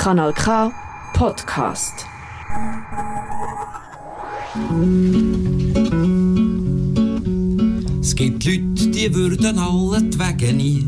Kanal 0.00 0.32
K 0.32 0.72
Podcast. 1.12 2.06
Es 8.00 8.14
gibt 8.14 8.46
Leute, 8.46 8.88
die 8.88 9.14
würden 9.14 9.58
alle 9.58 10.02
die 10.04 10.18
Wege 10.18 10.54
nie. 10.54 10.86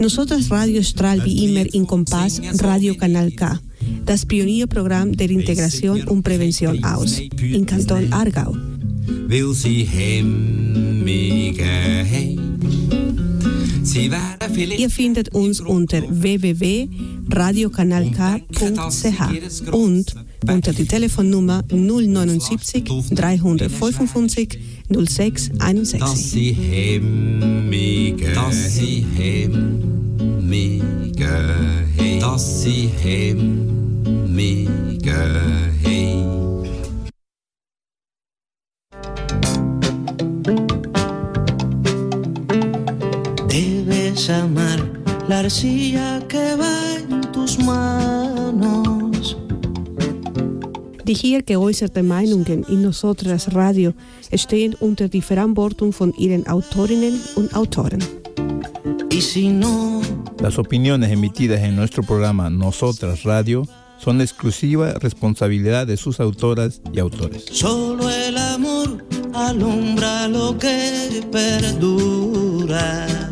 Nosotras 0.00 0.50
Radio 0.50 0.82
Stral 0.82 1.24
wie 1.24 1.46
immer 1.46 1.72
in 1.72 1.86
Kompass 1.86 2.40
Radio 2.60 2.96
Kanal 2.96 3.30
K, 3.30 3.56
das 4.04 4.26
Pionierprogramm 4.26 5.16
der 5.16 5.30
Integration 5.30 6.02
und 6.08 6.24
Prävention 6.24 6.82
aus, 6.82 7.20
in 7.20 7.64
Kanton 7.64 8.12
Aargau. 8.12 8.56
Weil 9.28 9.54
sie 9.54 9.84
hemmige 9.84 11.70
vielleicht 14.52 14.80
Ihr 14.80 14.90
findet 14.90 15.34
uns 15.34 15.60
unter 15.60 16.02
www.radiokanalk.ch 17.30 19.72
und 19.72 20.14
unter 20.48 20.72
die 20.72 20.86
Telefonnummer 20.86 21.62
079 21.70 22.84
355 23.10 24.58
06 24.90 25.48
dass 25.50 25.60
61. 25.60 26.30
sie 26.30 26.52
hemmige 26.52 28.32
dass 28.32 28.74
sie 28.74 29.06
hemmige. 29.16 29.70
Dass 32.20 32.62
sie 32.62 32.90
hemmige 33.02 34.70
haben. 35.84 36.68
Debes 43.48 44.28
amar 44.30 44.89
la 45.30 45.38
arcilla 45.38 46.20
que 46.26 46.56
va 46.56 46.74
en 46.98 47.20
tus 47.32 47.56
manos. 47.58 49.36
Die 51.04 51.14
hier 51.14 51.42
geäußerten 51.42 52.06
Meinungen 52.06 52.64
in 52.64 52.82
Nosotras 52.82 53.54
Radio 53.54 53.92
stehen 54.34 54.74
unter 54.80 55.08
die 55.08 55.22
Verantwortung 55.22 55.92
von 55.92 56.12
ihren 56.18 56.48
Autorinnen 56.48 57.20
und 57.36 57.54
Autoren. 57.54 58.00
Y 59.12 59.20
si 59.20 59.48
no, 59.48 60.02
Las 60.40 60.58
opiniones 60.58 61.12
emitidas 61.12 61.60
en 61.60 61.76
nuestro 61.76 62.02
programa 62.02 62.50
Nosotras 62.50 63.22
Radio 63.22 63.62
son 63.98 64.20
exclusiva 64.20 64.94
responsabilidad 64.94 65.86
de 65.86 65.96
sus 65.96 66.18
autoras 66.18 66.80
y 66.92 66.98
autores. 66.98 67.44
solo 67.52 68.10
el 68.10 68.36
amor 68.36 69.04
alumbra 69.32 70.26
lo 70.26 70.58
que 70.58 71.22
perdura. 71.30 73.29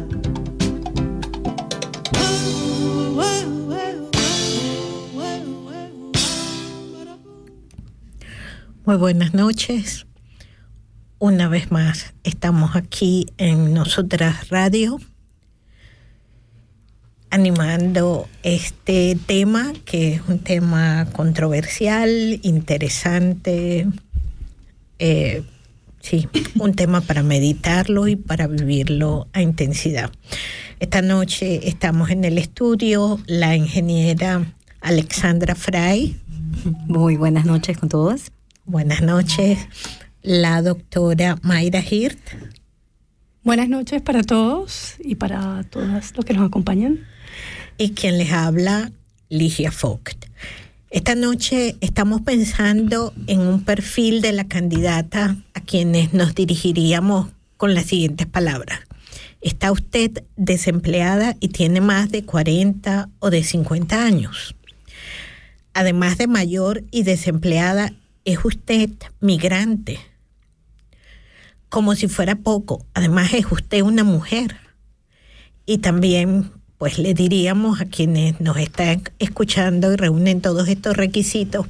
Muy 8.88 8.96
buenas 8.96 9.34
noches. 9.34 10.06
Una 11.18 11.46
vez 11.46 11.70
más 11.70 12.14
estamos 12.24 12.74
aquí 12.74 13.26
en 13.36 13.74
Nosotras 13.74 14.48
Radio 14.48 14.98
animando 17.28 18.26
este 18.42 19.18
tema 19.26 19.74
que 19.84 20.14
es 20.14 20.22
un 20.26 20.38
tema 20.38 21.06
controversial, 21.12 22.40
interesante, 22.42 23.86
eh, 24.98 25.42
sí, 26.00 26.26
un 26.58 26.72
tema 26.72 27.02
para 27.02 27.22
meditarlo 27.22 28.08
y 28.08 28.16
para 28.16 28.46
vivirlo 28.46 29.28
a 29.34 29.42
intensidad. 29.42 30.10
Esta 30.80 31.02
noche 31.02 31.68
estamos 31.68 32.08
en 32.08 32.24
el 32.24 32.38
estudio 32.38 33.20
la 33.26 33.54
ingeniera 33.54 34.50
Alexandra 34.80 35.54
Fray, 35.54 36.18
Muy 36.86 37.18
buenas 37.18 37.44
noches 37.44 37.76
con 37.76 37.90
todos. 37.90 38.32
Buenas 38.68 39.00
noches, 39.00 39.58
la 40.20 40.60
doctora 40.60 41.38
Mayra 41.40 41.82
Hirt 41.82 42.18
Buenas 43.42 43.70
noches 43.70 44.02
para 44.02 44.22
todos 44.22 44.96
y 45.02 45.14
para 45.14 45.64
todas 45.70 46.14
los 46.14 46.26
que 46.26 46.34
nos 46.34 46.46
acompañan. 46.46 47.06
y 47.78 47.92
quien 47.92 48.18
les 48.18 48.30
habla, 48.30 48.92
Ligia 49.30 49.72
Vogt. 49.80 50.26
Esta 50.90 51.14
noche 51.14 51.76
estamos 51.80 52.20
pensando 52.20 53.14
en 53.26 53.40
un 53.40 53.64
perfil 53.64 54.20
de 54.20 54.32
la 54.32 54.46
candidata 54.46 55.38
a 55.54 55.60
quienes 55.62 56.12
nos 56.12 56.34
dirigiríamos 56.34 57.30
con 57.56 57.72
las 57.72 57.86
siguientes 57.86 58.26
palabras. 58.26 58.80
¿Está 59.40 59.72
usted 59.72 60.24
desempleada 60.36 61.36
y 61.40 61.48
tiene 61.48 61.80
más 61.80 62.10
de 62.10 62.22
40 62.22 63.08
o 63.18 63.30
de 63.30 63.44
50 63.44 64.04
años? 64.04 64.54
Además 65.72 66.18
de 66.18 66.26
mayor 66.26 66.84
y 66.90 67.04
desempleada, 67.04 67.94
¿es 68.28 68.44
usted 68.44 68.90
migrante? 69.20 69.98
Como 71.70 71.94
si 71.94 72.08
fuera 72.08 72.36
poco, 72.36 72.84
además 72.92 73.32
es 73.32 73.46
usted 73.50 73.80
una 73.80 74.04
mujer. 74.04 74.58
Y 75.64 75.78
también, 75.78 76.50
pues 76.76 76.98
le 76.98 77.14
diríamos 77.14 77.80
a 77.80 77.86
quienes 77.86 78.38
nos 78.38 78.58
están 78.58 79.02
escuchando 79.18 79.94
y 79.94 79.96
reúnen 79.96 80.42
todos 80.42 80.68
estos 80.68 80.94
requisitos, 80.94 81.68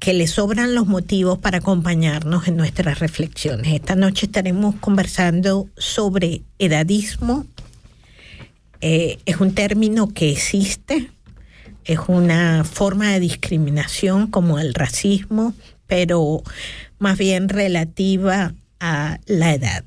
que 0.00 0.12
le 0.12 0.26
sobran 0.26 0.74
los 0.74 0.88
motivos 0.88 1.38
para 1.38 1.58
acompañarnos 1.58 2.48
en 2.48 2.56
nuestras 2.56 2.98
reflexiones. 2.98 3.72
Esta 3.72 3.94
noche 3.94 4.26
estaremos 4.26 4.74
conversando 4.80 5.68
sobre 5.76 6.42
edadismo. 6.58 7.46
Eh, 8.80 9.18
es 9.24 9.36
un 9.36 9.54
término 9.54 10.08
que 10.08 10.32
existe, 10.32 11.12
es 11.84 12.00
una 12.08 12.64
forma 12.64 13.12
de 13.12 13.20
discriminación 13.20 14.26
como 14.26 14.58
el 14.58 14.74
racismo, 14.74 15.54
pero 15.86 16.42
más 16.98 17.18
bien 17.18 17.48
relativa 17.48 18.54
a 18.80 19.18
la 19.26 19.54
edad. 19.54 19.84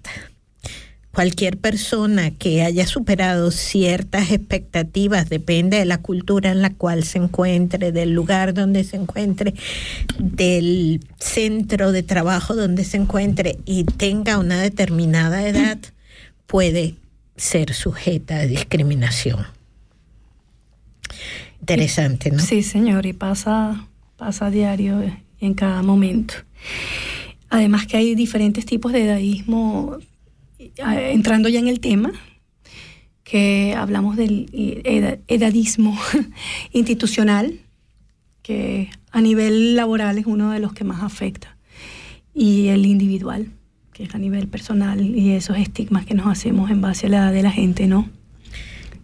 Cualquier 1.12 1.58
persona 1.58 2.32
que 2.32 2.62
haya 2.62 2.86
superado 2.86 3.52
ciertas 3.52 4.32
expectativas, 4.32 5.28
depende 5.28 5.78
de 5.78 5.86
la 5.86 5.98
cultura 5.98 6.52
en 6.52 6.62
la 6.62 6.70
cual 6.70 7.04
se 7.04 7.18
encuentre, 7.18 7.92
del 7.92 8.12
lugar 8.12 8.54
donde 8.54 8.84
se 8.84 8.96
encuentre, 8.96 9.56
del 10.20 11.02
centro 11.18 11.92
de 11.92 12.04
trabajo 12.04 12.56
donde 12.56 12.86
se 12.86 12.98
encuentre 12.98 13.58
y 13.66 13.86
tenga 13.86 14.38
una 14.38 14.62
determinada 14.62 15.46
edad, 15.48 15.80
puede 16.46 16.96
ser 17.36 17.74
sujeta 17.74 18.38
a 18.38 18.46
discriminación. 18.46 19.46
Interesante, 21.60 22.32
¿no? 22.32 22.40
Sí, 22.40 22.64
señor, 22.64 23.06
y 23.08 23.14
pasa, 23.14 23.88
pasa 24.16 24.46
a 24.46 24.52
diario 24.52 25.04
y 25.04 25.14
en 25.40 25.54
cada 25.54 25.82
momento. 25.84 26.34
Además 27.50 27.88
que 27.88 27.98
hay 27.98 28.16
diferentes 28.16 28.66
tipos 28.66 28.92
de 28.92 29.04
edadismo, 29.06 29.98
eh, 30.60 31.12
entrando 31.14 31.50
ya 31.50 31.60
en 31.60 31.68
el 31.68 31.80
tema, 31.80 32.12
que 33.24 33.76
hablamos 33.78 34.18
del 34.18 34.48
eda- 34.84 35.20
edadismo 35.28 35.98
institucional, 36.72 37.60
que 38.42 38.90
a 39.12 39.22
nivel 39.22 39.76
laboral 39.76 40.18
es 40.18 40.26
uno 40.26 40.52
de 40.52 40.60
los 40.60 40.74
que 40.74 40.84
más 40.84 41.04
afecta, 41.04 41.58
y 42.34 42.68
el 42.68 42.86
individual, 42.86 43.52
que 43.94 44.04
es 44.04 44.16
a 44.16 44.18
nivel 44.18 44.48
personal, 44.48 45.02
y 45.16 45.32
esos 45.32 45.58
estigmas 45.58 46.06
que 46.06 46.14
nos 46.14 46.28
hacemos 46.28 46.72
en 46.72 46.82
base 46.82 47.08
a 47.08 47.10
la 47.10 47.18
edad 47.18 47.34
de 47.34 47.44
la 47.44 47.52
gente, 47.52 47.88
¿no? 47.88 48.10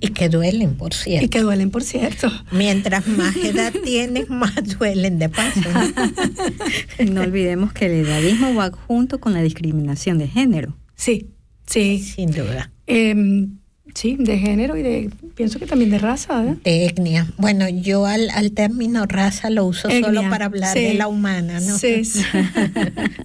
Y 0.06 0.10
que 0.10 0.30
duelen, 0.30 0.76
por 0.76 0.94
cierto. 0.94 1.26
Y 1.26 1.30
que 1.30 1.42
duelen, 1.42 1.72
por 1.72 1.84
cierto. 1.84 2.32
Mientras 2.52 3.08
más 3.08 3.36
edad 3.36 3.74
tienes, 3.84 4.30
más 4.30 4.54
duelen 4.78 5.20
de 5.20 5.30
paso. 5.30 5.62
¿no? 5.62 7.12
No 7.12 7.22
olvidemos 7.22 7.74
que 7.74 7.88
el 7.88 8.06
edadismo 8.06 8.54
va 8.54 8.72
junto 8.72 9.20
con 9.20 9.34
la 9.34 9.42
discriminación 9.42 10.18
de 10.18 10.28
género. 10.28 10.76
Sí, 10.96 11.32
sí. 11.66 12.00
Sin 12.00 12.32
duda. 12.32 12.72
Em, 12.88 13.58
sí, 13.96 14.18
de 14.20 14.38
género 14.38 14.78
y 14.78 14.84
de, 14.84 15.10
pienso 15.36 15.58
que 15.58 15.66
también 15.66 15.90
de 15.90 15.98
raza, 15.98 16.44
¿eh? 16.44 16.56
De 16.64 16.86
etnia. 16.86 17.28
Bueno, 17.38 17.68
yo 17.68 18.06
al, 18.06 18.30
al 18.30 18.52
término 18.52 19.06
raza 19.08 19.50
lo 19.50 19.66
uso 19.66 19.90
solo 19.90 20.22
para 20.30 20.46
hablar 20.46 20.74
sí. 20.74 20.84
de 20.84 20.94
la 20.94 21.08
humana, 21.08 21.60
¿no? 21.62 21.78
Sí, 21.78 22.06
sí. 22.06 22.22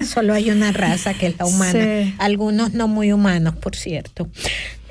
Solo 0.06 0.32
hay 0.32 0.50
una 0.50 0.72
raza 0.72 1.12
que 1.12 1.26
es 1.26 1.38
la 1.38 1.44
humana. 1.44 2.04
Sí. 2.04 2.14
Algunos 2.18 2.72
no 2.72 2.88
muy 2.88 3.12
humanos, 3.12 3.56
por 3.56 3.76
cierto. 3.76 4.28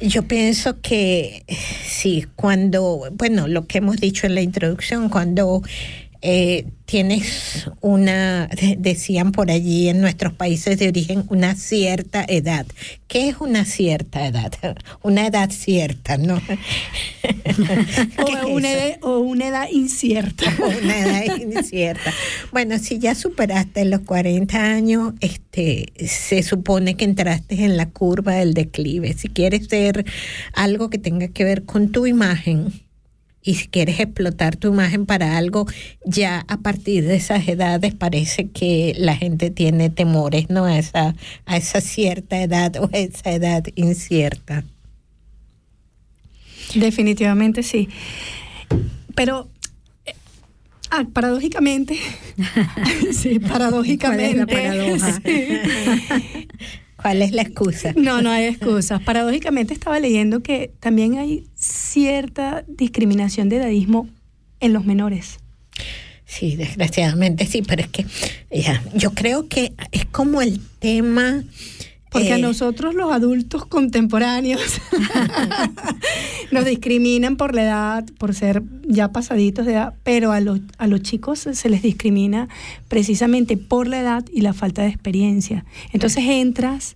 Yo 0.01 0.23
pienso 0.27 0.79
que 0.81 1.43
sí, 1.83 2.25
cuando, 2.35 3.09
bueno, 3.13 3.47
lo 3.47 3.65
que 3.65 3.79
hemos 3.79 3.97
dicho 3.97 4.27
en 4.27 4.35
la 4.35 4.41
introducción, 4.41 5.09
cuando 5.09 5.61
eh, 6.21 6.65
tienes 6.85 7.69
una, 7.81 8.47
de- 8.47 8.75
decían 8.77 9.31
por 9.31 9.51
allí 9.51 9.89
en 9.89 10.01
nuestros 10.01 10.33
países 10.33 10.77
de 10.79 10.87
origen, 10.87 11.23
una 11.29 11.55
cierta 11.55 12.25
edad. 12.27 12.65
¿Qué 13.07 13.29
es 13.29 13.37
una 13.39 13.65
cierta 13.65 14.25
edad? 14.27 14.51
Una 15.01 15.25
edad 15.27 15.49
cierta, 15.51 16.17
¿no? 16.17 16.41
¿Qué 17.21 17.29
es 17.47 18.43
O 18.43 18.47
una, 18.49 18.71
edad, 18.71 18.97
o 19.01 19.19
una 19.19 19.47
edad 19.47 19.67
incierta. 19.71 20.45
una 20.83 20.99
edad 20.99 21.37
incierta. 21.37 22.13
Bueno, 22.51 22.77
si 22.79 22.99
ya 22.99 23.15
superaste 23.15 23.85
los 23.85 24.01
40 24.01 24.57
años, 24.61 25.13
este, 25.21 25.93
se 26.05 26.43
supone 26.43 26.95
que 26.95 27.05
entraste 27.05 27.63
en 27.63 27.77
la 27.77 27.89
curva 27.89 28.33
del 28.35 28.53
declive. 28.53 29.13
Si 29.13 29.29
quieres 29.29 29.67
ser 29.67 30.05
algo 30.53 30.89
que 30.89 30.97
tenga 30.97 31.27
que 31.29 31.43
ver 31.43 31.63
con 31.65 31.91
tu 31.91 32.05
imagen, 32.05 32.73
y 33.49 33.55
si 33.55 33.67
quieres 33.67 33.99
explotar 33.99 34.57
tu 34.57 34.67
imagen 34.67 35.07
para 35.07 35.35
algo, 35.35 35.65
ya 36.05 36.45
a 36.47 36.57
partir 36.57 37.03
de 37.03 37.15
esas 37.15 37.47
edades 37.47 37.95
parece 37.95 38.49
que 38.49 38.93
la 38.95 39.15
gente 39.15 39.49
tiene 39.49 39.89
temores, 39.89 40.51
¿no? 40.51 40.65
A 40.65 40.77
esa, 40.77 41.15
a 41.47 41.57
esa 41.57 41.81
cierta 41.81 42.43
edad 42.43 42.75
o 42.75 42.91
a 42.93 42.97
esa 42.99 43.31
edad 43.31 43.63
incierta. 43.73 44.63
Definitivamente 46.75 47.63
sí. 47.63 47.89
Pero 49.15 49.49
eh, 50.05 50.13
ah, 50.91 51.07
paradójicamente, 51.11 51.97
sí, 53.11 53.39
paradójicamente. 53.39 54.45
¿Cuál 54.45 54.61
es 54.61 54.99
la 54.99 54.99
paradoja? 54.99 55.21
sí. 55.25 56.47
¿Cuál 57.01 57.21
es 57.21 57.31
la 57.31 57.41
excusa? 57.41 57.93
No, 57.95 58.21
no 58.21 58.29
hay 58.29 58.45
excusas. 58.45 59.01
Paradójicamente 59.01 59.73
estaba 59.73 59.99
leyendo 59.99 60.41
que 60.41 60.71
también 60.79 61.17
hay 61.17 61.47
cierta 61.55 62.63
discriminación 62.67 63.49
de 63.49 63.57
edadismo 63.57 64.09
en 64.59 64.73
los 64.73 64.85
menores. 64.85 65.39
Sí, 66.25 66.55
desgraciadamente 66.55 67.45
sí, 67.45 67.61
pero 67.61 67.81
es 67.81 67.87
que 67.87 68.05
ya, 68.51 68.83
yo 68.93 69.11
creo 69.13 69.47
que 69.47 69.73
es 69.91 70.05
como 70.05 70.41
el 70.41 70.59
tema... 70.79 71.43
Porque 72.09 72.33
a 72.33 72.37
eh, 72.37 72.41
nosotros 72.41 72.95
los 72.95 73.11
adultos 73.11 73.65
contemporáneos 73.65 74.61
nos 76.51 76.65
discriminan 76.65 77.37
por 77.37 77.53
la 77.53 77.63
edad, 77.63 78.05
por 78.17 78.33
ser 78.33 78.63
ya 78.87 79.11
pasaditos 79.11 79.65
de 79.65 79.73
edad, 79.73 79.93
pero 80.03 80.31
a 80.31 80.39
los, 80.39 80.59
a 80.77 80.87
los 80.87 81.01
chicos 81.01 81.39
se 81.39 81.69
les 81.69 81.83
discrimina 81.83 82.49
precisamente 82.87 83.57
por 83.57 83.87
la 83.87 83.99
edad 83.99 84.25
y 84.33 84.41
la 84.41 84.53
falta 84.53 84.81
de 84.81 84.89
experiencia. 84.89 85.65
Entonces 85.93 86.23
entras 86.27 86.95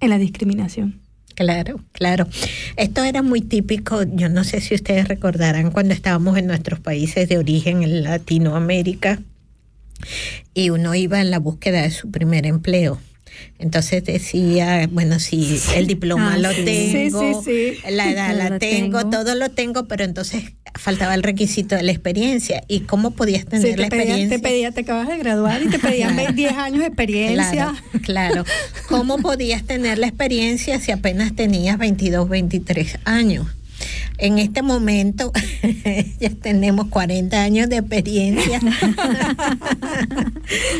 en 0.00 0.10
la 0.10 0.18
discriminación. 0.18 1.00
Claro, 1.36 1.80
claro. 1.92 2.26
Esto 2.76 3.02
era 3.02 3.22
muy 3.22 3.40
típico, 3.40 4.02
yo 4.02 4.28
no 4.28 4.44
sé 4.44 4.60
si 4.60 4.74
ustedes 4.74 5.08
recordarán 5.08 5.70
cuando 5.70 5.94
estábamos 5.94 6.36
en 6.36 6.46
nuestros 6.46 6.80
países 6.80 7.28
de 7.28 7.38
origen 7.38 7.82
en 7.82 8.02
Latinoamérica 8.02 9.20
y 10.52 10.70
uno 10.70 10.94
iba 10.94 11.20
en 11.20 11.30
la 11.30 11.38
búsqueda 11.38 11.82
de 11.82 11.90
su 11.92 12.10
primer 12.10 12.44
empleo. 12.44 13.00
Entonces 13.58 14.04
decía, 14.04 14.88
bueno, 14.90 15.18
sí, 15.20 15.60
el 15.76 15.86
diploma 15.86 16.34
Ah, 16.34 16.38
lo 16.38 16.50
sí. 16.52 16.64
tengo, 16.64 17.42
Sí, 17.44 17.74
la 17.90 18.10
edad 18.10 18.34
la 18.36 18.58
tengo, 18.58 18.98
tengo. 19.00 19.10
todo 19.10 19.34
lo 19.34 19.50
tengo, 19.50 19.86
pero 19.86 20.04
entonces 20.04 20.52
faltaba 20.78 21.14
el 21.14 21.22
requisito 21.22 21.74
de 21.74 21.82
la 21.82 21.90
experiencia. 21.92 22.62
¿Y 22.68 22.80
cómo 22.80 23.10
podías 23.12 23.44
tener 23.44 23.78
la 23.78 23.88
te, 23.88 23.96
pedían- 23.96 24.00
experiencia? 24.20 24.36
te 24.38 24.42
pedía, 24.42 24.70
te 24.72 24.80
acabas 24.80 25.08
de 25.08 25.18
graduar 25.18 25.62
y 25.62 25.68
te 25.68 25.78
pedían 25.78 26.14
Claro. 26.16 26.32
10 26.32 26.52
años 26.54 26.78
de 26.80 26.86
experiencia. 26.86 27.74
Claro, 28.02 28.04
claro. 28.04 28.44
¿Cómo 28.88 29.18
podías 29.18 29.64
tener 29.64 29.98
la 29.98 30.06
experiencia 30.06 30.78
si 30.80 30.92
apenas 30.92 31.34
tenías 31.34 31.76
22, 31.78 32.28
23 32.28 32.98
años? 33.04 33.46
En 34.18 34.38
este 34.38 34.62
momento 34.62 35.32
ya 36.20 36.30
tenemos 36.30 36.88
40 36.88 37.42
años 37.42 37.68
de 37.68 37.78
experiencia. 37.78 38.60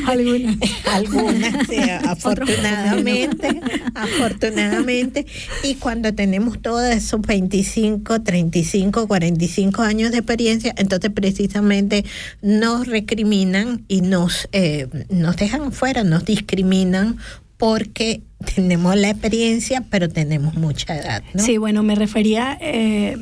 Algunas. 0.06 0.56
Algunas, 0.87 1.67
sí, 1.69 1.79
afortunadamente, 2.06 3.61
afortunadamente. 3.94 5.26
Y 5.62 5.76
cuando 5.76 6.14
tenemos 6.14 6.61
todos 6.61 6.85
esos 6.85 7.20
25, 7.23 8.23
35, 8.23 9.08
45 9.08 9.82
años 9.82 10.11
de 10.11 10.19
experiencia, 10.19 10.75
entonces 10.76 11.11
precisamente 11.11 12.05
nos 12.43 12.87
recriminan 12.87 13.85
y 13.88 14.03
nos, 14.03 14.49
eh, 14.53 14.88
nos 15.08 15.37
dejan 15.37 15.73
fuera, 15.73 16.05
nos 16.05 16.25
discriminan 16.25 17.17
porque 17.61 18.23
tenemos 18.57 18.97
la 18.97 19.11
experiencia, 19.11 19.85
pero 19.91 20.09
tenemos 20.09 20.55
mucha 20.55 20.97
edad. 20.97 21.23
¿no? 21.35 21.43
Sí, 21.43 21.59
bueno, 21.59 21.83
me 21.83 21.95
refería 21.95 22.57
eh, 22.59 23.19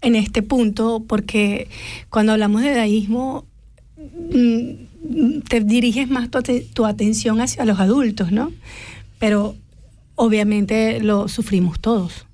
en 0.00 0.16
este 0.16 0.42
punto 0.42 1.04
porque 1.06 1.68
cuando 2.10 2.32
hablamos 2.32 2.62
de 2.62 2.72
edadismo 2.72 3.46
mm, 3.96 5.38
te 5.48 5.60
diriges 5.60 6.10
más 6.10 6.30
tu, 6.32 6.42
tu 6.74 6.84
atención 6.84 7.40
hacia 7.40 7.64
los 7.64 7.78
adultos, 7.78 8.32
¿no? 8.32 8.50
Pero 9.20 9.54
obviamente 10.16 10.98
lo 10.98 11.28
sufrimos 11.28 11.78
todos. 11.78 12.26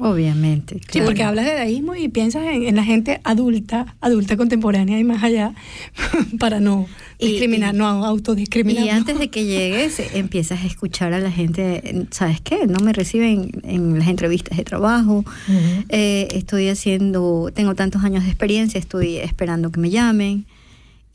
Obviamente. 0.00 0.74
Sí, 0.76 0.80
claro. 0.86 1.06
porque 1.06 1.22
hablas 1.22 1.44
de 1.46 1.52
edadismo 1.52 1.94
y 1.94 2.08
piensas 2.08 2.44
en, 2.46 2.64
en 2.64 2.76
la 2.76 2.84
gente 2.84 3.20
adulta, 3.24 3.94
adulta 4.00 4.36
contemporánea 4.36 4.98
y 4.98 5.04
más 5.04 5.22
allá, 5.22 5.54
para 6.38 6.60
no 6.60 6.86
Y- 7.18 7.28
discriminar, 7.28 7.74
y- 7.74 7.78
no 7.78 7.86
autodiscriminar. 7.86 8.84
Y 8.84 8.88
antes 8.90 9.18
de 9.18 9.28
que 9.28 9.44
llegues, 9.44 10.00
empiezas 10.14 10.62
a 10.62 10.66
escuchar 10.66 11.12
a 11.12 11.20
la 11.20 11.30
gente, 11.30 12.06
¿sabes 12.10 12.40
qué? 12.40 12.66
No 12.66 12.80
me 12.80 12.92
reciben 12.92 13.50
en 13.62 13.98
las 13.98 14.08
entrevistas 14.08 14.58
de 14.58 14.64
trabajo, 14.64 15.24
eh, 15.88 16.28
estoy 16.32 16.68
haciendo, 16.68 17.50
tengo 17.54 17.74
tantos 17.74 18.02
años 18.04 18.24
de 18.24 18.30
experiencia, 18.30 18.78
estoy 18.80 19.16
esperando 19.18 19.70
que 19.70 19.80
me 19.80 19.90
llamen. 19.90 20.44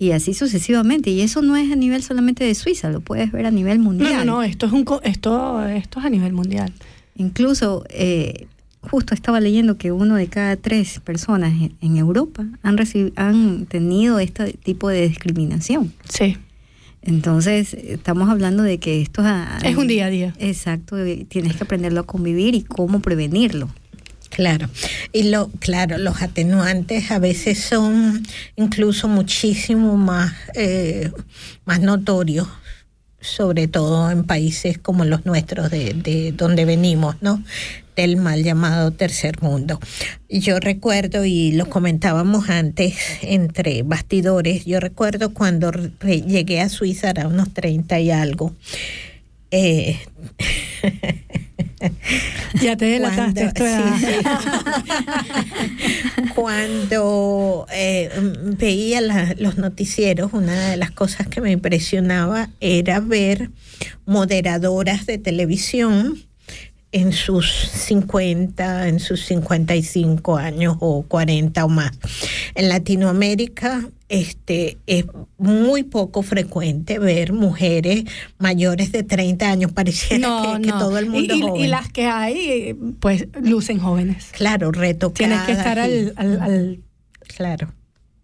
Y 0.02 0.12
así 0.12 0.34
sucesivamente. 0.34 1.10
Y 1.10 1.20
eso 1.20 1.42
no 1.42 1.58
es 1.58 1.70
a 1.74 1.76
nivel 1.76 2.02
solamente 2.04 2.46
de 2.46 2.56
Suiza, 2.56 2.90
lo 2.90 3.02
puedes 3.02 3.34
ver 3.34 3.46
a 3.46 3.52
nivel 3.52 3.80
No, 3.80 3.84
mundial. 3.84 4.26
no, 4.26 4.36
no, 4.36 4.44
esto 4.44 4.66
es, 4.66 4.72
un, 4.72 4.86
esto, 5.04 5.66
esto 5.68 6.00
es 6.00 6.06
a 6.06 6.10
nivel 6.10 6.32
mundial. 6.32 6.72
Incluso, 7.18 7.84
eh, 7.90 8.48
justo 8.82 9.14
estaba 9.14 9.40
leyendo 9.40 9.78
que 9.78 9.92
uno 9.92 10.16
de 10.16 10.28
cada 10.28 10.56
tres 10.56 11.00
personas 11.00 11.54
en, 11.82 11.98
Europa 11.98 12.46
han, 12.64 12.78
han 13.16 13.66
tenido 13.66 14.20
este 14.20 14.54
tipo 14.54 14.90
de 14.90 15.08
discriminación. 15.08 15.94
Sí. 16.08 16.38
Entonces, 17.02 17.74
estamos 17.74 18.30
hablando 18.30 18.64
de 18.64 18.78
que 18.78 19.02
esto 19.02 19.22
a- 19.24 19.60
Es 19.64 19.76
un 19.78 19.88
día 19.88 20.08
a 20.08 20.10
día. 20.10 20.34
Exacto, 20.40 20.98
tienes 21.30 21.56
que 21.56 21.64
aprenderlo 21.64 22.02
a 22.02 22.06
convivir 22.06 22.56
y 22.56 22.62
cómo 22.64 23.00
prevenirlo. 23.00 23.70
Claro, 24.30 24.70
y 25.12 25.24
lo, 25.24 25.50
claro, 25.60 25.98
los 25.98 26.22
atenuantes 26.22 27.10
a 27.10 27.18
veces 27.20 27.60
son 27.60 28.22
incluso 28.56 29.08
muchísimo 29.08 29.98
más, 29.98 30.34
eh, 30.54 31.12
más 31.66 31.82
notorios, 31.82 32.48
sobre 33.20 33.68
todo 33.68 34.12
en 34.12 34.24
países 34.26 34.78
como 34.78 35.04
los 35.04 35.26
nuestros, 35.26 35.72
de, 35.72 35.94
de 35.96 36.32
donde 36.32 36.66
venimos, 36.66 37.16
¿no? 37.22 37.44
Del 38.00 38.16
mal 38.16 38.44
llamado 38.44 38.92
tercer 38.92 39.42
mundo. 39.42 39.78
Yo 40.30 40.62
recuerdo, 40.62 41.26
y 41.26 41.52
lo 41.52 41.66
comentábamos 41.70 42.50
antes 42.50 42.96
entre 43.22 43.84
bastidores, 43.84 44.64
yo 44.64 44.80
recuerdo 44.80 45.34
cuando 45.34 45.70
llegué 46.06 46.62
a 46.62 46.70
Suiza, 46.70 47.10
era 47.10 47.28
unos 47.28 47.54
30 47.54 48.00
y 48.00 48.10
algo. 48.12 48.56
eh, 49.52 50.00
Ya 52.62 52.78
te 52.78 52.86
delataste. 52.86 53.52
Cuando- 53.56 53.98
sí, 53.98 54.06
sí. 54.06 54.14
Cuando 56.36 57.66
eh, 57.74 58.10
veía 58.58 59.02
la- 59.02 59.36
los 59.38 59.58
noticieros, 59.58 60.32
una 60.34 60.70
de 60.70 60.78
las 60.78 60.92
cosas 60.92 61.28
que 61.28 61.42
me 61.42 61.52
impresionaba 61.52 62.50
era 62.62 63.00
ver 63.02 63.50
moderadoras 64.06 65.06
de 65.06 65.18
televisión 65.18 66.24
en 66.92 67.12
sus 67.14 67.52
50, 67.52 68.88
en 68.88 69.00
sus 69.00 69.24
55 69.26 70.38
años 70.38 70.76
o 70.80 71.04
40 71.04 71.66
o 71.66 71.70
más. 71.70 71.92
En 72.56 72.70
Latinoamérica 72.70 73.88
este, 74.08 74.80
es 74.88 75.06
muy 75.38 75.84
poco 75.84 76.24
frecuente 76.24 76.98
ver 76.98 77.32
mujeres 77.32 78.06
mayores 78.40 78.92
de 78.92 79.04
30 79.04 79.52
años. 79.52 79.72
Pareciera 79.72 80.28
No, 80.28 80.60
que, 80.62 80.70
todo 80.70 80.98
el 80.98 81.06
mundo 81.10 81.36
y, 81.36 81.42
joven. 81.42 81.64
y 81.64 81.68
las 81.68 81.92
que 81.92 82.08
hay, 82.08 82.38
eh, 82.50 82.76
pues 83.00 83.28
lucen 83.42 83.78
jóvenes. 83.80 84.30
Claro, 84.32 84.72
retocadas. 84.72 85.18
Tienes 85.18 85.42
que 85.42 85.52
estar 85.52 85.78
al, 85.78 86.14
al, 86.16 86.42
al, 86.42 86.80
Claro, 87.38 87.72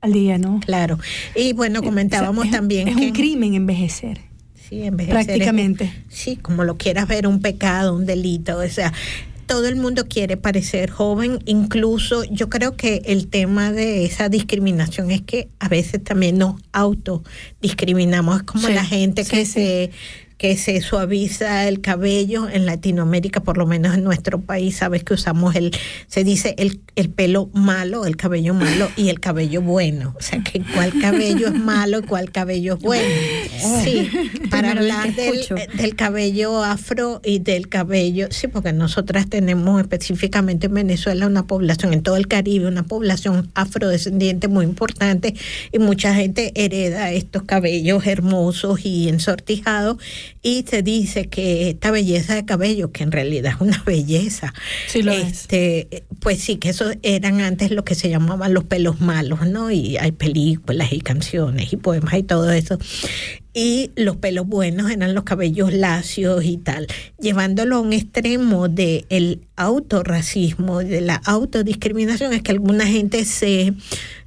al 0.01 0.11
día, 0.13 0.39
¿no? 0.39 0.59
claro. 0.61 0.97
Y 1.35 1.53
bueno, 1.53 1.83
comentábamos 1.83 2.39
O 2.39 2.41
sea, 2.41 2.49
es- 2.49 2.57
también 2.57 2.87
Es 2.87 2.95
que... 2.97 3.05
un 3.05 3.11
crimen 3.11 3.53
envejecer. 3.53 4.21
Sí, 4.69 4.83
envejecer 4.83 5.19
es- 5.19 5.25
Prácticamente. 5.25 5.93
sí, 6.09 6.37
como 6.37 6.63
lo 6.63 6.77
quieras 6.77 7.07
ver, 7.07 7.27
un 7.27 7.39
pecado, 7.41 7.93
un 7.95 8.05
delito. 8.05 8.57
O 8.57 8.67
sea, 8.69 8.91
todo 9.45 9.67
el 9.67 9.75
mundo 9.75 10.05
quiere 10.07 10.37
parecer 10.37 10.89
joven. 10.89 11.37
Incluso 11.45 12.23
yo 12.23 12.49
creo 12.49 12.75
que 12.75 13.03
el 13.05 13.27
tema 13.27 13.71
de 13.71 14.05
esa 14.05 14.27
discriminación 14.27 15.11
es 15.11 15.21
que 15.21 15.49
a 15.59 15.67
veces 15.69 16.03
también 16.03 16.37
nos 16.39 16.55
autodiscriminamos. 16.71 18.37
Es 18.37 18.43
como 18.43 18.67
Sí, 18.67 18.73
la 18.73 18.83
gente 18.85 19.23
que 19.23 19.45
sí. 19.45 19.51
se 19.51 19.91
que 20.37 20.57
se 20.57 20.81
suaviza 20.81 21.67
el 21.67 21.79
cabello 21.79 22.49
en 22.49 22.65
Latinoamérica, 22.65 23.41
por 23.41 23.57
lo 23.57 23.65
menos 23.65 23.95
en 23.95 24.03
nuestro 24.03 24.41
país, 24.41 24.77
sabes 24.77 25.03
que 25.03 25.13
usamos 25.13 25.55
el, 25.55 25.71
se 26.07 26.23
dice 26.23 26.55
el, 26.57 26.81
el 26.95 27.09
pelo 27.09 27.49
malo, 27.53 28.05
el 28.05 28.17
cabello 28.17 28.53
malo 28.53 28.89
y 28.97 29.09
el 29.09 29.21
cabello 29.21 29.61
bueno. 29.61 30.13
O 30.17 30.21
sea, 30.21 30.43
que 30.43 30.61
cuál 30.73 30.99
cabello 30.99 31.47
es 31.47 31.55
malo 31.55 31.99
y 31.99 32.01
cuál 32.03 32.31
cabello 32.31 32.75
es 32.75 32.81
bueno. 32.81 33.07
Sí, 33.83 34.09
para 34.49 34.71
hablar 34.71 35.15
del, 35.15 35.45
del 35.73 35.95
cabello 35.95 36.63
afro 36.63 37.21
y 37.23 37.39
del 37.39 37.69
cabello, 37.69 38.27
sí, 38.31 38.47
porque 38.47 38.73
nosotras 38.73 39.29
tenemos 39.29 39.79
específicamente 39.79 40.67
en 40.67 40.73
Venezuela 40.73 41.27
una 41.27 41.47
población, 41.47 41.93
en 41.93 42.03
todo 42.03 42.17
el 42.17 42.27
Caribe, 42.27 42.67
una 42.67 42.83
población 42.83 43.49
afrodescendiente 43.53 44.49
muy 44.49 44.65
importante 44.65 45.33
y 45.71 45.79
mucha 45.79 46.13
gente 46.13 46.51
hereda 46.55 47.11
estos 47.11 47.43
cabellos 47.43 48.05
hermosos 48.05 48.85
y 48.85 49.07
ensortijados 49.07 49.97
y 50.41 50.65
se 50.67 50.81
dice 50.81 51.27
que 51.27 51.69
esta 51.71 51.91
belleza 51.91 52.35
de 52.35 52.45
cabello, 52.45 52.91
que 52.91 53.03
en 53.03 53.11
realidad 53.11 53.53
es 53.55 53.61
una 53.61 53.81
belleza, 53.85 54.53
Sí 54.87 55.01
lo 55.01 55.11
es. 55.11 55.25
este, 55.27 56.03
pues 56.19 56.39
sí, 56.39 56.57
que 56.57 56.69
eso 56.69 56.91
eran 57.03 57.41
antes 57.41 57.71
lo 57.71 57.83
que 57.83 57.95
se 57.95 58.09
llamaban 58.09 58.53
los 58.53 58.63
pelos 58.63 59.01
malos, 59.01 59.47
¿no? 59.47 59.71
Y 59.71 59.97
hay 59.97 60.11
películas 60.11 60.91
y 60.91 61.01
canciones 61.01 61.71
y 61.73 61.77
poemas 61.77 62.13
y 62.15 62.23
todo 62.23 62.51
eso. 62.51 62.77
Y 63.57 63.91
los 63.95 64.17
pelos 64.17 64.45
buenos 64.45 64.91
eran 64.91 65.13
los 65.13 65.23
cabellos 65.23 65.71
lacios 65.71 66.43
y 66.43 66.57
tal, 66.57 66.87
llevándolo 67.21 67.77
a 67.77 67.79
un 67.79 67.93
extremo 67.93 68.67
del 68.67 69.05
el 69.07 69.41
autorracismo, 69.55 70.79
de 70.79 70.99
la 70.99 71.15
autodiscriminación, 71.23 72.33
es 72.33 72.41
que 72.41 72.51
alguna 72.51 72.85
gente 72.85 73.23
se, 73.23 73.71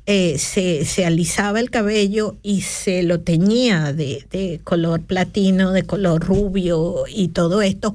eh, 0.06 0.38
se, 0.38 0.86
se 0.86 1.04
alisaba 1.04 1.60
el 1.60 1.68
cabello 1.68 2.36
y 2.42 2.62
se 2.62 3.02
lo 3.02 3.20
teñía 3.20 3.92
de, 3.92 4.24
de 4.30 4.62
color 4.64 5.02
platino, 5.02 5.72
de 5.72 5.82
color 5.82 6.24
rubio 6.24 7.04
y 7.06 7.28
todo 7.28 7.60
esto 7.60 7.92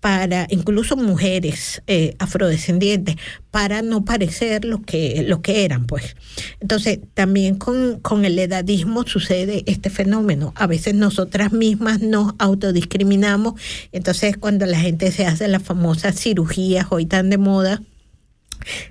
para 0.00 0.46
incluso 0.50 0.96
mujeres 0.96 1.82
eh, 1.86 2.16
afrodescendientes 2.18 3.16
para 3.50 3.82
no 3.82 4.04
parecer 4.04 4.64
lo 4.64 4.82
que 4.82 5.22
lo 5.26 5.42
que 5.42 5.64
eran 5.64 5.86
pues. 5.86 6.16
Entonces 6.60 7.00
también 7.14 7.56
con, 7.56 8.00
con 8.00 8.24
el 8.24 8.38
edadismo 8.38 9.06
sucede 9.06 9.62
este 9.66 9.90
fenómeno. 9.90 10.52
A 10.56 10.66
veces 10.66 10.94
nosotras 10.94 11.52
mismas 11.52 12.00
nos 12.00 12.34
autodiscriminamos. 12.38 13.60
Entonces 13.92 14.36
cuando 14.38 14.66
la 14.66 14.80
gente 14.80 15.12
se 15.12 15.26
hace 15.26 15.48
las 15.48 15.62
famosas 15.62 16.18
cirugías 16.18 16.86
hoy 16.90 17.06
tan 17.06 17.28
de 17.30 17.38
moda 17.38 17.82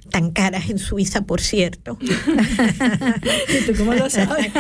tan 0.10 0.32
caras 0.32 0.70
en 0.70 0.80
Suiza, 0.80 1.22
por 1.22 1.42
cierto. 1.42 1.98
¿Y 2.02 3.66
tú 3.66 3.74
cómo 3.78 3.94
lo 3.94 4.10
sabes? 4.10 4.52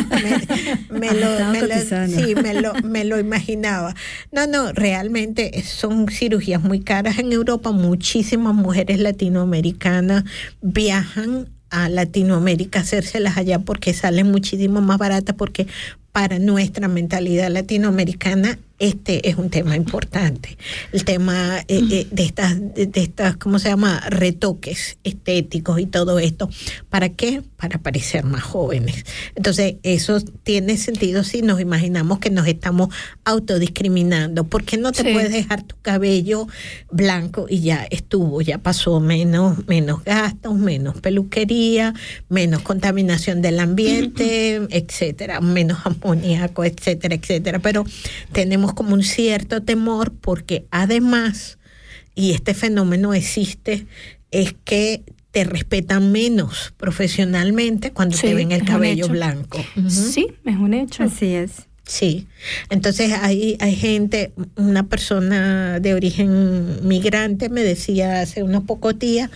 me, 0.92 1.00
me 1.00 1.13
lo, 1.13 1.51
me 1.51 1.62
lo- 1.62 1.68
cotizando. 1.68 2.18
sí, 2.20 2.36
me 2.36 2.54
lo, 2.54 2.74
me 2.84 3.04
lo 3.06 3.20
imaginaba. 3.20 3.96
No, 4.32 4.48
no, 4.48 4.72
realmente 4.74 5.63
son 5.63 6.08
cirugías 6.10 6.62
muy 6.63 6.80
caras 6.82 7.20
en 7.20 7.32
Europa. 7.32 7.72
Muchísimas 7.72 8.54
mujeres 8.56 9.00
latinoamericanas 9.00 10.24
viajan 10.62 11.50
a 11.70 11.88
Latinoamérica 11.89 12.80
a 12.80 12.82
hacérselas 12.82 13.38
allá 13.38 13.60
porque 13.60 13.94
salen 13.94 14.32
muchísimo 14.32 14.82
más 14.82 14.98
baratas 14.98 15.36
porque 15.36 15.68
para 16.12 16.39
nuestra 16.39 16.88
mentalidad 16.88 17.50
latinoamericana 17.51 18.58
este 18.80 19.30
es 19.30 19.36
un 19.36 19.50
tema 19.50 19.76
importante. 19.76 20.58
El 20.92 21.04
tema 21.06 21.60
eh, 21.68 21.82
eh, 21.92 22.08
de 22.10 22.24
estas, 22.24 22.58
de, 22.60 22.90
estas, 22.96 23.38
¿cómo 23.38 23.60
se 23.60 23.70
llama? 23.70 24.02
Retoques 24.10 24.98
estéticos 25.04 25.80
y 25.80 25.86
todo 25.86 26.18
esto. 26.20 26.50
¿Para 26.90 27.10
qué? 27.10 27.44
Para 27.58 27.80
parecer 27.80 28.24
más 28.24 28.42
jóvenes. 28.42 29.06
Entonces, 29.36 29.76
eso 29.84 30.22
tiene 30.44 30.78
sentido 30.78 31.24
si 31.24 31.42
nos 31.42 31.60
imaginamos 31.60 32.20
que 32.20 32.30
nos 32.30 32.48
estamos 32.48 32.94
autodiscriminando. 33.26 34.46
¿Por 34.46 34.64
qué 34.64 34.78
no 34.78 34.92
te 34.92 35.04
Sí. 35.04 35.14
puedes 35.14 35.32
dejar 35.32 35.64
tu 35.64 35.76
cabello 35.82 36.48
blanco 36.92 37.48
y 37.50 37.62
ya 37.62 37.86
estuvo, 37.90 38.42
ya 38.42 38.58
pasó 38.60 39.00
menos, 39.00 39.68
menos 39.68 40.04
gastos, 40.04 40.56
menos 40.56 41.00
peluquería, 41.02 41.94
menos 42.30 42.62
contaminación 42.62 43.42
del 43.42 43.60
ambiente, 43.60 44.56
etcétera, 44.70 45.42
menos 45.42 45.80
amoníaco, 45.86 46.64
etcétera, 46.64 47.16
etcétera. 47.16 47.60
Pero 47.60 47.84
tenemos 48.32 48.69
como 48.74 48.94
un 48.94 49.04
cierto 49.04 49.62
temor 49.64 50.14
porque 50.14 50.66
además, 50.72 51.60
y 52.16 52.32
este 52.32 52.54
fenómeno 52.54 53.14
existe, 53.14 53.88
es 54.32 54.56
que 54.64 55.04
te 55.32 55.44
respetan 55.44 56.12
menos 56.12 56.74
profesionalmente 56.78 57.92
cuando 57.92 58.18
Sí, 58.18 58.28
te 58.28 58.34
ven 58.34 58.52
el 58.52 58.66
cabello 58.66 59.08
blanco. 59.08 59.64
Sí, 59.88 60.28
es 60.44 60.56
un 60.58 60.74
hecho. 60.74 61.04
Así 61.04 61.28
es. 61.28 61.69
Sí, 61.89 62.27
entonces 62.69 63.13
hay, 63.19 63.58
hay 63.60 63.75
gente, 63.75 64.31
una 64.55 64.88
persona 64.88 65.79
de 65.79 65.96
origen 65.96 66.88
migrante 66.88 67.50
me 67.50 67.63
decía 67.63 68.22
hace 68.22 68.43
unos 68.43 68.65
pocos 68.65 69.00
días 69.00 69.31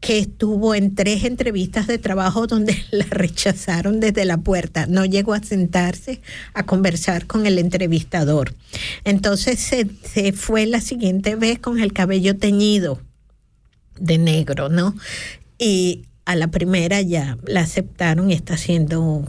que 0.00 0.18
estuvo 0.18 0.74
en 0.74 0.94
tres 0.94 1.24
entrevistas 1.24 1.86
de 1.86 1.96
trabajo 1.96 2.46
donde 2.46 2.76
la 2.90 3.06
rechazaron 3.08 4.00
desde 4.00 4.26
la 4.26 4.36
puerta, 4.36 4.84
no 4.84 5.06
llegó 5.06 5.32
a 5.32 5.42
sentarse 5.42 6.20
a 6.52 6.66
conversar 6.66 7.26
con 7.26 7.46
el 7.46 7.58
entrevistador. 7.58 8.54
Entonces 9.04 9.58
se, 9.58 9.86
se 10.02 10.32
fue 10.32 10.66
la 10.66 10.82
siguiente 10.82 11.36
vez 11.36 11.58
con 11.58 11.80
el 11.80 11.94
cabello 11.94 12.36
teñido 12.36 13.00
de 13.98 14.18
negro, 14.18 14.68
¿no? 14.68 14.94
Y 15.58 16.02
a 16.26 16.36
la 16.36 16.48
primera 16.48 17.02
ya 17.02 17.36
la 17.46 17.60
aceptaron 17.60 18.30
y 18.30 18.34
está 18.34 18.54
haciendo 18.54 19.00
un- 19.02 19.26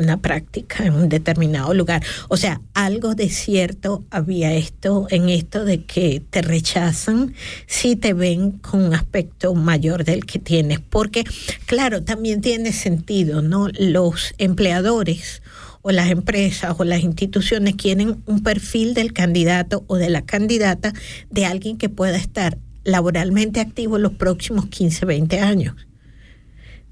una 0.00 0.16
práctica 0.16 0.84
en 0.86 0.94
un 0.94 1.08
determinado 1.08 1.74
lugar. 1.74 2.02
O 2.28 2.36
sea, 2.36 2.60
algo 2.72 3.14
de 3.14 3.28
cierto 3.28 4.04
había 4.10 4.54
esto 4.54 5.06
en 5.10 5.28
esto 5.28 5.64
de 5.64 5.84
que 5.84 6.22
te 6.30 6.40
rechazan 6.42 7.34
si 7.66 7.94
te 7.96 8.14
ven 8.14 8.52
con 8.52 8.82
un 8.84 8.94
aspecto 8.94 9.54
mayor 9.54 10.04
del 10.04 10.24
que 10.24 10.38
tienes. 10.38 10.80
Porque, 10.80 11.24
claro, 11.66 12.02
también 12.02 12.40
tiene 12.40 12.72
sentido, 12.72 13.42
¿no? 13.42 13.68
Los 13.78 14.34
empleadores 14.38 15.42
o 15.82 15.90
las 15.92 16.10
empresas 16.10 16.74
o 16.78 16.84
las 16.84 17.00
instituciones 17.02 17.74
quieren 17.74 18.22
un 18.26 18.42
perfil 18.42 18.94
del 18.94 19.12
candidato 19.12 19.84
o 19.88 19.96
de 19.96 20.10
la 20.10 20.22
candidata 20.22 20.92
de 21.30 21.44
alguien 21.46 21.76
que 21.76 21.88
pueda 21.88 22.16
estar 22.16 22.58
laboralmente 22.84 23.60
activo 23.60 23.98
los 23.98 24.12
próximos 24.12 24.66
15, 24.66 25.04
20 25.06 25.40
años. 25.40 25.74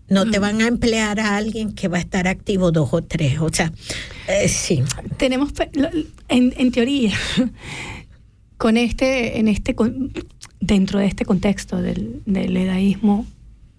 No 0.08 0.30
te 0.30 0.38
van 0.38 0.62
a 0.62 0.68
emplear 0.68 1.20
a 1.20 1.36
alguien 1.36 1.74
que 1.74 1.88
va 1.88 1.98
a 1.98 2.00
estar 2.00 2.28
activo 2.28 2.72
dos 2.72 2.88
o 2.92 3.02
tres. 3.02 3.40
O 3.40 3.50
sea, 3.52 3.72
eh, 4.26 4.48
sí. 4.48 4.82
tenemos 5.16 5.52
en, 6.28 6.54
en 6.56 6.72
teoría 6.72 7.12
con 8.56 8.76
este 8.76 9.38
en 9.38 9.48
este 9.48 9.74
dentro 10.60 10.98
de 10.98 11.06
este 11.06 11.24
contexto 11.24 11.80
del, 11.80 12.22
del 12.26 12.56
edaísmo 12.56 13.26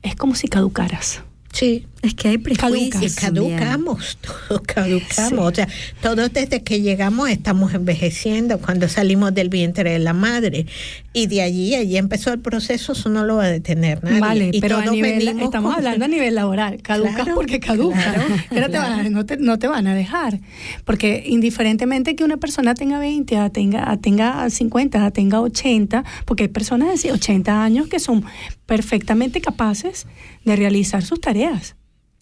es 0.02 0.16
como 0.16 0.36
si 0.36 0.48
caducaras 0.48 1.24
Sí, 1.52 1.88
Es 2.02 2.14
que 2.14 2.30
hay 2.30 2.38
prejuicios. 2.38 3.16
caducamos, 3.16 4.18
todos 4.22 4.62
caducamos. 4.62 5.52
O 5.52 5.54
sea, 5.54 5.68
todos 6.02 6.32
desde 6.32 6.64
que 6.64 6.82
llegamos 6.82 7.30
estamos 7.30 7.74
envejeciendo 7.74 8.58
cuando 8.60 8.88
salimos 8.88 9.34
del 9.34 9.50
vientre 9.50 9.92
de 9.92 10.00
la 10.00 10.14
madre. 10.14 10.66
Y 11.12 11.28
de 11.28 11.42
allí, 11.42 11.76
allí 11.76 11.98
empezó 11.98 12.32
el 12.32 12.40
proceso, 12.40 12.94
eso 12.94 13.10
no 13.10 13.26
lo 13.26 13.36
va 13.38 13.46
a 13.46 13.50
detener 13.50 14.02
nadie. 14.04 14.20
vale 14.22 14.50
y 14.54 14.62
pero 14.62 14.78
a 14.78 14.86
nivel 14.86 15.28
estamos 15.28 15.52
con- 15.72 15.74
hablando 15.74 16.06
a 16.06 16.08
nivel 16.08 16.36
laboral 16.36 16.82
caducas 16.82 17.16
Claro, 17.16 17.36
porque 17.36 17.60
caducas 17.60 18.02
claro, 18.14 18.24
pero 18.50 18.70
te 18.70 18.78
van 18.78 18.92
a- 19.06 19.10
no, 19.10 19.26
te, 19.26 19.36
no 19.38 19.60
te 19.60 19.68
van 19.68 19.88
a 19.88 19.94
dejar 19.96 20.40
porque 20.86 21.24
indiferentemente 21.28 22.16
que 22.16 22.24
una 22.24 22.38
persona 22.38 22.76
tenga 22.76 23.00
20 23.00 23.36
a 23.38 23.50
tenga 23.50 23.98
tenga 23.98 24.50
50 24.50 25.06
a 25.06 25.12
tenga 25.12 25.42
80 25.42 26.04
porque 26.26 26.44
hay 26.44 26.50
personas 26.50 27.02
de 27.02 27.12
80 27.12 27.64
años 27.64 27.88
que 27.88 28.00
son 28.00 28.24
perfectamente 28.66 29.42
capaces 29.42 30.06
de 30.46 30.56
realizar 30.56 31.04
sus 31.04 31.20
tareas 31.20 31.76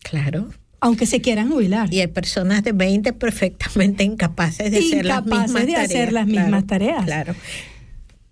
Claro. 0.09 0.49
aunque 0.79 1.05
se 1.05 1.21
quieran 1.21 1.49
jubilar 1.49 1.91
Y 1.93 2.01
hay 2.01 2.07
personas 2.07 2.63
de 2.63 2.71
20 2.71 3.13
perfectamente 3.13 4.03
incapaces 4.03 4.71
de 4.71 4.77
hacer 4.77 5.05
las 5.05 5.19
Incapaces 5.19 5.43
mismas 5.51 5.65
de 5.65 5.71
tareas. 5.73 5.89
hacer 5.89 6.13
las 6.13 6.25
claro, 6.27 6.41
mismas 6.41 6.67
tareas. 6.67 7.05
Claro. 7.05 7.35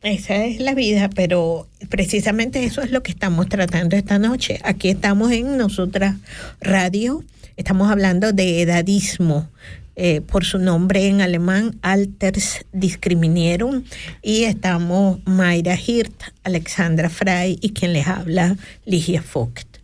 Esa 0.04 0.46
es 0.46 0.60
la 0.60 0.76
vida, 0.76 1.10
pero 1.10 1.68
precisamente 1.90 2.64
eso 2.64 2.84
es 2.84 2.92
lo 2.92 3.02
que 3.02 3.12
estamos 3.12 3.50
tratando 3.50 3.96
esta 3.96 4.20
noche. 4.20 4.60
Aquí 4.64 4.90
estamos 4.90 5.32
en 5.32 5.58
Nosotras 5.58 6.16
Radio, 6.62 7.24
estamos 7.58 7.90
hablando 7.90 8.32
de 8.32 8.62
edadismo, 8.62 9.50
eh, 9.96 10.22
por 10.22 10.46
su 10.46 10.60
nombre 10.60 11.08
en 11.08 11.22
alemán, 11.22 11.80
Alters 11.82 12.66
Discriminierung, 12.72 13.84
y 14.22 14.44
estamos 14.44 15.22
Mayra 15.26 15.76
Hirt, 15.76 16.14
Alexandra 16.44 17.10
Frey 17.10 17.58
y 17.62 17.72
quien 17.72 17.94
les 17.94 18.06
habla, 18.06 18.58
Ligia 18.86 19.24
Vogt. 19.34 19.75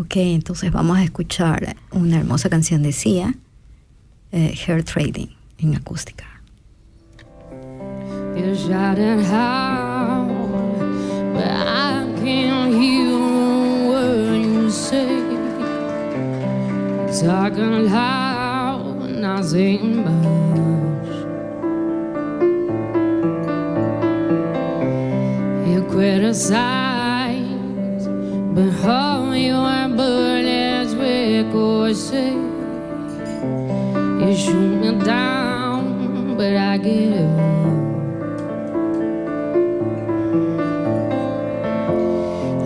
Ok, 0.00 0.14
entonces 0.14 0.70
vamos 0.70 0.96
a 0.96 1.02
escuchar 1.02 1.74
una 1.90 2.20
hermosa 2.20 2.48
canción 2.48 2.84
de 2.84 2.92
Sia, 2.92 3.34
eh, 4.30 4.54
Hair 4.64 4.84
Trading, 4.84 5.26
en 5.58 5.74
acústica. 5.74 6.24
All 28.58 29.36
your 29.36 29.88
bullets 29.88 30.92
ricochet. 30.94 32.34
You 34.20 34.36
shoot 34.36 34.80
me 34.80 35.04
down, 35.04 36.36
but 36.36 36.56
I 36.56 36.78
get 36.78 37.12
up. 37.22 37.38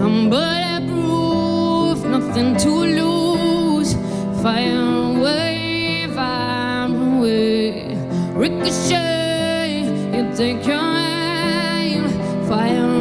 I'm 0.00 0.30
bulletproof, 0.30 2.06
nothing 2.06 2.56
to 2.56 2.70
lose. 2.70 3.94
Fire 4.42 5.18
away, 5.18 6.08
fire 6.14 6.86
away. 6.86 7.96
Ricochet, 8.32 9.84
you 10.14 10.34
take 10.34 10.66
your 10.66 10.80
aim, 10.80 12.08
fire 12.48 12.91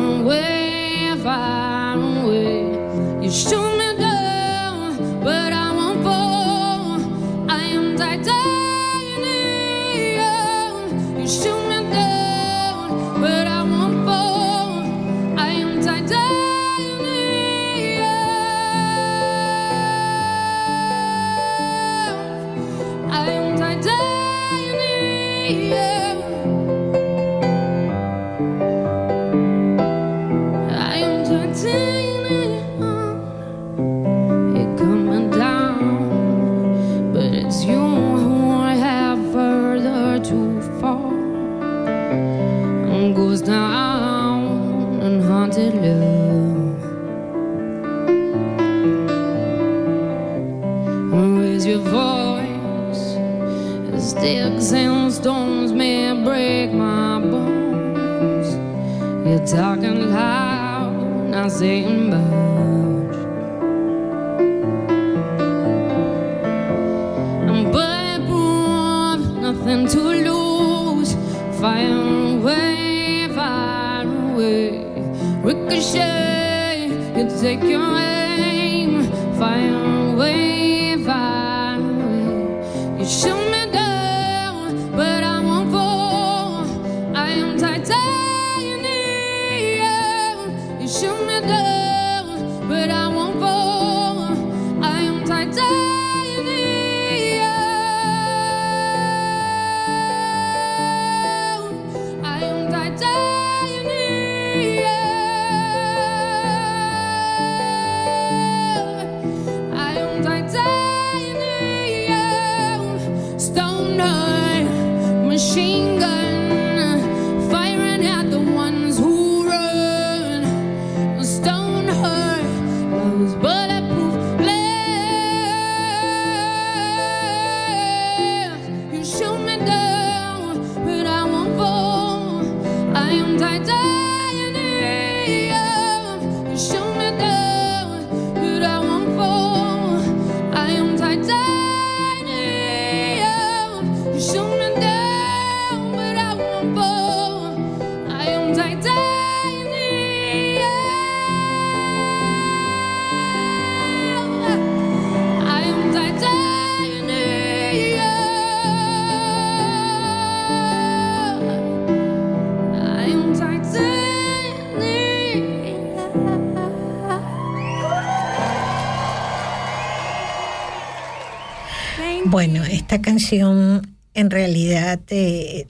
esta 172.91 173.01
canción 173.01 173.95
en 174.13 174.29
realidad 174.29 174.99
de, 174.99 175.65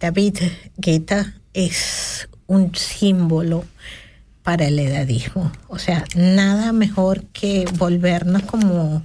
David 0.00 0.38
Guetta 0.78 1.34
es 1.52 2.26
un 2.46 2.74
símbolo 2.74 3.66
para 4.42 4.68
el 4.68 4.78
edadismo. 4.78 5.52
O 5.68 5.78
sea, 5.78 6.06
nada 6.16 6.72
mejor 6.72 7.24
que 7.34 7.66
volvernos 7.76 8.44
como 8.44 9.04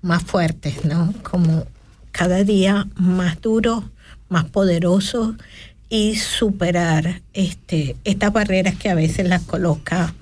más 0.00 0.24
fuertes, 0.24 0.84
¿no? 0.84 1.14
Como 1.22 1.66
cada 2.10 2.42
día 2.42 2.88
más 2.96 3.40
duros, 3.40 3.84
más 4.28 4.46
poderosos 4.46 5.36
y 5.88 6.16
superar 6.16 7.22
este, 7.32 7.94
estas 8.02 8.32
barreras 8.32 8.74
que 8.74 8.90
a 8.90 8.96
veces 8.96 9.28
las 9.28 9.42
coloca 9.42 10.16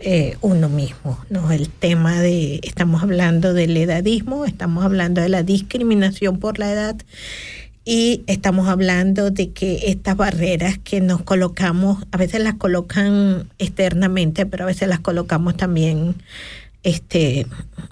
eh, 0.00 0.36
uno 0.42 0.68
mismo, 0.68 1.18
¿no? 1.28 1.50
El 1.50 1.68
tema 1.68 2.20
de, 2.20 2.60
estamos 2.62 3.02
hablando 3.02 3.52
del 3.52 3.76
edadismo, 3.76 4.44
estamos 4.44 4.84
hablando 4.84 5.20
de 5.20 5.28
la 5.28 5.42
discriminación 5.42 6.38
por 6.38 6.58
la 6.58 6.72
edad 6.72 6.96
y 7.84 8.22
estamos 8.26 8.68
hablando 8.68 9.30
de 9.30 9.50
que 9.50 9.90
estas 9.90 10.16
barreras 10.16 10.78
que 10.78 11.00
nos 11.00 11.22
colocamos, 11.22 12.04
a 12.12 12.16
veces 12.16 12.42
las 12.42 12.54
colocan 12.54 13.48
externamente, 13.58 14.46
pero 14.46 14.64
a 14.64 14.66
veces 14.66 14.88
las 14.88 15.00
colocamos 15.00 15.56
también, 15.56 16.14
este, 16.82 17.46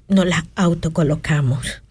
no 0.08 0.24
las 0.24 0.44
autocolocamos. 0.54 1.82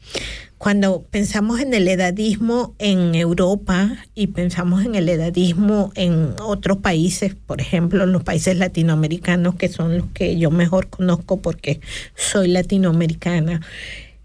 Cuando 0.57 1.03
pensamos 1.11 1.59
en 1.59 1.73
el 1.73 1.87
edadismo 1.87 2.75
en 2.79 3.13
Europa 3.13 3.97
y 4.15 4.27
pensamos 4.27 4.85
en 4.85 4.95
el 4.95 5.09
edadismo 5.09 5.91
en 5.95 6.33
otros 6.41 6.77
países, 6.77 7.35
por 7.35 7.59
ejemplo, 7.59 8.05
en 8.05 8.13
los 8.13 8.23
países 8.23 8.57
latinoamericanos, 8.57 9.55
que 9.55 9.67
son 9.67 9.97
los 9.97 10.07
que 10.13 10.37
yo 10.37 10.51
mejor 10.51 10.87
conozco 10.87 11.37
porque 11.37 11.81
soy 12.15 12.47
latinoamericana, 12.47 13.61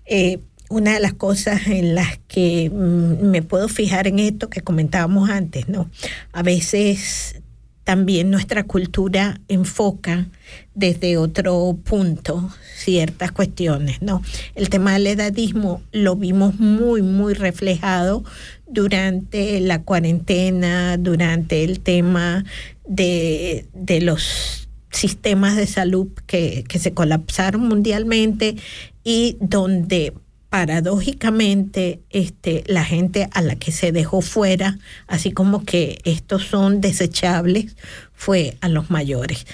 eh, 0.07 0.39
una 0.69 0.95
de 0.95 1.01
las 1.01 1.15
cosas 1.15 1.67
en 1.67 1.97
las 1.97 2.19
que 2.29 2.71
mm, 2.71 3.27
me 3.27 3.43
puedo 3.43 3.69
fijar 3.69 4.07
en 4.07 4.21
esto 4.21 4.49
que 4.49 4.61
comentábamos 4.61 5.29
antes, 5.29 5.69
¿no? 5.69 5.91
A 6.33 6.45
veces 6.45 7.43
también 7.85 8.31
nuestra 8.31 8.65
cultura 8.65 9.41
enfoca 9.49 10.27
desde 10.75 11.17
otro 11.17 11.79
punto 11.85 12.51
ciertas 12.77 13.33
cuestiones, 13.33 14.01
¿no? 14.03 14.23
El 14.55 14.69
tema 14.69 14.93
del 14.95 15.07
edadismo 15.07 15.83
lo 15.93 16.17
vimos 16.17 16.59
muy, 16.59 17.03
muy 17.03 17.35
reflejado 17.35 18.25
durante 18.67 19.61
la 19.61 19.83
cuarentena, 19.83 20.97
durante 20.97 21.65
el 21.65 21.81
tema 21.81 22.45
de, 22.87 23.67
de 23.75 24.01
los 24.01 24.69
sistemas 24.91 25.57
de 25.57 25.67
salud 25.67 26.09
que, 26.27 26.65
que 26.69 26.79
se 26.79 26.93
colapsaron 26.93 27.63
mundialmente 27.63 28.57
y 29.05 29.37
donde 29.41 30.13
paradójicamente 30.51 32.01
este, 32.11 32.65
la 32.67 32.85
gente 32.85 33.29
a 33.33 33.41
la 33.41 33.55
que 33.55 33.71
se 33.71 33.93
dejó 33.93 34.21
fuera, 34.21 34.79
así 35.07 35.31
como 35.31 35.65
que 35.65 36.01
estos 36.05 36.45
son 36.45 36.81
desechables, 36.81 37.77
fue 38.13 38.57
a 38.61 38.69
los 38.69 38.91
mayores. 38.91 39.47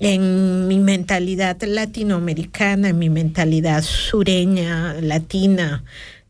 En 0.00 0.68
mi 0.68 0.78
mentalidad 0.78 1.62
latinoamericana, 1.62 2.90
en 2.90 2.98
mi 2.98 3.10
mentalidad 3.10 3.82
sureña, 3.82 4.94
latina, 5.00 5.84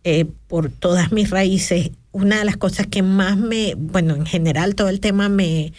eh, 0.04 0.26
por 0.46 0.70
todas 0.70 1.10
mis 1.10 1.30
raíces, 1.30 1.90
una 2.12 2.38
de 2.38 2.44
las 2.44 2.56
cosas 2.56 2.86
que 2.86 3.02
más 3.02 3.36
me, 3.36 3.74
bueno, 3.74 4.14
en 4.14 4.26
general 4.26 4.74
todo 4.74 4.90
el 4.90 5.00
tema 5.00 5.28
me, 5.28 5.72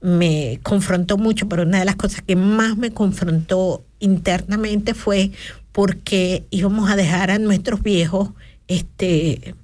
me 0.00 0.60
confrontó 0.62 1.18
mucho, 1.18 1.48
pero 1.48 1.64
una 1.64 1.80
de 1.80 1.84
las 1.84 1.96
cosas 1.96 2.22
que 2.22 2.36
más 2.36 2.76
me 2.76 2.90
confrontó 2.90 3.84
internamente 3.98 4.94
fue 4.94 5.32
porque 5.76 6.46
íbamos 6.50 6.88
a 6.88 6.96
dejar 6.96 7.30
a 7.30 7.38
nuestros 7.38 7.82
viejos 7.82 8.30
este, 8.66 9.54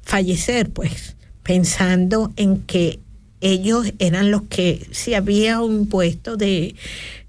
fallecer, 0.00 0.70
pues, 0.70 1.16
pensando 1.42 2.32
en 2.36 2.62
que 2.62 2.98
ellos 3.42 3.92
eran 3.98 4.30
los 4.30 4.44
que, 4.44 4.88
si 4.90 5.12
había 5.12 5.60
un 5.60 5.86
puesto 5.86 6.38
de, 6.38 6.76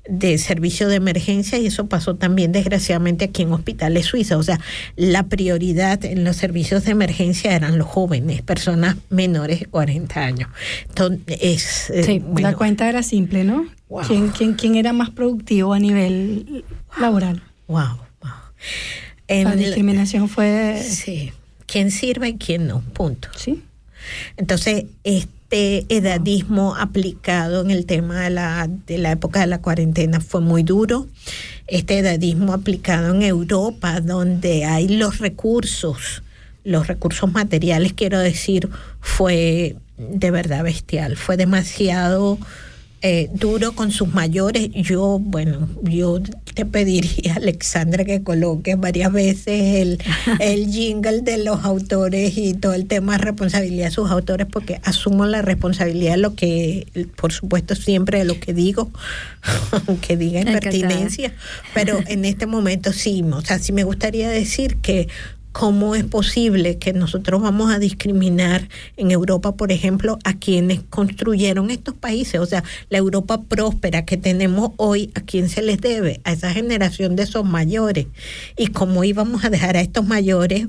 de 0.08 0.38
servicio 0.38 0.88
de 0.88 0.96
emergencia 0.96 1.58
y 1.58 1.66
eso 1.66 1.88
pasó 1.88 2.16
también 2.16 2.54
desgraciadamente 2.54 3.26
aquí 3.26 3.42
en 3.42 3.52
hospitales 3.52 4.06
suizos. 4.06 4.40
O 4.40 4.44
sea, 4.44 4.62
la 4.96 5.24
prioridad 5.24 6.06
en 6.06 6.24
los 6.24 6.38
servicios 6.38 6.86
de 6.86 6.92
emergencia 6.92 7.54
eran 7.54 7.78
los 7.78 7.88
jóvenes, 7.88 8.44
personas 8.44 8.96
menores 9.10 9.60
de 9.60 9.66
40 9.66 10.22
años. 10.22 10.50
Entonces, 10.88 11.38
es, 11.42 11.90
eh, 11.90 12.04
Sí, 12.04 12.20
bueno, 12.20 12.50
la 12.50 12.56
cuenta 12.56 12.88
era 12.88 13.04
simple, 13.04 13.44
¿no? 13.44 13.68
Wow. 13.90 14.04
¿Quién, 14.08 14.30
quién, 14.30 14.54
quién 14.54 14.76
era 14.76 14.94
más 14.94 15.10
productivo 15.10 15.74
a 15.74 15.80
nivel 15.80 16.64
laboral? 16.98 17.44
Wow, 17.70 17.98
wow. 18.22 18.32
En 19.30 19.46
La 19.46 19.54
el- 19.54 19.60
discriminación 19.60 20.28
fue... 20.28 20.84
sí, 20.84 21.32
quién 21.66 21.92
sirve 21.92 22.30
y 22.30 22.38
quién 22.38 22.68
no, 22.68 22.82
punto. 22.82 23.30
Sí. 23.38 23.64
Entonces, 24.38 24.86
este 25.04 25.86
edadismo 25.90 26.76
aplicado 26.76 27.62
en 27.62 27.72
el 27.72 27.86
tema 27.86 28.22
de 28.22 28.30
la, 28.32 28.68
de 28.88 28.98
la 28.98 29.12
época 29.12 29.40
de 29.40 29.48
la 29.48 29.62
cuarentena 29.62 30.20
fue 30.20 30.42
muy 30.42 30.64
duro. 30.64 31.08
Este 31.68 32.00
edadismo 32.00 32.54
aplicado 32.54 33.14
en 33.16 33.22
Europa, 33.22 34.02
donde 34.02 34.66
hay 34.66 34.88
los 34.88 35.20
recursos, 35.20 36.24
los 36.64 36.88
recursos 36.88 37.32
materiales, 37.32 37.94
quiero 37.94 38.20
decir, 38.20 38.70
fue 39.00 39.76
de 39.98 40.32
verdad 40.32 40.64
bestial. 40.64 41.18
Fue 41.18 41.38
demasiado 41.38 42.38
eh, 43.02 43.30
duro 43.34 43.72
con 43.72 43.92
sus 43.92 44.14
mayores. 44.14 44.70
Yo, 44.74 45.20
bueno, 45.20 45.70
yo 45.84 46.20
te 46.54 46.66
pediría, 46.66 47.34
Alexandra, 47.38 48.04
que 48.04 48.24
coloques 48.24 48.78
varias 48.78 49.14
veces 49.14 49.82
el, 49.82 50.00
el 50.40 50.70
jingle 50.70 51.22
de 51.22 51.38
los 51.44 51.64
autores 51.64 52.38
y 52.38 52.54
todo 52.54 52.74
el 52.74 52.88
tema 52.88 53.14
de 53.14 53.20
responsabilidad 53.20 53.86
de 53.86 53.92
sus 53.92 54.12
autores, 54.12 54.48
porque 54.52 54.82
asumo 54.84 55.26
la 55.26 55.42
responsabilidad 55.42 56.16
de 56.16 56.18
lo 56.18 56.36
que, 56.36 56.88
por 57.16 57.32
supuesto, 57.32 57.76
siempre 57.76 58.20
de 58.20 58.26
lo 58.26 58.40
que 58.40 58.54
digo, 58.54 58.92
aunque 59.88 60.18
diga 60.18 60.42
impertinencia, 60.42 61.34
pero 61.74 62.00
en 62.08 62.26
este 62.26 62.48
momento 62.48 62.92
sí, 62.92 63.24
o 63.32 63.42
sea, 63.42 63.60
sí 63.60 63.72
me 63.72 63.84
gustaría 63.84 64.30
decir 64.30 64.78
que 64.78 65.08
¿Cómo 65.52 65.96
es 65.96 66.04
posible 66.04 66.78
que 66.78 66.94
nosotros 66.94 67.42
vamos 67.42 67.74
a 67.74 67.80
discriminar 67.80 68.70
en 68.98 69.10
Europa, 69.10 69.56
por 69.56 69.72
ejemplo, 69.72 70.20
a 70.24 70.38
quienes 70.38 70.82
construyeron 70.90 71.72
estos 71.72 71.96
países? 71.96 72.40
O 72.40 72.46
sea, 72.46 72.64
la 72.90 73.00
Europa 73.00 73.42
próspera 73.42 74.06
que 74.06 74.16
tenemos 74.16 74.72
hoy, 74.78 75.12
¿a 75.16 75.22
quién 75.22 75.50
se 75.50 75.64
les 75.64 75.82
debe? 75.82 76.22
A 76.24 76.34
esa 76.34 76.54
generación 76.54 77.16
de 77.16 77.24
esos 77.24 77.46
mayores. 77.46 78.06
¿Y 78.58 78.68
cómo 78.68 79.04
íbamos 79.04 79.44
a 79.44 79.50
dejar 79.50 79.76
a 79.76 79.82
estos 79.82 80.06
mayores 80.06 80.68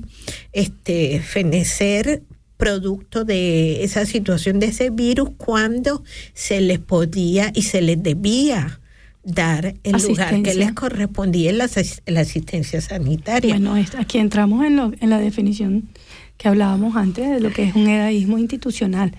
este, 0.51 1.19
fenecer 1.19 2.23
producto 2.57 3.23
de 3.23 3.83
esa 3.83 4.05
situación 4.05 4.59
de 4.59 4.67
ese 4.67 4.89
virus 4.89 5.29
cuando 5.37 6.03
se 6.33 6.61
les 6.61 6.79
podía 6.79 7.51
y 7.55 7.63
se 7.63 7.81
les 7.81 8.01
debía 8.01 8.80
dar 9.23 9.75
el 9.83 9.95
lugar 10.09 10.29
que 10.43 10.53
les 10.55 10.73
correspondía 10.73 11.49
en 11.51 11.57
la, 11.59 11.69
en 12.05 12.13
la 12.13 12.19
asistencia 12.21 12.81
sanitaria? 12.81 13.53
Bueno, 13.55 13.75
aquí 13.97 14.17
entramos 14.17 14.65
en, 14.65 14.75
lo- 14.77 14.91
en 14.99 15.09
la 15.09 15.19
definición 15.19 15.89
que 16.37 16.47
hablábamos 16.47 16.95
antes 16.95 17.29
de 17.29 17.39
lo 17.39 17.51
que 17.51 17.63
es 17.63 17.75
un 17.75 17.87
edadismo 17.87 18.37
institucional. 18.39 19.15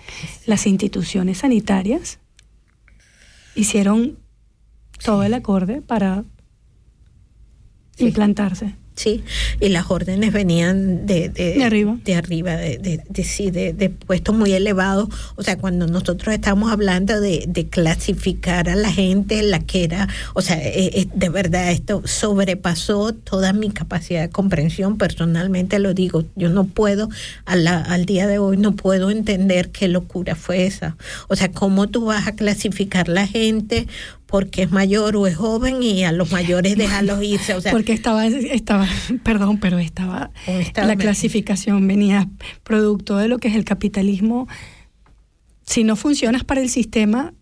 Las 0.46 0.66
instituciones 0.66 1.38
sanitarias 1.38 2.18
hicieron 3.54 4.18
todo 5.04 5.22
el 5.22 5.34
acorde 5.34 5.82
para 5.82 6.24
implantarse. 7.98 8.74
Sí, 8.94 9.24
y 9.58 9.70
las 9.70 9.90
órdenes 9.90 10.34
venían 10.34 11.06
de, 11.06 11.30
de, 11.30 11.54
De 11.54 11.64
arriba. 11.64 11.96
de 12.04 12.14
arriba, 12.14 12.56
de, 12.56 12.76
de, 12.76 13.00
de- 13.08 13.24
sí, 13.24 13.50
de, 13.50 13.72
de 13.72 13.88
puestos 13.88 14.36
muy 14.36 14.52
elevados. 14.52 15.08
O 15.36 15.42
sea, 15.42 15.56
cuando 15.56 15.86
nosotros 15.86 16.34
estamos 16.34 16.70
hablando 16.70 17.18
de, 17.20 17.46
de 17.48 17.68
clasificar 17.68 18.68
a 18.68 18.76
la 18.76 18.92
gente, 18.92 19.42
la 19.42 19.60
que 19.60 19.84
era, 19.84 20.08
o 20.34 20.42
sea, 20.42 20.58
eh, 20.62 20.90
eh, 20.94 21.08
de 21.14 21.28
verdad 21.30 21.70
esto 21.70 22.02
sobrepasó 22.04 23.14
toda 23.14 23.52
mi 23.54 23.70
capacidad 23.70 24.20
de 24.20 24.28
comprensión. 24.30 24.98
Personalmente 24.98 25.78
lo 25.78 25.94
digo, 25.94 26.24
yo 26.36 26.50
no 26.50 26.64
puedo, 26.64 27.08
a 27.46 27.56
la- 27.56 27.80
al 27.80 28.04
día 28.04 28.26
de 28.26 28.38
hoy, 28.38 28.58
no 28.58 28.76
puedo 28.76 29.10
entender 29.10 29.70
qué 29.70 29.88
locura 29.88 30.34
fue 30.34 30.66
esa. 30.66 30.96
O 31.28 31.36
sea, 31.36 31.50
cómo 31.50 31.88
tú 31.88 32.04
vas 32.04 32.26
a 32.26 32.32
clasificar 32.36 33.08
la 33.08 33.26
gente 33.26 33.86
porque 34.32 34.62
es 34.62 34.70
mayor 34.72 35.14
o 35.16 35.26
es 35.26 35.36
joven 35.36 35.82
y 35.82 36.04
a 36.04 36.10
los 36.10 36.32
mayores 36.32 36.74
dejarlos 36.76 37.22
irse. 37.22 37.54
O 37.54 37.60
sea, 37.60 37.70
Porque 37.70 37.92
estaba, 37.92 38.26
estaba, 38.26 38.88
perdón, 39.22 39.60
pero 39.60 39.78
estaba, 39.78 40.30
la 40.74 40.96
clasificación 40.96 41.86
venía 41.86 42.28
producto 42.64 43.18
de 43.18 43.28
lo 43.28 43.36
que 43.38 43.48
es 43.48 43.54
el 43.54 43.64
capitalismo. 43.66 44.48
Si 45.66 45.84
no 45.84 45.96
funcionas 45.96 46.44
para 46.44 46.62
el 46.62 46.70
sistema, 46.70 47.34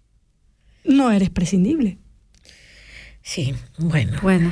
no 0.84 1.12
eres 1.12 1.30
prescindible. 1.30 1.96
sí, 3.22 3.54
bueno. 3.78 4.18
Bueno, 4.22 4.50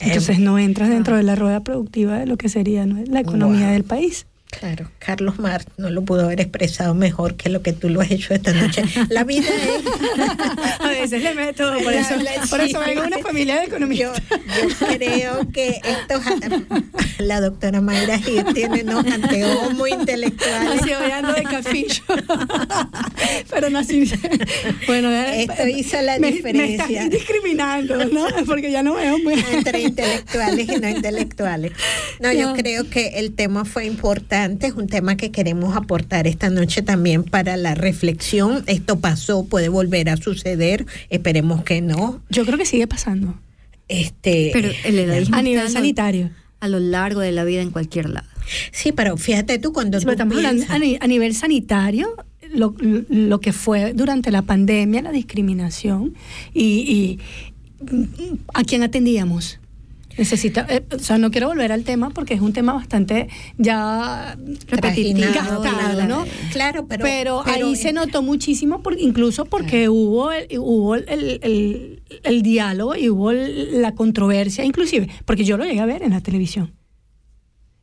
Entonces 0.00 0.40
no 0.40 0.58
entras 0.58 0.88
dentro 0.88 1.16
de 1.16 1.22
la 1.22 1.36
rueda 1.36 1.60
productiva 1.62 2.18
de 2.18 2.26
lo 2.26 2.36
que 2.36 2.48
sería 2.48 2.84
¿no? 2.84 3.00
la 3.06 3.20
economía 3.20 3.66
Wow. 3.66 3.72
del 3.74 3.84
país. 3.84 4.26
Claro, 4.58 4.90
Carlos 4.98 5.38
Marx 5.38 5.66
no 5.76 5.90
lo 5.90 6.02
pudo 6.04 6.24
haber 6.24 6.40
expresado 6.40 6.92
mejor 6.94 7.36
que 7.36 7.48
lo 7.48 7.62
que 7.62 7.72
tú 7.72 7.88
lo 7.88 8.00
has 8.00 8.10
hecho 8.10 8.34
esta 8.34 8.52
noche. 8.52 8.82
La 9.08 9.22
vida 9.24 9.46
es... 9.48 10.80
A 10.80 10.88
veces 10.88 11.22
le 11.22 11.34
meto, 11.34 11.72
por 11.84 11.92
eso, 11.92 12.16
la- 12.16 12.32
por 12.50 12.60
eso 12.60 12.80
vengo 12.80 13.02
una 13.04 13.18
familia 13.18 13.54
de 13.60 13.60
Yo, 13.62 13.66
economistas. 13.68 14.22
yo 14.28 14.86
creo 14.88 15.48
que 15.52 15.80
esto, 15.84 16.20
la 17.18 17.40
doctora 17.40 17.80
Mayra 17.80 18.18
Gil 18.18 18.44
tiene 18.52 18.82
unos 18.82 19.06
anteojos 19.06 19.72
muy 19.74 19.92
intelectuales. 19.92 20.82
Así 20.82 20.92
hoy 20.94 21.10
ando 21.12 21.32
de 21.32 21.42
cafillo. 21.44 22.02
Pero 23.50 23.70
no 23.70 23.78
así. 23.78 24.10
Bueno, 24.86 25.10
eh, 25.12 25.42
Esto 25.48 25.66
hizo 25.68 26.00
la 26.02 26.18
me, 26.18 26.32
diferencia. 26.32 26.86
Me 26.86 26.94
estás 26.94 27.10
discriminando, 27.10 28.04
¿no? 28.06 28.26
Porque 28.46 28.70
ya 28.70 28.82
no 28.82 28.94
veo 28.94 29.18
muy. 29.18 29.34
entre 29.52 29.80
intelectuales 29.82 30.68
y 30.68 30.76
no 30.76 30.88
intelectuales. 30.88 31.72
No, 32.18 32.32
yo 32.32 32.48
No. 32.50 32.54
creo 32.56 32.88
que 32.90 33.18
el 33.20 33.34
tema 33.34 33.64
fue 33.64 33.84
importante, 33.86 34.39
es 34.46 34.74
un 34.74 34.86
tema 34.86 35.16
que 35.16 35.30
queremos 35.30 35.76
aportar 35.76 36.26
esta 36.26 36.50
noche 36.50 36.82
también 36.82 37.24
para 37.24 37.56
la 37.56 37.74
reflexión. 37.74 38.62
Esto 38.66 39.00
pasó, 39.00 39.44
puede 39.44 39.68
volver 39.68 40.08
a 40.10 40.16
suceder, 40.16 40.86
esperemos 41.10 41.62
que 41.64 41.80
no. 41.80 42.22
Yo 42.30 42.44
creo 42.44 42.58
que 42.58 42.66
sigue 42.66 42.86
pasando. 42.86 43.38
Este, 43.88 44.50
pero 44.52 44.70
el 44.84 44.98
edadismo 44.98 45.36
A 45.36 45.42
nivel 45.42 45.66
está 45.66 45.78
sanitario. 45.80 46.30
a 46.60 46.68
lo 46.68 46.78
largo 46.78 47.20
de 47.20 47.32
la 47.32 47.44
vida 47.44 47.60
en 47.62 47.70
cualquier 47.70 48.08
lado. 48.10 48.26
sí, 48.72 48.92
pero 48.92 49.16
fíjate 49.16 49.58
tú 49.58 49.72
cuando 49.72 49.98
Sí, 49.98 50.04
tú 50.04 50.06
pero 50.06 50.12
estamos 50.14 50.36
hablando 50.36 50.62
piensas- 50.64 50.76
a, 50.76 50.78
ni- 50.78 50.98
a 51.00 51.06
nivel 51.06 51.34
sanitario, 51.34 52.14
lo, 52.54 52.74
lo 52.80 53.40
que 53.40 53.52
fue 53.52 53.92
durante 53.94 54.30
la 54.30 54.42
pandemia, 54.42 55.02
la 55.02 55.12
discriminación 55.12 56.14
y, 56.54 57.18
y 57.80 57.84
mm, 57.94 58.04
a 58.54 58.64
quién 58.64 58.82
atendíamos. 58.82 59.58
Necesita, 60.18 60.66
eh, 60.68 60.82
o 60.94 60.98
sea, 60.98 61.18
no 61.18 61.30
quiero 61.30 61.48
volver 61.48 61.72
al 61.72 61.84
tema 61.84 62.10
porque 62.10 62.34
es 62.34 62.40
un 62.40 62.52
tema 62.52 62.72
bastante 62.74 63.28
ya 63.58 64.36
repetitivo, 64.68 65.18
gastado, 65.32 66.06
¿no? 66.06 66.24
Claro, 66.52 66.86
pero, 66.86 67.02
Pero, 67.04 67.42
pero 67.44 67.66
ahí 67.68 67.76
se 67.76 67.92
notó 67.92 68.22
muchísimo, 68.22 68.82
por, 68.82 68.98
incluso 69.00 69.44
porque 69.46 69.88
hubo, 69.88 70.32
el, 70.32 70.46
hubo 70.58 70.94
el, 70.96 71.04
el- 71.08 71.40
el- 71.42 72.02
el 72.24 72.42
diálogo 72.42 72.96
y 72.96 73.08
hubo 73.08 73.30
el- 73.30 73.80
la 73.80 73.94
controversia, 73.94 74.64
inclusive, 74.64 75.08
porque 75.24 75.44
yo 75.44 75.56
lo 75.56 75.64
llegué 75.64 75.80
a 75.80 75.86
ver 75.86 76.02
en 76.02 76.10
la 76.10 76.20
televisión. 76.20 76.72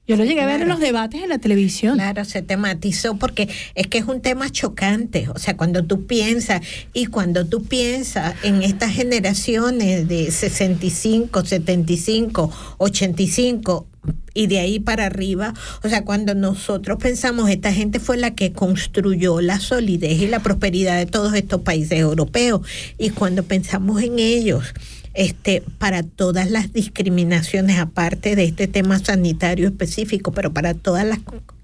Yo 0.08 0.16
lo 0.16 0.24
llegué 0.24 0.40
a 0.40 0.46
ver 0.46 0.62
en 0.62 0.70
los 0.70 0.80
debates 0.80 1.22
en 1.22 1.28
la 1.28 1.38
televisión. 1.38 1.96
Claro, 1.96 2.24
se 2.24 2.42
tematizó 2.42 3.18
porque 3.18 3.50
es 3.76 3.88
que 3.88 3.98
es 3.98 4.06
un 4.06 4.22
tema 4.22 4.50
chocante. 4.50 5.28
O 5.36 5.38
sea, 5.38 5.58
cuando 5.58 5.84
tú 5.84 6.08
piensas 6.08 6.62
y 6.94 7.08
cuando 7.08 7.46
tú 7.46 7.66
piensas 7.66 8.34
en 8.44 8.64
estas 8.64 8.94
generaciones 8.94 10.08
de 10.08 10.32
65, 10.32 11.44
75, 11.44 12.52
85 12.78 13.88
y 14.34 14.48
de 14.48 14.60
ahí 14.60 14.80
para 14.80 15.08
arriba, 15.08 15.54
o 15.84 15.90
sea, 15.90 16.06
cuando 16.06 16.36
nosotros 16.36 17.00
pensamos, 17.02 17.50
esta 17.50 17.74
gente 17.74 18.00
fue 18.00 18.16
la 18.16 18.34
que 18.34 18.54
construyó 18.54 19.42
la 19.42 19.60
solidez 19.60 20.22
y 20.22 20.28
la 20.28 20.40
prosperidad 20.40 20.98
de 20.98 21.06
todos 21.06 21.34
estos 21.34 21.64
países 21.64 22.00
europeos. 22.00 22.62
Y 22.98 23.10
cuando 23.10 23.44
pensamos 23.44 24.02
en 24.02 24.20
ellos, 24.20 24.74
este, 25.18 25.64
para 25.80 26.04
todas 26.04 26.52
las 26.52 26.74
discriminaciones, 26.74 27.80
aparte 27.80 28.36
de 28.36 28.44
este 28.44 28.68
tema 28.68 29.00
sanitario 29.00 29.66
específico, 29.68 30.32
pero 30.32 30.54
para 30.54 30.76
todas 30.76 31.08
las 31.08 31.18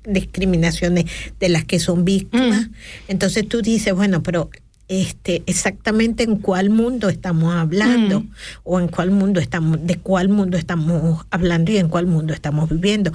discriminaciones 0.06 1.06
de 1.40 1.50
las 1.50 1.64
que 1.64 1.80
son 1.80 2.04
víctimas. 2.04 2.72
Entonces 3.08 3.48
tú 3.48 3.62
dices, 3.62 3.94
bueno, 3.94 4.24
pero 4.24 4.50
este, 4.88 5.44
exactamente 5.46 6.24
en 6.24 6.38
cuál 6.38 6.72
mundo 6.72 7.10
estamos 7.10 7.54
hablando 7.54 8.22
Mm. 8.22 8.30
o 8.64 8.80
en 8.80 8.88
cuál 8.88 9.12
mundo 9.12 9.40
estamos, 9.40 9.86
de 9.86 9.98
cuál 9.98 10.30
mundo 10.30 10.58
estamos 10.58 11.24
hablando 11.30 11.72
y 11.72 11.78
en 11.78 11.90
cuál 11.90 12.08
mundo 12.08 12.34
estamos 12.34 12.70
viviendo. 12.70 13.14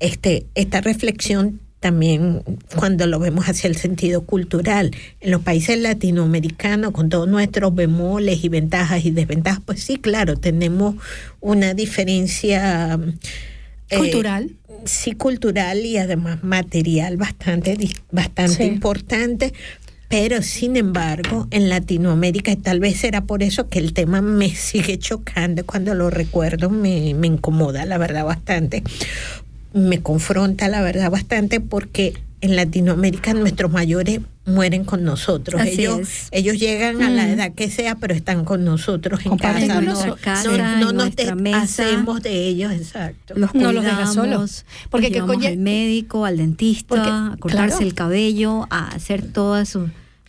Este, 0.00 0.46
esta 0.54 0.80
reflexión 0.80 1.60
también 1.84 2.42
cuando 2.76 3.06
lo 3.06 3.18
vemos 3.18 3.44
hacia 3.46 3.68
el 3.68 3.76
sentido 3.76 4.22
cultural. 4.22 4.90
En 5.20 5.30
los 5.30 5.42
países 5.42 5.78
latinoamericanos, 5.78 6.92
con 6.92 7.10
todos 7.10 7.28
nuestros 7.28 7.74
bemoles 7.74 8.42
y 8.42 8.48
ventajas 8.48 9.04
y 9.04 9.10
desventajas, 9.10 9.60
pues 9.66 9.82
sí, 9.84 9.98
claro, 9.98 10.34
tenemos 10.38 10.94
una 11.42 11.74
diferencia 11.74 12.98
eh, 13.90 13.98
Cultural. 13.98 14.50
sí, 14.86 15.12
cultural 15.12 15.84
y 15.84 15.98
además 15.98 16.42
material 16.42 17.18
bastante, 17.18 17.76
bastante 18.10 18.54
Sí. 18.54 18.62
importante. 18.62 19.52
Pero 20.08 20.42
sin 20.42 20.76
embargo, 20.76 21.48
en 21.50 21.68
Latinoamérica, 21.68 22.52
y 22.52 22.56
tal 22.56 22.78
vez 22.80 22.96
será 22.98 23.22
por 23.22 23.42
eso 23.42 23.68
que 23.68 23.78
el 23.78 23.92
tema 23.92 24.22
me 24.22 24.48
sigue 24.54 24.96
chocando 24.98 25.66
cuando 25.66 25.92
lo 25.94 26.08
recuerdo, 26.08 26.70
me, 26.70 27.12
me 27.14 27.26
incomoda, 27.26 27.84
la 27.84 27.98
verdad, 27.98 28.24
bastante. 28.24 28.82
Me 29.74 30.00
confronta, 30.00 30.68
la 30.68 30.80
verdad, 30.80 31.10
bastante, 31.10 31.60
porque 31.60 32.14
en 32.40 32.56
Latinoamérica 32.56 33.34
nuestros 33.34 33.70
mayores 33.72 34.20
mueren 34.46 34.84
con 34.84 35.02
nosotros. 35.04 35.60
Así 35.60 35.80
ellos, 35.80 36.00
es. 36.00 36.28
ellos 36.30 36.58
llegan 36.58 37.02
a 37.02 37.08
la 37.10 37.24
Mm. 37.24 37.30
edad 37.30 37.52
que 37.54 37.70
sea, 37.70 37.94
pero 37.96 38.14
están 38.14 38.44
con 38.44 38.64
nosotros 38.64 39.20
en 39.24 39.30
Comparten 39.30 39.68
casa. 39.68 39.80
con 39.80 40.08
No. 40.08 40.16
Casa, 40.16 40.50
no, 40.50 40.56
no 40.58 40.78
nos 40.80 40.94
nuestra 40.94 41.34
de- 41.34 41.42
mesa. 41.42 41.62
hacemos 41.62 42.22
de 42.22 42.46
ellos, 42.48 42.70
exacto. 42.72 43.34
Los 43.36 43.54
No 43.54 43.72
los 43.72 43.82
dejas 43.82 44.14
solos. 44.14 44.64
Porque 44.90 45.10
que 45.10 45.48
al 45.48 45.56
médico, 45.56 46.24
al 46.26 46.36
dentista, 46.36 46.86
Porque, 46.88 47.08
a 47.10 47.36
cortarse 47.40 47.76
claro. 47.78 47.86
el 47.86 47.94
cabello, 47.94 48.66
a 48.70 48.88
hacer 48.88 49.22
todas 49.32 49.70
sus 49.70 49.88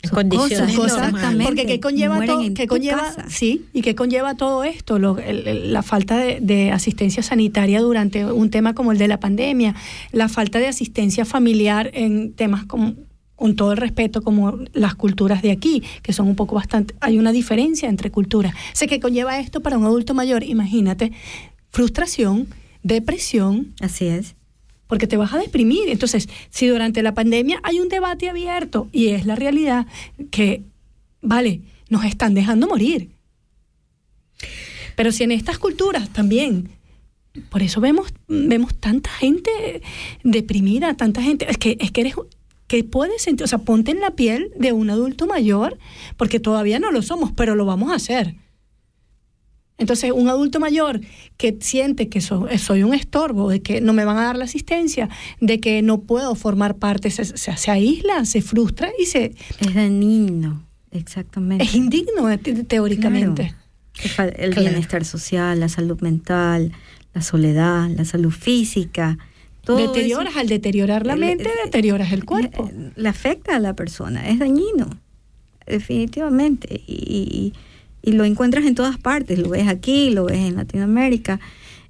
Condiciones 0.10 0.76
cosas. 0.76 1.12
normales. 1.12 1.46
Porque 1.48 1.66
qué 1.66 1.80
conlleva 1.80 2.26
todo, 2.26 2.44
tu 2.54 2.68
conlleva, 2.68 2.98
casa. 3.02 3.26
sí, 3.30 3.66
y 3.74 3.82
qué 3.82 3.96
conlleva 3.96 4.36
todo 4.36 4.64
esto, 4.64 5.00
Lo- 5.00 5.18
el- 5.20 5.48
el- 5.48 5.74
la 5.74 5.84
falta 5.84 6.18
de, 6.18 6.40
de 6.42 6.72
asistencia 6.72 7.24
sanitaria 7.24 7.82
durante 7.82 8.26
un 8.26 8.50
tema 8.50 8.74
como 8.74 8.92
el 8.92 8.98
de 8.98 9.08
la 9.08 9.20
pandemia, 9.20 9.76
la 10.12 10.30
falta 10.30 10.60
de 10.60 10.68
asistencia 10.68 11.26
familiar 11.26 11.92
en 11.94 12.34
temas 12.34 12.66
como 12.66 12.94
con 13.36 13.58
todo 13.58 13.74
el 13.74 13.78
respeto 13.78 14.22
como 14.22 14.60
las 14.72 14.96
culturas 14.96 15.42
de 15.42 15.52
aquí, 15.52 15.84
que 16.02 16.14
son 16.14 16.28
un 16.30 16.36
poco 16.38 16.56
bastante, 16.56 16.96
hay 17.02 17.18
una 17.20 17.34
diferencia 17.34 17.90
entre 17.90 18.10
culturas. 18.10 18.54
Sé 18.72 18.88
que 18.88 19.02
conlleva 19.02 19.40
esto 19.40 19.60
para 19.62 19.78
un 19.78 19.84
adulto 19.84 20.14
mayor, 20.14 20.44
imagínate, 20.44 21.12
frustración, 21.70 22.48
depresión, 22.84 23.74
Así 23.82 24.06
es. 24.06 24.36
Porque 24.88 25.08
te 25.08 25.18
vas 25.18 25.34
a 25.34 25.40
deprimir. 25.40 25.90
Entonces, 25.90 26.30
si 26.50 26.68
durante 26.68 27.04
la 27.04 27.14
pandemia 27.14 27.60
hay 27.64 27.80
un 27.80 27.90
debate 27.90 28.30
abierto 28.30 28.88
y 28.92 29.08
es 29.08 29.26
la 29.26 29.36
realidad 29.36 29.88
que, 30.32 30.64
vale, 31.22 31.62
nos 31.90 32.06
están 32.06 32.34
dejando 32.34 32.68
morir. 32.68 33.12
Pero 34.96 35.12
si 35.12 35.24
en 35.24 35.32
estas 35.32 35.58
culturas 35.58 36.10
también, 36.10 36.70
por 37.50 37.62
eso 37.62 37.82
vemos, 37.82 38.14
vemos 38.28 38.76
tanta 38.76 39.10
gente 39.10 39.82
deprimida, 40.24 40.96
tanta 40.96 41.22
gente, 41.22 41.50
es 41.50 41.58
que, 41.58 41.78
es 41.80 41.92
que 41.92 42.02
eres, 42.02 42.16
que 42.68 42.84
puedes 42.84 43.22
sentir, 43.22 43.44
o 43.44 43.48
sea, 43.48 43.60
ponte 43.60 43.92
en 43.92 44.00
la 44.00 44.12
piel 44.12 44.52
de 44.58 44.72
un 44.72 44.90
adulto 44.90 45.28
mayor, 45.28 45.78
porque 46.18 46.40
todavía 46.40 46.80
no 46.80 46.92
lo 46.92 47.02
somos, 47.02 47.32
pero 47.32 47.56
lo 47.56 47.66
vamos 47.66 47.92
a 47.92 47.96
hacer. 47.96 48.36
Entonces, 49.78 50.12
un 50.14 50.30
adulto 50.30 50.60
mayor 50.62 51.02
que 51.38 51.58
siente 51.60 52.08
que 52.08 52.22
so- 52.22 52.48
soy 52.58 52.84
un 52.84 52.94
estorbo, 52.94 53.50
de 53.50 53.62
que 53.62 53.82
no 53.82 53.92
me 53.92 54.06
van 54.06 54.18
a 54.18 54.24
dar 54.24 54.38
la 54.38 54.46
asistencia, 54.46 55.10
de 55.42 55.60
que 55.60 55.82
no 55.82 56.02
puedo 56.02 56.34
formar 56.36 56.76
parte, 56.78 57.10
se, 57.12 57.26
se- 57.26 57.58
se 57.58 57.72
aísla, 57.72 58.24
se 58.26 58.42
frustra 58.42 58.90
y 58.98 59.06
se 59.06 59.36
Es 59.60 59.74
dañino, 59.76 60.64
exactamente. 60.92 61.66
es 61.66 61.76
indigno 61.76 62.30
eh, 62.30 62.38
te- 62.38 62.64
teóricamente. 62.64 63.54
Claro. 64.16 64.32
El 64.38 64.52
Claro. 64.54 64.62
bienestar 64.70 65.04
social, 65.06 65.60
la 65.60 65.68
salud 65.70 66.00
mental, 66.02 66.72
la 67.14 67.22
soledad, 67.22 67.90
la 67.90 68.06
salud 68.06 68.32
física. 68.32 69.18
Todo 69.64 69.78
Deterioras, 69.78 70.32
eso- 70.32 70.40
al 70.40 70.48
deteriorar 70.48 71.06
la 71.06 71.14
el- 71.14 71.20
mente, 71.20 71.44
el- 71.46 71.66
deterioras 71.66 72.12
el 72.14 72.24
cuerpo. 72.24 72.70
Le 72.96 73.10
afecta 73.10 73.56
a 73.56 73.60
la 73.60 73.74
persona, 73.76 74.30
es 74.30 74.40
dañino, 74.40 74.90
definitivamente. 75.66 76.82
Y, 76.88 76.94
y- 76.94 77.54
y 78.06 78.12
lo 78.14 78.24
encuentras 78.24 78.66
en 78.66 78.76
todas 78.76 78.98
partes, 78.98 79.40
lo 79.40 79.50
ves 79.50 79.68
aquí, 79.68 80.12
lo 80.12 80.26
ves 80.26 80.38
en 80.40 80.56
Latinoamérica. 80.56 81.40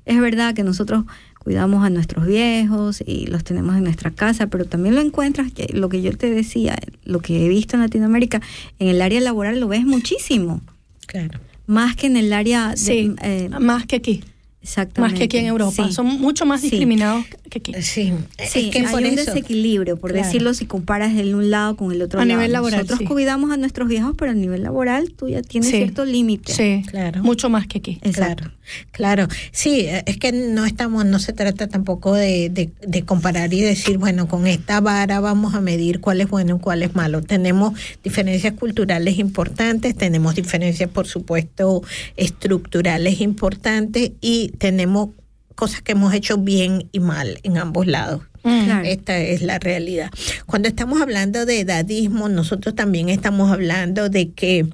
Es 0.05 0.19
verdad 0.19 0.53
que 0.55 0.63
nosotros 0.63 1.03
cuidamos 1.39 1.83
a 1.85 1.89
nuestros 1.91 2.25
viejos 2.25 3.03
y 3.05 3.27
los 3.27 3.43
tenemos 3.43 3.75
en 3.75 3.83
nuestra 3.83 4.09
casa, 4.11 4.47
pero 4.47 4.65
también 4.65 4.95
lo 4.95 5.01
encuentras, 5.01 5.51
que 5.51 5.67
lo 5.73 5.89
que 5.89 6.01
yo 6.01 6.15
te 6.17 6.29
decía, 6.31 6.75
lo 7.03 7.19
que 7.19 7.45
he 7.45 7.49
visto 7.49 7.75
en 7.75 7.81
Latinoamérica, 7.81 8.41
en 8.79 8.87
el 8.87 9.01
área 9.01 9.19
laboral 9.21 9.59
lo 9.59 9.67
ves 9.67 9.85
muchísimo, 9.85 10.61
Claro. 11.05 11.39
más 11.67 11.95
que 11.95 12.07
en 12.07 12.17
el 12.17 12.33
área 12.33 12.69
de, 12.71 12.77
Sí, 12.77 13.13
eh, 13.21 13.49
más 13.59 13.85
que 13.85 13.97
aquí, 13.97 14.23
exactamente. 14.65 15.13
más 15.13 15.17
que 15.19 15.25
aquí 15.25 15.37
en 15.37 15.45
Europa. 15.45 15.87
Sí. 15.87 15.93
Son 15.93 16.05
mucho 16.19 16.45
más 16.45 16.61
Sí. 16.61 16.69
discriminados 16.69 17.25
que 17.49 17.59
aquí. 17.59 17.73
Sí, 17.81 18.13
Sí, 18.47 18.67
es 18.67 18.71
que 18.71 18.79
hay 18.79 18.85
por 18.87 18.99
un 19.01 19.05
eso. 19.05 19.25
desequilibrio, 19.33 19.97
por 19.97 20.11
Claro. 20.11 20.25
decirlo, 20.25 20.53
si 20.53 20.65
comparas 20.65 21.15
el 21.15 21.35
un 21.35 21.49
lado 21.51 21.75
con 21.77 21.91
el 21.91 22.01
otro 22.01 22.19
A 22.19 22.25
lado. 22.25 22.37
nivel 22.37 22.51
laboral, 22.51 22.79
Nosotros 22.79 22.99
sí. 22.99 23.05
cuidamos 23.05 23.51
a 23.51 23.57
nuestros 23.57 23.87
viejos, 23.87 24.15
pero 24.17 24.31
a 24.31 24.33
nivel 24.33 24.63
laboral 24.63 25.11
tú 25.11 25.29
ya 25.29 25.41
tienes 25.41 25.69
Sí. 25.69 25.77
cierto 25.77 26.03
límite. 26.05 26.51
Sí, 26.53 26.83
Claro. 26.89 27.23
mucho 27.23 27.49
más 27.49 27.67
que 27.67 27.77
aquí. 27.79 27.99
Exacto. 28.01 28.45
Claro, 28.91 29.25
claro. 29.25 29.27
Sí, 29.51 29.85
es 30.05 30.17
que 30.17 30.31
no 30.31 30.65
estamos, 30.65 31.05
no 31.05 31.19
se 31.19 31.33
trata 31.33 31.67
tampoco 31.67 32.13
de, 32.15 32.49
de, 32.49 32.71
de 32.85 33.01
comparar 33.03 33.53
y 33.53 33.61
decir, 33.61 33.97
bueno, 33.99 34.27
con 34.27 34.47
esta 34.47 34.81
vara 34.81 35.19
vamos 35.19 35.53
a 35.53 35.61
medir 35.61 35.99
cuál 35.99 36.21
es 36.21 36.29
bueno 36.29 36.55
y 36.55 36.59
cuál 36.59 36.81
es 36.81 36.95
malo. 36.95 37.21
Tenemos 37.21 37.73
diferencias 38.03 38.53
culturales 38.53 39.19
importantes, 39.19 39.95
tenemos 39.95 40.33
diferencias, 40.35 40.89
por 40.89 41.05
supuesto, 41.07 41.83
estructurales 42.17 43.21
importantes 43.21 44.11
y 44.21 44.51
tenemos 44.57 45.09
cosas 45.55 45.81
que 45.81 45.93
hemos 45.93 46.13
hecho 46.13 46.37
bien 46.37 46.89
y 46.91 46.99
mal 46.99 47.39
en 47.43 47.57
ambos 47.57 47.87
lados. 47.87 48.21
Mm. 48.43 48.65
Claro. 48.65 48.85
Esta 48.85 49.17
es 49.17 49.41
la 49.41 49.57
realidad. 49.57 50.11
Cuando 50.45 50.67
estamos 50.67 51.01
hablando 51.01 51.45
de 51.45 51.61
edadismo, 51.61 52.29
nosotros 52.29 52.75
también 52.75 53.09
estamos 53.09 53.51
hablando 53.51 54.09
de 54.09 54.31
que 54.31 54.67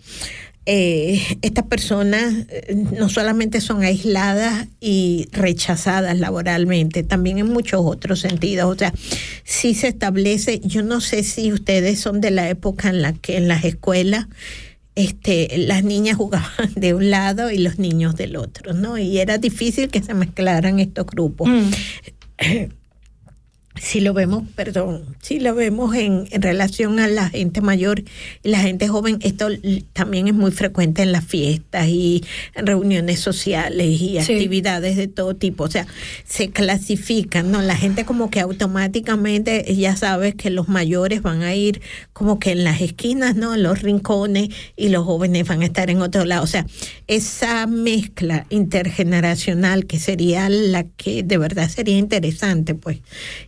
eh, 0.67 1.37
estas 1.41 1.65
personas 1.65 2.33
eh, 2.49 2.75
no 2.75 3.09
solamente 3.09 3.61
son 3.61 3.81
aisladas 3.81 4.67
y 4.79 5.27
rechazadas 5.31 6.19
laboralmente, 6.19 7.01
también 7.01 7.39
en 7.39 7.47
muchos 7.47 7.81
otros 7.83 8.19
sentidos. 8.19 8.71
O 8.71 8.77
sea, 8.77 8.93
sí 9.43 9.73
se 9.73 9.87
establece, 9.87 10.59
yo 10.59 10.83
no 10.83 11.01
sé 11.01 11.23
si 11.23 11.51
ustedes 11.51 11.99
son 11.99 12.21
de 12.21 12.31
la 12.31 12.49
época 12.49 12.89
en 12.89 13.01
la 13.01 13.13
que 13.13 13.37
en 13.37 13.47
las 13.47 13.63
escuelas 13.63 14.27
este, 14.95 15.57
las 15.57 15.83
niñas 15.83 16.17
jugaban 16.17 16.51
de 16.75 16.93
un 16.93 17.09
lado 17.09 17.51
y 17.51 17.57
los 17.57 17.79
niños 17.79 18.15
del 18.15 18.35
otro, 18.35 18.73
¿no? 18.73 18.97
Y 18.97 19.19
era 19.19 19.37
difícil 19.37 19.89
que 19.89 20.01
se 20.01 20.13
mezclaran 20.13 20.79
estos 20.79 21.05
grupos 21.05 21.49
Mm. 21.49 21.71
si 23.75 24.01
lo 24.01 24.13
vemos, 24.13 24.43
perdón, 24.55 25.03
si 25.21 25.39
lo 25.39 25.55
vemos 25.55 25.95
en, 25.95 26.27
en 26.31 26.41
relación 26.41 26.99
a 26.99 27.07
la 27.07 27.29
gente 27.29 27.61
mayor 27.61 28.03
y 28.43 28.49
la 28.49 28.59
gente 28.59 28.87
joven, 28.87 29.17
esto 29.21 29.47
también 29.93 30.27
es 30.27 30.33
muy 30.33 30.51
frecuente 30.51 31.01
en 31.03 31.11
las 31.11 31.23
fiestas 31.25 31.87
y 31.87 32.23
en 32.55 32.67
reuniones 32.67 33.19
sociales 33.19 33.87
y 34.01 34.19
Sí. 34.21 34.33
actividades 34.33 34.97
de 34.97 35.07
todo 35.07 35.35
tipo. 35.35 35.63
O 35.63 35.71
sea, 35.71 35.87
se 36.25 36.49
clasifican, 36.49 37.51
¿no? 37.51 37.61
La 37.61 37.75
gente 37.77 38.03
como 38.05 38.29
que 38.29 38.39
automáticamente 38.41 39.63
ya 39.75 39.95
sabe 39.95 40.33
que 40.33 40.49
los 40.49 40.67
mayores 40.67 41.21
van 41.21 41.41
a 41.43 41.55
ir 41.55 41.81
como 42.13 42.39
que 42.39 42.51
en 42.51 42.63
las 42.63 42.81
esquinas, 42.81 43.35
¿no? 43.35 43.55
En 43.55 43.63
los 43.63 43.81
rincones 43.81 44.49
y 44.75 44.89
los 44.89 45.05
jóvenes 45.05 45.47
van 45.47 45.61
a 45.61 45.65
estar 45.65 45.89
en 45.89 46.01
otro 46.01 46.25
lado. 46.25 46.43
O 46.43 46.47
sea, 46.47 46.65
esa 47.07 47.67
mezcla 47.67 48.45
intergeneracional 48.49 49.85
que 49.85 49.97
sería 49.99 50.49
la 50.49 50.83
que 50.83 51.23
de 51.23 51.37
verdad 51.37 51.69
sería 51.69 51.97
interesante, 51.97 52.75
pues, 52.75 52.99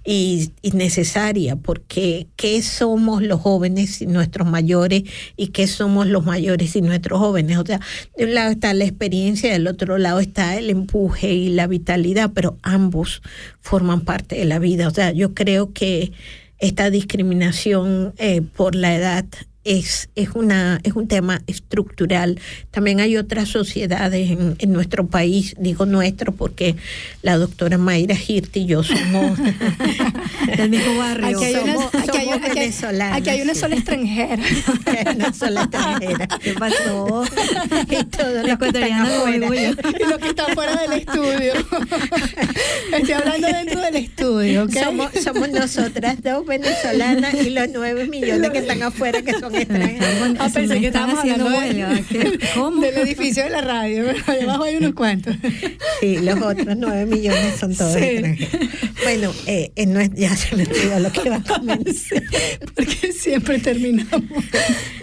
y, 0.05 0.12
y 0.13 0.71
necesaria, 0.71 1.55
porque 1.55 2.27
¿qué 2.35 2.61
somos 2.61 3.23
los 3.23 3.41
jóvenes 3.41 4.01
y 4.01 4.05
nuestros 4.05 4.47
mayores 4.47 5.03
y 5.37 5.47
qué 5.47 5.65
somos 5.67 6.07
los 6.07 6.25
mayores 6.25 6.75
y 6.75 6.81
nuestros 6.81 7.19
jóvenes? 7.19 7.57
O 7.57 7.65
sea, 7.65 7.79
de 8.17 8.25
un 8.25 8.33
lado 8.33 8.51
está 8.51 8.73
la 8.73 8.83
experiencia, 8.83 9.51
del 9.51 9.67
otro 9.67 9.97
lado 9.97 10.19
está 10.19 10.57
el 10.57 10.69
empuje 10.69 11.33
y 11.33 11.49
la 11.49 11.67
vitalidad, 11.67 12.31
pero 12.33 12.57
ambos 12.61 13.21
forman 13.59 14.01
parte 14.01 14.35
de 14.35 14.45
la 14.45 14.59
vida. 14.59 14.87
O 14.87 14.91
sea, 14.91 15.11
yo 15.11 15.33
creo 15.33 15.73
que 15.73 16.11
esta 16.59 16.89
discriminación 16.89 18.13
eh, 18.17 18.41
por 18.41 18.75
la 18.75 18.95
edad 18.95 19.25
es, 19.63 20.09
es, 20.15 20.29
una, 20.35 20.79
es 20.83 20.93
un 20.93 21.07
tema 21.07 21.41
estructural. 21.47 22.39
También 22.71 22.99
hay 22.99 23.17
otras 23.17 23.49
sociedades 23.49 24.31
en, 24.31 24.55
en 24.59 24.73
nuestro 24.73 25.07
país, 25.07 25.55
digo 25.57 25.85
nuestro 25.85 26.31
porque 26.33 26.75
la 27.21 27.37
doctora 27.37 27.77
Mayra 27.77 28.15
Hirti 28.15 28.61
y 28.61 28.65
yo 28.65 28.83
somos, 28.83 29.37
Del 30.57 30.69
mismo 30.69 30.97
barrio. 30.97 31.37
Aquí 31.37 31.45
hay 31.45 31.55
una, 31.55 31.73
Somos- 31.75 31.87
aquí 31.95 32.17
hay- 32.17 32.25
somos 32.25 32.35
aquí 32.35 32.45
hay- 32.45 32.55
venezolanas, 32.55 33.17
aquí 33.17 33.29
hay 33.29 33.41
una 33.41 33.55
sola 33.55 33.75
extranjera. 33.75 34.43
una 35.15 35.33
sola 35.33 35.61
extranjera. 35.63 36.27
¿Qué 36.41 36.53
pasó? 36.53 37.23
Y 37.89 38.03
todos 38.05 38.33
La 38.33 38.43
los 38.43 38.59
que 38.59 38.65
están 38.67 38.91
afuera. 38.93 39.47
y 39.47 40.17
que 40.35 40.53
fuera 40.53 40.75
del 40.75 40.93
estudio. 40.93 41.53
Estoy 42.91 43.11
hablando 43.13 43.47
dentro 43.47 43.81
del 43.81 43.95
estudio, 43.95 44.63
¿ok? 44.63 44.73
Somos, 44.83 45.11
somos 45.23 45.49
nosotras 45.51 46.21
dos 46.21 46.45
venezolanas 46.45 47.33
y 47.35 47.49
los 47.49 47.67
nueve 47.73 48.07
millones 48.07 48.49
que 48.51 48.59
están 48.59 48.81
afuera 48.83 49.21
que 49.21 49.33
son 49.39 49.52
Ah, 50.39 50.49
pensé 50.53 50.79
que 50.79 50.87
estábamos 50.87 51.19
hablando 51.19 51.49
de- 51.49 51.73
del 52.81 52.97
edificio 53.07 53.43
de 53.43 53.49
la 53.49 53.61
radio, 53.61 54.03
pero 54.05 54.23
ahí 54.27 54.41
abajo 54.43 54.63
hay 54.63 54.75
unos 54.77 54.93
cuantos. 54.93 55.35
Sí, 55.99 56.17
los 56.19 56.41
otros 56.41 56.75
nueve 56.77 57.05
millones 57.05 57.55
son 57.59 57.75
todos 57.75 57.93
Sí. 57.93 57.99
extranjeros. 58.03 58.69
Bueno, 59.03 59.33
eh, 59.47 59.71
ya 60.15 60.35
se 60.35 60.55
me 60.55 60.63
olvidó 60.63 60.99
lo 60.99 61.11
que 61.11 61.21
iba 61.25 61.35
a 61.37 61.43
comenzar. 61.43 62.23
Porque 62.75 63.11
siempre 63.13 63.59
terminamos 63.59 64.23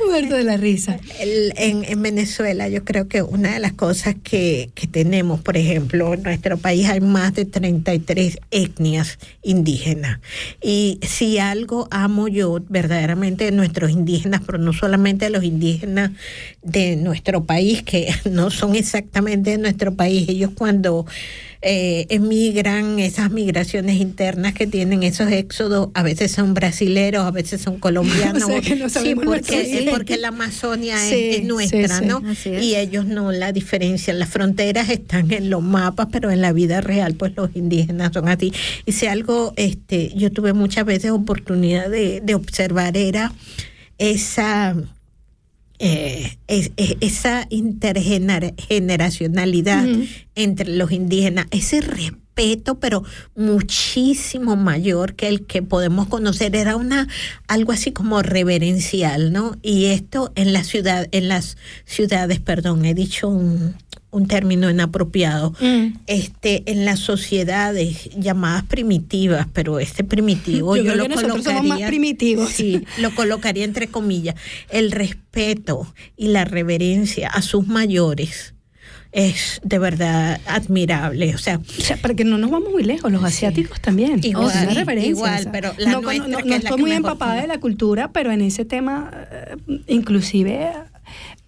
muertos 0.06 0.38
de 0.38 0.44
la 0.44 0.56
risa. 0.56 0.98
El- 1.20 1.52
en, 1.56 1.84
en 1.84 2.02
Venezuela 2.02 2.68
yo 2.68 2.84
creo 2.84 3.08
que 3.08 3.22
una 3.22 3.52
de 3.54 3.60
las 3.60 3.72
cosas 3.72 4.16
que, 4.22 4.70
que 4.74 4.86
tenemos, 4.86 5.40
por 5.40 5.56
ejemplo, 5.56 6.14
en 6.14 6.22
nuestro 6.22 6.56
país 6.58 6.88
hay 6.88 7.00
más 7.00 7.34
de 7.34 7.44
33 7.44 8.38
etnias 8.50 9.18
indígena. 9.42 10.20
Y 10.62 10.98
si 11.02 11.38
algo 11.38 11.88
amo 11.90 12.28
yo 12.28 12.58
verdaderamente 12.68 13.44
de 13.44 13.52
nuestros 13.52 13.90
indígenas, 13.90 14.39
pero 14.44 14.58
no 14.58 14.72
solamente 14.72 15.26
de 15.26 15.30
los 15.30 15.44
indígenas 15.44 16.10
de 16.62 16.96
nuestro 16.96 17.44
país, 17.44 17.82
que 17.82 18.08
no 18.30 18.50
son 18.50 18.74
exactamente 18.74 19.50
de 19.50 19.58
nuestro 19.58 19.94
país, 19.94 20.28
ellos 20.28 20.50
cuando 20.54 21.06
eh, 21.62 22.06
emigran, 22.08 22.98
esas 22.98 23.30
migraciones 23.30 23.96
internas 24.00 24.54
que 24.54 24.66
tienen 24.66 25.02
esos 25.02 25.30
éxodos, 25.30 25.90
a 25.92 26.02
veces 26.02 26.32
son 26.32 26.54
brasileros, 26.54 27.24
a 27.26 27.30
veces 27.30 27.60
son 27.60 27.78
colombianos. 27.78 28.44
O 28.44 28.46
sea, 28.48 28.60
que 28.62 28.76
no 28.76 28.88
sí, 28.88 29.14
porque, 29.14 29.24
nuestro- 29.26 29.58
es 29.58 29.90
porque 29.90 30.16
la 30.16 30.28
Amazonia 30.28 30.94
es- 30.96 31.10
Sí, 31.10 31.30
es, 31.36 31.44
nuestra, 31.44 31.98
sí. 31.98 32.04
¿no? 32.06 32.22
Es. 32.30 32.46
Y 32.46 32.76
ellos 32.76 33.04
no 33.04 33.30
la 33.30 33.52
diferencian. 33.52 34.18
Las 34.18 34.30
fronteras 34.30 34.88
están 34.88 35.30
en 35.32 35.50
los 35.50 35.62
mapas, 35.62 36.08
pero 36.10 36.30
en 36.30 36.40
la 36.40 36.52
vida 36.54 36.80
real, 36.80 37.14
pues 37.14 37.32
los 37.36 37.54
indígenas 37.54 38.12
son 38.14 38.28
así. 38.28 38.52
Y 38.86 38.92
si 38.92 39.06
algo, 39.06 39.52
este, 39.56 40.12
yo 40.16 40.32
tuve 40.32 40.54
muchas 40.54 40.86
veces 40.86 41.10
oportunidad 41.10 41.90
de, 41.90 42.22
de 42.22 42.34
observar 42.34 42.96
era 42.96 43.32
esa 44.00 44.74
eh, 45.82 46.36
es- 46.46 46.72
es- 46.76 46.96
esa 47.00 47.46
intergeneracionalidad 47.48 49.86
entre 50.34 50.76
los 50.76 50.92
indígenas, 50.92 51.46
ese 51.50 51.80
respeto, 51.80 52.78
pero 52.78 53.02
muchísimo 53.34 54.56
mayor 54.56 55.14
que 55.14 55.28
el 55.28 55.46
que 55.46 55.62
podemos 55.62 56.06
conocer, 56.08 56.54
era 56.54 56.76
una 56.76 57.08
algo 57.48 57.72
así 57.72 57.92
como 57.92 58.20
reverencial, 58.22 59.32
¿no? 59.32 59.56
Y 59.62 59.86
esto 59.86 60.32
en 60.34 60.52
la 60.52 60.64
ciudad, 60.64 61.08
en 61.12 61.28
las 61.28 61.56
ciudades, 61.86 62.40
perdón, 62.40 62.84
he 62.84 62.92
dicho 62.94 63.28
un, 63.28 63.74
un 64.12 64.26
término 64.26 64.68
inapropiado, 64.70 65.52
Mm. 65.60 65.94
este, 66.06 66.62
en 66.70 66.84
las 66.84 66.98
sociedades 66.98 68.10
llamadas 68.18 68.64
primitivas, 68.64 69.46
pero 69.52 69.78
este 69.78 70.02
primitivo 70.04 70.76
Yo 70.76 70.82
yo, 70.82 70.94
lo 70.96 71.04
somos 71.04 71.44
más 71.44 71.44
colocaría- 71.44 71.86
primitivos. 71.86 72.50
Sí, 72.50 72.84
lo 72.98 73.14
colocaría 73.14 73.64
entre 73.64 73.86
comillas. 73.88 74.34
El 74.68 74.90
respeto 74.90 75.92
y 76.16 76.28
la 76.28 76.44
reverencia 76.44 77.28
a 77.28 77.40
sus 77.42 77.66
mayores 77.68 78.54
es 79.12 79.60
de 79.64 79.78
verdad 79.80 80.40
admirable. 80.46 81.34
O 81.34 81.38
sea, 81.38 81.58
O 81.58 81.80
sea, 81.82 81.96
para 81.96 82.14
que 82.14 82.24
no 82.24 82.38
nos 82.38 82.50
vamos 82.50 82.70
muy 82.70 82.84
lejos, 82.84 83.10
los 83.10 83.24
asiáticos 83.24 83.80
también. 83.80 84.20
Igual, 84.22 84.46
O 84.46 84.50
sea, 84.50 84.68
una 84.70 84.94
igual, 84.94 85.40
o 85.40 85.42
sea, 85.42 85.52
pero 85.52 85.72
la 85.78 85.92
no, 85.92 86.00
nuestra, 86.00 86.28
no, 86.28 86.36
que 86.38 86.44
no 86.44 86.46
es 86.46 86.46
la 86.46 86.56
estoy 86.56 86.76
que 86.76 86.80
muy 86.82 86.90
mejor 86.90 87.12
empapada 87.12 87.40
de 87.40 87.46
la 87.48 87.58
cultura, 87.58 88.12
pero 88.12 88.30
en 88.32 88.40
ese 88.40 88.64
tema, 88.64 89.10
eh, 89.32 89.56
inclusive, 89.88 90.70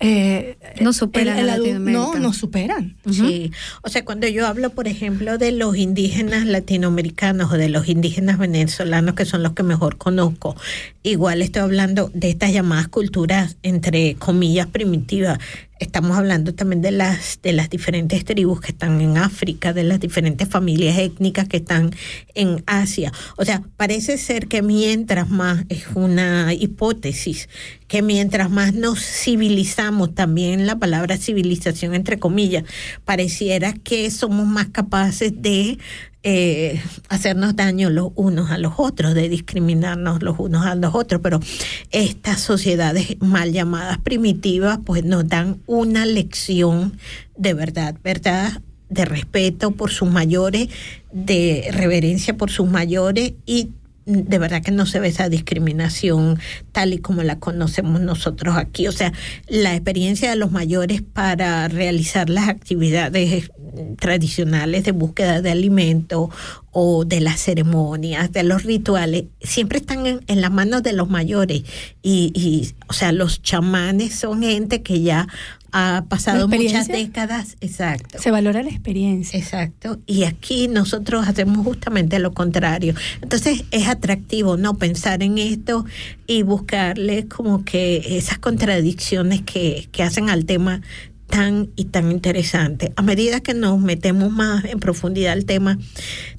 eh, 0.02 0.56
Nos 0.80 0.96
superan 0.96 1.38
el- 1.38 1.44
el 1.44 1.50
a 1.50 1.54
adu- 1.54 1.58
Latinoamérica. 1.58 2.00
No, 2.02 2.18
nos 2.18 2.36
superan. 2.36 2.96
Sí, 3.10 3.52
o 3.82 3.88
sea, 3.88 4.04
cuando 4.04 4.26
yo 4.28 4.46
hablo, 4.46 4.70
por 4.70 4.88
ejemplo, 4.88 5.38
de 5.38 5.52
los 5.52 5.76
indígenas 5.76 6.44
latinoamericanos 6.44 7.52
o 7.52 7.56
de 7.56 7.68
los 7.68 7.88
indígenas 7.88 8.38
venezolanos, 8.38 9.14
que 9.14 9.24
son 9.24 9.42
los 9.42 9.52
que 9.52 9.62
mejor 9.62 9.96
conozco, 9.96 10.56
igual 11.02 11.42
estoy 11.42 11.62
hablando 11.62 12.10
de 12.14 12.30
estas 12.30 12.52
llamadas 12.52 12.88
culturas, 12.88 13.56
entre 13.62 14.14
comillas, 14.14 14.66
primitivas. 14.68 15.38
Estamos 15.80 16.16
hablando 16.16 16.54
también 16.54 16.80
de 16.80 16.92
las, 16.92 17.40
de 17.42 17.52
las 17.52 17.68
diferentes 17.68 18.24
tribus 18.24 18.60
que 18.60 18.70
están 18.70 19.00
en 19.00 19.18
África, 19.18 19.72
de 19.72 19.82
las 19.82 19.98
diferentes 19.98 20.48
familias 20.48 20.96
étnicas 20.98 21.48
que 21.48 21.56
están 21.56 21.90
en 22.34 22.62
Asia. 22.66 23.12
O 23.36 23.44
sea, 23.44 23.62
parece 23.76 24.16
ser 24.16 24.46
que 24.46 24.62
mientras 24.62 25.28
más, 25.28 25.64
es 25.68 25.86
una 25.94 26.54
hipótesis, 26.54 27.48
que 27.88 28.00
mientras 28.00 28.48
más 28.48 28.74
nos 28.74 29.00
civilizamos, 29.00 30.14
también 30.14 30.68
la 30.68 30.78
palabra 30.78 31.16
civilización 31.16 31.96
entre 31.96 32.20
comillas, 32.20 32.62
pareciera 33.04 33.72
que 33.72 34.08
somos 34.12 34.46
más 34.46 34.68
capaces 34.68 35.32
de 35.42 35.78
eh, 36.22 36.80
hacernos 37.08 37.56
daño 37.56 37.90
los 37.90 38.10
unos 38.14 38.50
a 38.50 38.58
los 38.58 38.74
otros, 38.76 39.14
de 39.14 39.28
discriminarnos 39.28 40.22
los 40.22 40.38
unos 40.38 40.66
a 40.66 40.74
los 40.74 40.94
otros, 40.94 41.20
pero 41.22 41.40
estas 41.90 42.40
sociedades 42.40 43.16
mal 43.20 43.52
llamadas 43.52 43.98
primitivas 43.98 44.78
pues 44.84 45.04
nos 45.04 45.26
dan 45.28 45.60
una 45.66 46.06
lección 46.06 46.98
de 47.36 47.54
verdad, 47.54 47.96
verdad, 48.04 48.62
de 48.88 49.04
respeto 49.04 49.72
por 49.72 49.90
sus 49.90 50.10
mayores, 50.10 50.68
de 51.12 51.68
reverencia 51.72 52.36
por 52.36 52.50
sus 52.50 52.68
mayores 52.68 53.32
y 53.46 53.70
de 54.04 54.38
verdad 54.38 54.62
que 54.62 54.72
no 54.72 54.86
se 54.86 55.00
ve 55.00 55.08
esa 55.08 55.28
discriminación 55.28 56.38
tal 56.72 56.92
y 56.92 56.98
como 56.98 57.22
la 57.22 57.38
conocemos 57.38 58.00
nosotros 58.00 58.56
aquí. 58.56 58.88
O 58.88 58.92
sea, 58.92 59.12
la 59.48 59.74
experiencia 59.74 60.30
de 60.30 60.36
los 60.36 60.50
mayores 60.50 61.02
para 61.02 61.68
realizar 61.68 62.28
las 62.28 62.48
actividades 62.48 63.50
tradicionales 63.98 64.84
de 64.84 64.92
búsqueda 64.92 65.40
de 65.40 65.50
alimento 65.50 66.30
o 66.72 67.04
de 67.04 67.20
las 67.20 67.40
ceremonias, 67.40 68.32
de 68.32 68.42
los 68.42 68.64
rituales, 68.64 69.24
siempre 69.40 69.78
están 69.78 70.06
en, 70.06 70.20
en 70.26 70.40
las 70.40 70.50
manos 70.50 70.82
de 70.82 70.92
los 70.92 71.08
mayores. 71.08 71.62
Y, 72.02 72.32
y, 72.34 72.72
o 72.88 72.92
sea, 72.92 73.12
los 73.12 73.42
chamanes 73.42 74.14
son 74.14 74.42
gente 74.42 74.82
que 74.82 75.00
ya 75.02 75.28
ha 75.72 76.04
pasado 76.08 76.46
¿La 76.48 76.56
muchas 76.56 76.88
décadas. 76.88 77.56
Exacto. 77.60 78.18
Se 78.20 78.30
valora 78.30 78.62
la 78.62 78.70
experiencia. 78.70 79.38
Exacto. 79.38 79.98
Y 80.06 80.24
aquí 80.24 80.68
nosotros 80.68 81.26
hacemos 81.26 81.64
justamente 81.64 82.18
lo 82.18 82.32
contrario. 82.32 82.94
Entonces 83.22 83.64
es 83.70 83.88
atractivo, 83.88 84.56
¿no? 84.56 84.76
Pensar 84.76 85.22
en 85.22 85.38
esto 85.38 85.84
y 86.26 86.42
buscarle 86.42 87.26
como 87.26 87.64
que 87.64 88.18
esas 88.18 88.38
contradicciones 88.38 89.42
que, 89.42 89.88
que 89.90 90.02
hacen 90.02 90.30
al 90.30 90.44
tema 90.44 90.82
tan 91.28 91.70
y 91.76 91.86
tan 91.86 92.12
interesante. 92.12 92.92
A 92.96 93.02
medida 93.02 93.40
que 93.40 93.54
nos 93.54 93.80
metemos 93.80 94.30
más 94.30 94.66
en 94.66 94.78
profundidad 94.78 95.32
al 95.32 95.46
tema, 95.46 95.78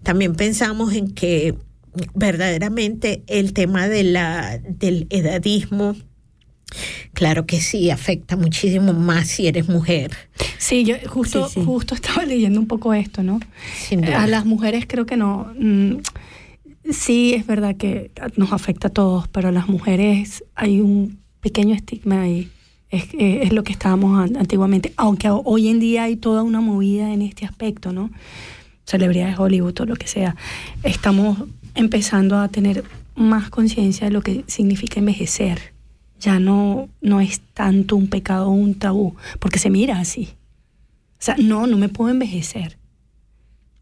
también 0.04 0.36
pensamos 0.36 0.93
en 0.93 1.12
que 1.12 1.56
verdaderamente 2.13 3.24
el 3.28 3.54
tema 3.54 3.88
de 3.88 4.04
la, 4.04 4.60
del 4.60 5.08
edadismo, 5.10 5.96
claro 7.14 7.46
que 7.46 7.62
sí, 7.62 7.90
afecta 7.92 8.36
muchísimo 8.36 8.94
más 8.94 9.28
si 9.28 9.48
eres 9.48 9.68
mujer. 9.70 10.12
Sí, 10.58 10.84
yo 10.84 10.96
justo, 11.08 11.48
Sí, 11.48 11.56
sí. 11.60 11.66
justo 11.66 11.96
estaba 11.96 12.26
leyendo 12.26 12.60
un 12.60 12.68
poco 12.68 12.94
esto, 12.94 13.24
¿no? 13.24 13.40
A 14.16 14.28
las 14.28 14.46
mujeres 14.46 14.86
creo 14.88 15.06
que 15.06 15.18
no. 15.18 15.54
mm, 15.60 15.98
sí, 16.92 17.34
es 17.34 17.46
verdad 17.48 17.76
que 17.76 18.12
nos 18.36 18.52
afecta 18.52 18.88
a 18.88 18.92
todos, 18.92 19.28
pero 19.28 19.50
a 19.50 19.52
las 19.52 19.68
mujeres 19.68 20.44
hay 20.56 20.82
un 20.82 21.20
pequeño 21.42 21.76
estigma 21.76 22.22
ahí. 22.22 22.50
Es, 22.90 23.06
es 23.18 23.52
lo 23.54 23.64
que 23.64 23.72
estábamos 23.72 24.20
an- 24.20 24.38
antiguamente, 24.38 24.94
aunque 24.98 25.28
ho- 25.30 25.42
hoy 25.46 25.68
en 25.70 25.80
día 25.80 26.04
hay 26.04 26.16
toda 26.16 26.44
una 26.44 26.62
movida 26.62 27.12
en 27.12 27.22
este 27.24 27.46
aspecto, 27.46 27.92
¿no? 27.92 28.12
Celebridades 28.86 29.36
de 29.38 29.42
Hollywood 29.44 29.82
o 29.82 29.86
lo 29.86 29.96
que 29.96 30.08
sea. 30.08 30.36
Estamos 30.84 31.40
empezando 31.74 32.38
a 32.38 32.50
tener 32.50 32.84
más 33.16 33.50
conciencia 33.50 34.06
de 34.08 34.14
lo 34.14 34.22
que 34.22 34.44
significa 34.48 35.00
envejecer. 35.00 35.73
Ya 36.24 36.40
no, 36.40 36.88
no 37.02 37.20
es 37.20 37.42
tanto 37.54 37.98
un 37.98 38.08
pecado 38.08 38.48
o 38.48 38.52
un 38.52 38.76
tabú, 38.76 39.16
porque 39.40 39.60
se 39.60 39.70
mira 39.70 40.00
así. 40.00 40.30
O 41.20 41.26
sea, 41.26 41.36
no, 41.38 41.68
no 41.68 41.78
me 41.78 41.90
puedo 41.90 42.10
envejecer. 42.10 42.78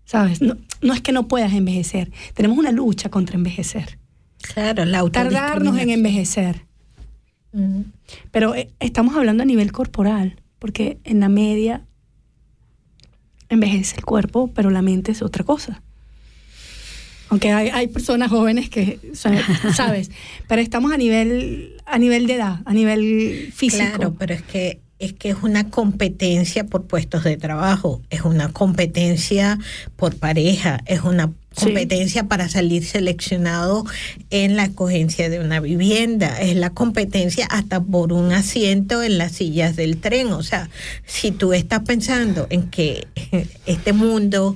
¿Sabes? 0.06 0.42
No, 0.42 0.58
no 0.82 0.94
es 0.96 1.02
que 1.02 1.12
no 1.12 1.28
puedas 1.28 1.54
envejecer. 1.54 2.12
Tenemos 2.34 2.58
una 2.58 2.72
lucha 2.72 3.10
contra 3.10 3.36
envejecer. 3.36 4.00
Claro, 4.42 4.86
la 4.86 5.08
Tardarnos 5.12 5.78
en 5.78 5.92
envejecer. 5.92 6.66
Mm. 7.54 7.82
Pero 8.32 8.56
eh, 8.56 8.72
estamos 8.80 9.16
hablando 9.16 9.44
a 9.44 9.46
nivel 9.46 9.72
corporal, 9.72 10.42
porque 10.58 10.98
en 11.04 11.20
la 11.20 11.30
media 11.30 11.86
envejece 13.50 13.98
el 13.98 14.06
cuerpo, 14.06 14.50
pero 14.56 14.72
la 14.72 14.82
mente 14.82 15.12
es 15.12 15.22
otra 15.22 15.44
cosa. 15.44 15.84
Aunque 17.32 17.52
hay, 17.52 17.70
hay 17.70 17.88
personas 17.88 18.30
jóvenes 18.30 18.70
que, 18.70 19.00
¿sabes? 19.74 20.12
Pero 20.48 20.62
estamos 20.62 20.92
a 20.92 20.98
nivel, 20.98 21.78
a 21.86 21.98
nivel 21.98 22.28
de 22.28 22.36
edad, 22.36 22.60
a 22.66 22.74
nivel 22.74 23.52
físico. 23.56 23.84
Claro, 23.96 24.16
pero 24.20 24.34
es 24.36 24.44
que 24.44 24.80
es 25.00 25.14
que 25.14 25.30
es 25.30 25.38
una 25.42 25.68
competencia 25.72 26.66
por 26.68 26.84
puestos 26.86 27.24
de 27.24 27.36
trabajo, 27.36 28.04
es 28.12 28.22
una 28.22 28.50
competencia 28.50 29.58
por 29.96 30.16
pareja, 30.16 30.80
es 30.86 31.02
una 31.02 31.32
Sí. 31.54 31.66
competencia 31.66 32.24
para 32.30 32.48
salir 32.48 32.86
seleccionado 32.86 33.84
en 34.30 34.56
la 34.56 34.64
escogencia 34.64 35.30
de 35.30 35.42
una 35.42 35.60
vivienda, 35.60 36.40
es 36.40 36.56
la 36.56 36.70
competencia 36.70 37.46
hasta 37.48 37.84
por 37.84 38.14
un 38.14 38.32
asiento 38.32 39.04
en 39.04 39.18
las 39.18 39.34
sillas 39.34 39.76
del 39.76 39.98
tren. 39.98 40.28
O 40.32 40.44
sea, 40.44 40.70
si 41.06 41.32
tú 41.32 41.52
estás 41.52 41.82
pensando 41.82 42.48
en 42.52 42.70
que 42.70 43.06
este 43.66 43.92
mundo 43.92 44.56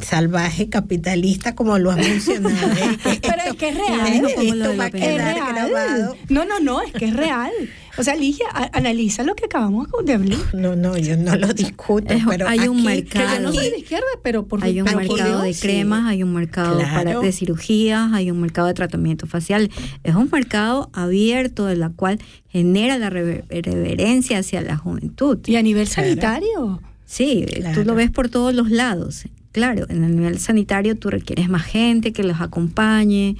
salvaje 0.00 0.68
capitalista, 0.68 1.54
como 1.54 1.78
lo 1.78 1.90
has 1.90 1.96
mencionado, 1.98 2.54
es 3.04 3.18
que 3.20 3.20
Pero 3.30 3.42
es 3.46 3.54
que 3.54 3.68
es 3.68 3.74
real. 3.76 4.34
como 4.34 4.54
lo 4.54 4.68
de 4.70 4.76
va 4.76 4.84
a 4.84 4.88
la 4.90 4.98
Es 4.98 5.04
quedar 5.04 5.34
real. 5.34 5.54
grabado. 5.70 6.16
No, 6.28 6.44
no, 6.44 6.60
no, 6.60 6.82
es 6.82 6.92
que 6.92 7.06
es 7.06 7.14
real. 7.14 7.50
O 7.96 8.02
sea, 8.02 8.16
Ligia, 8.16 8.46
analiza 8.72 9.22
lo 9.22 9.36
que 9.36 9.44
acabamos 9.44 9.86
de 10.04 10.14
hablar. 10.14 10.38
No, 10.52 10.74
no, 10.74 10.96
yo 10.98 11.16
no 11.16 11.36
lo 11.36 11.52
discuto, 11.54 12.12
Es- 12.12 12.24
pero 12.28 12.48
hay 12.48 12.66
un 12.66 12.78
Que 12.84 13.04
yo 13.04 13.20
no 13.20 13.20
mercado. 13.20 13.52
soy 13.54 13.70
de 13.70 13.78
izquierda, 13.78 14.06
pero 14.24 14.46
por 14.46 14.64
Hay 14.64 14.80
un 14.80 14.96
mercado 14.96 15.42
de 15.42 15.54
sí. 15.54 15.60
cremas, 15.60 16.06
hay 16.08 16.24
un 16.24 16.32
mercado 16.34 16.78
Claro. 16.80 16.92
para, 16.92 17.20
de 17.20 17.30
cirugías, 17.32 18.12
hay 18.12 18.32
un 18.32 18.40
mercado 18.40 18.66
de 18.66 18.74
tratamiento 18.74 19.28
facial. 19.28 19.70
Es 20.02 20.16
un 20.16 20.28
mercado 20.32 20.90
abierto 20.92 21.66
de 21.66 21.76
la 21.76 21.90
cual 21.90 22.18
genera 22.48 22.98
la 22.98 23.10
rever- 23.10 23.44
reverencia 23.48 24.38
hacia 24.38 24.60
la 24.60 24.76
juventud. 24.76 25.38
Y 25.46 25.54
a 25.54 25.62
nivel 25.62 25.88
Claro. 25.88 26.08
sanitario. 26.08 26.82
Sí, 27.06 27.44
Claro. 27.46 27.80
tú 27.80 27.86
lo 27.86 27.94
ves 27.94 28.10
por 28.10 28.28
todos 28.28 28.52
los 28.54 28.70
lados. 28.72 29.26
Claro, 29.54 29.86
en 29.88 30.02
el 30.02 30.16
nivel 30.16 30.38
sanitario 30.40 30.96
tú 30.98 31.08
requieres 31.10 31.48
más 31.48 31.62
gente 31.62 32.12
que 32.12 32.24
los 32.24 32.40
acompañe, 32.40 33.36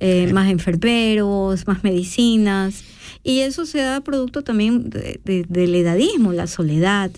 eh, 0.00 0.32
más 0.32 0.48
enfermeros, 0.50 1.66
más 1.66 1.82
medicinas. 1.82 2.84
Y 3.24 3.40
eso 3.40 3.66
se 3.66 3.78
da 3.80 4.00
producto 4.00 4.42
también 4.44 4.88
de- 4.88 5.20
de- 5.24 5.44
del 5.48 5.74
edadismo, 5.74 6.32
la 6.32 6.46
soledad. 6.46 7.10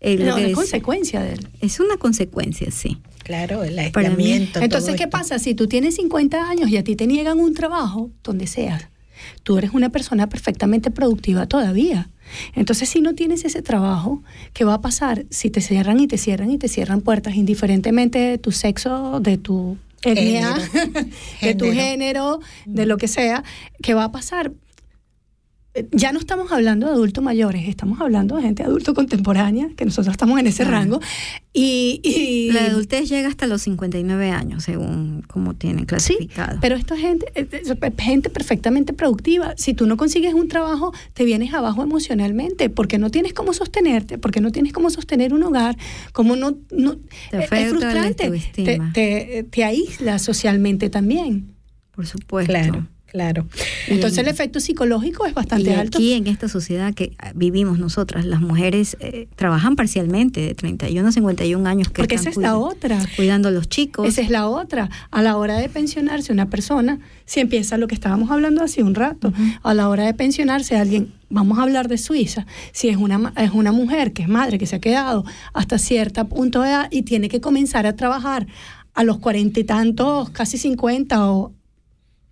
el 0.00 0.26
No, 0.26 0.36
es 0.36 0.54
consecuencia 0.54 1.22
de 1.22 1.32
él. 1.32 1.48
Es 1.60 1.80
una 1.80 1.96
consecuencia, 1.96 2.70
sí. 2.70 2.98
Claro, 3.22 3.64
el 3.64 3.78
aislamiento. 3.78 4.60
Entonces, 4.60 4.88
todo 4.90 4.96
¿qué 4.98 5.04
esto. 5.04 5.16
pasa? 5.18 5.38
Si 5.38 5.54
tú 5.54 5.66
tienes 5.66 5.94
50 5.94 6.46
años 6.46 6.68
y 6.68 6.76
a 6.76 6.84
ti 6.84 6.94
te 6.94 7.06
niegan 7.06 7.40
un 7.40 7.54
trabajo, 7.54 8.10
donde 8.22 8.46
seas, 8.46 8.88
tú 9.44 9.56
eres 9.56 9.70
una 9.72 9.88
persona 9.88 10.28
perfectamente 10.28 10.90
productiva 10.90 11.46
todavía. 11.46 12.10
Entonces, 12.54 12.88
si 12.88 13.00
no 13.00 13.14
tienes 13.14 13.44
ese 13.44 13.62
trabajo, 13.62 14.22
¿qué 14.52 14.64
va 14.64 14.74
a 14.74 14.80
pasar 14.80 15.24
si 15.30 15.50
te 15.50 15.60
cierran 15.60 16.00
y 16.00 16.06
te 16.06 16.18
cierran 16.18 16.50
y 16.50 16.58
te 16.58 16.68
cierran 16.68 17.00
puertas, 17.00 17.34
indiferentemente 17.34 18.18
de 18.18 18.38
tu 18.38 18.52
sexo, 18.52 19.20
de 19.20 19.38
tu 19.38 19.76
etnia, 20.02 20.54
de 21.42 21.54
tu 21.54 21.66
Género. 21.66 21.82
género, 21.82 22.40
de 22.66 22.86
lo 22.86 22.96
que 22.96 23.08
sea? 23.08 23.44
¿Qué 23.82 23.94
va 23.94 24.04
a 24.04 24.12
pasar? 24.12 24.52
Eh, 25.74 25.86
Ya 25.92 26.12
no 26.12 26.18
estamos 26.20 26.52
hablando 26.52 26.86
de 26.86 26.92
adultos 26.92 27.22
mayores, 27.22 27.68
estamos 27.68 28.00
hablando 28.00 28.36
de 28.36 28.42
gente 28.42 28.62
adulto 28.62 28.94
contemporánea, 28.94 29.68
que 29.76 29.84
nosotros 29.84 30.12
estamos 30.12 30.38
en 30.38 30.46
ese 30.46 30.62
Claro. 30.62 30.78
rango. 30.78 31.00
Y, 31.52 32.00
y- 32.04 32.52
La 32.52 32.66
adultez 32.66 33.08
llega 33.08 33.28
hasta 33.28 33.46
los 33.46 33.62
59 33.62 34.30
años, 34.30 34.64
según 34.64 35.22
como 35.26 35.54
tienen 35.54 35.80
Sí, 35.80 35.86
clasificado. 35.86 36.58
pero 36.60 36.76
esto 36.76 36.94
es 36.94 37.00
gente, 37.00 37.26
es- 37.34 37.48
es 37.52 37.76
gente 37.98 38.30
perfectamente 38.30 38.92
productiva. 38.92 39.54
Si 39.56 39.74
tú 39.74 39.86
no 39.86 39.96
consigues 39.96 40.34
un 40.34 40.48
trabajo, 40.48 40.92
te 41.12 41.24
vienes 41.24 41.52
abajo 41.54 41.82
emocionalmente, 41.82 42.70
porque 42.70 42.98
no 42.98 43.10
tienes 43.10 43.32
cómo 43.34 43.52
sostenerte, 43.52 44.18
porque 44.18 44.40
no 44.40 44.50
tienes 44.52 44.72
cómo 44.72 44.90
sostener 44.90 45.34
un 45.34 45.42
hogar, 45.42 45.76
como 46.12 46.36
no, 46.36 46.56
no 46.70 46.96
Te 47.30 47.38
es- 47.38 47.44
afecta 47.44 47.60
es 47.60 47.68
frustrante, 47.70 48.30
te, 48.54 48.80
te, 48.92 49.46
te 49.50 49.64
aísla 49.64 50.18
socialmente 50.18 50.88
también. 50.90 51.50
por 51.94 52.06
supuesto. 52.06 52.52
Claro, 52.52 52.88
claro. 53.14 53.46
Entonces 53.86 54.18
el 54.18 54.26
efecto 54.26 54.58
psicológico 54.58 55.24
es 55.24 55.34
bastante 55.34 55.70
y 55.70 55.72
alto. 55.72 55.98
aquí 55.98 56.12
en 56.14 56.26
esta 56.26 56.48
sociedad 56.48 56.92
que 56.92 57.12
ah, 57.20 57.30
vivimos 57.34 57.78
nosotras, 57.78 58.24
las 58.24 58.40
mujeres 58.40 58.96
eh, 58.98 59.28
trabajan 59.36 59.76
parcialmente 59.76 60.40
de 60.40 60.54
31 60.54 61.08
a 61.08 61.12
51 61.12 61.68
años 61.68 61.88
que 61.88 62.02
Porque 62.02 62.16
están 62.16 62.32
esa 62.32 62.40
es 62.40 62.42
la 62.42 62.58
otra. 62.58 62.98
cuidando 63.14 63.48
a 63.48 63.52
los 63.52 63.68
chicos. 63.68 64.08
Esa 64.08 64.20
es 64.20 64.30
la 64.30 64.48
otra. 64.48 64.90
A 65.12 65.22
la 65.22 65.36
hora 65.36 65.58
de 65.58 65.68
pensionarse 65.68 66.32
una 66.32 66.50
persona, 66.50 66.98
si 67.24 67.38
empieza 67.38 67.78
lo 67.78 67.86
que 67.86 67.94
estábamos 67.94 68.32
hablando 68.32 68.64
hace 68.64 68.82
un 68.82 68.96
rato, 68.96 69.32
a 69.62 69.74
la 69.74 69.88
hora 69.88 70.04
de 70.06 70.14
pensionarse 70.14 70.76
alguien, 70.76 71.12
vamos 71.30 71.58
a 71.58 71.62
hablar 71.62 71.86
de 71.86 71.98
Suiza, 71.98 72.46
si 72.72 72.88
es 72.88 72.96
una, 72.96 73.32
es 73.36 73.52
una 73.52 73.70
mujer 73.70 74.12
que 74.12 74.22
es 74.22 74.28
madre, 74.28 74.58
que 74.58 74.66
se 74.66 74.74
ha 74.76 74.80
quedado 74.80 75.24
hasta 75.52 75.78
cierto 75.78 76.26
punto 76.28 76.62
de 76.62 76.70
edad 76.70 76.88
y 76.90 77.02
tiene 77.02 77.28
que 77.28 77.40
comenzar 77.40 77.86
a 77.86 77.94
trabajar 77.94 78.48
a 78.92 79.04
los 79.04 79.18
cuarenta 79.18 79.60
y 79.60 79.64
tantos, 79.64 80.30
casi 80.30 80.58
cincuenta 80.58 81.30
o... 81.30 81.52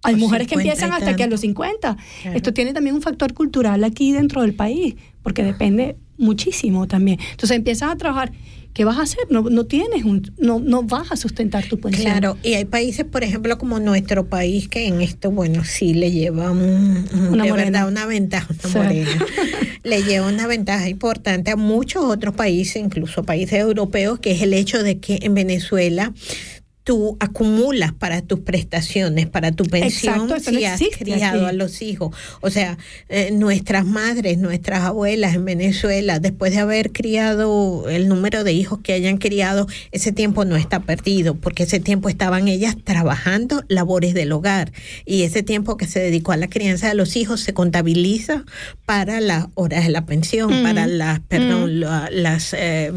Hay 0.04 0.16
mujeres 0.16 0.46
que 0.48 0.54
50 0.56 0.64
y 0.66 0.70
empiezan 0.70 0.92
hasta 0.92 1.16
que 1.16 1.22
a 1.24 1.26
los 1.28 1.40
50. 1.40 1.96
Claro. 2.22 2.36
Esto 2.36 2.52
tiene 2.52 2.72
también 2.72 2.94
un 2.96 3.02
factor 3.02 3.34
cultural 3.34 3.84
aquí 3.84 4.12
dentro 4.12 4.42
del 4.42 4.54
país, 4.54 4.94
porque 5.22 5.42
depende 5.42 5.96
muchísimo 6.18 6.86
también. 6.86 7.18
Entonces 7.32 7.56
empiezas 7.56 7.90
a 7.92 7.96
trabajar, 7.96 8.32
¿qué 8.74 8.84
vas 8.84 8.98
a 8.98 9.02
hacer? 9.02 9.20
No, 9.30 9.42
no 9.42 9.64
tienes 9.66 10.04
un, 10.04 10.30
no, 10.38 10.60
no 10.60 10.82
vas 10.84 11.10
a 11.10 11.16
sustentar 11.16 11.64
tu 11.66 11.78
pensión. 11.80 12.04
Claro, 12.12 12.36
y 12.42 12.54
hay 12.54 12.64
países, 12.64 13.04
por 13.04 13.24
ejemplo, 13.24 13.58
como 13.58 13.80
nuestro 13.80 14.26
país, 14.26 14.68
que 14.68 14.86
en 14.86 15.00
esto, 15.00 15.30
bueno, 15.30 15.64
sí 15.64 15.94
le 15.94 16.10
lleva 16.12 16.50
un, 16.52 16.60
un- 17.12 17.28
Una 17.32 17.44
de 17.44 17.50
morena. 17.50 17.54
verdad 17.54 17.88
una 17.88 18.06
ventaja, 18.06 18.48
una 18.52 18.68
Sí. 18.72 18.78
morena. 18.78 19.10
le 19.84 20.02
lleva 20.04 20.28
una 20.28 20.46
ventaja 20.46 20.88
importante 20.88 21.50
a 21.50 21.56
muchos 21.56 22.04
otros 22.04 22.34
países, 22.34 22.76
incluso 22.76 23.24
países 23.24 23.58
europeos, 23.58 24.20
que 24.20 24.30
es 24.32 24.42
el 24.42 24.52
hecho 24.54 24.82
de 24.82 24.98
que 24.98 25.18
en 25.22 25.34
Venezuela 25.34 26.12
tú 26.84 27.16
acumulas 27.20 27.92
para 27.92 28.22
tus 28.22 28.40
prestaciones, 28.40 29.26
para 29.28 29.52
tu 29.52 29.64
pensión, 29.64 30.14
Exacto, 30.14 30.40
si 30.50 30.64
has 30.64 30.80
existe 30.80 31.04
criado 31.04 31.46
a 31.46 31.52
los 31.52 31.80
hijos. 31.80 32.14
O 32.40 32.50
sea, 32.50 32.76
eh, 33.08 33.30
nuestras 33.32 33.84
madres, 33.86 34.38
nuestras 34.38 34.80
abuelas 34.82 35.34
en 35.36 35.44
Venezuela, 35.44 36.18
después 36.18 36.52
de 36.52 36.58
haber 36.58 36.90
criado 36.90 37.88
el 37.88 38.08
número 38.08 38.42
de 38.42 38.52
hijos 38.52 38.80
que 38.82 38.92
hayan 38.94 39.18
criado, 39.18 39.68
ese 39.92 40.10
tiempo 40.10 40.44
no 40.44 40.56
está 40.56 40.80
perdido, 40.80 41.34
porque 41.36 41.62
ese 41.62 41.78
tiempo 41.78 42.08
estaban 42.08 42.48
ellas 42.48 42.74
trabajando 42.82 43.62
labores 43.68 44.12
del 44.12 44.32
hogar 44.32 44.72
y 45.04 45.22
ese 45.22 45.42
tiempo 45.44 45.76
que 45.76 45.86
se 45.86 46.00
dedicó 46.00 46.32
a 46.32 46.36
la 46.36 46.48
crianza 46.48 46.88
de 46.88 46.94
los 46.94 47.14
hijos 47.16 47.40
se 47.42 47.54
contabiliza 47.54 48.44
para 48.86 49.20
las 49.20 49.46
horas 49.54 49.84
de 49.84 49.90
la 49.90 50.04
pensión, 50.04 50.60
Mm. 50.60 50.62
para 50.64 50.86
las, 50.88 51.20
perdón, 51.20 51.78
la- 51.80 52.08
las... 52.10 52.54
eh, 52.58 52.92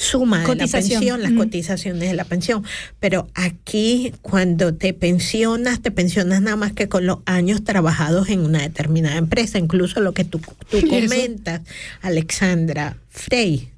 suma 0.00 0.38
de 0.46 0.56
la 0.56 0.66
pensión, 0.66 1.22
las 1.22 1.32
Mm. 1.32 1.36
cotizaciones 1.36 2.08
de 2.08 2.14
la 2.14 2.24
pensión. 2.24 2.64
Pero 3.00 3.28
aquí, 3.34 4.12
cuando 4.22 4.74
te 4.74 4.94
pensionas, 4.94 5.82
te 5.82 5.90
pensionas 5.90 6.40
nada 6.40 6.56
más 6.56 6.72
que 6.72 6.88
con 6.88 7.04
los 7.06 7.18
años 7.26 7.64
trabajados 7.64 8.30
en 8.30 8.40
una 8.40 8.60
determinada 8.62 9.16
empresa, 9.18 9.58
incluso 9.58 10.00
lo 10.00 10.14
que 10.14 10.24
tú, 10.24 10.40
tú 10.70 10.78
comentas, 10.88 11.60
Alexandra 12.00 12.96
Frey. 13.10 13.68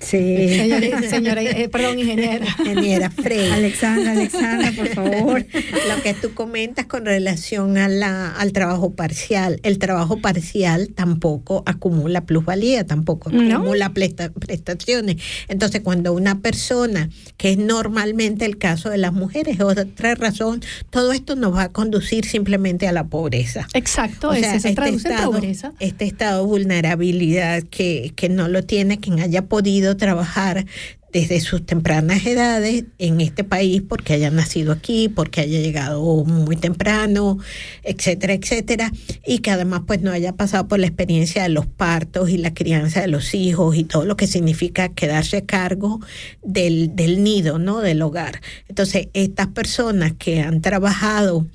Sí. 0.00 0.48
Señora, 0.56 1.02
señora, 1.08 1.42
eh, 1.42 1.68
perdón, 1.70 1.98
ingeniera. 1.98 2.46
Ingeniera 2.60 3.10
Frey. 3.10 3.50
Alexandra, 3.50 4.12
Alexandra, 4.12 4.72
por 4.76 4.88
favor. 4.88 5.46
Lo 5.88 6.02
que 6.02 6.12
tú 6.14 6.34
comentas 6.34 6.84
con 6.86 7.06
relación 7.06 7.78
a 7.78 7.88
la, 7.88 8.30
al 8.32 8.52
trabajo 8.52 8.92
parcial. 8.92 9.58
El 9.62 9.78
trabajo 9.78 10.18
parcial 10.18 10.90
tampoco 10.94 11.62
acumula 11.66 12.24
plusvalía, 12.26 12.84
tampoco 12.86 13.30
No. 13.30 13.56
acumula 13.56 13.90
presta- 13.94 14.30
prestaciones. 14.32 15.16
Entonces, 15.48 15.80
cuando 15.80 16.12
una 16.12 16.40
persona, 16.40 17.08
que 17.38 17.52
es 17.52 17.58
normalmente 17.58 18.44
el 18.44 18.58
caso 18.58 18.90
de 18.90 18.98
las 18.98 19.12
mujeres, 19.14 19.60
o 19.60 19.68
otra 19.68 20.14
razón, 20.14 20.60
todo 20.90 21.12
esto 21.12 21.36
nos 21.36 21.54
va 21.54 21.62
a 21.64 21.68
conducir 21.72 22.24
simplemente 22.26 22.86
a 22.86 22.92
la 22.92 23.04
pobreza. 23.04 23.66
Exacto, 23.72 24.28
O 24.28 24.32
ese 24.34 24.42
sea, 24.42 24.60
se 24.60 24.74
traduce 24.74 25.08
en 25.08 25.24
pobreza. 25.24 25.72
este 25.80 26.04
estado 26.04 26.42
de 26.42 26.48
vulnerabilidad 26.48 27.62
que, 27.62 28.12
que 28.14 28.28
no 28.28 28.48
lo 28.48 28.62
tiene 28.64 28.98
quien 28.98 29.20
haya 29.20 29.42
podido 29.42 29.85
trabajar 29.94 30.64
desde 31.12 31.40
sus 31.40 31.64
tempranas 31.64 32.26
edades 32.26 32.84
en 32.98 33.20
este 33.20 33.44
país 33.44 33.80
porque 33.80 34.12
haya 34.12 34.30
nacido 34.30 34.72
aquí, 34.72 35.08
porque 35.08 35.40
haya 35.40 35.60
llegado 35.60 36.02
muy 36.24 36.56
temprano, 36.56 37.38
etcétera, 37.84 38.34
etcétera, 38.34 38.92
y 39.24 39.38
que 39.38 39.50
además 39.50 39.82
pues 39.86 40.02
no 40.02 40.10
haya 40.10 40.34
pasado 40.34 40.68
por 40.68 40.78
la 40.78 40.86
experiencia 40.86 41.42
de 41.44 41.48
los 41.48 41.66
partos 41.66 42.28
y 42.28 42.36
la 42.36 42.52
crianza 42.52 43.00
de 43.00 43.08
los 43.08 43.32
hijos 43.34 43.76
y 43.76 43.84
todo 43.84 44.04
lo 44.04 44.16
que 44.16 44.26
significa 44.26 44.90
quedarse 44.90 45.38
a 45.38 45.46
cargo 45.46 46.00
del, 46.42 46.94
del 46.94 47.22
nido, 47.22 47.58
¿no? 47.58 47.80
Del 47.80 48.02
hogar. 48.02 48.42
Entonces, 48.68 49.08
estas 49.14 49.46
personas 49.46 50.12
que 50.18 50.42
han 50.42 50.60
trabajado 50.60 51.46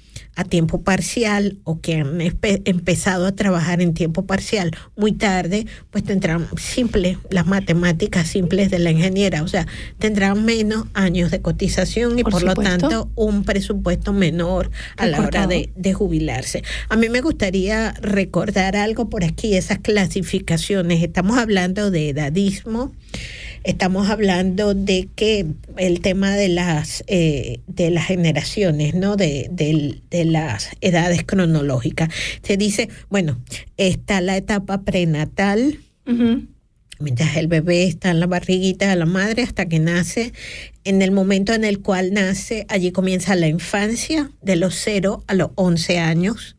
a 0.42 0.44
tiempo 0.44 0.82
parcial 0.82 1.58
o 1.64 1.80
que 1.80 1.96
han 1.96 2.20
empezado 2.22 3.26
a 3.26 3.32
trabajar 3.32 3.82
en 3.82 3.94
tiempo 3.94 4.26
parcial 4.26 4.72
muy 4.96 5.14
tarde, 5.14 5.66
pues 5.90 6.04
tendrán 6.04 6.48
simple, 6.58 7.18
las 7.30 7.48
matemáticas 7.48 8.28
simples 8.28 8.70
de 8.72 8.80
la 8.80 8.92
ingeniera, 8.92 9.44
o 9.44 9.48
sea, 9.48 9.68
tendrán 10.00 10.44
menos 10.44 10.86
años 10.94 11.32
de 11.32 11.42
cotización 11.42 12.20
y 12.20 12.24
Por 12.24 12.34
por, 12.34 12.44
lo 12.44 12.54
tanto 12.56 13.10
un 13.16 13.44
presupuesto 13.44 14.14
menor 14.14 14.72
a 14.98 15.08
la 15.08 15.22
hora 15.22 15.48
de, 15.48 15.72
de 15.76 15.94
jubilarse. 15.94 16.64
A 16.90 16.96
mí 16.96 17.10
me 17.10 17.22
gustaría 17.22 17.92
recordar 18.02 18.76
algo 18.76 19.10
por 19.10 19.24
aquí, 19.24 19.56
esas 19.56 19.80
clasificaciones. 19.80 21.04
Estamos 21.04 21.38
hablando 21.38 21.92
de 21.92 22.10
edadismo, 22.10 22.92
estamos 23.64 24.10
hablando 24.10 24.74
de 24.74 25.08
que 25.16 25.46
el 25.78 26.02
tema 26.02 26.36
de 26.36 26.50
las 26.50 27.04
eh, 27.08 27.60
de 27.68 27.92
las 27.92 28.06
generaciones, 28.08 28.94
¿no? 28.96 29.16
De, 29.16 29.48
del- 29.52 30.02
de 30.10 30.26
las 30.26 30.70
edades 30.82 31.24
cronológicas. 31.24 32.10
Se 32.44 32.58
dice, 32.58 32.90
bueno, 33.10 33.40
está 33.78 34.22
la 34.22 34.38
etapa 34.38 34.82
prenatal, 34.84 35.80
mientras 37.00 37.36
el 37.38 37.48
bebé 37.48 37.86
está 37.86 38.12
en 38.12 38.20
la 38.20 38.28
barriguita 38.28 38.90
de 38.90 38.96
la 38.96 39.06
madre 39.06 39.44
hasta 39.44 39.68
que 39.68 39.80
nace. 39.80 40.34
En 40.84 41.02
el 41.02 41.12
momento 41.12 41.54
en 41.54 41.64
el 41.64 41.80
cual 41.80 42.14
nace, 42.14 42.66
allí 42.70 42.92
comienza 42.92 43.36
la 43.36 43.48
infancia, 43.48 44.32
de 44.42 44.56
los 44.56 44.76
0 44.76 45.24
a 45.28 45.34
los 45.36 45.52
11 45.56 46.00
años. 46.00 46.56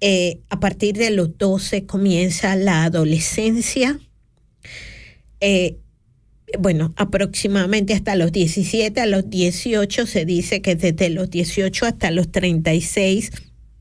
Eh, 0.00 0.38
a 0.48 0.60
partir 0.60 0.96
de 0.96 1.10
los 1.10 1.36
12 1.38 1.84
comienza 1.84 2.54
la 2.56 2.84
adolescencia. 2.84 3.98
Eh, 5.40 5.76
bueno, 6.58 6.92
aproximadamente 6.96 7.94
hasta 7.94 8.14
los 8.14 8.32
17, 8.32 9.00
a 9.00 9.06
los 9.06 9.28
18 9.28 10.06
se 10.06 10.24
dice 10.24 10.62
que 10.62 10.76
desde 10.76 11.10
los 11.10 11.30
18 11.30 11.86
hasta 11.86 12.10
los 12.10 12.30
36, 12.30 13.32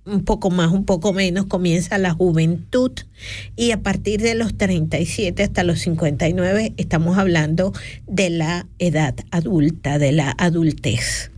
un 0.05 0.23
poco 0.23 0.49
más, 0.49 0.71
un 0.71 0.85
poco 0.85 1.13
menos, 1.13 1.45
comienza 1.45 1.97
la 1.97 2.13
juventud 2.13 2.91
y 3.55 3.71
a 3.71 3.81
partir 3.81 4.21
de 4.21 4.35
los 4.35 4.57
37 4.57 5.43
hasta 5.43 5.63
los 5.63 5.79
59 5.79 6.73
estamos 6.77 7.17
hablando 7.17 7.73
de 8.07 8.29
la 8.29 8.67
edad 8.79 9.15
adulta, 9.31 9.99
de 9.99 10.11
la 10.13 10.33
adultez. 10.37 11.31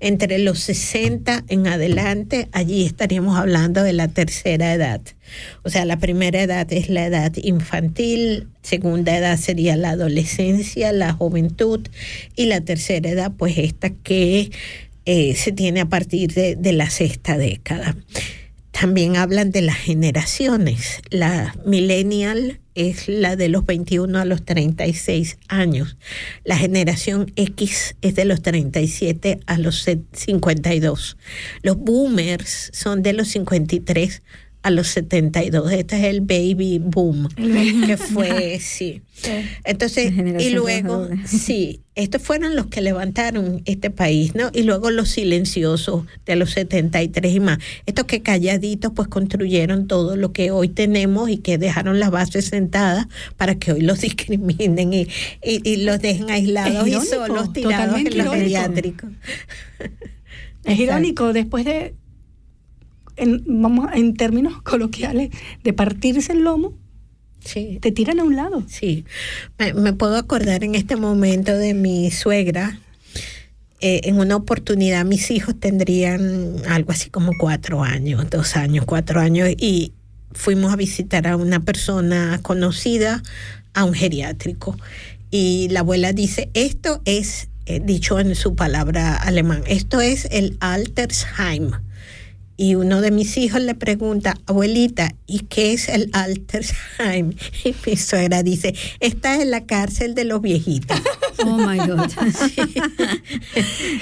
Entre 0.00 0.38
los 0.38 0.60
60 0.60 1.44
en 1.48 1.66
adelante, 1.66 2.48
allí 2.52 2.84
estaríamos 2.84 3.36
hablando 3.36 3.82
de 3.82 3.92
la 3.92 4.08
tercera 4.08 4.72
edad. 4.72 5.00
O 5.62 5.70
sea, 5.70 5.84
la 5.84 5.98
primera 5.98 6.42
edad 6.42 6.72
es 6.72 6.88
la 6.88 7.06
edad 7.06 7.32
infantil, 7.36 8.48
segunda 8.62 9.16
edad 9.16 9.38
sería 9.38 9.76
la 9.76 9.90
adolescencia, 9.90 10.92
la 10.92 11.12
juventud 11.12 11.86
y 12.34 12.46
la 12.46 12.60
tercera 12.60 13.10
edad, 13.10 13.32
pues 13.36 13.58
esta 13.58 13.90
que 13.90 14.50
eh, 15.04 15.34
se 15.34 15.52
tiene 15.52 15.80
a 15.80 15.88
partir 15.88 16.32
de, 16.34 16.56
de 16.56 16.72
la 16.72 16.90
sexta 16.90 17.38
década. 17.38 17.96
También 18.78 19.16
hablan 19.16 19.52
de 19.52 19.62
las 19.62 19.76
generaciones. 19.76 21.00
La 21.08 21.54
millennial 21.64 22.60
es 22.74 23.08
la 23.08 23.34
de 23.34 23.48
los 23.48 23.64
21 23.64 24.18
a 24.18 24.26
los 24.26 24.44
36 24.44 25.38
años. 25.48 25.96
La 26.44 26.58
generación 26.58 27.32
X 27.36 27.96
es 28.02 28.14
de 28.14 28.26
los 28.26 28.42
37 28.42 29.40
a 29.46 29.58
los 29.58 29.86
52. 30.12 31.16
Los 31.62 31.76
boomers 31.78 32.70
son 32.74 33.02
de 33.02 33.14
los 33.14 33.28
53 33.28 34.22
a 34.66 34.70
los 34.70 34.88
72. 34.88 35.70
Este 35.70 35.96
es 35.96 36.04
el 36.06 36.22
baby 36.22 36.80
boom, 36.80 37.28
que 37.86 37.96
fue, 37.96 38.58
sí. 38.60 39.00
Entonces, 39.62 40.12
y 40.40 40.50
luego, 40.50 41.08
sí, 41.24 41.82
estos 41.94 42.20
fueron 42.20 42.56
los 42.56 42.66
que 42.66 42.80
levantaron 42.80 43.62
este 43.64 43.90
país, 43.90 44.34
¿no? 44.34 44.50
Y 44.52 44.64
luego 44.64 44.90
los 44.90 45.08
silenciosos 45.10 46.06
de 46.24 46.34
los 46.34 46.50
73 46.50 47.32
y 47.32 47.38
más. 47.38 47.58
Estos 47.86 48.06
que 48.06 48.22
calladitos 48.22 48.90
pues 48.92 49.06
construyeron 49.06 49.86
todo 49.86 50.16
lo 50.16 50.32
que 50.32 50.50
hoy 50.50 50.68
tenemos 50.68 51.30
y 51.30 51.36
que 51.36 51.58
dejaron 51.58 52.00
las 52.00 52.10
bases 52.10 52.46
sentadas 52.46 53.06
para 53.36 53.54
que 53.60 53.70
hoy 53.70 53.82
los 53.82 54.00
discriminen 54.00 54.92
y, 54.92 55.06
y, 55.44 55.60
y 55.62 55.84
los 55.84 56.00
dejen 56.00 56.28
aislados 56.28 56.88
y 56.88 57.00
solos 57.06 57.52
tirados 57.52 58.00
en 58.00 58.18
los 58.18 58.28
pediátricos. 58.30 59.10
Es 60.64 60.76
irónico, 60.80 61.32
después 61.32 61.64
de, 61.64 61.94
en, 63.16 63.42
vamos, 63.62 63.88
en 63.94 64.14
términos 64.14 64.62
coloquiales, 64.62 65.30
de 65.64 65.72
partirse 65.72 66.32
el 66.32 66.40
lomo, 66.40 66.74
Sí. 67.44 67.78
te 67.80 67.92
tiran 67.92 68.18
a 68.18 68.24
un 68.24 68.34
lado. 68.34 68.64
Sí, 68.66 69.04
me, 69.58 69.72
me 69.72 69.92
puedo 69.92 70.16
acordar 70.16 70.64
en 70.64 70.74
este 70.74 70.96
momento 70.96 71.56
de 71.56 71.74
mi 71.74 72.10
suegra. 72.10 72.80
Eh, 73.80 74.00
en 74.04 74.18
una 74.18 74.36
oportunidad 74.36 75.04
mis 75.04 75.30
hijos 75.30 75.54
tendrían 75.60 76.56
algo 76.68 76.92
así 76.92 77.10
como 77.10 77.32
cuatro 77.38 77.84
años, 77.84 78.28
dos 78.30 78.56
años, 78.56 78.84
cuatro 78.86 79.20
años, 79.20 79.50
y 79.58 79.92
fuimos 80.32 80.72
a 80.72 80.76
visitar 80.76 81.26
a 81.28 81.36
una 81.36 81.60
persona 81.60 82.40
conocida 82.42 83.22
a 83.74 83.84
un 83.84 83.92
geriátrico. 83.94 84.76
Y 85.30 85.68
la 85.70 85.80
abuela 85.80 86.12
dice, 86.12 86.50
esto 86.54 87.02
es, 87.04 87.48
eh, 87.66 87.80
dicho 87.84 88.18
en 88.18 88.34
su 88.34 88.56
palabra 88.56 89.14
alemán, 89.14 89.62
esto 89.66 90.00
es 90.00 90.26
el 90.30 90.56
Altersheim. 90.60 91.70
Y 92.58 92.74
uno 92.74 93.02
de 93.02 93.10
mis 93.10 93.36
hijos 93.36 93.60
le 93.60 93.74
pregunta, 93.74 94.34
abuelita, 94.46 95.14
¿y 95.26 95.40
qué 95.40 95.74
es 95.74 95.88
el 95.90 96.08
Altersheim? 96.12 97.34
Y 97.64 97.74
mi 97.86 97.96
suegra 97.96 98.42
dice, 98.42 98.74
esta 99.00 99.36
es 99.40 99.46
la 99.46 99.66
cárcel 99.66 100.14
de 100.14 100.24
los 100.24 100.40
viejitos. 100.40 100.98
Oh 101.44 101.58
my 101.58 101.76
God. 101.76 102.10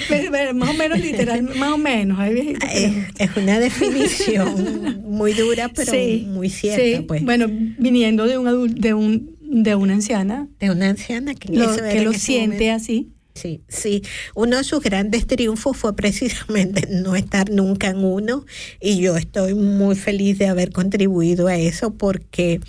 Pero, 0.09 0.31
pero, 0.31 0.53
más 0.53 0.69
o 0.69 0.73
menos 0.73 0.99
literal, 0.99 1.41
más 1.43 1.73
o 1.73 1.77
menos. 1.77 2.19
hay 2.19 2.33
viejitos 2.33 2.69
que- 2.69 2.85
es, 2.85 2.93
es 3.29 3.37
una 3.37 3.59
definición 3.59 5.01
muy 5.03 5.33
dura, 5.33 5.69
pero 5.69 5.91
Sí, 5.91 6.25
muy 6.29 6.49
cierta, 6.49 6.81
sí. 6.81 7.03
pues. 7.05 7.23
Bueno, 7.23 7.47
viniendo 7.49 8.25
de 8.25 8.37
un 8.37 8.47
adul- 8.47 8.73
de 8.73 8.93
un 8.93 9.35
de 9.41 9.75
una 9.75 9.93
anciana 9.93 10.47
de 10.59 10.71
una 10.71 10.89
anciana 10.89 11.33
que, 11.35 11.53
lo- 11.53 11.75
que 11.75 11.97
en 11.97 12.05
lo 12.05 12.13
siente 12.13 12.65
momento. 12.67 12.75
así. 12.83 13.09
Sí, 13.35 13.61
sí. 13.67 14.01
Uno 14.33 14.57
de 14.57 14.63
sus 14.63 14.81
grandes 14.81 15.27
triunfos 15.27 15.75
fue 15.75 15.93
precisamente 15.93 16.87
no 16.89 17.15
estar 17.15 17.49
nunca 17.49 17.89
en 17.89 18.03
uno 18.03 18.45
y 18.79 18.97
yo 18.97 19.17
estoy 19.17 19.53
muy 19.53 19.95
feliz 19.95 20.39
de 20.39 20.47
haber 20.47 20.71
contribuido 20.71 21.47
a 21.47 21.57
eso 21.57 21.93
porque 21.93 22.61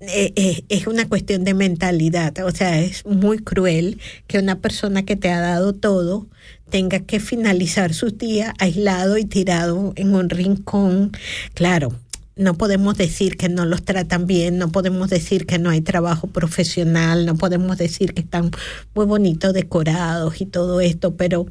eh, 0.00 0.32
eh, 0.36 0.64
es 0.68 0.86
una 0.86 1.08
cuestión 1.08 1.44
de 1.44 1.54
mentalidad. 1.54 2.38
O 2.44 2.50
sea, 2.50 2.78
es 2.80 3.06
muy 3.06 3.38
cruel 3.38 4.00
que 4.26 4.38
una 4.38 4.60
persona 4.60 5.04
que 5.04 5.16
te 5.16 5.30
ha 5.30 5.40
dado 5.40 5.72
todo 5.72 6.28
tenga 6.68 7.00
que 7.00 7.18
finalizar 7.18 7.94
sus 7.94 8.18
días 8.18 8.52
aislado 8.58 9.16
y 9.16 9.24
tirado 9.24 9.92
en 9.96 10.14
un 10.14 10.28
rincón. 10.28 11.12
Claro, 11.54 11.92
no 12.36 12.54
podemos 12.54 12.96
decir 12.96 13.36
que 13.36 13.48
no 13.48 13.64
los 13.66 13.82
tratan 13.82 14.26
bien, 14.26 14.56
no 14.58 14.70
podemos 14.72 15.10
decir 15.10 15.44
que 15.46 15.58
no 15.58 15.68
hay 15.70 15.80
trabajo 15.82 16.28
profesional, 16.28 17.26
no 17.26 17.36
podemos 17.36 17.76
decir 17.78 18.14
que 18.14 18.22
están 18.22 18.50
muy 18.94 19.04
bonitos 19.06 19.52
decorados 19.52 20.40
y 20.40 20.46
todo 20.46 20.80
esto, 20.80 21.14
pero 21.16 21.46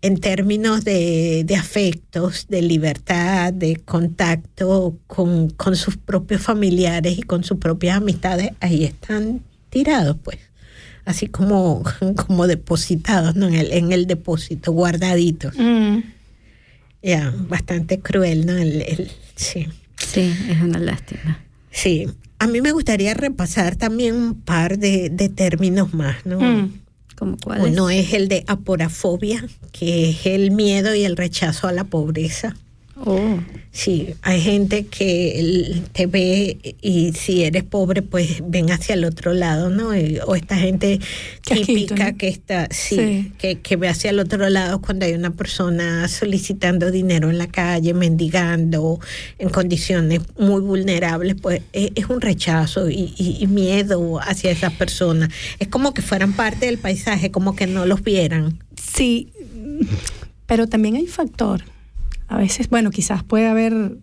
en 0.00 0.18
términos 0.18 0.84
de, 0.84 1.44
de 1.46 1.56
afectos, 1.56 2.46
de 2.48 2.62
libertad, 2.62 3.52
de 3.52 3.76
contacto 3.76 4.96
con, 5.06 5.50
con 5.50 5.76
sus 5.76 5.96
propios 5.96 6.42
familiares 6.42 7.18
y 7.18 7.22
con 7.22 7.44
sus 7.44 7.58
propias 7.58 7.96
amistades, 7.98 8.50
ahí 8.60 8.84
están 8.84 9.42
tirados, 9.70 10.16
pues. 10.22 10.38
Así 11.06 11.26
como, 11.26 11.82
como 12.26 12.46
depositados, 12.46 13.34
¿no? 13.36 13.46
En 13.48 13.54
el, 13.56 13.72
en 13.72 13.92
el 13.92 14.06
depósito, 14.06 14.72
guardaditos. 14.72 15.54
Mm. 15.58 15.98
Ya, 17.02 17.34
bastante 17.48 18.00
cruel, 18.00 18.46
¿no? 18.46 18.52
El, 18.56 18.80
el- 18.82 19.10
sí. 19.36 19.66
Sí, 20.14 20.32
es 20.48 20.60
una 20.60 20.78
lástima. 20.78 21.40
Sí, 21.70 22.06
a 22.38 22.46
mí 22.46 22.60
me 22.60 22.72
gustaría 22.72 23.14
repasar 23.14 23.76
también 23.76 24.14
un 24.14 24.40
par 24.40 24.78
de, 24.78 25.10
de 25.10 25.28
términos 25.28 25.92
más, 25.92 26.24
¿no? 26.24 26.40
Mm. 26.40 26.72
¿Cómo 27.16 27.36
cuál 27.42 27.60
es? 27.60 27.72
Uno 27.72 27.90
es 27.90 28.12
el 28.12 28.28
de 28.28 28.44
aporafobia, 28.46 29.44
que 29.72 30.10
es 30.10 30.26
el 30.26 30.50
miedo 30.50 30.94
y 30.94 31.04
el 31.04 31.16
rechazo 31.16 31.68
a 31.68 31.72
la 31.72 31.84
pobreza. 31.84 32.56
Oh, 32.96 33.38
Sí, 33.72 34.14
hay 34.22 34.40
gente 34.40 34.86
que 34.86 35.82
te 35.92 36.06
ve 36.06 36.76
y 36.80 37.12
si 37.12 37.42
eres 37.42 37.64
pobre, 37.64 38.02
pues 38.02 38.40
ven 38.46 38.70
hacia 38.70 38.94
el 38.94 39.04
otro 39.04 39.32
lado, 39.34 39.68
¿no? 39.68 39.96
Y- 39.96 40.20
O 40.24 40.36
esta 40.36 40.56
gente 40.56 41.00
típica 41.42 42.12
¿no? 42.12 42.16
que 42.16 42.28
está, 42.28 42.68
sí, 42.70 42.94
Sí. 42.94 43.32
Que, 43.36 43.56
que 43.60 43.74
ve 43.74 43.88
hacia 43.88 44.10
el 44.10 44.20
otro 44.20 44.48
lado 44.48 44.80
cuando 44.80 45.06
hay 45.06 45.14
una 45.14 45.30
persona 45.32 46.06
solicitando 46.06 46.92
dinero 46.92 47.30
en 47.30 47.38
la 47.38 47.48
calle, 47.48 47.94
mendigando, 47.94 49.00
en 49.40 49.48
condiciones 49.48 50.20
muy 50.38 50.60
vulnerables, 50.60 51.34
pues 51.42 51.62
es, 51.72 51.90
un 52.08 52.20
rechazo 52.20 52.88
y, 52.88 53.12
y- 53.18 53.38
y 53.40 53.46
miedo 53.48 54.20
hacia 54.20 54.52
esas 54.52 54.72
personas. 54.72 55.30
Es 55.58 55.66
como 55.66 55.94
que 55.94 56.00
fueran 56.02 56.32
parte 56.34 56.66
del 56.66 56.78
paisaje, 56.78 57.32
como 57.32 57.56
que 57.56 57.66
no 57.66 57.86
los 57.86 58.04
vieran. 58.04 58.62
Sí, 58.80 59.30
pero 60.46 60.68
también 60.68 60.94
hay 60.94 61.02
un 61.02 61.08
factor. 61.08 61.64
A 62.28 62.36
veces, 62.38 62.68
bueno, 62.68 62.90
quizás 62.90 63.22
puede 63.22 63.46
haber. 63.46 63.98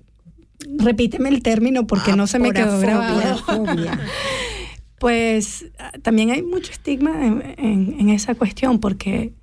Repíteme 0.78 1.30
el 1.30 1.41
término 1.41 1.88
porque 1.88 2.15
no 2.15 2.28
se 2.28 2.38
me 2.39 2.51
quedó 2.51 2.80
grabado. 2.80 3.41
Pues 4.99 5.65
ah, 5.80 5.91
también 6.03 6.30
hay 6.30 6.43
mucho 6.43 6.72
estigma 6.72 7.26
en, 7.26 7.41
en- 7.57 7.95
en 7.99 8.09
esa 8.09 8.36
cuestión 8.36 8.80
porque 8.80 9.34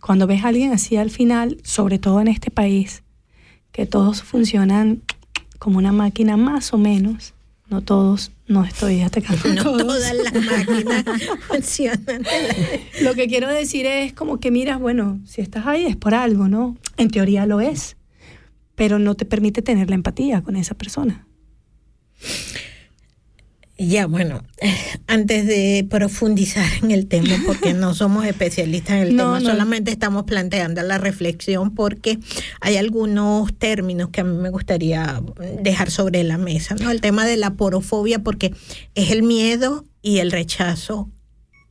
cuando 0.00 0.26
ves 0.26 0.42
a 0.44 0.48
alguien 0.48 0.72
así 0.72 0.96
al 0.96 1.10
final, 1.10 1.58
sobre 1.64 1.98
todo 1.98 2.20
en 2.22 2.28
este 2.28 2.50
país, 2.50 3.02
que 3.72 3.84
todos 3.84 4.22
funcionan 4.22 5.02
como 5.58 5.76
una 5.78 5.92
máquina 5.92 6.38
más 6.38 6.72
o 6.72 6.78
menos, 6.78 7.34
no 7.68 7.82
todos, 7.82 8.32
no 8.48 8.64
estoy 8.64 9.02
atacando 9.02 9.48
No 9.54 9.62
todos. 9.64 9.82
todas 9.82 10.14
las 10.14 10.32
máquinas 10.32 11.04
funcionan. 11.48 12.22
Lo 13.02 13.12
que 13.14 13.26
quiero 13.28 13.48
decir 13.48 13.84
es 13.84 14.14
como 14.14 14.40
que 14.40 14.50
miras, 14.50 14.80
bueno, 14.80 15.20
si 15.26 15.42
estás 15.42 15.66
ahí 15.66 15.84
es 15.84 15.96
por 15.96 16.14
algo, 16.14 16.48
¿no? 16.48 16.74
En 16.96 17.10
teoría 17.10 17.44
lo 17.44 17.60
es, 17.60 17.96
pero 18.76 19.00
no 19.00 19.16
te 19.16 19.24
permite 19.24 19.60
tener 19.62 19.88
la 19.90 19.96
empatía 19.96 20.42
con 20.42 20.54
esa 20.54 20.74
persona. 20.74 21.26
Ya, 23.78 24.06
bueno, 24.06 24.42
antes 25.06 25.46
de 25.46 25.86
profundizar 25.90 26.64
en 26.82 26.92
el 26.92 27.08
tema, 27.08 27.34
porque 27.44 27.74
no 27.74 27.94
somos 27.94 28.24
especialistas 28.24 28.96
en 28.96 29.02
el 29.02 29.08
No, 29.16 29.24
tema, 29.34 29.40
no. 29.40 29.50
solamente 29.50 29.90
estamos 29.90 30.24
planteando 30.24 30.82
la 30.82 30.96
reflexión 30.96 31.74
porque 31.74 32.18
hay 32.60 32.76
algunos 32.78 33.52
términos 33.58 34.08
que 34.10 34.22
a 34.22 34.24
mí 34.24 34.34
me 34.38 34.48
gustaría 34.48 35.20
dejar 35.62 35.90
sobre 35.90 36.24
la 36.24 36.38
mesa, 36.38 36.74
¿no? 36.76 36.90
El 36.90 37.02
tema 37.02 37.26
de 37.26 37.36
la 37.36 37.54
porofobia, 37.54 38.20
porque 38.20 38.54
es 38.94 39.10
el 39.10 39.22
miedo 39.22 39.84
y 40.00 40.18
el 40.18 40.30
rechazo 40.30 41.10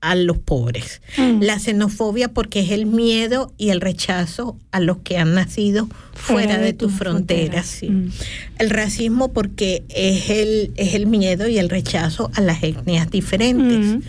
a 0.05 0.15
los 0.15 0.37
pobres. 0.37 1.01
Mm. 1.17 1.41
La 1.41 1.59
xenofobia 1.59 2.29
porque 2.29 2.59
es 2.59 2.71
el 2.71 2.85
miedo 2.85 3.53
y 3.57 3.69
el 3.69 3.81
rechazo 3.81 4.57
a 4.71 4.79
los 4.79 4.97
que 4.97 5.17
han 5.17 5.33
nacido 5.33 5.87
fuera, 6.13 6.57
de, 6.57 6.73
tus 6.73 6.93
fronteras. 6.93 7.65
sí. 7.65 7.89
Mm. 7.89 8.11
El 8.59 8.69
racismo 8.69 9.33
porque 9.33 9.83
es 9.89 10.29
el, 10.29 10.71
es 10.75 10.93
el 10.93 11.07
miedo 11.07 11.47
y 11.47 11.57
el 11.57 11.69
rechazo 11.69 12.31
a 12.35 12.41
las 12.41 12.63
etnias 12.63 13.09
diferentes. 13.09 13.79
Mm. 13.79 14.01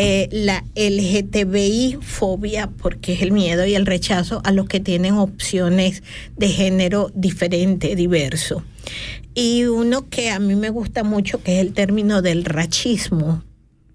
Eh, 0.00 0.28
la 0.30 0.64
LGTBI 0.76 1.98
fobia 2.00 2.70
porque 2.70 3.14
es 3.14 3.22
el 3.22 3.32
miedo 3.32 3.66
y 3.66 3.74
el 3.74 3.84
rechazo 3.84 4.40
a 4.44 4.52
los 4.52 4.68
que 4.68 4.78
tienen 4.78 5.14
opciones 5.14 6.04
de 6.36 6.48
género 6.48 7.10
diferente, 7.16 7.96
diverso. 7.96 8.62
Y 9.34 9.64
uno 9.64 10.08
que 10.08 10.30
a 10.30 10.38
mí 10.38 10.54
me 10.54 10.70
gusta 10.70 11.02
mucho, 11.02 11.42
que 11.42 11.56
es 11.56 11.60
el 11.60 11.72
término 11.72 12.22
del 12.22 12.44
racismo, 12.44 13.42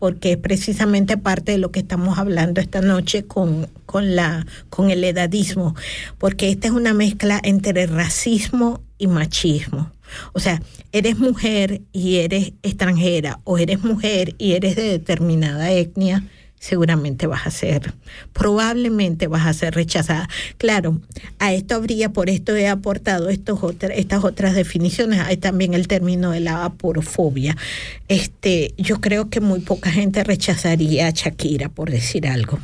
porque 0.03 0.33
es 0.33 0.37
precisamente 0.37 1.15
parte 1.15 1.53
de 1.53 1.57
lo 1.59 1.71
que 1.71 1.79
estamos 1.79 2.17
hablando 2.17 2.59
esta 2.59 2.81
noche 2.81 3.23
con, 3.23 3.69
con, 3.85 4.17
la, 4.17 4.45
con 4.69 4.89
el 4.89 5.01
edadismo, 5.01 5.77
porque 6.17 6.49
esta 6.49 6.67
es 6.67 6.73
una 6.73 6.93
mezcla 6.93 7.39
entre 7.41 7.87
racismo 7.87 8.81
y 8.97 9.07
machismo. 9.07 9.93
O 10.33 10.41
sea, 10.41 10.61
eres 10.91 11.19
mujer 11.19 11.83
y 11.93 12.17
eres 12.17 12.51
extranjera, 12.63 13.39
o 13.45 13.57
eres 13.57 13.85
mujer 13.85 14.35
y 14.37 14.55
eres 14.55 14.75
de 14.75 14.89
determinada 14.89 15.71
etnia, 15.71 16.25
seguramente 16.63 17.27
vas 17.27 17.45
a 17.45 17.51
ser, 17.51 17.93
probablemente 18.31 19.27
vas 19.27 19.45
a 19.45 19.53
ser 19.53 19.75
rechazada. 19.75 20.29
Claro, 20.57 21.01
a 21.37 21.51
esto 21.51 21.75
habría, 21.75 22.13
por 22.13 22.29
esto 22.29 22.55
he 22.55 22.69
aportado 22.69 23.27
estos 23.27 23.61
otra- 23.63 23.93
estas 23.93 24.23
otras 24.23 24.55
definiciones, 24.55 25.19
hay 25.19 25.35
también 25.35 25.73
el 25.73 25.89
término 25.89 26.31
de 26.31 26.39
la 26.39 26.63
aporofobia. 26.63 27.57
Este, 28.07 28.73
yo 28.77 29.01
creo 29.01 29.29
que 29.29 29.41
muy 29.41 29.59
poca 29.59 29.91
gente 29.91 30.23
rechazaría 30.23 31.07
a 31.07 31.11
Shakira, 31.11 31.67
por 31.67 31.91
decir 31.91 32.27
algo. 32.27 32.59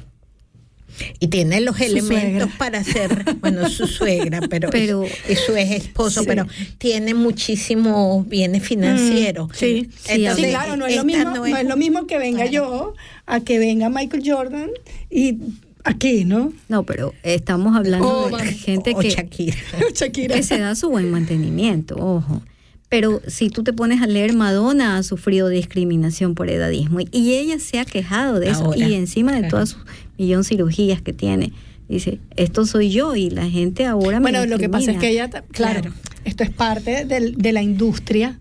Y 1.20 1.28
tiene 1.28 1.62
los 1.62 1.78
Su 1.78 1.84
elementos 1.84 2.50
suegra. 2.50 2.58
para 2.58 2.84
ser, 2.84 3.38
bueno, 3.42 3.70
su 3.70 3.88
suegra, 3.88 4.42
pero, 4.50 4.70
Pero- 4.70 5.04
es, 5.04 5.12
es 5.28 5.40
su 5.46 5.56
ex 5.56 5.72
esposo, 5.72 6.22
Sí. 6.22 6.28
pero 6.28 6.46
tiene 6.78 7.14
muchísimos 7.14 8.28
bienes 8.28 8.64
financieros. 8.64 9.50
Mm, 9.50 9.54
sí. 9.56 9.90
Entonces, 10.08 10.46
Sí, 10.46 10.50
claro, 10.52 10.76
no 10.78 10.86
es, 10.86 10.96
lo 10.96 11.04
mismo, 11.04 11.24
no 11.24 11.36
no 11.36 11.46
es 11.46 11.58
es 11.58 11.68
lo 11.68 11.78
mismo 11.78 12.08
que 12.08 12.18
venga 12.18 12.46
yo 12.46 12.94
a 13.26 13.40
que 13.42 13.60
venga 13.60 13.90
Michael 13.90 14.24
Jordan 14.26 14.70
y 15.10 15.38
aquí, 15.84 16.26
¿no? 16.26 16.54
No, 16.68 16.84
pero 16.84 17.14
estamos 17.24 17.76
hablando 17.76 18.08
Oh, 18.08 18.38
de 18.38 18.46
gente 18.54 18.94
o 18.96 19.00
que, 19.00 19.10
Shakira. 19.10 19.58
Shakira. 19.96 20.36
que 20.36 20.44
se 20.44 20.58
da 20.60 20.76
su 20.76 20.90
buen 20.90 21.10
mantenimiento, 21.12 21.96
ojo. 21.96 22.42
Pero 22.90 23.22
si 23.28 23.50
tú 23.52 23.64
te 23.64 23.72
pones 23.72 24.02
a 24.02 24.08
leer, 24.08 24.34
Madonna 24.34 24.98
ha 24.98 25.04
sufrido 25.04 25.48
discriminación 25.48 26.34
por 26.34 26.50
edadismo 26.50 27.02
y- 27.02 27.08
y 27.12 27.34
ella 27.36 27.60
se 27.60 27.80
ha 27.80 27.86
quejado 27.86 28.40
de 28.40 28.50
eso 28.50 28.74
y 28.76 28.96
encima 28.96 29.32
de 29.32 29.40
claro. 29.42 29.52
todas 29.52 29.70
sus 29.70 29.82
millón 30.20 30.44
cirugías 30.44 31.02
que 31.02 31.14
tiene, 31.14 31.54
dice, 31.88 32.20
esto 32.36 32.66
soy 32.66 32.92
yo 32.92 33.16
y 33.16 33.30
la 33.32 33.50
gente 33.50 33.86
ahora 33.86 34.20
me 34.20 34.24
Bueno, 34.32 34.46
lo 34.46 34.58
que 34.60 34.70
pasa 34.70 34.92
es 34.92 34.98
que 35.00 35.10
ella, 35.10 35.30
claro, 35.30 35.82
Claro. 35.82 35.94
esto 36.26 36.44
es 36.44 36.52
parte 36.52 37.06
del- 37.06 37.36
de 37.38 37.52
la 37.54 37.62
industria, 37.64 38.40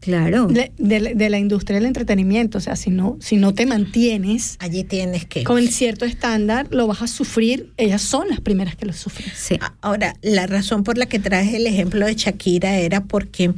Claro. 0.00 0.46
de, 0.46 0.72
de 0.78 0.98
la- 1.00 1.12
de 1.14 1.28
la 1.30 1.38
industria 1.38 1.78
del 1.78 1.86
entretenimiento. 1.86 2.56
O 2.56 2.60
sea, 2.62 2.74
si 2.74 2.88
no, 2.90 3.18
si 3.20 3.36
no 3.36 3.52
te 3.54 3.66
mantienes 3.66 4.56
Allí 4.58 4.82
tienes 4.82 5.26
que... 5.26 5.44
con 5.44 5.66
cierto 5.68 6.06
estándar, 6.06 6.68
lo 6.70 6.86
vas 6.86 7.02
a 7.02 7.06
sufrir. 7.06 7.70
Ellas 7.76 8.00
son 8.00 8.28
las 8.28 8.40
primeras 8.40 8.76
que 8.76 8.86
lo 8.86 8.94
sufren. 8.94 9.30
Sí. 9.36 9.58
Ahora, 9.82 10.14
la 10.22 10.46
razón 10.46 10.84
por 10.84 10.96
la 10.96 11.04
que 11.06 11.18
traje 11.18 11.56
el 11.56 11.66
ejemplo 11.66 12.06
de 12.06 12.14
Shakira 12.14 12.78
era 12.78 13.04
porque, 13.04 13.52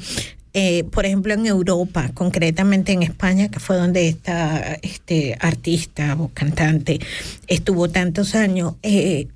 eh, 0.54 0.84
por 0.84 1.06
ejemplo, 1.06 1.32
en 1.32 1.46
Europa, 1.46 2.10
concretamente 2.12 2.92
en 2.92 3.02
España, 3.02 3.48
que 3.48 3.58
fue 3.58 3.76
donde 3.76 4.08
esta 4.08 4.74
este, 4.82 5.36
artista 5.40 6.14
o 6.18 6.28
cantante 6.28 7.00
estuvo 7.46 7.88
tantos 7.88 8.34
años, 8.34 8.74
eh, 8.82 9.28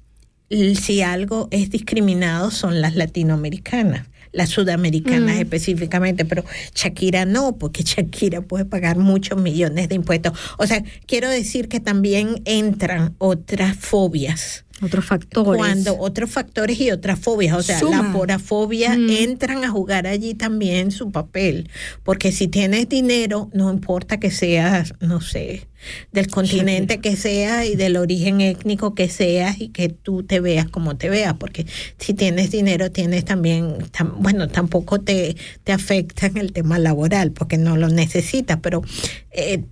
si 0.49 1.01
algo 1.03 1.49
es 1.51 1.71
discriminado 1.71 2.51
son 2.51 2.81
las 2.81 2.95
latinoamericanas. 2.95 4.07
Las 4.33 4.51
sudamericanas 4.51 5.37
Mm. 5.37 5.41
específicamente, 5.41 6.27
pero 6.27 6.45
Shakira 6.75 7.25
no, 7.25 7.57
porque 7.57 7.83
Shakira 7.85 8.43
puede 8.43 8.67
pagar 8.67 8.99
muchos 8.99 9.41
millones 9.41 9.89
de 9.89 9.95
impuestos. 9.95 10.39
O 10.59 10.67
sea, 10.67 10.85
quiero 11.07 11.31
decir 11.31 11.69
que 11.69 11.81
también 11.81 12.43
entran 12.45 13.15
otras 13.17 13.77
fobias 13.77 14.66
Otros 14.83 15.05
factores. 15.07 15.57
cuando 15.57 15.97
otros 15.99 16.31
factores 16.31 16.79
y 16.81 16.91
otras 16.91 17.19
fobias, 17.19 17.57
o 17.57 17.63
sea, 17.63 17.79
Suma. 17.81 18.03
la 18.03 18.13
porafobia 18.13 18.97
Mm. 18.97 19.09
entran 19.11 19.65
a 19.65 19.71
jugar 19.71 20.07
allí 20.07 20.35
también 20.35 20.91
su 20.91 21.11
papel, 21.11 21.71
porque 22.03 22.31
si 22.31 22.47
tienes 22.49 22.89
dinero, 22.89 23.49
no 23.55 23.73
importa 23.73 24.19
que 24.21 24.31
seas, 24.31 24.93
no 25.01 25.21
sé, 25.23 25.67
del 26.13 26.27
continente 26.29 26.99
que 27.01 27.17
seas 27.17 27.65
y 27.67 27.77
del 27.77 27.97
origen 27.97 28.41
étnico 28.41 28.95
que 28.95 29.09
seas 29.09 29.61
y 29.61 29.69
que 29.69 29.89
tú 29.89 30.25
te 30.25 30.41
veas 30.41 30.67
como 30.69 30.97
te 30.97 31.09
veas, 31.09 31.35
porque 31.35 31.65
si 31.99 32.13
tienes 32.13 32.51
dinero 32.51 32.91
tienes 32.91 33.25
también, 33.25 33.79
tam- 33.93 34.15
bueno, 34.19 34.49
tampoco 34.49 35.01
te, 35.01 35.37
te 35.65 35.73
afecta 35.73 36.27
en 36.27 36.39
el 36.39 36.53
tema 36.53 36.79
laboral, 36.79 37.31
porque 37.33 37.57
no 37.57 37.77
lo 37.77 37.89
necesitas, 37.89 38.59
pero 38.61 38.83
eh, 39.31 39.63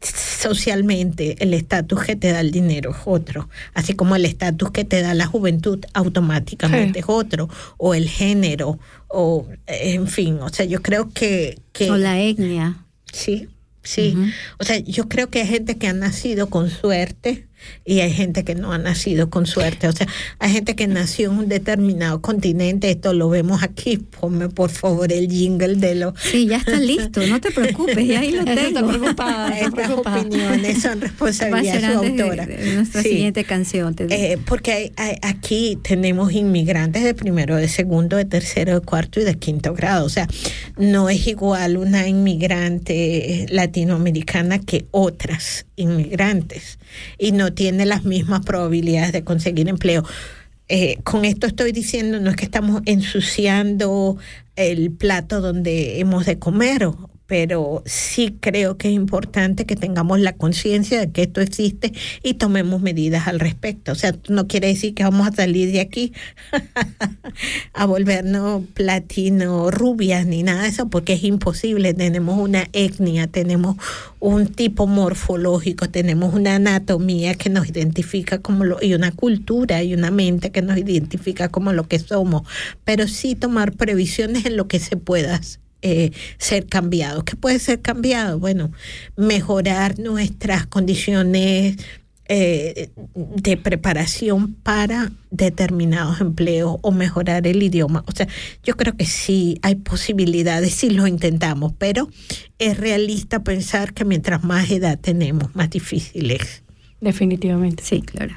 socialmente 0.49 1.37
el 1.43 1.53
estatus 1.55 2.05
que 2.05 2.17
te 2.17 2.31
da 2.33 2.41
el 2.41 2.51
dinero 2.53 2.91
es 2.91 2.99
otro, 3.07 3.49
así 3.73 3.95
como 3.95 4.15
el 4.15 4.25
estatus 4.27 4.71
que 4.71 4.85
te 4.85 4.94
da 5.03 5.15
la 5.15 5.27
juventud 5.27 5.85
automáticamente 5.95 6.95
Sí. 6.95 6.99
es 7.01 7.05
otro, 7.09 7.49
o 7.77 7.95
el 7.95 8.09
género, 8.09 8.79
o 9.09 9.47
en 9.67 10.07
fin, 10.09 10.39
o 10.41 10.49
sea, 10.49 10.67
yo 10.67 10.83
creo 10.83 11.11
que... 11.11 11.59
que 11.73 11.91
O 11.91 11.97
la 11.97 12.21
etnia. 12.21 12.85
Sí, 13.13 13.49
sí. 13.83 14.17
O 14.59 14.65
sea, 14.65 14.79
yo 14.79 15.09
creo 15.09 15.29
que 15.31 15.41
hay 15.41 15.47
gente 15.47 15.77
que 15.79 15.89
ha 15.89 15.93
nacido 15.93 16.49
con 16.49 16.71
suerte 16.71 17.49
y 17.85 18.01
hay 18.01 18.13
gente 18.13 18.45
que 18.45 18.55
no 18.55 18.73
ha 18.73 18.79
nacido 18.79 19.31
con 19.31 19.47
suerte. 19.47 19.89
O 19.89 19.93
sea, 19.93 20.07
hay 20.39 20.53
gente 20.53 20.75
que 20.77 20.87
nació 20.87 21.31
en 21.33 21.39
un 21.39 21.49
determinado 21.49 22.21
continente. 22.21 22.91
Esto 22.91 23.13
lo 23.13 23.29
vemos 23.29 23.63
aquí. 23.63 23.99
Ponme 23.99 24.49
por 24.49 24.71
favor 24.71 25.13
el 25.13 25.29
jingle 25.31 25.75
de 25.77 25.95
los... 25.97 26.15
Sí, 26.21 26.47
ya 26.47 26.57
está 26.59 26.79
listo, 26.79 27.27
no 27.27 27.41
te 27.41 27.51
preocupes, 27.51 28.07
ya 28.07 28.21
ahí 28.21 28.31
lo 28.31 28.43
Está 28.45 28.55
tengo. 28.55 28.89
preocupada, 28.89 29.49
está 29.49 29.67
Estas 29.69 29.87
preocupada. 29.87 30.21
opiniones 30.21 30.83
son 30.83 31.01
responsabilidad 31.01 31.75
de 31.75 31.81
su 31.81 31.87
antes 31.87 32.17
de- 32.17 32.23
autora. 32.23 32.47
de, 32.47 32.75
nuestra 32.75 33.03
Sí. 33.03 33.09
siguiente 33.11 33.45
canción. 33.45 33.95
te 33.95 34.07
digo. 34.07 34.21
Eh, 34.21 34.39
porque 34.47 34.73
hay- 34.73 34.93
hay- 34.97 35.17
aquí 35.23 35.79
tenemos 35.83 36.33
inmigrantes 36.33 37.03
de 37.05 37.15
primero, 37.15 37.57
de 37.57 37.69
segundo, 37.69 38.17
de 38.17 38.25
tercero, 38.25 38.79
de 38.81 38.87
cuarto 38.87 39.21
y 39.21 39.25
de 39.25 39.35
quinto 39.37 39.75
grado. 39.75 40.05
O 40.07 40.09
sea, 40.09 40.27
no 40.77 41.09
es 41.11 41.27
igual 41.27 41.77
una 41.77 42.07
inmigrante 42.09 43.47
latinoamericana 43.51 44.59
que 44.59 44.87
otras 44.91 45.67
inmigrantes 45.77 46.79
y 47.19 47.33
no 47.33 47.53
tiene 47.53 47.87
las 47.87 48.05
mismas 48.05 48.45
probabilidades 48.45 49.13
de 49.13 49.25
conseguir 49.25 49.69
empleo. 49.69 50.05
Eh, 50.69 50.99
con 51.05 51.25
esto 51.25 51.47
estoy 51.47 51.73
diciendo, 51.73 52.21
no 52.21 52.31
es 52.31 52.37
que 52.37 52.45
estamos 52.45 52.83
ensuciando 52.87 54.17
el 54.57 54.91
plato 54.93 55.41
donde 55.41 56.01
hemos 56.01 56.27
de 56.27 56.39
comer, 56.39 56.85
o- 56.87 57.11
pero 57.27 57.83
sí 57.87 58.37
creo 58.41 58.77
que 58.77 58.89
es 58.89 58.95
importante 58.95 59.65
que 59.65 59.77
tengamos 59.77 60.21
la 60.21 60.37
conciencia 60.37 61.01
de 61.01 61.11
que 61.11 61.23
esto 61.23 61.41
existe 61.41 61.93
y 62.23 62.35
tomemos 62.35 62.83
medidas 62.83 63.27
al 63.29 63.41
respecto. 63.41 63.93
O 63.93 63.95
sea, 63.95 64.15
no 64.29 64.47
quiere 64.47 64.69
decir 64.69 64.95
que 64.95 65.05
vamos 65.05 65.27
a 65.27 65.33
salir 65.33 65.73
de 65.73 65.81
aquí 65.81 66.13
a 67.73 67.87
volvernos 67.87 68.63
platino 68.75 69.71
rubias 69.71 70.27
ni 70.27 70.43
nada 70.43 70.63
de 70.63 70.69
eso, 70.69 70.89
porque 70.89 71.15
es 71.15 71.25
imposible. 71.25 71.95
Tenemos 71.95 72.39
una 72.39 72.69
etnia, 72.73 73.27
tenemos 73.27 73.77
un 74.21 74.47
tipo 74.47 74.87
morfológico, 74.87 75.89
tenemos 75.89 76.35
una 76.35 76.57
anatomía 76.57 77.35
que 77.35 77.49
nos 77.49 77.69
identifica 77.69 78.39
como 78.39 78.65
lo, 78.65 78.79
y 78.83 78.95
una 78.95 79.13
cultura 79.13 79.83
y 79.83 79.95
una 79.95 80.11
mente 80.11 80.51
que 80.51 80.63
nos 80.63 80.77
identifica 80.77 81.49
como 81.49 81.73
lo 81.73 81.89
que 81.89 81.99
somos, 81.99 82.43
pero 82.85 83.09
sí 83.09 83.35
tomar 83.35 83.73
previsiones 83.73 84.47
en 84.47 84.57
lo 84.57 84.69
que 84.69 84.79
se 84.79 84.97
pueda 84.97 85.41
eh, 85.87 86.13
ser 86.39 86.67
cambiado. 86.67 87.27
¿Qué 87.27 87.37
puede 87.37 87.59
ser 87.59 87.83
cambiado? 87.83 88.39
Bueno, 88.39 88.73
mejorar 89.17 89.99
nuestras 89.99 90.67
condiciones 90.67 91.77
eh, 92.27 92.89
de 93.15 93.57
preparación 93.59 94.55
para 94.55 95.13
determinados 95.31 96.23
empleos 96.23 96.79
o 96.81 96.91
mejorar 96.91 97.47
el 97.47 97.63
idioma. 97.63 98.03
O 98.07 98.13
sea, 98.13 98.27
yo 98.63 98.79
creo 98.79 98.97
que 98.97 99.05
sí 99.05 99.59
hay 99.61 99.75
posibilidades 99.75 100.73
si 100.73 100.89
lo 100.89 101.07
intentamos, 101.07 101.75
pero 101.77 102.09
es 102.59 102.79
realista 102.79 103.45
pensar 103.45 103.93
que 103.93 104.07
mientras 104.07 104.43
más 104.43 104.71
edad 104.71 104.99
tenemos, 104.99 105.55
más 105.55 105.69
difícil 105.69 106.31
es. 106.31 106.63
Definitivamente. 107.03 107.85
Sí, 107.85 108.01
claro. 108.01 108.35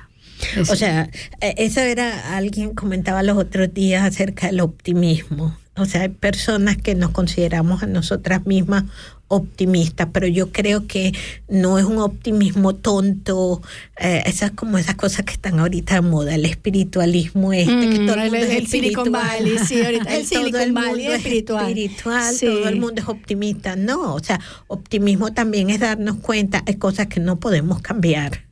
O 0.69 0.75
sea, 0.75 1.09
eh, 1.39 1.55
eso 1.57 1.79
era, 1.79 2.35
alguien 2.35 2.75
comentaba 2.75 3.23
los 3.23 3.37
otros 3.37 3.73
días 3.73 4.03
acerca 4.03 4.47
del 4.47 4.59
optimismo. 4.59 5.57
O 5.78 5.86
sea, 5.86 6.01
hay 6.01 6.09
personas 6.09 6.78
que 6.78 6.95
nos 6.95 7.11
consideramos 7.11 7.84
a 7.84 7.88
nosotras 7.88 8.45
mismas 8.45 8.84
optimistas, 9.30 10.07
pero 10.13 10.25
yo 10.28 10.51
creo 10.53 10.88
que 10.88 11.11
no 11.49 11.78
es 11.78 11.86
un 11.86 11.97
optimismo 11.99 12.73
tonto, 12.75 13.61
eh, 13.99 14.23
esas 14.25 14.51
como 14.51 14.78
esas 14.78 14.95
cosas 14.95 15.25
que 15.25 15.34
están 15.34 15.59
ahorita 15.59 15.95
de 15.95 16.01
moda, 16.01 16.34
el 16.34 16.45
espiritualismo 16.45 17.51
este, 17.51 17.89
que 17.89 17.99
Mm, 17.99 18.05
todo 18.07 18.15
el 18.15 18.21
el- 18.21 18.32
mundo 18.32 18.38
es 18.45 18.49
el 18.55 18.67
Silicon. 18.67 19.11
Valley, 19.11 19.57
sí, 19.59 19.82
ahorita 19.84 20.15
el 20.15 20.28
todo 20.30 20.39
Silicon 20.39 20.61
el 20.61 20.71
Valley 20.71 20.89
mundo 20.93 21.11
es 21.13 21.17
espiritual. 21.17 21.67
espiritual, 21.67 22.34
Sí. 22.36 22.45
todo 22.45 22.67
el 22.69 22.80
mundo 22.80 23.01
es 23.01 23.07
optimista. 23.09 23.75
No, 23.75 24.13
o 24.15 24.19
sea, 24.23 24.39
optimismo 24.67 25.34
también 25.34 25.69
es 25.69 25.82
darnos 25.82 26.17
cuenta, 26.17 26.63
hay 26.65 26.75
cosas 26.75 27.07
que 27.07 27.19
no 27.19 27.38
podemos 27.38 27.82
cambiar. 27.82 28.46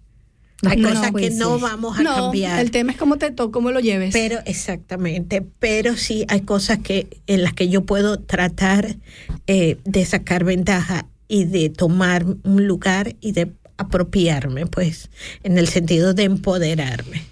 Hay 0.64 0.78
No, 0.78 0.89
cosas 0.89 1.12
pues 1.12 1.30
que 1.30 1.36
no 1.36 1.58
sí. 1.58 1.62
vamos 1.64 1.99
a 1.99 2.03
no, 2.03 2.16
cambiar. 2.16 2.60
el 2.60 2.72
tema 2.72 2.91
es 2.93 2.97
cómo 2.97 3.18
te 3.18 3.34
cómo 3.36 3.72
lo 3.72 3.80
lleves. 3.80 4.14
Pero 4.14 4.39
exactamente, 4.45 5.45
pero 5.60 5.95
sí 5.97 6.26
hay 6.30 6.41
cosas 6.41 6.80
que 6.80 7.22
en 7.28 7.43
las 7.43 7.53
que 7.53 7.68
yo 7.70 7.82
puedo 7.86 8.20
tratar 8.20 8.95
eh, 9.47 9.78
de 9.84 10.06
sacar 10.06 10.43
ventaja 10.43 11.08
y 11.28 11.45
de 11.45 11.70
tomar 11.70 12.26
un 12.43 12.68
lugar 12.68 13.16
y 13.20 13.34
de 13.34 13.51
apropiarme, 13.78 14.66
pues, 14.68 15.10
en 15.43 15.58
el 15.58 15.68
sentido 15.68 16.14
de 16.14 16.24
empoderarme. 16.24 17.24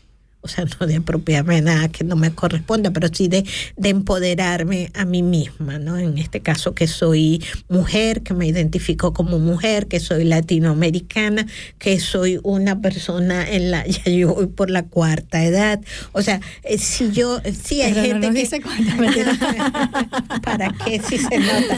O 0.43 0.47
sea, 0.47 0.65
no 0.79 0.85
de 0.87 0.97
apropiarme 0.97 1.55
de 1.55 1.61
nada 1.61 1.87
que 1.87 2.03
no 2.03 2.15
me 2.15 2.31
corresponda, 2.35 2.91
pero 2.91 3.07
sí 3.11 3.27
de, 3.29 3.43
de 3.77 3.89
empoderarme 3.89 4.91
a 4.93 5.05
mí 5.05 5.23
misma, 5.23 5.79
¿no? 5.79 5.97
En 5.97 6.17
este 6.17 6.41
caso 6.41 6.75
que 6.75 6.85
soy 6.87 7.41
mujer, 7.69 8.21
que 8.21 8.33
me 8.33 8.45
identifico 8.45 9.13
como 9.13 9.39
mujer, 9.39 9.87
que 9.87 9.99
soy 9.99 10.25
latinoamericana, 10.25 11.45
que 11.79 11.99
soy 11.99 12.39
una 12.43 12.81
persona 12.81 13.49
en 13.49 13.71
la, 13.71 13.85
ya 13.87 14.03
yo 14.11 14.35
voy 14.35 14.47
por 14.47 14.69
la 14.69 14.83
cuarta 14.83 15.43
edad. 15.43 15.81
O 16.11 16.21
sea, 16.21 16.41
eh, 16.63 16.77
si 16.77 17.11
yo, 17.11 17.39
sí 17.63 17.81
hay 17.81 17.93
Pero 17.93 18.19
no 18.19 18.27
gente 18.27 18.27
nos 18.27 18.35
que... 18.35 18.41
dice. 18.41 18.61
¿Para 20.43 20.73
qué 20.85 20.99
si 21.01 21.17
se 21.17 21.37
nota? 21.39 21.77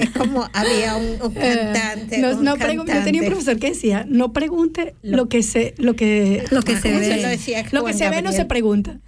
Es 0.00 0.10
como 0.10 0.48
había 0.52 0.96
un, 0.96 1.16
un 1.22 1.32
cantante. 1.34 2.16
Eh, 2.16 2.18
no, 2.20 2.36
un 2.36 2.44
no 2.44 2.56
pregun- 2.56 2.58
yo 2.58 2.58
tenía 2.58 2.80
un 2.80 2.86
cantante. 2.86 3.26
profesor 3.26 3.58
que 3.58 3.68
decía, 3.70 4.04
no 4.08 4.32
pregunte 4.32 4.94
lo, 5.02 5.28
que 5.28 5.42
se, 5.42 5.74
lo 5.78 5.94
que, 5.94 6.44
Lo 6.50 6.62
que 6.62 6.76
se 6.76 6.90
Eso 6.90 7.00
ve. 7.00 7.22
lo 7.22 7.28
decía 7.28 7.64
lo 7.72 7.84
que 7.84 7.92
se 7.94 8.08
ve 8.10 8.22
no 8.22 8.32
se 8.32 8.44
pregunta. 8.44 8.98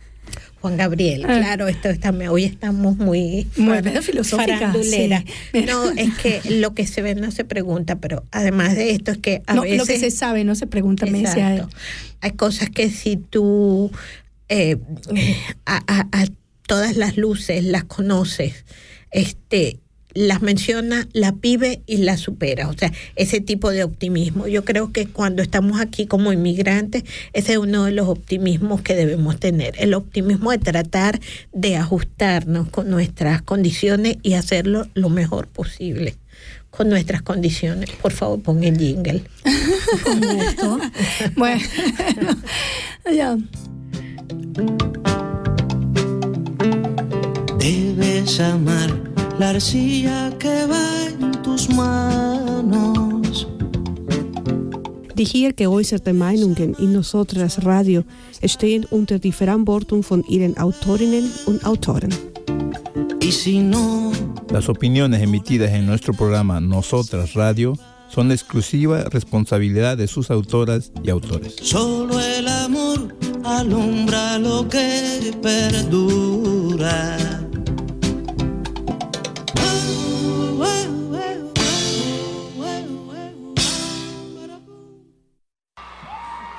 Juan 0.61 0.77
Gabriel, 0.77 1.25
Ah. 1.25 1.39
claro, 1.39 1.67
esto 1.67 1.89
está, 1.89 2.11
hoy 2.31 2.45
estamos 2.45 2.97
muy, 2.97 3.49
Muy 3.57 3.83
farandulera. 4.23 5.25
sí. 5.53 5.65
No, 5.67 5.91
es 5.91 6.15
que 6.23 6.41
lo 6.51 6.73
que 6.73 6.87
se 6.87 7.03
ve 7.03 7.17
no 7.17 7.33
se 7.33 7.45
pregunta, 7.45 7.97
pero 7.97 8.23
además 8.31 8.77
de 8.77 8.93
esto 8.93 9.11
es 9.11 9.19
que 9.19 9.43
a 9.49 9.55
No, 9.55 9.63
veces 9.63 9.79
lo 9.79 9.87
que 9.87 9.99
se 9.99 10.13
sabe 10.13 10.45
no 10.45 10.55
se 10.55 10.69
pregunta, 10.69 11.07
me 11.07 11.23
decía 11.23 11.51
él. 11.53 11.57
Exacto. 11.63 11.77
hay 12.21 12.31
cosas 12.33 12.71
que 12.71 12.91
si 12.91 13.17
tú 13.17 13.91
eh, 14.49 14.77
a, 15.67 15.83
a- 15.89 16.07
a 16.13 16.27
todas 16.69 16.97
las 16.97 17.17
luces 17.17 17.65
las 17.65 17.83
conoces, 17.85 18.65
este 19.11 19.81
las 20.15 20.43
menciona, 20.43 21.09
la 21.13 21.33
pibe 21.33 21.83
y 21.87 21.99
la 21.99 22.17
supera. 22.17 22.69
O 22.69 22.73
sea, 22.75 22.93
ese 23.17 23.41
tipo 23.41 23.71
de 23.71 23.85
optimismo. 23.85 24.47
Yo 24.47 24.65
creo 24.65 24.93
que 24.93 25.07
cuando 25.07 25.43
estamos 25.43 25.81
aquí 25.81 26.07
como 26.07 26.33
inmigrantes, 26.33 27.05
ese 27.33 27.53
es 27.53 27.59
uno 27.59 27.85
de 27.85 27.93
los 27.93 28.09
optimismos 28.09 28.83
que 28.83 28.95
debemos 28.95 29.39
tener. 29.39 29.75
El 29.79 29.95
optimismo 29.95 30.51
de 30.51 30.59
tratar 30.59 31.21
de 31.53 31.77
ajustarnos 31.77 32.69
con 32.69 32.91
nuestras 32.91 33.43
condiciones 33.43 34.17
y 34.23 34.35
hacerlo 34.35 34.87
lo 34.95 35.09
mejor 35.09 35.49
posible 35.49 36.17
con 36.71 36.89
nuestras 36.89 37.23
condiciones. 37.23 37.91
Por 37.91 38.13
favor, 38.13 38.41
pon 38.43 38.65
el 38.65 38.79
jingle. 38.79 39.23
Con 40.03 40.21
gusto. 40.21 40.79
Bueno, 41.37 41.63
ya. 43.13 43.37
Debes 47.59 48.41
amar 48.41 49.12
la 49.43 49.51
arcilla 49.51 50.30
que 50.38 50.66
va 50.72 50.86
en 51.20 51.32
tus 51.43 51.68
manos. 51.68 53.47
Die 55.16 55.24
hier 55.24 55.53
geäußerte 55.53 56.12
Meinungen 56.12 56.74
in 56.78 56.93
Nosotras 56.93 57.64
Radio 57.64 58.05
stehen 58.47 58.84
unter 58.90 59.18
die 59.18 59.32
Verantwortung 59.32 60.05
von 60.05 60.22
ihren 60.28 60.57
Autorinnen 60.59 61.28
und 61.47 61.64
Autoren. 61.64 62.12
Y 63.20 63.32
si 63.32 63.59
no, 63.59 64.12
Las 64.53 64.68
opiniones 64.68 65.20
emitidas 65.22 65.72
en 65.72 65.86
nuestro 65.86 66.12
programa 66.14 66.61
Nosotras 66.61 67.34
Radio 67.34 67.72
son 68.14 68.28
de 68.28 68.34
exclusiva 68.34 69.05
responsabilidad 69.11 69.97
de 69.97 70.07
sus 70.07 70.30
autoras 70.30 70.93
y 71.03 71.11
autores. 71.11 71.57
solo 71.62 72.20
el 72.20 72.47
amor 72.47 73.09
alumbra 73.45 74.38
lo 74.38 74.68
que 74.68 75.32
perdura. 75.43 77.18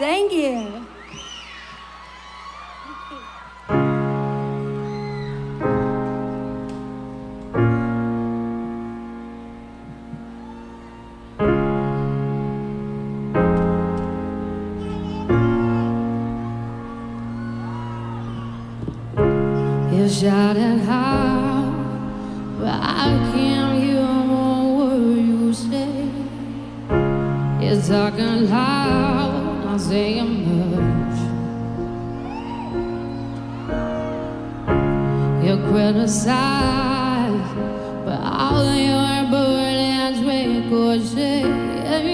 Thank 0.04 0.34
you. 0.34 0.86
You 19.94 20.10
shouted 20.10 20.80
how, 20.80 21.72
but 22.60 22.68
I 22.68 23.32
can't 23.32 23.82
hear 23.82 24.02
a 24.02 24.76
word 24.76 25.16
you 25.16 25.54
say. 25.54 26.12
You're 27.62 27.82
talking 27.82 28.50
loud, 28.50 28.83
saying 29.94 30.34
much. 30.50 31.20
You 35.46 35.56
criticize, 35.70 37.50
but 38.06 38.20
all 38.42 38.66
your 38.90 39.18
bullets 39.34 40.20
ricochet. 40.30 41.46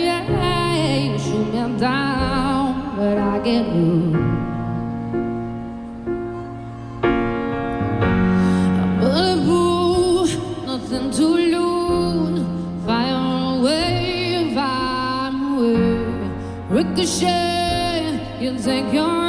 Yeah, 0.03 1.03
you 1.03 1.17
shoot 1.25 1.47
me 1.53 1.61
down, 1.79 2.97
but 2.97 3.17
I 3.17 3.39
get 3.47 3.65
away. 3.67 4.39
Ricochet, 16.71 17.58
you 18.49 18.57
think 18.57 18.93
you're 18.93 19.28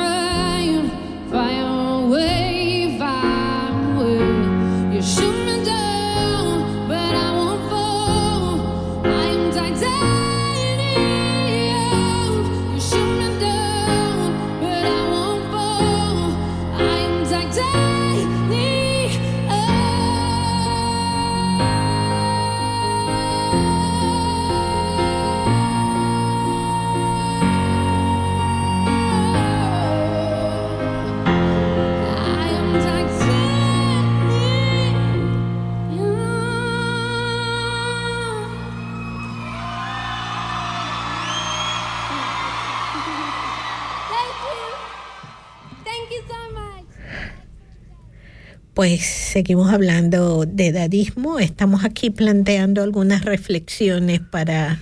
Pues 48.81 49.03
seguimos 49.03 49.71
hablando 49.71 50.47
de 50.47 50.69
edadismo. 50.69 51.39
Estamos 51.39 51.85
aquí 51.85 52.09
planteando 52.09 52.83
algunas 52.83 53.27
reflexiones 53.27 54.21
para 54.21 54.81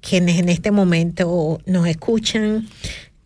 quienes 0.00 0.38
en 0.38 0.48
este 0.48 0.70
momento 0.70 1.60
nos 1.66 1.88
escuchan 1.88 2.68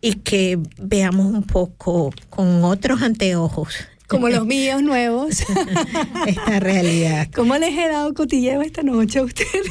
y 0.01 0.13
que 0.13 0.57
veamos 0.81 1.27
un 1.27 1.43
poco 1.43 2.11
con 2.31 2.63
otros 2.63 3.03
anteojos 3.03 3.75
Como 4.07 4.29
los 4.29 4.43
míos 4.47 4.81
nuevos. 4.81 5.43
esta 6.25 6.59
realidad. 6.61 7.27
¿Cómo 7.35 7.55
les 7.57 7.77
he 7.77 7.87
dado 7.87 8.11
cotilleo 8.15 8.63
esta 8.63 8.81
noche 8.81 9.19
a 9.19 9.21
ustedes? 9.21 9.67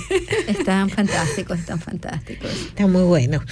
Están 0.46 0.90
fantásticos, 0.90 1.58
están 1.58 1.80
fantásticos. 1.80 2.52
Está 2.68 2.86
muy 2.86 3.02
bueno. 3.02 3.42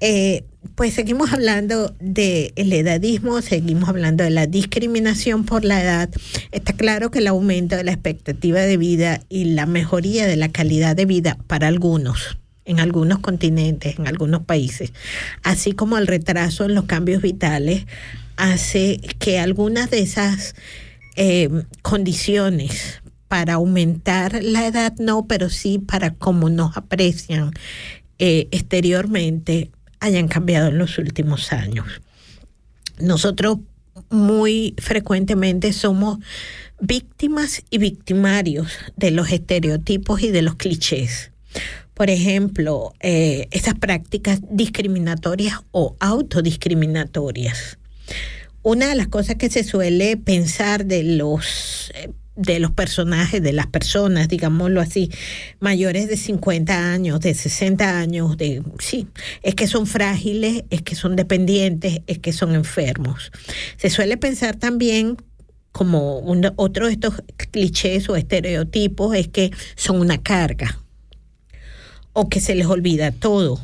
Eh, 0.00 0.44
pues 0.76 0.92
seguimos 0.92 1.32
hablando 1.32 1.94
del 2.00 2.52
edadismo, 2.54 3.40
seguimos 3.40 3.88
hablando 3.88 4.24
de 4.24 4.30
la 4.30 4.46
discriminación 4.46 5.44
por 5.44 5.64
la 5.64 5.82
edad. 5.82 6.10
Está 6.52 6.74
claro 6.74 7.10
que 7.10 7.20
el 7.20 7.28
aumento 7.28 7.76
de 7.76 7.84
la 7.84 7.92
expectativa 7.92 8.60
de 8.60 8.76
vida 8.76 9.22
y 9.30 9.46
la 9.46 9.64
mejoría 9.64 10.26
de 10.26 10.36
la 10.36 10.50
calidad 10.50 10.94
de 10.94 11.06
vida 11.06 11.38
para 11.46 11.68
algunos, 11.68 12.38
en 12.66 12.78
algunos 12.78 13.20
continentes, 13.20 13.98
en 13.98 14.06
algunos 14.06 14.44
países, 14.44 14.92
así 15.42 15.72
como 15.72 15.96
el 15.96 16.06
retraso 16.06 16.66
en 16.66 16.74
los 16.74 16.84
cambios 16.84 17.22
vitales, 17.22 17.86
hace 18.36 19.00
que 19.18 19.38
algunas 19.38 19.88
de 19.88 20.00
esas 20.00 20.54
eh, 21.16 21.48
condiciones 21.80 23.00
para 23.28 23.54
aumentar 23.54 24.42
la 24.42 24.66
edad, 24.66 24.92
no, 24.98 25.26
pero 25.26 25.48
sí 25.48 25.78
para 25.78 26.12
cómo 26.12 26.50
nos 26.50 26.76
aprecian 26.76 27.52
eh, 28.18 28.48
exteriormente, 28.50 29.70
hayan 30.00 30.28
cambiado 30.28 30.68
en 30.68 30.78
los 30.78 30.98
últimos 30.98 31.52
años. 31.52 31.86
Nosotros 32.98 33.58
muy 34.10 34.74
frecuentemente 34.78 35.72
somos 35.72 36.18
víctimas 36.80 37.62
y 37.70 37.78
victimarios 37.78 38.72
de 38.96 39.10
los 39.10 39.30
estereotipos 39.30 40.22
y 40.22 40.30
de 40.30 40.42
los 40.42 40.56
clichés. 40.56 41.30
Por 41.94 42.10
ejemplo, 42.10 42.92
eh, 43.00 43.48
esas 43.50 43.74
prácticas 43.74 44.40
discriminatorias 44.50 45.60
o 45.70 45.96
autodiscriminatorias. 45.98 47.78
Una 48.62 48.88
de 48.88 48.96
las 48.96 49.08
cosas 49.08 49.36
que 49.36 49.48
se 49.48 49.64
suele 49.64 50.16
pensar 50.16 50.84
de 50.84 51.02
los 51.04 51.90
eh, 51.94 52.10
de 52.36 52.58
los 52.60 52.70
personajes, 52.70 53.42
de 53.42 53.52
las 53.52 53.66
personas, 53.66 54.28
digámoslo 54.28 54.80
así, 54.80 55.10
mayores 55.58 56.06
de 56.08 56.16
50 56.18 56.92
años, 56.92 57.20
de 57.20 57.34
60 57.34 57.98
años, 57.98 58.36
de 58.36 58.62
sí, 58.78 59.08
es 59.42 59.54
que 59.54 59.66
son 59.66 59.86
frágiles, 59.86 60.64
es 60.70 60.82
que 60.82 60.94
son 60.94 61.16
dependientes, 61.16 62.00
es 62.06 62.18
que 62.18 62.32
son 62.32 62.54
enfermos. 62.54 63.32
Se 63.78 63.88
suele 63.90 64.16
pensar 64.18 64.56
también 64.56 65.16
como 65.72 66.18
un- 66.18 66.52
otro 66.56 66.86
de 66.86 66.92
estos 66.92 67.14
clichés 67.50 68.08
o 68.08 68.16
estereotipos 68.16 69.14
es 69.16 69.28
que 69.28 69.50
son 69.74 70.00
una 70.00 70.18
carga 70.22 70.78
o 72.12 72.28
que 72.28 72.40
se 72.40 72.54
les 72.54 72.66
olvida 72.66 73.10
todo 73.12 73.60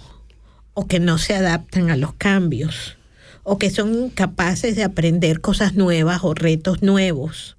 o 0.74 0.86
que 0.86 1.00
no 1.00 1.18
se 1.18 1.34
adaptan 1.34 1.90
a 1.90 1.96
los 1.96 2.12
cambios 2.14 2.96
o 3.44 3.58
que 3.58 3.70
son 3.70 3.94
incapaces 3.94 4.76
de 4.76 4.84
aprender 4.84 5.40
cosas 5.40 5.74
nuevas 5.74 6.20
o 6.22 6.34
retos 6.34 6.82
nuevos 6.82 7.56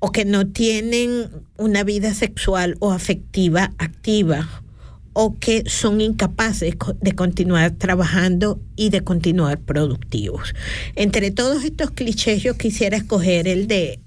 o 0.00 0.12
que 0.12 0.24
no 0.24 0.46
tienen 0.46 1.28
una 1.56 1.84
vida 1.84 2.14
sexual 2.14 2.76
o 2.80 2.92
afectiva 2.92 3.72
activa 3.78 4.48
o 5.12 5.36
que 5.38 5.64
son 5.66 6.00
incapaces 6.00 6.76
de 7.00 7.12
continuar 7.12 7.72
trabajando 7.72 8.60
y 8.76 8.90
de 8.90 9.02
continuar 9.02 9.58
productivos. 9.58 10.54
Entre 10.94 11.32
todos 11.32 11.64
estos 11.64 11.90
clichés 11.90 12.42
yo 12.42 12.56
quisiera 12.56 12.96
escoger 12.96 13.48
el 13.48 13.66
de 13.66 14.00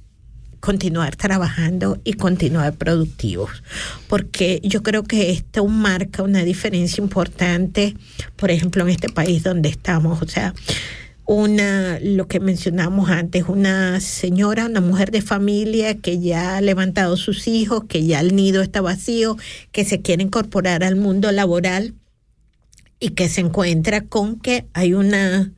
continuar 0.61 1.17
trabajando 1.17 1.99
y 2.05 2.13
continuar 2.13 2.75
productivos, 2.75 3.61
porque 4.07 4.61
yo 4.63 4.83
creo 4.83 5.03
que 5.03 5.31
esto 5.31 5.65
marca 5.67 6.23
una 6.23 6.43
diferencia 6.43 7.03
importante, 7.03 7.97
por 8.37 8.51
ejemplo, 8.51 8.83
en 8.83 8.91
este 8.91 9.09
país 9.09 9.43
donde 9.43 9.67
estamos, 9.67 10.21
o 10.21 10.27
sea, 10.27 10.53
una, 11.25 11.99
lo 12.01 12.27
que 12.27 12.39
mencionamos 12.39 13.09
antes, 13.09 13.45
una 13.47 13.99
señora, 14.01 14.65
una 14.65 14.81
mujer 14.81 15.11
de 15.11 15.21
familia 15.21 15.95
que 15.95 16.19
ya 16.19 16.57
ha 16.57 16.61
levantado 16.61 17.15
sus 17.17 17.47
hijos, 17.47 17.85
que 17.87 18.05
ya 18.05 18.19
el 18.19 18.35
nido 18.35 18.61
está 18.61 18.81
vacío, 18.81 19.37
que 19.71 19.85
se 19.85 20.01
quiere 20.01 20.23
incorporar 20.23 20.83
al 20.83 20.95
mundo 20.95 21.31
laboral 21.31 21.93
y 22.99 23.09
que 23.09 23.29
se 23.29 23.41
encuentra 23.41 24.01
con 24.01 24.39
que 24.39 24.65
hay 24.73 24.93
una, 24.93 25.53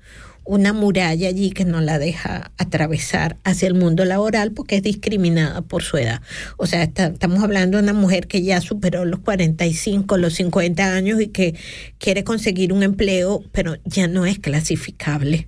una 0.45 0.73
muralla 0.73 1.27
allí 1.29 1.51
que 1.51 1.65
no 1.65 1.81
la 1.81 1.97
deja 1.99 2.51
atravesar 2.57 3.37
hacia 3.43 3.67
el 3.67 3.73
mundo 3.73 4.05
laboral 4.05 4.51
porque 4.51 4.75
es 4.77 4.83
discriminada 4.83 5.61
por 5.61 5.81
su 5.83 5.97
edad. 5.97 6.21
O 6.57 6.67
sea, 6.67 6.83
está- 6.83 7.07
estamos 7.07 7.41
hablando 7.43 7.77
de 7.77 7.83
una 7.83 7.93
mujer 7.93 8.27
que 8.27 8.43
ya 8.43 8.61
superó 8.61 9.05
los 9.05 9.21
45, 9.21 10.17
los 10.17 10.35
50 10.35 10.93
años 10.95 11.19
y 11.21 11.27
que 11.27 11.55
quiere 11.97 12.23
conseguir 12.23 12.73
un 12.73 12.83
empleo, 12.83 13.41
pero 13.51 13.75
ya 13.85 14.07
no 14.07 14.25
es 14.25 14.39
clasificable 14.39 15.47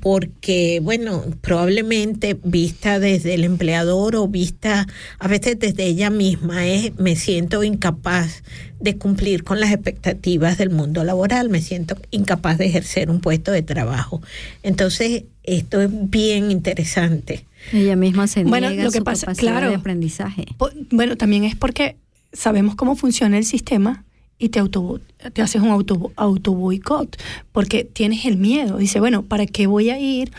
porque, 0.00 0.80
bueno, 0.82 1.24
probablemente 1.40 2.38
vista 2.42 2.98
desde 2.98 3.34
el 3.34 3.44
empleador 3.44 4.16
o 4.16 4.28
vista 4.28 4.86
a 5.18 5.28
veces 5.28 5.58
desde 5.58 5.84
ella 5.86 6.10
misma, 6.10 6.66
es 6.66 6.96
me 6.98 7.16
siento 7.16 7.62
incapaz 7.64 8.42
de 8.80 8.96
cumplir 8.96 9.44
con 9.44 9.60
las 9.60 9.72
expectativas 9.72 10.56
del 10.58 10.70
mundo 10.70 11.04
laboral, 11.04 11.50
me 11.50 11.60
siento 11.60 11.96
incapaz 12.10 12.58
de 12.58 12.66
ejercer 12.66 13.10
un 13.10 13.20
puesto 13.20 13.52
de 13.52 13.62
trabajo. 13.62 14.22
Entonces, 14.62 15.24
esto 15.42 15.80
es 15.82 15.90
bien 15.92 16.50
interesante. 16.50 17.44
Ella 17.72 17.96
misma 17.96 18.26
se 18.26 18.44
Bueno, 18.44 18.68
niega 18.68 18.84
lo 18.84 18.90
que 18.90 18.98
su 18.98 19.04
pasa- 19.04 19.26
capacidad 19.26 19.52
claro. 19.52 19.68
de 19.70 19.74
aprendizaje. 19.76 20.46
Po- 20.56 20.70
Bueno, 20.90 21.16
también 21.16 21.44
es 21.44 21.56
porque 21.56 21.96
sabemos 22.32 22.74
cómo 22.76 22.96
funciona 22.96 23.36
el 23.36 23.44
sistema 23.44 24.04
y 24.40 24.48
te, 24.48 24.58
auto, 24.58 25.00
te 25.32 25.42
haces 25.42 25.62
un 25.62 25.68
auto, 25.68 26.12
auto 26.16 26.52
boicot, 26.54 27.16
porque 27.52 27.84
tienes 27.84 28.24
el 28.24 28.36
miedo. 28.38 28.78
Dice, 28.78 28.98
bueno, 28.98 29.22
¿para 29.22 29.46
qué 29.46 29.66
voy 29.68 29.90
a 29.90 30.00
ir? 30.00 30.32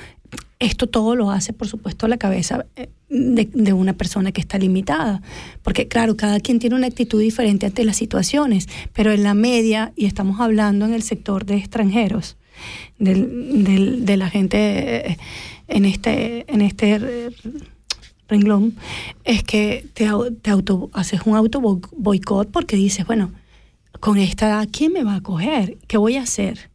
Esto 0.60 0.88
todo 0.88 1.16
lo 1.16 1.32
hace, 1.32 1.54
por 1.54 1.68
supuesto, 1.68 2.08
la 2.08 2.18
cabeza 2.18 2.66
eh, 2.76 2.90
de, 3.10 3.74
una 3.74 3.94
persona 3.94 4.32
que 4.32 4.42
está 4.42 4.58
limitada. 4.58 5.22
Porque, 5.64 5.88
claro, 5.88 6.18
cada 6.18 6.40
quien 6.40 6.60
tiene 6.60 6.76
una 6.76 6.88
actitud 6.88 7.20
diferente 7.22 7.66
ante 7.68 7.86
las 7.86 7.98
situaciones, 7.98 8.68
pero 8.94 9.12
en 9.12 9.24
la 9.24 9.34
media, 9.34 9.94
y 9.96 10.06
estamos 10.06 10.40
hablando 10.40 10.86
en 10.86 10.94
el 10.94 11.04
sector 11.04 11.46
de 11.46 11.56
extranjeros, 11.58 12.38
del, 13.00 13.64
del- 13.64 14.06
de 14.06 14.18
la 14.18 14.30
gente 14.30 15.12
eh, 15.12 15.18
en 15.68 15.86
este, 15.86 16.46
en 16.52 16.62
este 16.62 17.32
renglón, 18.28 18.76
es 19.24 19.44
que 19.44 19.86
te, 19.94 20.08
te 20.42 20.50
auto, 20.52 20.90
haces 20.94 21.22
un 21.26 21.36
auto 21.36 21.60
bo- 21.60 21.82
boicot 21.96 22.50
porque 22.52 22.76
dices, 22.76 23.06
bueno, 23.06 23.32
con 24.02 24.18
esta 24.18 24.48
edad, 24.48 24.68
¿quién 24.70 24.92
me 24.92 25.04
va 25.04 25.16
a 25.16 25.22
coger? 25.22 25.78
¿Qué 25.88 25.98
voy 25.98 26.18
a 26.18 26.24
hacer? 26.24 26.72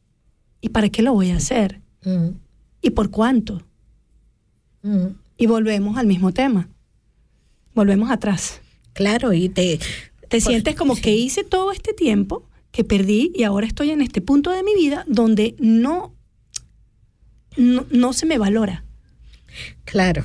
¿Y 0.61 0.71
para 0.71 0.89
qué 0.89 1.03
lo 1.03 1.13
voy 1.13 1.33
a 1.33 1.37
hacer? 1.37 1.83
Mm, 2.05 2.29
¿Y 2.81 2.91
por 2.91 3.11
cuánto? 3.11 3.63
mm. 4.83 5.07
Y 5.39 5.47
volvemos 5.47 5.99
al 5.99 6.07
mismo 6.07 6.33
tema. 6.33 6.71
Volvemos 7.75 8.11
atrás. 8.11 8.63
Claro, 8.95 9.35
y 9.35 9.51
te... 9.51 9.79
Te 10.29 10.41
sientes 10.41 10.75
como 10.75 10.97
que 10.97 11.15
hice 11.15 11.45
todo 11.45 11.73
este 11.73 11.93
tiempo 11.93 12.49
que 12.73 12.85
perdí 12.85 13.33
y 13.35 13.45
ahora 13.45 13.67
estoy 13.67 13.91
en 13.91 14.01
este 14.01 14.21
punto 14.21 14.51
de 14.51 14.63
mi 14.63 14.75
vida 14.75 15.05
donde 15.07 15.55
no, 15.59 16.15
no, 17.57 17.87
no 17.91 18.13
se 18.13 18.27
me 18.27 18.39
valora. 18.39 18.85
Claro, 19.85 20.25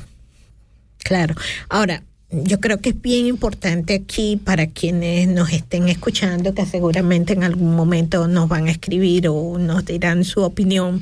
claro. 0.98 1.36
Ahora, 1.70 2.04
yo 2.32 2.60
creo 2.60 2.80
que 2.80 2.90
es 2.90 3.02
bien 3.02 3.28
importante 3.28 3.94
aquí 3.94 4.38
para 4.38 4.68
quienes 4.68 5.28
nos 5.28 5.52
estén 5.52 5.90
escuchando, 5.90 6.54
que 6.54 6.66
seguramente 6.66 7.34
en 7.34 7.44
algún 7.44 7.76
momento 7.76 8.28
nos 8.28 8.48
van 8.48 8.68
a 8.68 8.72
escribir 8.72 9.28
o 9.28 9.58
nos 9.58 9.86
dirán 9.86 10.24
su 10.24 10.42
opinión, 10.42 11.02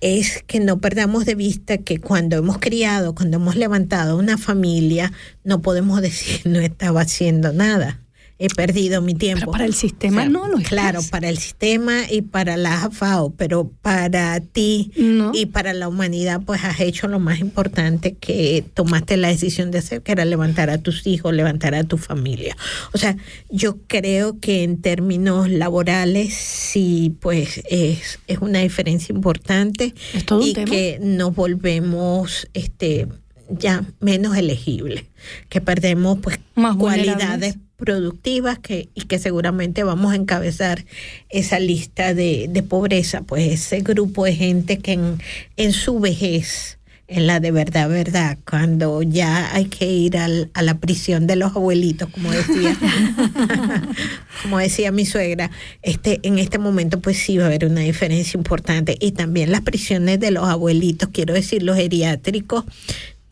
es 0.00 0.42
que 0.48 0.58
no 0.58 0.78
perdamos 0.78 1.24
de 1.26 1.36
vista 1.36 1.78
que 1.78 1.98
cuando 1.98 2.36
hemos 2.36 2.58
criado, 2.58 3.14
cuando 3.14 3.36
hemos 3.36 3.54
levantado 3.54 4.18
una 4.18 4.36
familia, 4.36 5.12
no 5.44 5.62
podemos 5.62 6.02
decir 6.02 6.40
no 6.44 6.58
estaba 6.58 7.02
haciendo 7.02 7.52
nada. 7.52 8.00
He 8.44 8.48
perdido 8.48 9.00
mi 9.02 9.14
tiempo. 9.14 9.40
Pero 9.42 9.52
para 9.52 9.64
el 9.66 9.74
sistema 9.74 10.16
O 10.16 10.20
sea, 10.22 10.28
no 10.30 10.48
lo 10.48 10.58
Claro, 10.58 10.98
estás. 10.98 11.10
para 11.10 11.28
el 11.28 11.38
sistema 11.38 12.10
y 12.10 12.22
para 12.22 12.56
la 12.56 12.84
AFAO, 12.84 13.30
pero 13.36 13.70
para 13.82 14.40
ti 14.40 14.90
No. 14.96 15.30
y 15.32 15.46
para 15.46 15.72
la 15.74 15.86
humanidad, 15.88 16.40
pues 16.44 16.64
has 16.64 16.80
hecho 16.80 17.06
lo 17.06 17.20
más 17.20 17.38
importante 17.38 18.14
que 18.14 18.64
tomaste 18.74 19.16
la 19.16 19.28
decisión 19.28 19.70
de 19.70 19.78
hacer, 19.78 20.02
que 20.02 20.10
era 20.12 20.24
levantar 20.24 20.70
a 20.70 20.78
tus 20.78 21.06
hijos, 21.06 21.32
levantar 21.34 21.74
a 21.76 21.84
tu 21.84 21.98
familia. 21.98 22.56
O 22.92 22.98
sea, 22.98 23.16
yo 23.48 23.78
creo 23.86 24.40
que 24.40 24.64
en 24.64 24.80
términos 24.82 25.48
laborales 25.48 26.34
sí, 26.34 27.14
pues 27.20 27.62
es, 27.70 28.18
es 28.26 28.38
una 28.40 28.58
diferencia 28.60 29.12
importante 29.14 29.94
Es 30.14 30.24
todo 30.26 30.44
y 30.46 30.52
tema. 30.52 30.70
que 30.70 30.98
nos 31.00 31.34
volvemos 31.34 32.48
este 32.54 33.06
ya 33.50 33.84
menos 34.00 34.36
elegibles, 34.36 35.04
que 35.50 35.60
perdemos 35.60 36.18
pues 36.22 36.38
Más 36.54 36.76
cualidades. 36.76 37.56
Productivas 37.86 38.60
que, 38.60 38.88
y 38.94 39.02
que 39.02 39.18
seguramente 39.18 39.82
vamos 39.82 40.12
a 40.12 40.16
encabezar 40.16 40.84
esa 41.30 41.58
lista 41.58 42.14
de, 42.14 42.46
de 42.48 42.62
pobreza, 42.62 43.22
pues 43.22 43.50
ese 43.52 43.80
grupo 43.80 44.24
de 44.24 44.36
gente 44.36 44.78
que 44.78 44.92
en, 44.92 45.18
en 45.56 45.72
su 45.72 45.98
vejez, 45.98 46.78
en 47.08 47.26
la 47.26 47.40
de 47.40 47.50
verdad, 47.50 47.88
verdad, 47.88 48.38
cuando 48.48 49.02
ya 49.02 49.52
hay 49.52 49.64
que 49.64 49.90
ir 49.90 50.16
al- 50.16 50.50
a 50.54 50.62
la 50.62 50.78
prisión 50.78 51.26
de 51.26 51.34
los 51.34 51.56
abuelitos, 51.56 52.08
como 52.08 52.30
decía, 52.30 52.76
como 54.42 54.58
decía 54.58 54.92
mi 54.92 55.04
suegra, 55.04 55.50
este, 55.82 56.20
en 56.22 56.38
este 56.38 56.58
momento 56.58 57.00
pues 57.00 57.18
sí 57.18 57.36
va 57.38 57.44
a 57.44 57.46
haber 57.48 57.64
una 57.66 57.80
diferencia 57.80 58.38
importante. 58.38 58.96
Y 59.00 59.12
también 59.12 59.50
las 59.50 59.62
prisiones 59.62 60.20
de 60.20 60.30
los 60.30 60.44
abuelitos, 60.48 61.08
quiero 61.12 61.34
decir, 61.34 61.62
los 61.64 61.76
geriátricos, 61.76 62.64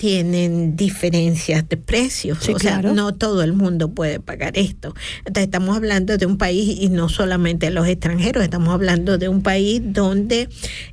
tienen 0.01 0.76
diferencias 0.76 1.68
de 1.68 1.76
precios. 1.76 2.38
Sí, 2.40 2.55
o 2.55 2.59
sea, 2.59 2.80
claro. 2.80 2.94
no 2.94 3.12
todo 3.12 3.42
el 3.42 3.53
mundo 3.53 3.90
puede 3.90 4.18
pagar 4.18 4.57
esto. 4.57 4.94
Entonces 5.18 5.44
estamos 5.44 5.76
hablando 5.76 6.16
de 6.16 6.24
un 6.24 6.38
país 6.38 6.80
y 6.80 6.88
no 6.88 7.11
solamente 7.11 7.70
los 7.70 7.86
extranjeros, 7.86 8.42
estamos 8.42 8.70
hablando 8.70 9.18
de 9.18 9.28
un 9.28 9.42
país 9.42 9.82
donde 9.84 10.48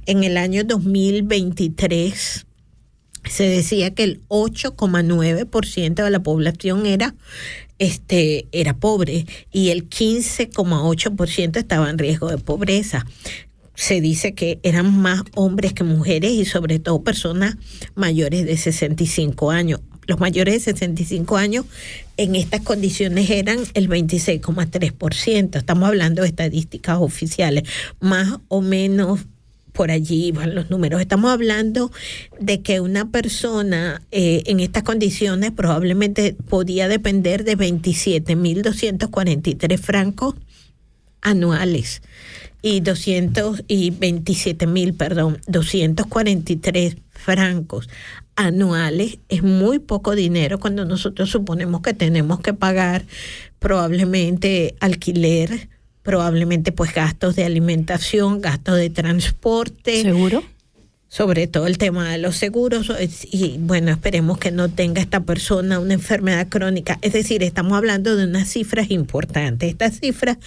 en 0.07 0.25
el 0.25 0.35
año 0.35 0.65
2023 0.65 2.45
se 3.23 3.43
decía 3.43 3.91
que 3.91 4.03
el 4.03 4.21
8,9% 4.27 6.03
de 6.03 6.09
la 6.09 6.19
población 6.19 6.85
era 6.85 7.15
este 7.79 8.47
era 8.51 8.73
pobre 8.73 9.25
y 9.53 9.69
el 9.69 9.87
15,8% 9.87 11.57
estaba 11.57 11.89
en 11.89 11.97
riesgo 11.97 12.29
de 12.29 12.39
pobreza. 12.39 13.05
Se 13.77 14.01
dice 14.01 14.33
que 14.33 14.59
eran 14.63 14.99
más 14.99 15.21
hombres 15.35 15.71
que 15.71 15.83
mujeres 15.83 16.31
y 16.31 16.45
sobre 16.45 16.79
todo 16.79 17.03
personas 17.03 17.57
mayores 17.93 18.43
de 18.43 18.57
65 18.57 19.51
años. 19.51 19.81
Los 20.07 20.19
mayores 20.19 20.55
de 20.55 20.61
65 20.61 21.37
años 21.37 21.65
en 22.17 22.35
estas 22.35 22.61
condiciones 22.61 23.29
eran 23.29 23.59
el 23.75 23.87
26,3%. 23.87 25.57
Estamos 25.57 25.87
hablando 25.87 26.23
de 26.23 26.29
estadísticas 26.29 26.97
oficiales, 26.99 27.69
más 27.99 28.39
o 28.47 28.61
menos 28.61 29.19
por 29.73 29.91
allí 29.91 30.31
van 30.31 30.55
los 30.55 30.71
números. 30.71 30.99
Estamos 30.99 31.29
hablando 31.29 31.91
de 32.39 32.63
que 32.63 32.81
una 32.81 33.11
persona 33.11 34.01
eh, 34.09 34.41
en 34.47 34.59
estas 34.59 34.81
condiciones 34.81 35.51
probablemente 35.51 36.35
podía 36.49 36.87
depender 36.87 37.43
de 37.43 37.55
27.243 37.55 39.77
francos 39.77 40.33
anuales 41.21 42.01
y 42.75 42.79
227 42.81 44.67
mil, 44.67 44.93
perdón, 44.93 45.39
243 45.47 46.97
francos 47.11 47.89
anuales 48.35 49.17
es 49.29 49.41
muy 49.43 49.79
poco 49.79 50.15
dinero 50.15 50.59
cuando 50.59 50.85
nosotros 50.85 51.29
suponemos 51.29 51.81
que 51.81 51.93
tenemos 51.93 52.39
que 52.41 52.53
pagar 52.53 53.05
probablemente 53.59 54.75
alquiler, 54.79 55.69
probablemente 56.03 56.71
pues 56.71 56.93
gastos 56.93 57.35
de 57.35 57.45
alimentación, 57.45 58.41
gastos 58.41 58.77
de 58.77 58.89
transporte. 58.89 60.01
¿Seguro? 60.01 60.43
Sobre 61.17 61.47
todo 61.47 61.65
el 61.65 61.79
tema 61.79 62.11
de 62.11 62.19
los 62.19 62.35
seguros 62.35 62.91
y 63.31 63.57
bueno, 63.57 63.89
esperemos 63.89 64.37
que 64.37 64.51
no 64.51 64.69
tenga 64.69 65.01
esta 65.01 65.21
persona 65.21 65.79
una 65.79 65.95
enfermedad 65.95 66.47
crónica. 66.47 66.99
Es 67.01 67.13
decir, 67.13 67.41
estamos 67.41 67.75
hablando 67.75 68.15
de 68.15 68.25
unas 68.25 68.47
cifras 68.49 68.91
importantes. 68.91 69.71
Estas 69.71 69.99
cifras 69.99 70.37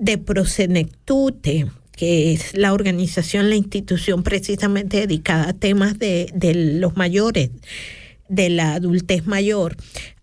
de 0.00 0.18
Prosenectute, 0.18 1.66
que 1.92 2.32
es 2.32 2.56
la 2.56 2.72
organización, 2.72 3.48
la 3.48 3.54
institución 3.54 4.24
precisamente 4.24 4.96
dedicada 4.96 5.50
a 5.50 5.52
temas 5.52 6.00
de, 6.00 6.32
de 6.34 6.52
los 6.80 6.96
mayores, 6.96 7.50
de 8.28 8.50
la 8.50 8.74
adultez 8.74 9.24
mayor, 9.24 9.76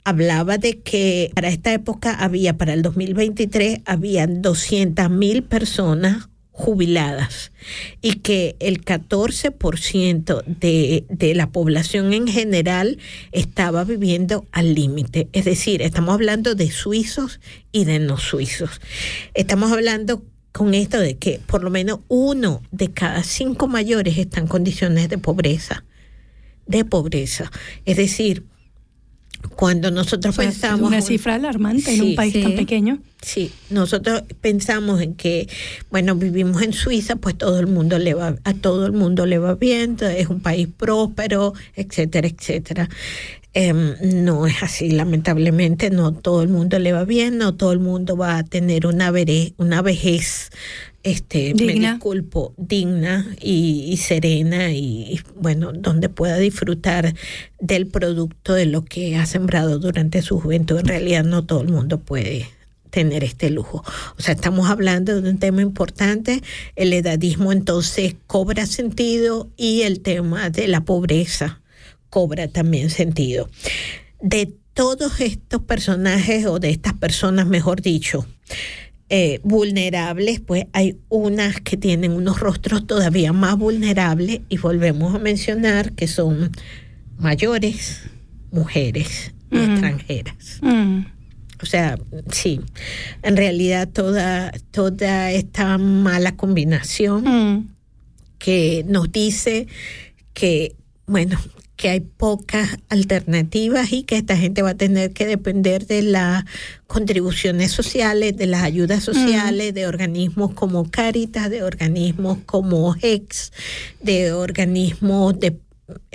hablaba 0.04 0.58
de 0.58 0.80
que 0.80 1.32
para 1.34 1.48
esta 1.48 1.72
época 1.72 2.14
había, 2.14 2.58
para 2.58 2.74
el 2.74 2.82
2023, 2.82 3.80
habían 3.86 4.42
200 4.42 5.10
mil 5.10 5.44
personas 5.44 6.28
jubiladas 6.58 7.52
y 8.02 8.14
que 8.20 8.56
el 8.60 8.84
14% 8.84 10.44
de, 10.46 11.06
de 11.10 11.36
la 11.36 11.50
población 11.52 12.14
en 12.14 12.28
general 12.28 12.98
estaba 13.34 13.84
viviendo 13.84 14.46
al 14.54 14.74
límite. 14.74 15.28
Es 15.34 15.44
decir, 15.44 15.82
estamos 15.82 16.14
hablando 16.14 16.56
de 16.56 16.72
suizos 16.72 17.42
y 17.74 17.84
de 17.84 18.00
no 18.00 18.18
suizos. 18.18 18.80
Estamos 19.34 19.74
hablando 19.74 20.24
con 20.54 20.74
esto 20.74 20.98
de 20.98 21.18
que 21.18 21.42
por 21.46 21.62
lo 21.62 21.70
menos 21.70 22.00
uno 22.08 22.62
de 22.72 22.90
cada 22.90 23.24
cinco 23.24 23.68
mayores 23.68 24.18
está 24.18 24.40
en 24.40 24.48
condiciones 24.48 25.10
de 25.10 25.18
pobreza. 25.18 25.84
De 26.68 26.86
pobreza. 26.86 27.52
Es 27.84 27.98
decir, 27.98 28.46
cuando 29.56 29.92
nosotros 29.92 30.36
pensamos... 30.36 30.88
una 30.88 31.02
cifra 31.02 31.36
alarmante 31.36 31.94
en 31.94 32.02
un 32.02 32.08
Sí, 32.10 32.16
país 32.16 32.42
tan 32.42 32.56
pequeño. 32.56 33.00
Sí, 33.22 33.52
nosotros 33.70 34.24
pensamos 34.42 35.02
en 35.02 35.16
que, 35.16 35.50
bueno, 35.90 36.16
vivimos 36.16 36.62
en 36.62 36.74
Suiza, 36.74 37.16
pues 37.16 37.36
todo 37.38 37.60
el 37.60 37.68
mundo 37.68 37.98
le 37.98 38.14
va, 38.14 38.36
a 38.44 38.54
todo 38.54 38.86
el 38.86 38.92
mundo 38.92 39.26
le 39.26 39.40
va 39.40 39.56
bien, 39.56 39.98
es 40.02 40.28
un 40.28 40.42
país 40.42 40.68
próspero, 40.76 41.54
etcétera, 41.76 42.28
etcétera. 42.28 42.90
Em, 43.54 43.96
no 44.24 44.46
es 44.48 44.62
así, 44.62 44.92
lamentablemente, 44.92 45.90
no 45.90 46.12
todo 46.14 46.44
el 46.44 46.50
mundo 46.50 46.78
le 46.78 46.92
va 46.92 47.06
bien, 47.06 47.38
no 47.38 47.56
todo 47.56 47.72
el 47.72 47.80
mundo 47.80 48.16
va 48.18 48.38
a 48.38 48.44
tener 48.44 48.86
una, 48.86 49.12
vere- 49.12 49.54
una 49.58 49.82
vejez, 49.82 50.50
este, 51.06 51.54
me 51.54 51.74
disculpo, 51.74 52.56
digna 52.58 53.28
y, 53.40 53.86
y 53.92 53.98
serena 53.98 54.72
y, 54.72 55.04
y, 55.14 55.22
bueno, 55.36 55.72
donde 55.72 56.10
pueda 56.10 56.38
disfrutar 56.38 57.14
del 57.60 57.86
producto 57.86 58.56
de 58.56 58.66
lo 58.66 58.84
que 58.84 59.16
ha 59.16 59.28
sembrado 59.28 59.78
durante 59.78 60.24
su 60.24 60.40
juventud. 60.40 60.80
En 60.80 60.88
realidad 60.88 61.24
no 61.24 61.46
todo 61.46 61.62
el 61.62 61.70
mundo 61.70 62.00
puede 62.00 62.48
tener 62.90 63.24
este 63.24 63.52
lujo. 63.52 63.84
O 64.18 64.22
sea, 64.22 64.34
estamos 64.34 64.68
hablando 64.68 65.22
de 65.22 65.30
un 65.30 65.38
tema 65.38 65.62
importante, 65.62 66.42
el 66.76 66.92
edadismo 66.92 67.52
entonces 67.52 68.16
cobra 68.26 68.66
sentido 68.66 69.48
y 69.56 69.84
el 69.84 70.00
tema 70.00 70.50
de 70.50 70.68
la 70.68 70.86
pobreza 70.86 71.62
cobra 72.10 72.48
también 72.48 72.90
sentido. 72.90 73.48
De 74.22 74.52
todos 74.74 75.22
estos 75.22 75.62
personajes 75.62 76.48
o 76.48 76.58
de 76.58 76.72
estas 76.72 76.94
personas, 76.94 77.46
mejor 77.46 77.82
dicho, 77.82 78.26
eh, 79.10 79.40
vulnerables, 79.44 80.40
pues 80.40 80.66
hay 80.74 80.98
unas 81.10 81.62
que 81.62 81.78
tienen 81.78 82.12
unos 82.12 82.40
rostros 82.40 82.88
todavía 82.88 83.34
más 83.34 83.58
vulnerables 83.58 84.42
y 84.50 84.58
volvemos 84.58 85.14
a 85.14 85.20
mencionar 85.20 85.94
que 85.94 86.08
son 86.08 86.52
mayores, 87.18 88.02
mujeres 88.52 89.34
y 89.52 89.58
Ujú. 89.58 89.72
extranjeras. 89.72 90.60
Mm. 90.62 91.00
O 91.62 91.66
sea, 91.66 91.98
sí, 92.32 92.60
en 93.24 93.38
realidad 93.38 93.88
toda, 93.88 94.52
toda 94.72 95.32
esta 95.32 95.78
mala 95.78 96.36
combinación 96.36 97.24
Mm. 97.24 97.70
que 98.40 98.84
nos 98.88 99.12
dice 99.12 99.68
que, 100.34 100.76
bueno, 101.08 101.40
que 101.76 101.90
hay 101.90 102.00
pocas 102.00 102.78
alternativas 102.90 103.92
y 103.92 104.04
que 104.04 104.18
esta 104.18 104.38
gente 104.38 104.62
va 104.62 104.72
a 104.72 104.78
tener 104.78 105.12
que 105.12 105.26
depender 105.26 105.86
de 105.88 106.02
las 106.02 106.46
contribuciones 106.88 107.72
sociales, 107.72 108.38
de 108.38 108.48
las 108.48 108.64
ayudas 108.64 109.04
sociales, 109.04 109.74
de 109.74 109.88
organismos 109.88 110.54
como 110.54 110.90
Caritas, 110.90 111.50
de 111.50 111.64
organismos 111.64 112.40
como 112.46 112.96
HEX, 112.96 113.52
de 114.02 114.32
organismos 114.32 115.40
de 115.40 115.58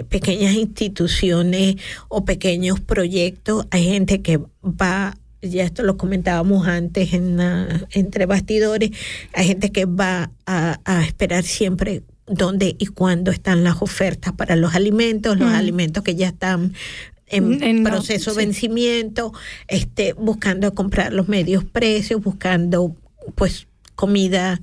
pequeñas 0.09 0.55
instituciones 0.55 1.77
o 2.09 2.25
pequeños 2.25 2.81
proyectos. 2.81 3.67
Hay 3.71 3.85
gente 3.85 4.23
que 4.23 4.41
va 4.65 5.17
ya 5.43 5.65
esto 5.65 5.83
lo 5.83 5.97
comentábamos 5.97 6.67
antes 6.67 7.15
en 7.15 7.39
entre 7.93 8.27
bastidores, 8.27 8.91
hay 9.33 9.47
gente 9.47 9.73
que 9.73 9.87
va 9.87 10.31
a, 10.45 10.81
a 10.85 11.03
esperar 11.03 11.45
siempre 11.45 12.03
dónde 12.31 12.77
y 12.79 12.87
cuándo 12.87 13.31
están 13.31 13.65
las 13.65 13.83
ofertas 13.83 14.33
para 14.33 14.57
los 14.57 14.75
alimentos, 14.75 15.39
los 15.39 15.51
Mm. 15.51 15.55
alimentos 15.55 16.03
que 16.05 16.15
ya 16.15 16.29
están 16.29 16.73
en, 17.27 17.63
En- 17.63 17.83
no, 17.83 17.91
proceso 17.91 18.31
de 18.35 18.41
sí. 18.41 18.47
vencimiento, 18.47 19.33
este, 19.69 20.15
buscando 20.15 20.75
comprar 20.75 21.13
los 21.13 21.29
medios 21.29 21.65
precios, 21.65 22.23
buscando 22.23 22.95
pues 23.35 23.67
comida 23.95 24.61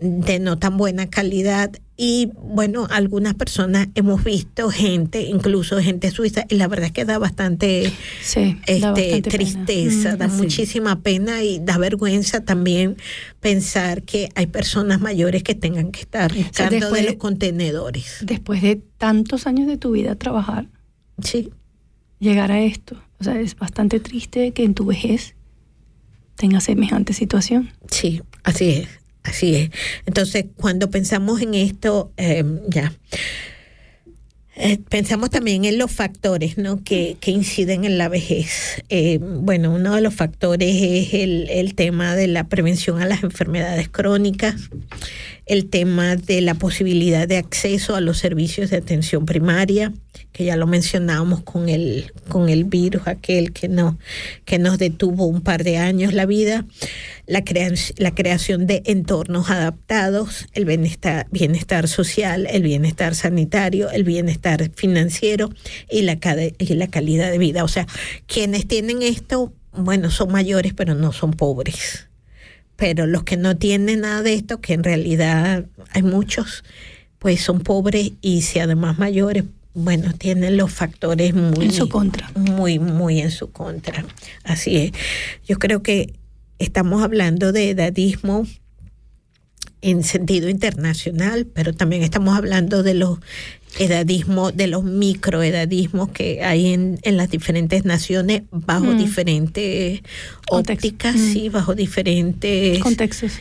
de 0.00 0.38
no 0.40 0.58
tan 0.58 0.76
buena 0.76 1.08
calidad 1.08 1.70
y 2.02 2.30
bueno, 2.34 2.86
algunas 2.90 3.34
personas 3.34 3.88
hemos 3.94 4.24
visto 4.24 4.70
gente, 4.70 5.20
incluso 5.20 5.78
gente 5.80 6.10
suiza, 6.10 6.46
y 6.48 6.54
la 6.54 6.66
verdad 6.66 6.86
es 6.86 6.92
que 6.92 7.04
da 7.04 7.18
bastante 7.18 7.92
Sí, 8.22 8.56
da 8.64 8.72
este, 8.72 8.80
bastante 8.86 9.22
tristeza, 9.30 10.14
Mm, 10.14 10.18
da 10.18 10.30
sí. 10.30 10.36
muchísima 10.36 11.02
pena 11.02 11.42
y 11.42 11.58
da 11.58 11.76
vergüenza 11.76 12.42
también 12.42 12.96
pensar 13.40 14.02
que 14.02 14.30
hay 14.34 14.46
personas 14.46 15.02
mayores 15.02 15.42
que 15.42 15.54
tengan 15.54 15.92
que 15.92 16.00
estar 16.00 16.34
buscando 16.34 16.90
de 16.90 17.02
de- 17.02 17.06
los 17.08 17.16
contenedores. 17.16 18.16
Después 18.22 18.62
de 18.62 18.76
tantos 18.96 19.46
años 19.46 19.66
de 19.66 19.76
tu 19.76 19.90
vida 19.92 20.14
trabajar, 20.14 20.68
Sí, 21.22 21.50
llegar 22.18 22.50
a 22.50 22.62
esto. 22.62 22.96
O 23.18 23.24
sea, 23.24 23.38
es 23.38 23.54
bastante 23.56 24.00
triste 24.00 24.52
que 24.52 24.64
en 24.64 24.72
tu 24.72 24.86
vejez 24.86 25.34
tengas 26.36 26.64
semejante 26.64 27.12
situación. 27.12 27.70
sí, 27.90 28.22
así 28.44 28.70
es, 28.70 28.88
así 29.22 29.54
es. 29.54 29.70
Entonces, 30.06 30.46
cuando 30.56 30.90
pensamos 30.90 31.40
en 31.40 31.54
esto, 31.54 32.12
eh, 32.16 32.44
ya. 32.68 32.92
Eh, 34.62 34.78
pensamos 34.90 35.30
también 35.30 35.64
en 35.64 35.78
los 35.78 35.90
factores 35.90 36.58
¿no? 36.58 36.84
que, 36.84 37.16
que 37.18 37.30
inciden 37.30 37.84
en 37.84 37.96
la 37.96 38.10
vejez. 38.10 38.82
Eh, 38.90 39.18
bueno, 39.18 39.72
uno 39.72 39.94
de 39.94 40.02
los 40.02 40.12
factores 40.12 40.76
es 40.76 41.14
el, 41.14 41.48
el 41.48 41.74
tema 41.74 42.14
de 42.14 42.26
la 42.26 42.44
prevención 42.44 43.00
a 43.00 43.06
las 43.06 43.22
enfermedades 43.22 43.88
crónicas, 43.88 44.68
el 45.50 45.68
tema 45.68 46.14
de 46.14 46.40
la 46.42 46.54
posibilidad 46.54 47.26
de 47.26 47.36
acceso 47.36 47.96
a 47.96 48.00
los 48.00 48.18
servicios 48.18 48.70
de 48.70 48.76
atención 48.76 49.26
primaria, 49.26 49.92
que 50.30 50.44
ya 50.44 50.54
lo 50.54 50.68
mencionábamos 50.68 51.42
con 51.42 51.68
el, 51.68 52.12
con 52.28 52.48
el 52.48 52.62
virus 52.62 53.08
aquel 53.08 53.52
que, 53.52 53.66
no, 53.66 53.98
que 54.44 54.60
nos 54.60 54.78
detuvo 54.78 55.26
un 55.26 55.40
par 55.40 55.64
de 55.64 55.76
años 55.76 56.12
la 56.12 56.24
vida, 56.24 56.66
la, 57.26 57.42
crea- 57.42 57.72
la 57.96 58.14
creación 58.14 58.68
de 58.68 58.84
entornos 58.86 59.50
adaptados, 59.50 60.46
el 60.52 60.66
bienestar, 60.66 61.88
social, 61.88 62.46
el 62.48 62.62
bienestar 62.62 63.16
sanitario, 63.16 63.90
el 63.90 64.04
bienestar 64.04 64.70
financiero 64.76 65.50
y 65.90 66.02
la, 66.02 66.16
y 66.58 66.74
la 66.74 66.86
calidad 66.86 67.28
de 67.28 67.38
vida. 67.38 67.64
O 67.64 67.68
sea, 67.68 67.88
quienes 68.28 68.68
tienen 68.68 69.02
esto, 69.02 69.52
bueno, 69.72 70.12
son 70.12 70.30
mayores, 70.30 70.74
pero 70.74 70.94
no 70.94 71.10
son 71.10 71.32
pobres 71.32 72.06
pero 72.80 73.06
los 73.06 73.24
que 73.24 73.36
no 73.36 73.58
tienen 73.58 74.00
nada 74.00 74.22
de 74.22 74.32
esto, 74.32 74.62
que 74.62 74.72
en 74.72 74.82
realidad 74.82 75.66
hay 75.90 76.02
muchos, 76.02 76.64
pues 77.18 77.42
son 77.42 77.60
pobres 77.60 78.12
y 78.22 78.40
si 78.40 78.58
además 78.58 78.98
mayores, 78.98 79.44
bueno, 79.74 80.14
tienen 80.14 80.56
los 80.56 80.72
factores 80.72 81.34
muy 81.34 81.66
En 81.66 81.72
su 81.72 81.90
contra. 81.90 82.30
muy 82.34 82.78
muy 82.78 83.20
en 83.20 83.30
su 83.30 83.52
contra. 83.52 84.06
Así 84.44 84.78
es. 84.78 84.92
Yo 85.46 85.58
creo 85.58 85.82
que 85.82 86.14
estamos 86.58 87.02
hablando 87.02 87.52
de 87.52 87.68
edadismo 87.68 88.46
en 89.82 90.02
sentido 90.02 90.48
internacional, 90.48 91.46
pero 91.46 91.74
también 91.74 92.02
estamos 92.02 92.34
hablando 92.34 92.82
de 92.82 92.94
los 92.94 93.18
edadismos, 93.78 94.56
de 94.56 94.66
los 94.66 94.82
microedadismos 94.84 96.10
que 96.10 96.42
hay 96.42 96.72
en, 96.72 96.98
en 97.02 97.16
las 97.16 97.30
diferentes 97.30 97.84
naciones 97.84 98.42
bajo 98.50 98.86
Mm. 98.86 98.98
diferentes 98.98 100.00
Contexto. 100.48 100.88
ópticas, 100.88 101.14
Mm. 101.16 101.32
sí, 101.32 101.48
bajo 101.48 101.74
diferentes 101.74 102.78
Contextos. 102.80 103.32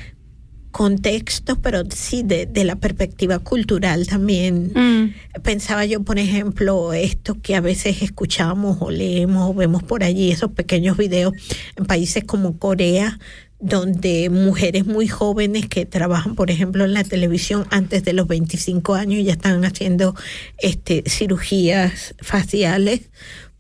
contextos, 0.72 1.58
pero 1.62 1.82
sí 1.90 2.22
de, 2.24 2.46
de 2.46 2.64
la 2.64 2.76
perspectiva 2.76 3.40
cultural 3.40 4.06
también. 4.08 4.72
Mm. 4.76 5.42
Pensaba 5.42 5.84
yo, 5.86 6.04
por 6.04 6.20
ejemplo, 6.20 6.94
esto 6.94 7.42
que 7.42 7.56
a 7.56 7.62
veces 7.62 8.04
escuchamos 8.04 8.78
o 8.80 8.92
leemos 8.92 9.50
o 9.50 9.54
vemos 9.56 9.82
por 9.82 10.04
allí, 10.04 10.32
esos 10.32 10.52
pequeños 10.52 10.96
videos 10.96 11.34
en 11.76 11.86
países 11.86 12.24
como 12.24 12.60
Corea, 12.60 13.18
donde 13.60 14.30
mujeres 14.30 14.86
muy 14.86 15.08
jóvenes 15.08 15.68
que 15.68 15.86
trabajan, 15.86 16.36
por 16.36 16.50
ejemplo, 16.50 16.86
en 16.86 16.94
la 16.94 17.04
televisión 17.04 17.66
antes 17.72 18.04
de 18.06 18.14
los 18.14 18.28
25 18.28 18.96
años 18.96 19.24
ya 19.26 19.34
están 19.34 19.66
haciendo 19.66 20.16
este, 20.60 21.04
cirugías 21.08 22.16
faciales 22.22 23.10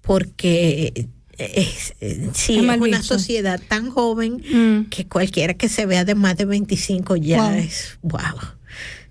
porque 0.02 1.08
es, 1.38 1.94
sí, 2.34 2.58
Es 2.60 2.78
una 2.82 3.04
sociedad 3.04 3.62
tan 3.68 3.90
joven 3.92 4.42
Mm. 4.52 4.90
que 4.90 5.06
cualquiera 5.08 5.54
que 5.54 5.70
se 5.70 5.86
vea 5.86 6.04
de 6.06 6.16
más 6.16 6.38
de 6.38 6.46
25 6.46 7.16
ya 7.18 7.50
Wow. 7.50 7.60
es 7.60 7.98
wow. 8.02 8.22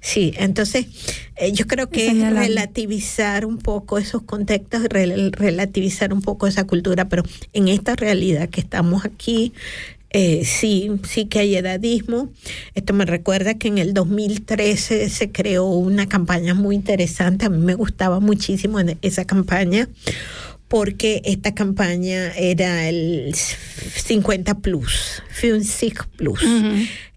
Sí, 0.01 0.33
entonces 0.39 0.87
eh, 1.37 1.53
yo 1.53 1.67
creo 1.67 1.89
que 1.91 2.07
es 2.09 2.33
relativizar 2.33 3.45
un 3.45 3.59
poco 3.59 3.99
esos 3.99 4.23
contextos, 4.23 4.83
rel- 4.85 5.33
relativizar 5.35 6.13
un 6.13 6.23
poco 6.23 6.47
esa 6.47 6.65
cultura, 6.69 7.09
pero 7.09 7.25
en 7.53 7.67
esta 7.69 7.97
realidad 7.97 8.49
que 8.49 8.61
estamos 8.61 9.05
aquí, 9.05 9.53
eh, 10.11 10.45
sí, 10.45 10.91
sí 11.09 11.27
que 11.27 11.41
hay 11.41 11.57
edadismo. 11.57 12.31
Esto 12.75 12.95
me 12.95 13.05
recuerda 13.05 13.55
que 13.55 13.69
en 13.69 13.79
el 13.79 13.95
2013 13.95 15.09
se 15.11 15.31
creó 15.31 15.67
una 15.67 16.09
campaña 16.09 16.55
muy 16.55 16.75
interesante, 16.75 17.47
a 17.47 17.51
mí 17.51 17.59
me 17.59 17.75
gustaba 17.75 18.21
muchísimo 18.21 18.79
esa 19.03 19.25
campaña 19.25 19.89
porque 20.69 21.23
esta 21.25 21.55
campaña 21.55 22.31
era 22.37 22.89
el 22.91 23.35
50 23.35 24.59
plus, 24.59 25.23
FUNSIG 25.31 26.07
plus. 26.17 26.45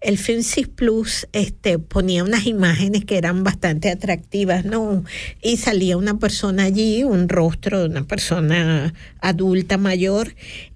El 0.00 0.16
FUNSIG 0.16 0.70
plus 0.70 1.28
este, 1.32 1.78
ponía 1.78 2.24
unas 2.24 2.46
imágenes 2.46 3.04
que 3.04 3.18
eran 3.18 3.44
bastante 3.44 3.90
atractivas, 3.90 4.64
¿no? 4.64 5.04
Y 5.42 5.58
salía 5.58 5.98
una 5.98 6.18
persona 6.18 6.64
allí, 6.64 7.04
un 7.04 7.28
rostro 7.28 7.80
de 7.80 7.86
una 7.86 8.04
persona 8.04 8.94
adulta 9.20 9.76
mayor, 9.76 10.34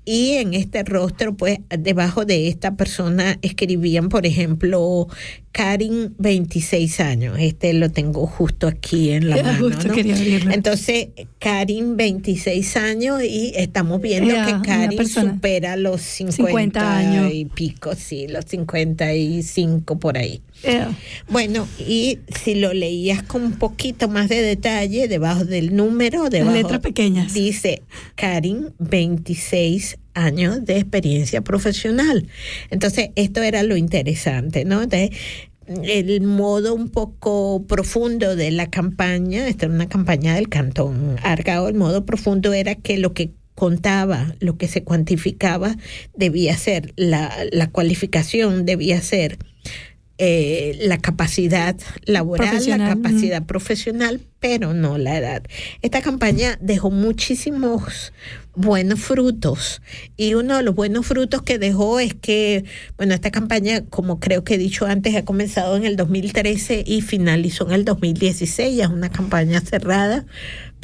y 0.09 0.35
en 0.35 0.55
este 0.55 0.85
rostro, 0.85 1.37
pues, 1.37 1.59
debajo 1.69 2.25
de 2.25 2.47
esta 2.47 2.77
persona 2.77 3.39
escribían, 3.43 4.09
por 4.09 4.25
ejemplo, 4.25 5.09
Karin, 5.51 6.15
26 6.19 7.01
años. 7.01 7.37
Este 7.41 7.73
lo 7.73 7.91
tengo 7.91 8.25
justo 8.29 8.69
aquí 8.69 9.11
en 9.11 9.29
la 9.29 9.37
mano. 9.43 9.59
Justo 9.59 9.89
¿no? 9.89 9.95
quería 9.95 10.15
abrirlo. 10.15 10.53
Entonces, 10.53 11.09
Karin, 11.41 11.97
26 11.97 12.77
años, 12.77 13.21
y 13.25 13.53
estamos 13.57 14.01
viendo 14.01 14.33
que 14.33 14.55
Karin 14.65 15.09
supera 15.09 15.77
los 15.77 16.03
50, 16.03 16.37
50 16.51 16.99
años. 16.99 17.35
y 17.35 17.47
pico, 17.47 17.97
sí, 17.97 18.29
los 18.29 18.45
55 18.45 19.99
por 19.99 20.19
ahí. 20.19 20.41
Bueno, 21.29 21.67
y 21.79 22.19
si 22.43 22.55
lo 22.55 22.73
leías 22.73 23.23
con 23.23 23.43
un 23.43 23.53
poquito 23.53 24.09
más 24.09 24.29
de 24.29 24.43
detalle, 24.43 25.09
debajo 25.09 25.45
del 25.45 25.75
número, 25.75 26.29
debajo 26.29 26.53
letras 26.53 26.81
pequeñas. 26.81 27.33
dice 27.35 27.83
Karin, 28.15 28.73
26 28.79 29.99
años 30.15 30.65
de 30.65 30.79
experiencia 30.79 31.43
profesional. 31.43 32.27
Entonces, 32.71 33.11
esto 33.17 33.43
era 33.43 33.63
lo 33.63 33.77
interesante, 33.77 34.65
¿no? 34.65 34.83
Entonces, 34.83 35.11
el 35.67 36.21
modo 36.23 36.75
un 36.75 36.89
poco 36.89 37.65
profundo 37.67 38.37
de 38.37 38.51
la 38.51 38.69
campaña, 38.69 39.49
esta 39.49 39.67
era 39.67 39.75
una 39.75 39.89
campaña 39.89 40.35
del 40.37 40.49
Cantón 40.49 41.17
Argao, 41.23 41.69
el 41.69 41.75
modo 41.75 42.05
profundo 42.05 42.53
era 42.53 42.77
que 42.77 42.99
lo 42.99 43.13
que 43.13 43.33
contaba, 43.55 44.35
lo 44.39 44.57
que 44.59 44.69
se 44.69 44.85
cuantificaba, 44.85 45.77
debía 46.15 46.57
ser 46.57 46.93
la, 46.97 47.33
la 47.51 47.69
cualificación, 47.71 48.65
debía 48.65 49.01
ser 49.01 49.39
eh, 50.19 50.79
la 50.81 50.99
capacidad 50.99 51.77
laboral, 52.05 52.65
la 52.67 52.79
capacidad 52.79 53.45
profesional, 53.45 54.21
pero 54.41 54.73
no 54.73 54.97
la 54.97 55.19
edad. 55.19 55.43
Esta 55.83 56.01
campaña 56.01 56.59
dejó 56.61 56.91
muchísimos 56.91 58.13
buenos 58.55 59.01
frutos 59.01 59.83
y 60.17 60.33
uno 60.33 60.57
de 60.57 60.63
los 60.63 60.75
buenos 60.75 61.07
frutos 61.07 61.43
que 61.43 61.59
dejó 61.59 62.01
es 62.01 62.15
que, 62.15 62.65
bueno, 62.97 63.13
esta 63.13 63.31
campaña, 63.31 63.85
como 63.85 64.19
creo 64.19 64.43
que 64.43 64.55
he 64.55 64.59
dicho 64.59 64.87
antes, 64.87 65.15
ha 65.15 65.25
comenzado 65.27 65.77
en 65.77 65.85
el 65.85 65.97
2013 65.97 66.83
y 66.87 67.03
finalizó 67.03 67.67
en 67.69 67.75
el 67.75 67.85
2016, 67.85 68.75
ya 68.75 68.85
es 68.85 68.91
una 68.91 69.11
campaña 69.11 69.61
cerrada, 69.61 70.25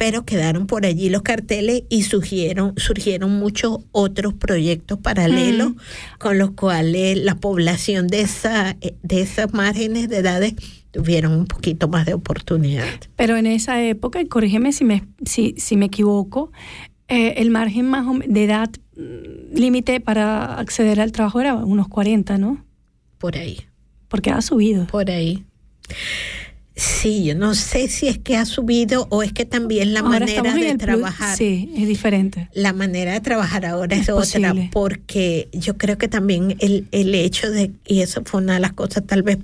pero 0.05 0.25
quedaron 0.25 0.67
por 0.67 0.85
allí 0.85 1.09
los 1.09 1.21
carteles 1.21 1.83
y 1.87 2.03
surgieron, 2.03 2.73
surgieron 2.75 3.31
muchos 3.39 3.79
otros 3.93 4.33
proyectos 4.33 4.99
paralelos 4.99 5.71
Mm. 5.71 5.77
con 6.19 6.37
los 6.37 6.51
cuales 6.51 7.17
la 7.17 7.35
población 7.35 8.07
de, 8.07 8.19
esa, 8.21 8.75
de 9.01 9.21
esos 9.21 9.53
márgenes 9.53 10.09
de 10.09 10.17
edades 10.17 10.55
tuvieron 10.91 11.31
un 11.31 11.45
poquito 11.45 11.87
más 11.87 12.05
de 12.05 12.13
oportunidad. 12.15 12.85
Pero 13.15 13.37
en 13.37 13.45
esa 13.47 13.81
época, 13.81 14.19
y 14.21 14.25
corrígeme 14.27 14.73
si 14.73 14.83
me, 14.83 15.05
si, 15.25 15.55
si 15.57 15.77
me 15.77 15.85
equivoco, 15.85 16.51
eh, 17.07 17.35
el 17.37 17.49
margen 17.49 17.85
más 17.85 18.05
de 18.27 18.43
edad 18.43 18.69
mm, 18.97 19.55
límite 19.57 20.01
para 20.01 20.55
acceder 20.59 20.99
al 20.99 21.13
trabajo 21.13 21.39
era 21.39 21.55
unos 21.55 21.87
40, 21.87 22.37
¿no? 22.37 22.65
Por 23.19 23.37
ahí, 23.37 23.61
Porque 24.09 24.31
ha 24.31 24.41
subido. 24.41 24.85
por 24.87 25.09
ahí. 25.09 25.45
Sí, 26.75 27.23
yo 27.23 27.35
no 27.35 27.53
sé 27.53 27.87
si 27.87 28.07
es 28.07 28.17
que 28.17 28.35
ha 28.35 28.45
subido 28.45 29.07
o 29.11 29.21
es 29.21 29.31
que 29.31 29.45
también 29.45 29.93
la 29.93 29.99
Ahora 29.99 30.21
manera 30.21 30.55
de 30.55 30.75
trabajar. 30.75 31.37
Sí, 31.37 31.71
es 31.77 31.87
diferente. 31.87 32.49
La 32.53 32.73
manera 32.73 33.13
de 33.13 33.21
trabajar 33.21 33.65
ahora 33.65 33.95
es, 33.95 34.03
Es 34.03 34.09
otra, 34.09 34.55
porque 34.71 35.49
yo 35.51 35.77
creo 35.77 35.99
que 35.99 36.07
también 36.07 36.55
el, 36.59 36.87
el 36.91 37.13
hecho 37.13 37.51
de, 37.51 37.71
y 37.85 38.01
eso 38.01 38.23
fue 38.25 38.41
una 38.41 38.55
de 38.55 38.59
las 38.59 38.73
cosas, 38.73 39.03
tal 39.05 39.21
vez 39.21 39.37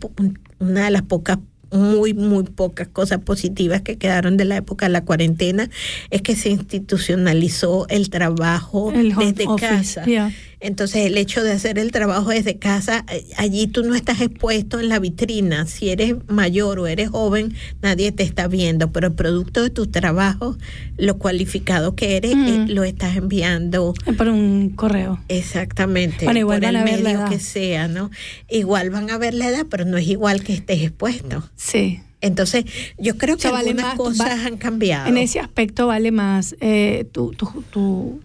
una 0.59 0.85
de 0.85 0.91
las 0.91 1.03
pocas, 1.03 1.37
muy, 1.71 2.15
muy 2.15 2.45
pocas 2.45 2.87
cosas 2.87 3.19
positivas 3.19 3.83
que 3.83 3.99
quedaron 3.99 4.35
de 4.35 4.45
la 4.45 4.57
época 4.57 4.87
de 4.87 4.91
la 4.91 5.05
cuarentena, 5.05 5.69
es 6.09 6.23
que 6.23 6.35
se 6.35 6.49
institucionalizó 6.49 7.87
el 7.89 8.09
trabajo 8.09 8.91
El 8.91 9.13
desde 9.15 9.45
office, 9.45 9.67
casa. 9.67 10.05
yeah. 10.05 10.31
Entonces 10.61 11.05
el 11.05 11.17
hecho 11.17 11.41
de 11.43 11.51
hacer 11.53 11.79
el 11.79 11.91
trabajo 11.91 12.29
desde 12.31 12.57
casa, 12.57 13.05
eh, 13.11 13.25
allí 13.37 13.67
tú 13.67 13.83
no 13.83 13.95
estás 13.95 14.19
expuesto 14.21 14.79
en 14.79 14.89
la 14.89 14.99
vitrina. 14.99 15.65
Si 15.67 15.89
eres 15.89 16.15
mayor 16.27 16.79
o 16.79 16.87
eres 16.87 17.09
joven, 17.09 17.53
nadie 17.81 18.11
te 18.11 18.23
está 18.23 18.47
viendo, 18.47 18.91
pero 18.91 19.07
el 19.07 19.13
producto 19.13 19.63
de 19.63 19.69
tu 19.69 19.87
trabajo, 19.87 20.57
lo 20.97 21.17
cualificado 21.17 21.95
que 21.95 22.17
eres, 22.17 22.35
Mm. 22.35 22.47
eh, 22.47 22.65
lo 22.69 22.83
estás 22.83 23.15
enviando. 23.15 23.93
Eh, 24.05 24.13
Por 24.13 24.27
un 24.27 24.69
correo. 24.75 25.19
Exactamente. 25.29 26.25
Bueno, 26.25 26.39
igual 26.41 26.59
por 26.59 26.65
van 26.65 26.75
el 26.75 26.81
a 26.81 26.83
ver 26.83 26.99
la 27.01 27.09
medio 27.09 27.19
edad. 27.21 27.29
que 27.29 27.39
sea, 27.39 27.87
¿no? 27.87 28.11
Igual 28.49 28.89
van 28.89 29.09
a 29.11 29.17
ver 29.17 29.33
la 29.33 29.47
edad, 29.47 29.65
pero 29.69 29.85
no 29.85 29.97
es 29.97 30.07
igual 30.07 30.43
que 30.43 30.53
estés 30.53 30.81
expuesto. 30.81 31.49
Sí. 31.55 32.01
Entonces, 32.21 32.65
yo 32.97 33.17
creo 33.17 33.37
que 33.37 33.43
sea, 33.43 33.51
vale 33.51 33.69
algunas 33.69 33.91
más- 33.91 33.95
cosas 33.97 34.27
va- 34.27 34.45
han 34.45 34.57
cambiado. 34.57 35.07
En 35.07 35.15
ese 35.17 35.39
aspecto 35.39 35.87
vale 35.87 36.11
más 36.11 36.53
eh, 36.59 37.07
tu, 37.13 37.31
tu, 37.31 37.45
tu- 37.71 38.19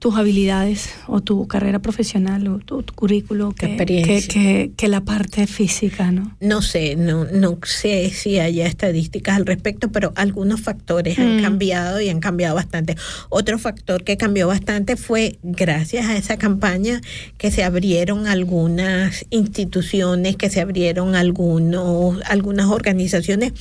tus 0.00 0.16
habilidades 0.16 0.88
o 1.06 1.20
tu 1.20 1.46
carrera 1.46 1.78
profesional 1.80 2.48
o 2.48 2.58
tu, 2.58 2.82
tu 2.82 2.94
currículo 2.94 3.50
que, 3.52 3.66
que, 3.66 3.72
experiencia. 3.74 4.32
que- 4.32 4.72
que 4.76 4.88
la 4.88 5.02
parte 5.02 5.46
física, 5.46 6.10
¿no? 6.10 6.34
No 6.40 6.62
sé, 6.62 6.96
no, 6.96 7.26
no 7.26 7.58
sé 7.64 8.10
si 8.10 8.38
haya 8.40 8.66
estadísticas 8.66 9.36
al 9.36 9.44
respecto, 9.44 9.92
pero 9.92 10.12
algunos 10.16 10.62
factores 10.62 11.18
han 11.18 11.36
Mm. 11.38 11.42
cambiado 11.42 12.00
y 12.00 12.08
han 12.08 12.18
cambiado 12.20 12.54
bastante. 12.54 12.96
Otro 13.28 13.58
factor 13.58 14.02
que 14.02 14.16
cambió 14.16 14.48
bastante 14.48 14.96
fue 14.96 15.38
gracias 15.42 16.06
a 16.06 16.16
esa 16.16 16.38
campaña 16.38 17.02
que 17.36 17.50
se 17.50 17.62
abrieron 17.62 18.26
algunas 18.26 19.26
instituciones, 19.28 20.36
que 20.36 20.48
se 20.48 20.60
abrieron 20.62 21.14
algunos, 21.14 22.18
algunas 22.24 22.66
organizaciones 22.68 23.52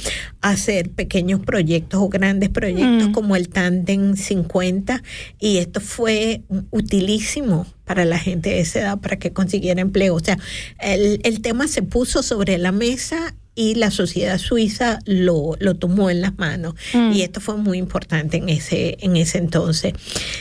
a 0.41 0.51
hacer 0.51 0.89
pequeños 0.89 1.41
proyectos 1.41 1.99
o 2.01 2.07
grandes 2.07 2.47
proyectos 2.47 3.09
Mm. 3.09 3.11
como 3.11 3.35
el 3.35 3.49
Tandem 3.49 4.15
50 4.15 5.03
y 5.37 5.57
esto 5.57 5.81
fue 5.81 6.28
utilísimo 6.71 7.65
para 7.85 8.05
la 8.05 8.19
gente 8.19 8.49
de 8.49 8.59
esa 8.59 8.79
edad 8.79 8.99
para 8.99 9.17
que 9.17 9.33
consiguiera 9.33 9.81
empleo. 9.81 10.15
O 10.15 10.19
sea, 10.19 10.37
el, 10.79 11.19
el 11.23 11.41
tema 11.41 11.67
se 11.67 11.81
puso 11.81 12.23
sobre 12.23 12.57
la 12.57 12.71
mesa 12.71 13.35
y 13.55 13.75
la 13.75 13.91
sociedad 13.91 14.37
suiza 14.37 14.99
lo, 15.05 15.55
lo 15.59 15.75
tomó 15.75 16.09
en 16.09 16.21
las 16.21 16.37
manos. 16.37 16.75
Mm. 16.93 17.11
Y 17.13 17.21
esto 17.23 17.41
fue 17.41 17.57
muy 17.57 17.77
importante 17.77 18.37
en 18.37 18.47
ese, 18.49 18.97
en 19.01 19.17
ese 19.17 19.37
entonces. 19.37 19.93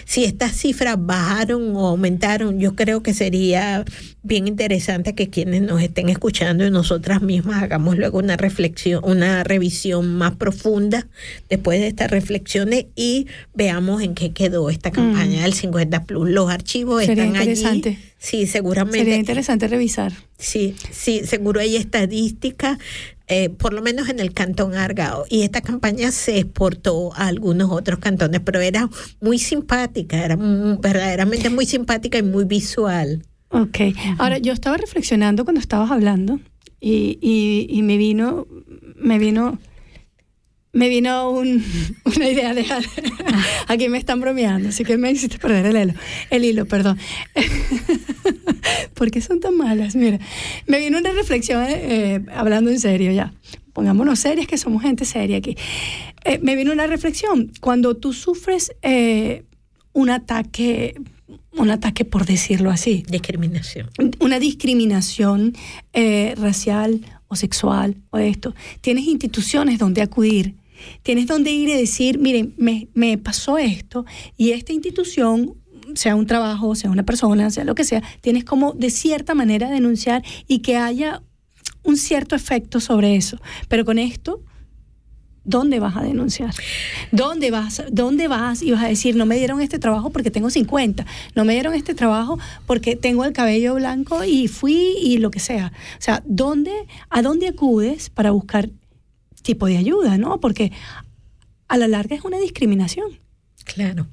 Si 0.05 0.25
estas 0.25 0.53
cifras 0.53 0.97
bajaron 0.99 1.75
o 1.75 1.87
aumentaron, 1.87 2.61
yo 2.61 2.77
creo 2.77 3.03
que 3.03 3.15
sería 3.15 3.85
bien 4.23 4.47
interesante 4.47 5.15
que 5.15 5.31
quienes 5.31 5.63
nos 5.63 5.83
estén 5.83 6.09
escuchando 6.11 6.67
y 6.67 6.71
nosotras 6.71 7.23
mismas 7.23 7.63
hagamos 7.63 7.97
luego 7.97 8.19
una 8.19 8.37
reflexión, 8.37 9.01
una 9.05 9.43
revisión 9.43 10.15
más 10.15 10.37
profunda 10.37 11.07
después 11.49 11.81
de 11.81 11.89
estas 11.89 12.11
reflexiones 12.11 12.87
y 12.95 13.27
veamos 13.55 14.03
en 14.03 14.15
qué 14.15 14.33
quedó 14.33 14.71
esta 14.71 14.91
campaña 14.91 15.41
Mm. 15.41 15.43
del 15.43 15.55
50 15.55 16.05
Plus. 16.05 16.29
Los 16.29 16.51
archivos 16.51 17.05
Sería 17.05 17.25
están 17.25 17.37
allí. 17.37 17.99
Sí, 18.19 18.47
seguramente. 18.47 18.99
Sería 18.99 19.17
interesante 19.17 19.69
revisar. 19.69 20.13
Sí, 20.39 20.75
sí, 20.91 21.23
seguro 21.25 21.61
hay 21.61 21.77
estadística, 21.77 22.79
eh, 23.29 23.49
por 23.49 23.73
lo 23.73 23.81
menos 23.83 24.09
en 24.09 24.19
el 24.19 24.33
cantón 24.33 24.75
Argao. 24.75 25.25
Y 25.31 25.43
esta 25.43 25.61
campaña 25.61 26.11
se 26.11 26.39
exportó 26.39 27.13
a 27.15 27.29
algunos 27.29 27.71
otros 27.71 28.01
cantones, 28.01 28.41
pero 28.45 28.61
era 28.61 28.89
muy 29.21 29.39
simpática, 29.39 30.25
era 30.25 30.37
mu- 30.37 30.79
verdaderamente 30.81 31.49
muy 31.51 31.65
simpática 31.67 32.19
y 32.19 32.23
muy 32.23 32.45
visual. 32.45 33.23
Ok. 33.51 33.79
Ahora, 34.19 34.39
yo 34.39 34.53
estaba 34.53 34.77
reflexionando 34.77 35.45
cuando 35.45 35.61
estabas 35.61 35.91
hablando 35.91 36.41
y, 36.81 37.19
y, 37.23 37.67
y 37.71 37.83
me 37.83 37.97
vino, 37.97 38.47
me 38.97 39.19
vino 39.19 39.59
me 40.73 40.89
vino 40.89 41.31
un- 41.31 41.65
una 42.17 42.29
idea 42.29 42.55
de... 42.55 42.65
Aquí 43.69 43.89
me 43.89 43.99
están 43.99 44.21
bromeando, 44.21 44.69
así 44.71 44.85
que 44.85 44.97
me 44.97 45.11
hiciste 45.11 45.39
perder 45.39 45.67
el 45.67 45.77
hilo. 45.77 45.95
El 46.31 46.45
hilo, 46.45 46.67
perdón. 46.67 46.99
¿Por 48.95 49.11
qué 49.11 49.21
son 49.21 49.41
tan 49.41 49.57
malas? 49.57 49.95
Mira, 49.97 50.19
me 50.67 50.79
vino 50.81 50.99
una 50.99 51.13
reflexión, 51.13 51.65
eh, 51.69 52.21
hablando 52.35 52.71
en 52.71 52.81
serio 52.81 53.13
ya. 53.13 53.33
Pongámonos 53.73 54.19
serias, 54.19 54.47
que 54.47 54.59
somos 54.59 54.83
gente 54.83 55.05
seria 55.05 55.37
aquí. 55.37 55.57
Eh, 56.25 56.39
me 56.43 56.57
vino 56.57 56.73
una 56.73 56.87
reflexión. 56.87 57.53
Cuando 57.61 57.97
tú 57.97 58.13
sufres 58.13 58.73
eh, 58.83 59.45
un 59.93 60.11
ataque, 60.11 61.01
un 61.53 61.71
ataque 61.71 62.05
por 62.05 62.27
decirlo 62.27 62.71
así, 62.71 63.05
Discriminación. 63.09 63.89
una 64.19 64.39
discriminación 64.41 65.55
eh, 65.93 66.35
racial 66.37 67.01
o 67.29 67.37
sexual 67.37 67.97
o 68.11 68.19
esto, 68.19 68.55
tienes 68.81 69.05
instituciones 69.05 69.79
donde 69.79 70.03
acudir, 70.03 70.55
tienes 71.03 71.27
donde 71.27 71.51
ir 71.51 71.69
y 71.69 71.75
decir, 71.75 72.19
miren, 72.19 72.55
me, 72.57 72.89
me 72.95 73.19
pasó 73.19 73.59
esto 73.59 74.05
y 74.37 74.53
esta 74.53 74.73
institución, 74.73 75.55
sea 75.95 76.17
un 76.17 76.27
trabajo, 76.27 76.75
sea 76.75 76.91
una 76.91 77.05
persona, 77.05 77.51
sea 77.51 77.65
lo 77.65 77.75
que 77.75 77.85
sea, 77.85 78.03
tienes 78.21 78.45
como 78.45 78.73
de 78.73 78.91
cierta 78.91 79.35
manera 79.35 79.71
denunciar 79.71 80.23
y 80.47 80.59
que 80.59 80.77
haya 80.77 81.23
un 81.83 81.97
cierto 81.97 82.37
efecto 82.37 82.81
sobre 82.81 83.17
eso. 83.17 83.39
Pero 83.69 83.85
con 83.85 83.99
esto, 83.99 84.43
¿dónde 85.45 85.81
vas 85.81 85.97
a 85.97 86.03
denunciar? 86.03 86.55
¿Dónde 87.11 87.51
vas? 87.51 87.83
¿Dónde 87.91 88.29
vas 88.29 88.63
y 88.63 88.71
vas 88.71 88.85
a 88.85 88.89
decir, 88.89 89.17
no 89.17 89.25
me 89.25 89.37
dieron 89.37 89.61
este 89.61 89.79
trabajo 89.79 90.11
porque 90.11 90.31
tengo 90.31 90.51
50, 90.51 91.07
no 91.35 91.45
me 91.45 91.55
dieron 91.55 91.75
este 91.75 91.95
trabajo 91.95 92.39
porque 92.67 92.97
tengo 92.97 93.25
el 93.25 93.33
cabello 93.33 93.75
blanco 93.75 94.25
y 94.25 94.49
fui 94.49 94.95
y 95.01 95.19
lo 95.19 95.31
que 95.31 95.41
sea? 95.41 95.73
O 95.99 96.03
sea, 96.03 96.23
¿dónde, 96.27 96.73
¿a 97.09 97.23
dónde 97.23 97.49
acudes 97.49 98.11
para 98.11 98.31
buscar 98.31 98.69
tipo 99.49 99.67
de 99.67 99.79
ayuda, 99.79 100.19
no? 100.19 100.41
Porque 100.41 100.73
a 101.69 101.79
la 101.79 101.89
larga 101.89 102.15
es 102.15 102.23
una 102.23 102.39
discriminación. 102.39 103.19
Claro. 103.65 104.07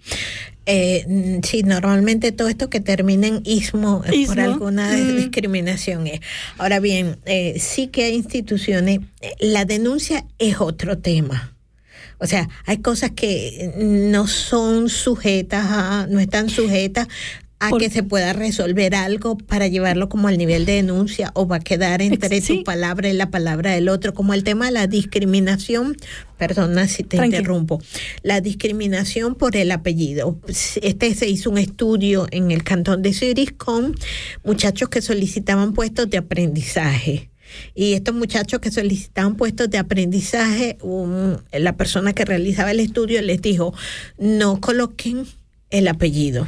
Eh, 0.66 1.04
mm, 1.06 1.44
sí, 1.44 1.64
normalmente 1.64 2.32
todo 2.32 2.48
esto 2.48 2.70
que 2.70 2.80
termina 2.80 3.28
en 3.28 3.42
ismo, 3.44 4.02
es 4.06 4.12
por 4.28 4.38
Ismo, 4.38 4.42
alguna 4.42 4.94
mm. 4.94 5.18
discriminación. 5.18 6.08
es. 6.08 6.22
Ahora 6.58 6.80
bien, 6.80 7.18
eh, 7.26 7.58
sí 7.60 7.88
que 7.88 8.06
hay 8.06 8.16
instituciones, 8.16 9.00
eh, 9.20 9.36
la 9.42 9.66
denuncia 9.66 10.24
es 10.40 10.62
otro 10.62 11.00
tema. 11.00 11.54
O 12.18 12.28
sea, 12.28 12.48
hay 12.66 12.78
cosas 12.78 13.12
que 13.12 13.74
no 13.78 14.28
son 14.28 14.88
sujetas 14.88 15.66
a, 15.68 16.08
no 16.10 16.22
están 16.22 16.48
sujetas 16.50 17.10
a 17.68 17.70
Por- 17.70 17.82
que 17.82 17.90
se 17.90 18.04
pueda 18.04 18.34
resolver 18.34 18.96
algo 18.96 19.38
para 19.38 19.68
llevarlo 19.68 20.10
como 20.10 20.28
al 20.28 20.38
nivel 20.38 20.66
de 20.66 20.74
denuncia 20.74 21.32
o 21.34 21.48
va 21.48 21.58
a 21.58 21.60
quedar 21.60 22.02
entre 22.02 22.42
sí. 22.42 22.58
tu 22.58 22.64
palabra 22.64 23.10
y 23.10 23.14
la 23.14 23.30
palabra 23.30 23.72
del 23.72 23.90
otro, 23.90 24.14
como 24.14 24.34
el 24.34 24.44
tema 24.44 24.66
de 24.68 24.72
la 24.72 24.88
discriminación, 24.88 25.96
perdona 26.38 26.88
si 26.88 27.04
te 27.04 27.18
interrumpo, 27.26 27.82
la 28.24 28.42
discriminación 28.42 29.36
por 29.36 29.56
el 29.56 29.72
apellido. 29.72 30.40
Este 30.82 31.14
se 31.16 31.28
hizo 31.30 31.50
un 31.50 31.58
estudio 31.58 32.28
en 32.32 32.52
el 32.52 32.64
cantón 32.64 33.02
de 33.02 33.14
Zurich 33.14 33.56
con 33.58 33.96
muchachos 34.44 34.90
que 34.90 35.02
solicitaban 35.02 35.74
puestos 35.74 36.10
de 36.10 36.18
aprendizaje. 36.18 37.30
Y 37.74 37.94
estos 37.94 38.14
muchachos 38.16 38.60
que 38.60 38.70
solicitaban 38.72 39.36
puestos 39.36 39.70
de 39.70 39.78
aprendizaje, 39.78 40.78
un- 40.82 41.38
la 41.54 41.78
persona 41.78 42.12
que 42.14 42.26
realizaba 42.26 42.72
el 42.72 42.80
estudio 42.82 43.22
les 43.22 43.42
dijo, 43.42 43.74
no 44.18 44.60
coloquen 44.60 45.26
el 45.70 45.88
apellido 45.88 46.48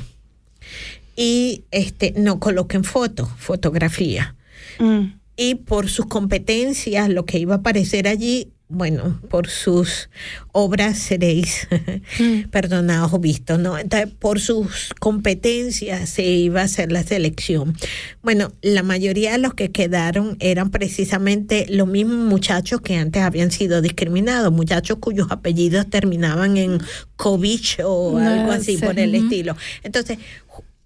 y 1.17 1.65
este 1.71 2.13
no 2.15 2.39
coloquen 2.39 2.85
foto, 2.85 3.25
fotografía. 3.37 4.35
Mm. 4.79 5.17
Y 5.35 5.55
por 5.55 5.89
sus 5.89 6.05
competencias, 6.05 7.09
lo 7.09 7.25
que 7.25 7.39
iba 7.39 7.55
a 7.55 7.57
aparecer 7.57 8.07
allí, 8.07 8.53
bueno, 8.69 9.19
por 9.29 9.47
sus 9.47 10.09
obras 10.51 10.97
seréis 10.99 11.67
perdonados 12.51 13.13
o 13.13 13.19
vistos, 13.19 13.57
¿no? 13.59 13.77
Entonces, 13.77 14.09
por 14.19 14.39
sus 14.41 14.93
competencias 14.99 16.09
se 16.09 16.23
iba 16.23 16.61
a 16.61 16.65
hacer 16.65 16.91
la 16.91 17.01
selección. 17.03 17.77
Bueno, 18.21 18.51
la 18.61 18.83
mayoría 18.83 19.31
de 19.31 19.37
los 19.37 19.53
que 19.53 19.71
quedaron 19.71 20.37
eran 20.39 20.69
precisamente 20.69 21.65
los 21.69 21.87
mismos 21.87 22.17
muchachos 22.17 22.81
que 22.81 22.95
antes 22.97 23.21
habían 23.23 23.51
sido 23.51 23.81
discriminados, 23.81 24.51
muchachos 24.51 24.97
cuyos 24.99 25.27
apellidos 25.31 25.89
terminaban 25.89 26.57
en 26.57 26.79
Kovich 27.15 27.79
o 27.83 28.17
algo 28.17 28.51
Ah, 28.51 28.55
así 28.55 28.77
sí. 28.77 28.83
por 28.83 28.99
el 28.99 29.15
estilo. 29.15 29.55
Entonces, 29.83 30.17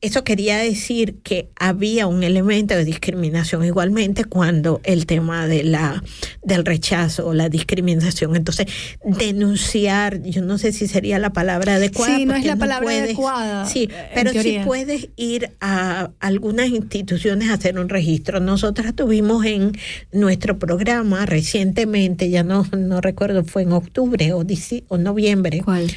eso 0.01 0.23
quería 0.23 0.57
decir 0.57 1.17
que 1.23 1.49
había 1.55 2.07
un 2.07 2.23
elemento 2.23 2.73
de 2.75 2.83
discriminación 2.85 3.63
igualmente 3.63 4.25
cuando 4.25 4.81
el 4.83 5.05
tema 5.05 5.47
de 5.47 5.63
la 5.63 6.03
del 6.43 6.65
rechazo 6.65 7.27
o 7.27 7.33
la 7.33 7.49
discriminación. 7.49 8.35
Entonces, 8.35 8.65
denunciar, 9.03 10.21
yo 10.23 10.41
no 10.41 10.57
sé 10.57 10.71
si 10.71 10.87
sería 10.87 11.19
la 11.19 11.31
palabra 11.33 11.75
adecuada. 11.75 12.15
Sí, 12.17 12.25
no 12.25 12.35
es 12.35 12.45
la 12.45 12.55
palabra 12.55 12.83
puedes- 12.83 13.03
adecuada, 13.03 13.65
Sí, 13.65 13.87
eh, 13.91 14.09
pero 14.13 14.31
sí 14.31 14.57
puedes 14.65 15.09
ir 15.15 15.51
a 15.61 16.11
algunas 16.19 16.69
instituciones 16.69 17.49
a 17.49 17.53
hacer 17.53 17.77
un 17.79 17.89
registro. 17.89 18.39
Nosotras 18.39 18.95
tuvimos 18.95 19.45
en 19.45 19.71
nuestro 20.11 20.57
programa 20.59 21.25
recientemente, 21.25 22.29
ya 22.29 22.43
no, 22.43 22.65
no 22.77 23.01
recuerdo, 23.01 23.43
fue 23.43 23.61
en 23.63 23.71
octubre 23.73 24.33
o, 24.33 24.43
o 24.87 24.97
noviembre, 24.97 25.61
¿Cuál? 25.63 25.87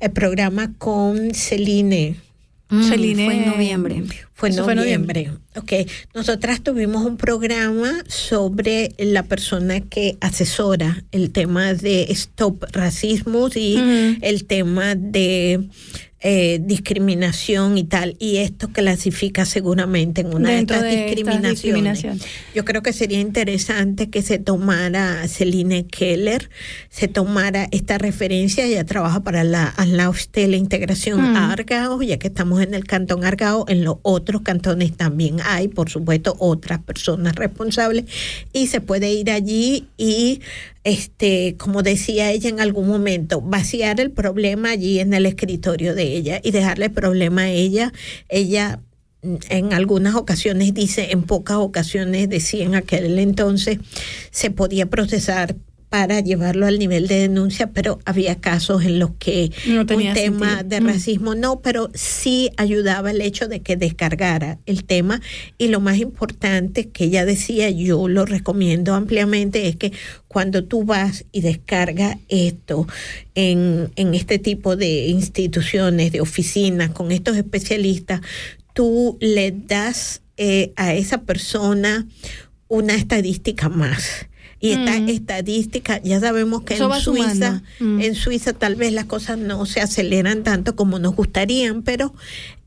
el 0.00 0.10
programa 0.12 0.72
con 0.78 1.34
Celine. 1.34 2.16
Mm, 2.70 2.82
Celine- 2.88 3.24
Fue 3.24 3.34
en 3.36 3.46
noviembre. 3.46 4.02
Fue 4.34 4.48
en 4.50 4.54
Eso 4.54 4.64
fue 4.64 4.72
en 4.74 4.78
noviembre. 4.78 5.30
Ok. 5.56 5.72
Nosotras 6.14 6.62
tuvimos 6.62 7.04
un 7.04 7.16
programa 7.16 8.04
sobre 8.06 8.92
la 8.98 9.22
persona 9.22 9.80
que 9.80 10.16
asesora 10.20 11.02
el 11.10 11.30
tema 11.30 11.72
de 11.74 12.02
Stop 12.10 12.64
Racismo 12.72 13.48
y 13.54 14.18
el 14.22 14.44
tema 14.44 14.94
de 14.94 15.68
eh, 16.20 16.58
discriminación 16.62 17.78
y 17.78 17.84
tal. 17.84 18.16
Y 18.18 18.38
esto 18.38 18.68
clasifica 18.72 19.44
seguramente 19.44 20.22
en 20.22 20.34
una 20.34 20.50
Dentro 20.50 20.80
de 20.80 20.90
estas 20.90 21.18
estas 21.18 21.42
discriminaciones. 21.42 22.26
Yo 22.54 22.64
creo 22.64 22.82
que 22.82 22.92
sería 22.92 23.20
interesante 23.20 24.10
que 24.10 24.22
se 24.22 24.38
tomara 24.38 25.26
Celine 25.28 25.86
Keller, 25.86 26.50
se 26.90 27.08
tomara 27.08 27.68
esta 27.70 27.98
referencia, 27.98 28.64
ella 28.64 28.84
trabaja 28.84 29.22
para 29.22 29.44
la 29.44 29.72
ANLAUSTE, 29.76 30.48
la 30.48 30.56
integración 30.56 31.18
Mm. 31.18 31.36
Argao, 31.36 32.02
ya 32.02 32.18
que 32.18 32.28
estamos 32.28 32.62
en 32.62 32.74
el 32.74 32.84
cantón 32.84 33.24
Argao, 33.24 33.64
en 33.68 33.84
los 33.84 33.96
otros 34.02 34.42
cantones 34.42 34.96
también 34.96 35.38
hay, 35.44 35.68
por 35.68 35.90
supuesto, 35.90 36.36
otras 36.38 36.80
personas 36.80 37.34
responsables, 37.34 38.04
y 38.52 38.68
se 38.68 38.80
puede 38.80 39.12
ir 39.12 39.30
allí 39.30 39.88
y, 39.96 40.40
este, 40.88 41.56
como 41.58 41.82
decía 41.82 42.30
ella 42.30 42.48
en 42.48 42.60
algún 42.60 42.88
momento, 42.88 43.40
vaciar 43.40 44.00
el 44.00 44.10
problema 44.10 44.70
allí 44.70 45.00
en 45.00 45.12
el 45.12 45.26
escritorio 45.26 45.94
de 45.94 46.04
ella 46.04 46.40
y 46.42 46.50
dejarle 46.50 46.86
el 46.86 46.92
problema 46.92 47.42
a 47.42 47.50
ella. 47.50 47.92
Ella 48.28 48.80
mm, 49.22 49.36
en 49.50 49.72
algunas 49.72 50.14
ocasiones 50.14 50.72
dice, 50.74 51.12
en 51.12 51.22
pocas 51.22 51.58
ocasiones 51.58 52.28
decía 52.28 52.64
en 52.64 52.74
aquel 52.74 53.18
entonces, 53.18 53.78
se 54.30 54.50
podía 54.50 54.86
procesar 54.86 55.56
para 55.88 56.20
llevarlo 56.20 56.66
al 56.66 56.78
nivel 56.78 57.08
de 57.08 57.20
denuncia, 57.20 57.70
pero 57.72 57.98
había 58.04 58.36
casos 58.36 58.84
en 58.84 58.98
los 58.98 59.12
que 59.18 59.50
No 59.66 59.86
tenía 59.86 60.10
un 60.10 60.14
tema 60.14 60.48
sentido. 60.58 60.68
de 60.68 60.80
Mm. 60.80 60.86
racismo 60.86 61.34
no, 61.34 61.60
pero 61.60 61.90
sí 61.94 62.50
ayudaba 62.56 63.10
el 63.10 63.20
hecho 63.22 63.48
de 63.48 63.60
que 63.60 63.76
descargara 63.76 64.58
el 64.66 64.84
tema 64.84 65.20
y 65.56 65.68
lo 65.68 65.80
más 65.80 65.96
importante 65.98 66.88
que 66.90 67.04
ella 67.04 67.24
decía, 67.24 67.70
yo 67.70 68.06
lo 68.08 68.26
recomiendo 68.26 68.94
ampliamente, 68.94 69.66
es 69.68 69.76
que 69.76 69.92
cuando 70.28 70.64
tú 70.64 70.84
vas 70.84 71.24
y 71.32 71.40
descargas 71.40 72.16
esto 72.28 72.86
en, 73.34 73.90
en 73.96 74.14
este 74.14 74.38
tipo 74.38 74.76
de 74.76 75.06
instituciones, 75.06 76.12
de 76.12 76.20
oficinas, 76.20 76.90
con 76.90 77.12
estos 77.12 77.36
especialistas, 77.36 78.20
tú 78.74 79.16
le 79.20 79.52
das 79.52 80.20
eh, 80.36 80.72
a 80.76 80.94
esa 80.94 81.22
persona 81.22 82.06
una 82.68 82.94
estadística 82.94 83.68
más. 83.68 84.26
Y 84.60 84.70
esta 84.72 84.98
Mm. 84.98 85.08
estadística, 85.08 86.02
ya 86.02 86.18
sabemos 86.18 86.62
que 86.62 86.74
Eso 86.74 86.92
en 86.92 87.00
Suiza. 87.00 87.62
Mm. 87.78 88.00
en 88.00 88.14
Suiza 88.16 88.52
tal 88.52 88.74
vez 88.74 88.92
las 88.92 89.04
cosas 89.04 89.38
no 89.38 89.64
se 89.66 89.80
aceleran 89.80 90.42
tanto 90.42 90.74
como 90.74 90.98
nos 90.98 91.14
gustarían, 91.14 91.82
pero 91.82 92.12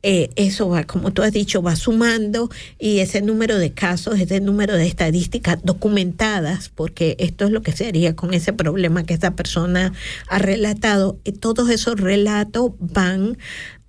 eh, 0.04 0.30
eso 0.36 0.70
va, 0.70 0.84
como 0.86 1.12
tú 1.12 1.22
has 1.22 1.32
dicho, 1.34 1.62
va 1.62 1.76
sumando 1.76 2.50
y 2.80 3.00
ese 3.00 3.22
número 3.22 3.58
de 3.60 3.72
casos, 3.74 4.20
ese 4.20 4.40
número 4.40 4.76
de 4.76 4.88
estadísticas 4.88 5.60
documentadas, 5.64 6.70
porque 6.70 7.16
esto 7.20 7.46
es 7.46 7.52
lo 7.52 7.62
que 7.62 7.72
se 7.74 7.88
haría 7.88 8.16
con 8.16 8.34
ese 8.34 8.52
problema 8.54 9.04
que 9.04 9.14
esta 9.14 9.36
persona 9.36 9.94
ha 10.28 10.40
relatado, 10.40 11.20
y 11.24 11.34
todos 11.34 11.70
esos 11.70 12.00
relatos 12.00 12.72
van 12.80 13.38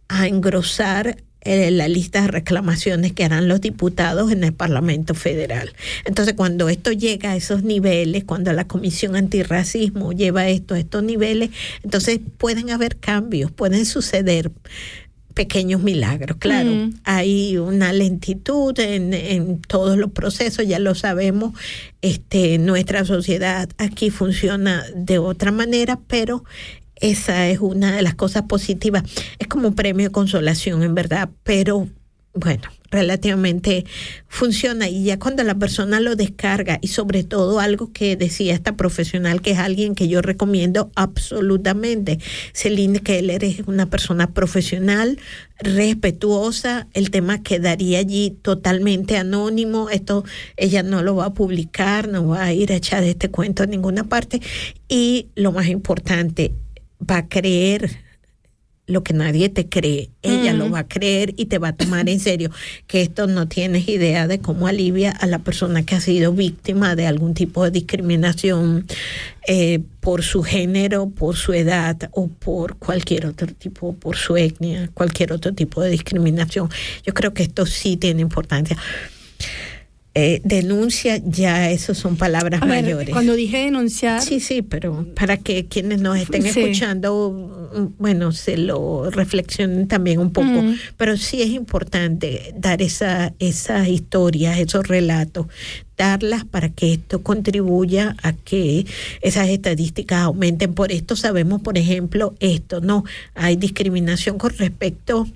a 0.09 0.27
engrosar 0.27 1.23
la 1.45 1.89
lista 1.89 2.23
de 2.23 2.29
reclamaciones 2.29 3.13
que 3.13 3.25
harán 3.25 3.49
los 3.49 3.61
diputados 3.61 4.31
en 4.33 4.45
el 4.45 4.53
Parlamento 4.53 5.15
Federal. 5.15 5.73
Entonces, 6.05 6.35
cuando 6.35 6.69
esto 6.69 6.93
llega 6.93 7.33
a 7.33 7.37
esos 7.37 7.63
niveles, 7.65 8.25
cuando 8.25 8.53
la 8.53 8.67
Comisión 8.67 9.17
Antirracismo 9.17 10.13
lleva 10.13 10.49
esto 10.49 10.75
a 10.75 10.79
estos 10.79 11.03
niveles, 11.03 11.51
entonces 11.83 12.21
pueden 12.39 12.71
haber 12.71 12.97
cambios, 12.97 13.51
pueden 13.51 13.85
suceder 13.87 14.51
pequeños 15.35 15.83
milagros. 15.83 16.37
Claro, 16.39 16.71
Mm. 16.71 16.95
hay 17.05 17.57
una 17.57 17.93
lentitud 17.93 18.79
en, 18.79 19.15
en 19.15 19.61
todos 19.63 19.97
los 19.97 20.11
procesos, 20.13 20.67
ya 20.67 20.79
lo 20.79 20.95
sabemos. 20.95 21.55
Este, 22.03 22.59
nuestra 22.59 23.05
sociedad 23.07 23.69
aquí 23.79 24.11
funciona 24.11 24.85
de 24.95 25.19
otra 25.19 25.51
manera, 25.51 25.99
pero 26.07 26.45
esa 27.03 27.49
es 27.49 27.59
una 27.59 27.95
de 27.95 28.03
las 28.03 28.15
cosas 28.15 28.45
positivas. 28.45 29.03
Es 29.39 29.49
como 29.49 29.69
un 29.69 29.75
premio 29.75 30.07
de 30.07 30.13
consolación, 30.13 30.83
en 30.83 30.95
verdad, 30.95 31.29
pero 31.43 31.89
bueno, 32.35 32.63
relativamente 32.91 33.85
funciona. 34.27 34.89
Y 34.89 35.05
ya 35.05 35.19
cuando 35.19 35.43
la 35.45 35.57
persona 35.57 36.01
lo 36.01 36.17
descarga 36.17 36.79
y 36.81 36.89
sobre 36.89 37.25
todo 37.25 37.61
algo 37.61 37.93
que 37.93 38.17
decía 38.17 38.55
esta 38.55 38.77
profesional 38.77 39.43
que 39.43 39.51
es 39.51 39.59
alguien 39.59 39.95
que 39.95 40.09
yo 40.09 40.23
recomiendo 40.23 40.91
absolutamente, 40.95 42.19
Celine 42.55 43.01
Keller 43.01 43.45
es 43.45 43.61
una 43.67 43.87
persona 43.91 44.33
profesional, 44.33 45.19
respetuosa, 45.59 46.87
el 46.95 47.11
tema 47.11 47.43
quedaría 47.43 47.99
allí 47.99 48.31
totalmente 48.31 49.19
anónimo, 49.19 49.91
esto 49.91 50.25
ella 50.57 50.83
no 50.83 51.03
lo 51.03 51.17
va 51.17 51.27
a 51.27 51.35
publicar, 51.35 52.09
no 52.09 52.29
va 52.29 52.45
a 52.45 52.53
ir 52.53 52.73
a 52.73 52.77
echar 52.77 53.05
este 53.05 53.31
cuento 53.31 53.63
a 53.63 53.67
ninguna 53.67 54.05
parte. 54.05 54.41
Y 54.89 55.29
lo 55.35 55.53
más 55.53 55.67
importante, 55.67 56.53
va 57.09 57.19
a 57.19 57.29
creer 57.29 57.91
lo 58.87 59.05
que 59.05 59.15
nadie 59.15 59.49
te 59.49 59.69
cree, 59.69 60.11
ella 60.23 60.53
lo 60.53 60.69
va 60.69 60.81
a 60.81 60.89
creer 60.89 61.35
y 61.37 61.47
te 61.47 61.59
va 61.59 61.69
a 61.69 61.77
tomar 61.77 62.09
en 62.09 62.19
serio, 62.19 62.51
que 62.89 63.01
esto 63.01 63.29
no 63.29 63.47
tienes 63.47 63.89
idea 63.89 64.27
de 64.27 64.41
cómo 64.41 64.67
alivia 64.67 65.13
a 65.13 65.27
la 65.27 65.39
persona 65.39 65.85
que 65.85 65.95
ha 65.95 66.01
sido 66.01 66.33
víctima 66.33 66.97
de 66.97 67.07
algún 67.07 67.35
tipo 67.35 67.63
de 67.63 67.71
discriminación 67.71 68.87
eh, 69.47 69.81
por 70.01 70.23
su 70.23 70.43
género, 70.43 71.11
por 71.11 71.37
su 71.37 71.53
edad 71.53 72.11
o 72.11 72.27
por 72.27 72.77
cualquier 72.77 73.27
otro 73.27 73.47
tipo, 73.47 73.95
por 73.95 74.17
su 74.17 74.37
etnia, 74.37 74.91
cualquier 74.93 75.33
otro 75.33 75.53
tipo 75.53 75.81
de 75.81 75.91
discriminación. 75.91 76.69
Yo 77.07 77.15
creo 77.15 77.33
que 77.33 77.45
esto 77.45 77.67
sí 77.67 77.97
tiene 77.97 78.21
importancia. 78.21 78.77
Eh, 80.15 80.43
denuncia, 80.45 81.17
ya 81.25 81.71
eso 81.71 81.95
son 81.95 82.17
palabras 82.17 82.61
A 82.61 82.67
ver, 82.67 82.83
mayores. 82.85 83.09
cuando 83.09 83.35
dije 83.35 83.65
denunciar, 83.65 84.21
Sí, 84.21 84.41
sí, 84.41 84.61
pero 84.61 85.07
para 85.15 85.39
que 85.39 85.65
quienes 85.69 86.03
nos 86.03 86.19
estén 86.19 86.43
Sí. 86.43 86.61
escuchando, 86.61 87.91
bueno, 87.99 88.31
se 88.33 88.59
lo 88.59 89.09
reflexionen 89.11 89.89
también 89.89 90.19
un 90.21 90.31
poco. 90.31 90.49
Mm. 90.49 90.77
Pero 90.99 91.17
sí 91.17 91.41
es 91.41 91.49
importante 91.49 92.53
dar 92.59 92.83
esa, 92.83 93.33
esas 93.39 93.89
historias, 93.89 94.59
esos 94.59 94.87
relatos, 94.87 95.47
darlas 95.97 96.45
para 96.45 96.69
que 96.69 96.93
esto 96.93 97.23
contribuya 97.23 98.15
a 98.23 98.35
que 98.35 98.85
esas 99.23 99.49
estadísticas 99.49 100.21
aumenten. 100.25 100.75
Por 100.75 100.93
esto 100.93 101.17
sabemos, 101.17 101.63
por 101.63 101.79
ejemplo, 101.79 102.35
esto, 102.39 102.83
¿no? 102.83 103.05
Hay 103.35 103.57
discriminación 103.57 104.37
con 104.37 104.51
respecto 104.59 105.27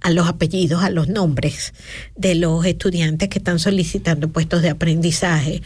a 0.00 0.10
los 0.10 0.28
apellidos, 0.28 0.82
a 0.82 0.90
los 0.90 1.08
nombres 1.08 1.74
de 2.16 2.34
los 2.34 2.64
estudiantes 2.66 3.28
que 3.28 3.38
están 3.38 3.58
solicitando 3.58 4.28
puestos 4.28 4.62
de 4.62 4.70
aprendizaje. 4.70 5.62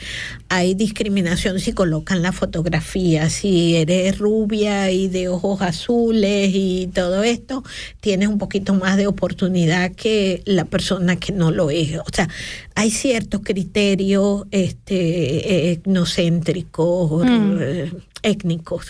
Hay 0.48 0.74
discriminación 0.74 1.60
si 1.60 1.72
colocan 1.72 2.22
la 2.22 2.32
fotografía, 2.32 3.30
si 3.30 3.76
eres 3.76 4.18
rubia 4.18 4.90
y 4.90 5.09
de 5.09 5.28
ojos 5.28 5.62
azules 5.62 6.51
y 6.55 6.88
todo 6.93 7.22
esto, 7.22 7.64
tienes 8.01 8.28
un 8.28 8.38
poquito 8.38 8.74
más 8.74 8.97
de 8.97 9.06
oportunidad 9.06 9.93
que 9.93 10.43
la 10.44 10.64
persona 10.64 11.16
que 11.16 11.32
no 11.32 11.51
lo 11.51 11.70
es. 11.70 11.98
O 11.98 12.10
sea, 12.12 12.28
hay 12.78 12.90
ciertos 12.90 13.40
criterios 13.43 14.44
este, 14.53 14.98
eh, 15.70 15.73
etnocéntricos, 15.73 17.24
Mm. 17.24 17.57
eh, 17.61 17.93
étnicos 18.23 18.86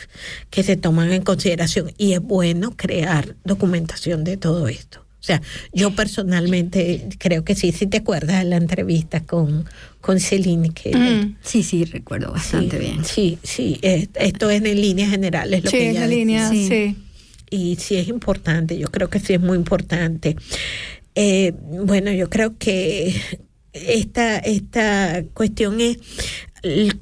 que 0.51 0.63
se 0.63 0.77
toman 0.77 1.13
en 1.13 1.23
consideración 1.23 1.93
y 1.97 2.13
es 2.13 2.21
bueno 2.21 2.73
crear 2.77 3.37
documentación 3.45 4.25
de 4.25 4.37
todo 4.37 4.69
esto. 4.69 5.01
O 5.21 5.25
sea, 5.27 5.43
yo 5.73 5.91
personalmente 5.95 7.09
creo 7.19 7.45
que 7.45 7.55
sí, 7.55 7.73
si 7.73 7.87
te 7.87 7.99
acuerdas 7.99 8.39
de 8.45 8.45
la 8.51 8.57
entrevista 8.57 9.25
con, 9.25 9.65
con 10.01 10.21
Celine, 10.21 10.71
que 10.71 10.95
Mm. 10.97 11.37
Sí, 11.43 11.63
sí, 11.63 11.85
recuerdo 11.85 12.31
bastante 12.33 12.79
sí, 12.79 12.85
bien. 12.85 13.05
Sí, 13.05 13.39
sí, 13.43 13.79
esto 13.83 14.51
es 14.51 14.63
en 14.63 14.81
líneas 14.81 15.11
generales 15.11 15.65
lo 15.65 15.71
sí, 15.71 15.77
que 15.79 15.85
es 15.85 15.91
ella 15.93 16.01
la 16.01 16.07
decía. 16.07 16.19
línea, 16.25 16.51
Sí. 16.51 16.69
sí. 16.69 16.97
Y 17.51 17.77
sí 17.77 17.97
es 17.97 18.09
importante, 18.09 18.77
yo 18.79 18.89
creo 18.91 19.09
que 19.11 19.21
sí 19.21 19.35
es 19.35 19.41
muy 19.41 19.57
importante. 19.57 20.37
Eh, 21.15 21.53
bueno, 21.85 22.13
yo 22.13 22.29
creo 22.29 22.57
que 22.59 23.15
esta, 23.87 24.39
esta 24.39 25.23
cuestión 25.35 25.81
es 25.81 25.99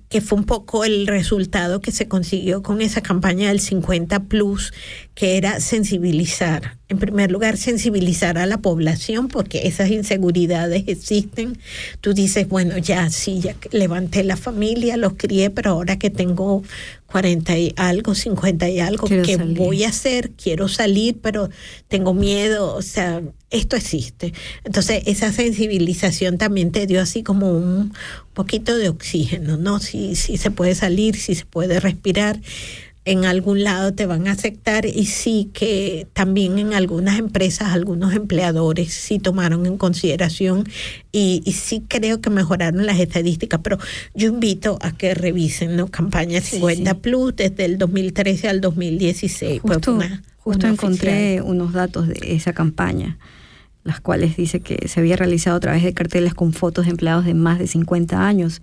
que 0.09 0.21
fue 0.21 0.39
un 0.39 0.45
poco 0.45 0.85
el 0.85 1.07
resultado 1.07 1.81
que 1.81 1.91
se 1.91 2.07
consiguió 2.07 2.63
con 2.63 2.83
esa 2.83 3.01
campaña 3.01 3.49
del 3.49 3.61
50 3.61 4.25
plus, 4.25 4.73
que 5.15 5.37
era 5.37 5.61
sensibilizar. 5.61 6.77
En 6.89 6.99
primer 6.99 7.31
lugar, 7.31 7.57
sensibilizar 7.57 8.37
a 8.37 8.47
la 8.47 8.59
población, 8.59 9.29
porque 9.29 9.67
esas 9.67 9.91
inseguridades 9.91 10.85
existen. 10.87 11.59
Tú 12.01 12.13
dices, 12.13 12.49
bueno, 12.49 12.77
ya 12.79 13.09
sí, 13.11 13.41
ya 13.41 13.57
levanté 13.71 14.23
la 14.23 14.37
familia, 14.37 14.97
los 14.97 15.15
crié, 15.15 15.51
pero 15.51 15.71
ahora 15.71 15.99
que 15.99 16.11
tengo 16.11 16.63
40 17.07 17.57
y 17.59 17.73
algo, 17.77 18.15
50 18.15 18.69
y 18.69 18.81
algo, 18.81 19.07
Quiero 19.07 19.23
¿qué 19.23 19.37
salir. 19.37 19.57
voy 19.57 19.85
a 19.85 19.89
hacer? 19.89 20.33
Quiero 20.33 20.69
salir, 20.69 21.19
pero 21.23 21.49
tengo 21.89 22.13
miedo, 22.13 22.75
o 22.75 22.83
sea, 22.83 23.23
esto 23.55 23.77
existe. 23.77 24.35
Entonces, 24.65 25.03
esa 25.07 25.33
sensibilización 25.33 26.39
también 26.39 26.71
te 26.73 26.87
dio 26.87 27.01
así 27.01 27.23
como 27.23 27.51
un 27.53 27.93
poquito 28.35 28.77
de 28.77 28.89
oxígeno, 28.89 29.57
¿no? 29.57 29.81
Si, 29.81 30.15
si 30.17 30.37
se 30.37 30.51
puede 30.51 30.75
salir, 30.75 31.17
si 31.17 31.35
se 31.35 31.45
puede 31.47 31.81
respirar, 31.81 32.41
en 33.07 33.27
algún 33.27 33.63
lado 33.65 33.93
te 33.93 34.07
van 34.07 34.29
a 34.29 34.33
aceptar 34.33 34.87
y 34.87 35.05
sí 35.05 35.51
que 35.53 36.07
también 36.15 36.59
en 36.59 36.73
algunas 36.73 37.19
empresas, 37.19 37.69
algunos 37.75 38.15
empleadores 38.15 38.95
sí 38.95 39.19
tomaron 39.19 39.67
en 39.67 39.77
consideración 39.77 40.67
y, 41.13 41.43
y 41.45 41.53
sí 41.53 41.83
creo 41.87 42.23
que 42.23 42.31
mejoraron 42.31 42.87
las 42.87 42.99
estadísticas, 42.99 43.61
pero 43.63 43.77
yo 44.15 44.29
invito 44.29 44.79
a 44.81 44.93
que 44.97 45.13
revisen, 45.13 45.77
¿no? 45.77 45.89
Campaña 45.89 46.41
Sí, 46.41 46.53
50 46.57 46.93
sí. 46.93 46.97
Plus 47.03 47.37
desde 47.37 47.67
el 47.67 47.77
2013 47.77 48.49
al 48.49 48.63
2016. 48.63 49.61
pues, 49.63 49.77
Justo, 49.77 49.95
una- 49.97 50.23
justo 50.39 50.67
una 50.67 50.73
encontré 50.73 51.41
oficial. 51.41 51.43
unos 51.45 51.73
datos 51.75 52.09
de 52.09 52.17
esa 52.35 52.55
campaña, 52.55 53.19
las 53.85 54.01
cuales 54.01 54.37
dice 54.37 54.61
que 54.61 54.89
se 54.89 55.01
había 55.01 55.17
realizado 55.17 55.57
a 55.57 55.61
través 55.61 55.83
de 55.85 55.93
carteles 55.95 56.35
con 56.35 56.53
fotos 56.53 56.87
de 56.87 56.91
empleados 56.93 57.25
de 57.25 57.35
más 57.35 57.59
de 57.59 57.67
50 57.67 58.27
años, 58.27 58.61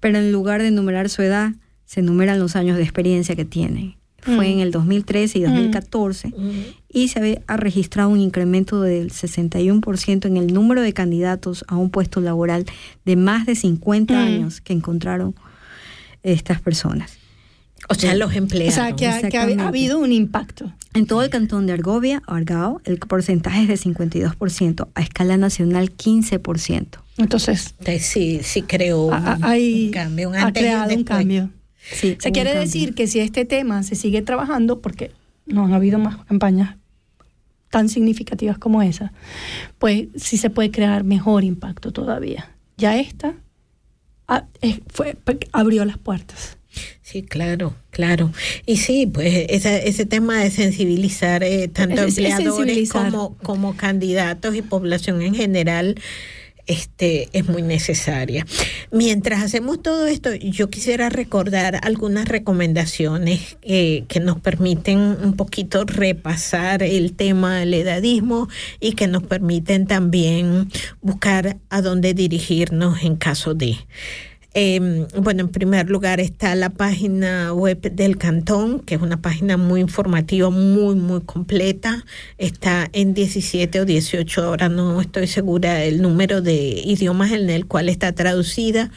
pero 0.00 0.18
en 0.18 0.32
lugar 0.32 0.60
de 0.60 0.68
enumerar 0.68 1.08
su 1.08 1.22
edad, 1.22 1.52
se 1.86 2.00
enumeran 2.00 2.38
los 2.38 2.56
años 2.56 2.76
de 2.76 2.82
experiencia 2.82 3.34
que 3.36 3.44
tienen. 3.44 3.96
Fue 4.22 4.48
Mm. 4.48 4.52
en 4.52 4.60
el 4.60 4.70
2013 4.70 5.38
y 5.38 5.42
2014 5.42 6.28
Mm. 6.28 6.50
y 6.92 7.08
se 7.08 7.18
había- 7.20 7.40
ha 7.46 7.56
registrado 7.56 8.10
un 8.10 8.20
incremento 8.20 8.80
del 8.82 9.10
61% 9.12 10.28
en 10.28 10.36
el 10.36 10.52
número 10.52 10.82
de 10.82 10.92
candidatos 10.92 11.64
a 11.68 11.76
un 11.76 11.88
puesto 11.90 12.20
laboral 12.20 12.66
de 13.06 13.16
más 13.16 13.46
de 13.46 13.54
50 13.54 14.14
Mm. 14.14 14.18
años 14.26 14.60
que 14.60 14.72
encontraron 14.74 15.34
estas 16.22 16.60
personas. 16.60 17.16
O 17.88 17.94
sea, 17.94 18.14
los 18.14 18.32
O 18.32 18.36
empleados. 18.38 18.74
sea, 18.74 18.94
que 18.94 19.06
ha, 19.08 19.20
que 19.28 19.36
habido 19.38 19.98
un 19.98 20.12
impacto. 20.12 20.72
En 20.94 21.06
todo 21.06 21.22
el 21.22 21.30
cantón 21.30 21.66
de 21.66 21.72
Argovia, 21.72 22.22
Argao, 22.26 22.80
el 22.84 22.98
porcentaje 22.98 23.62
es 23.62 23.68
de 23.68 23.76
52%, 23.76 24.88
a 24.94 25.00
escala 25.00 25.36
nacional 25.36 25.92
15%. 25.96 26.86
Entonces, 27.16 27.74
Entonces, 27.78 28.06
sí, 28.06 28.40
sí 28.42 28.62
creo 28.62 29.02
un, 29.06 29.14
ha, 29.14 29.32
ha- 29.34 29.38
hay- 29.42 29.86
un 29.86 29.92
cambio, 29.92 30.28
un 30.30 30.36
ha 30.36 30.46
antes 30.46 30.62
y 30.62 30.66
un 30.66 30.70
creado 30.72 30.94
un 30.94 31.04
cambio. 31.04 31.50
Sí, 31.92 32.16
Se 32.20 32.30
quiere 32.32 32.50
cambio. 32.50 32.66
decir 32.66 32.94
que 32.94 33.06
si 33.06 33.20
este 33.20 33.44
tema 33.44 33.82
se 33.82 33.94
sigue 33.96 34.22
trabajando, 34.22 34.80
porque 34.80 35.12
no 35.46 35.64
han 35.64 35.72
habido 35.74 35.98
más 35.98 36.24
campañas 36.26 36.76
tan 37.70 37.88
significativas 37.88 38.58
como 38.58 38.82
esa, 38.82 39.12
pues 39.78 40.08
sí 40.16 40.36
se 40.36 40.50
puede 40.50 40.70
crear 40.70 41.04
mejor 41.04 41.44
impacto 41.44 41.92
todavía. 41.92 42.50
Ya 42.76 42.96
esta 42.98 43.34
ah, 44.28 44.44
fue, 44.88 45.16
abrió 45.52 45.84
las 45.84 45.98
puertas. 45.98 46.56
Sí, 47.02 47.22
claro, 47.22 47.74
claro. 47.90 48.30
Y 48.66 48.76
sí, 48.76 49.06
pues 49.06 49.46
esa- 49.48 49.76
ese 49.78 50.06
tema 50.06 50.38
de 50.42 50.50
sensibilizar 50.50 51.42
eh, 51.42 51.68
tanto 51.68 52.02
Es- 52.02 52.12
es 52.12 52.18
empleadores 52.18 52.56
sensibilizar. 52.56 53.10
como, 53.10 53.36
como 53.38 53.76
candidatos 53.76 54.54
y 54.54 54.62
población 54.62 55.20
en 55.22 55.34
general 55.34 55.96
este, 56.66 57.28
es 57.32 57.48
muy 57.48 57.62
necesaria. 57.62 58.46
Mientras 58.92 59.42
hacemos 59.42 59.82
todo 59.82 60.06
esto, 60.06 60.32
yo 60.36 60.70
quisiera 60.70 61.08
recordar 61.08 61.80
algunas 61.82 62.28
recomendaciones 62.28 63.56
que, 63.60 64.04
que 64.06 64.20
nos 64.20 64.38
permiten 64.38 64.98
un 64.98 65.34
poquito 65.34 65.82
repasar 65.84 66.84
el 66.84 67.14
tema 67.14 67.58
del 67.58 67.74
edadismo 67.74 68.48
y 68.78 68.92
que 68.92 69.08
nos 69.08 69.24
permiten 69.24 69.86
también 69.88 70.68
buscar 71.00 71.56
a 71.70 71.82
dónde 71.82 72.14
dirigirnos 72.14 73.02
en 73.02 73.16
caso 73.16 73.54
de... 73.54 73.76
Eh, 74.52 75.06
bueno, 75.16 75.42
en 75.42 75.48
primer 75.48 75.88
lugar 75.88 76.18
está 76.18 76.56
la 76.56 76.70
página 76.70 77.52
web 77.52 77.80
del 77.80 78.18
cantón, 78.18 78.80
que 78.80 78.96
es 78.96 79.00
una 79.00 79.22
página 79.22 79.56
muy 79.56 79.80
informativa, 79.80 80.50
muy, 80.50 80.96
muy 80.96 81.20
completa. 81.20 82.04
Está 82.36 82.88
en 82.92 83.14
17 83.14 83.80
o 83.80 83.84
18 83.84 84.50
horas, 84.50 84.68
no 84.70 85.00
estoy 85.00 85.28
segura 85.28 85.74
del 85.74 86.02
número 86.02 86.42
de 86.42 86.82
idiomas 86.84 87.30
en 87.30 87.48
el 87.48 87.66
cual 87.66 87.88
está 87.88 88.12
traducida. 88.12 88.90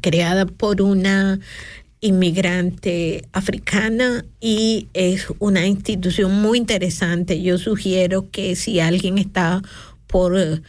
creada 0.01 0.47
por 0.47 0.83
una 0.83 1.39
inmigrante 2.01 3.25
africana 3.33 4.25
y 4.41 4.89
es 4.93 5.27
una 5.39 5.67
institución 5.67 6.41
muy 6.41 6.59
interesante. 6.59 7.41
Yo 7.43 7.59
sugiero 7.59 8.31
que 8.31 8.55
si 8.55 8.81
alguien 8.81 9.19
está 9.19 9.63
por, 10.07 10.39
eh, 10.39 10.61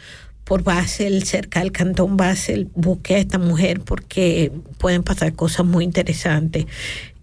por 0.48 0.64
Basel, 0.64 1.24
cerca 1.24 1.60
del 1.60 1.74
cantón 1.74 2.16
Basel, 2.16 2.70
busque 2.74 3.16
a 3.16 3.18
esta 3.18 3.38
mujer 3.38 3.82
porque 3.82 4.52
pueden 4.78 5.04
pasar 5.04 5.34
cosas 5.34 5.66
muy 5.66 5.84
interesantes. 5.84 6.68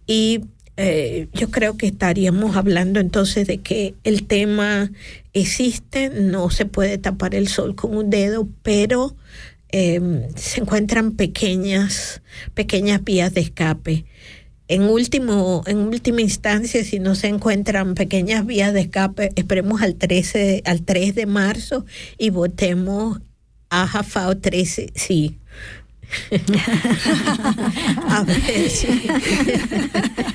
Y 0.06 0.42
eh, 0.76 1.28
yo 1.32 1.50
creo 1.50 1.78
que 1.78 1.86
estaríamos 1.86 2.54
hablando 2.54 3.00
entonces 3.00 3.46
de 3.46 3.58
que 3.58 3.94
el 4.04 4.26
tema 4.26 4.92
existe, 5.32 6.10
no 6.10 6.50
se 6.50 6.66
puede 6.66 6.98
tapar 6.98 7.34
el 7.34 7.48
sol 7.48 7.74
con 7.74 7.96
un 7.96 8.10
dedo, 8.10 8.46
pero 8.62 9.16
eh, 9.70 10.28
se 10.36 10.60
encuentran 10.60 11.12
pequeñas, 11.12 12.20
pequeñas 12.52 13.02
vías 13.04 13.32
de 13.32 13.40
escape. 13.40 14.04
En, 14.66 14.82
último, 14.84 15.62
en 15.66 15.78
última 15.78 16.22
instancia, 16.22 16.82
si 16.84 16.98
no 16.98 17.14
se 17.14 17.28
encuentran 17.28 17.94
pequeñas 17.94 18.46
vías 18.46 18.72
de 18.72 18.80
escape, 18.80 19.30
esperemos 19.36 19.82
al, 19.82 19.94
13, 19.96 20.62
al 20.64 20.82
3 20.82 21.14
de 21.14 21.26
marzo 21.26 21.84
y 22.18 22.30
votemos 22.30 23.20
a 23.70 23.86
Jafao 23.86 24.36
13, 24.38 24.92
sí. 24.94 25.38
a 28.08 28.22
ver, 28.24 28.70
sí. 28.70 28.86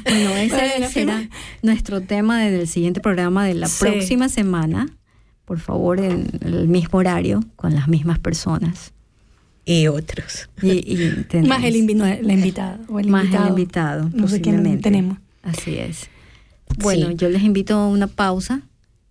Bueno, 0.04 0.36
ese 0.38 0.56
Bueno, 0.56 0.90
será 0.92 1.30
nuestro 1.62 2.02
tema 2.02 2.42
del 2.44 2.68
siguiente 2.68 3.00
programa 3.02 3.46
de 3.46 3.54
la 3.54 3.68
Sí. 3.68 3.86
próxima 3.86 4.30
semana. 4.30 4.88
Por 5.46 5.60
favor, 5.60 6.00
en 6.00 6.28
el 6.42 6.68
mismo 6.68 7.00
horario, 7.00 7.44
con 7.56 7.74
las 7.74 7.88
mismas 7.88 8.20
personas. 8.20 8.94
Y 9.66 9.88
otros. 9.88 10.50
Y, 10.62 10.70
y 10.72 11.26
Más 11.48 11.64
el 11.64 11.76
invi- 11.76 12.22
la 12.22 12.34
invitada. 12.34 12.80
O 12.88 13.00
el 13.00 13.08
más 13.08 13.26
invitado. 13.26 13.46
el 13.46 13.50
invitado, 13.52 14.10
posiblemente. 14.20 14.82
tenemos. 14.82 15.18
Así 15.44 15.78
es. 15.78 16.08
Bueno, 16.80 17.10
Sí. 17.10 17.16
yo 17.18 17.30
les 17.30 17.44
invito 17.44 17.76
a 17.76 17.88
una 17.88 18.08
pausa. 18.08 18.62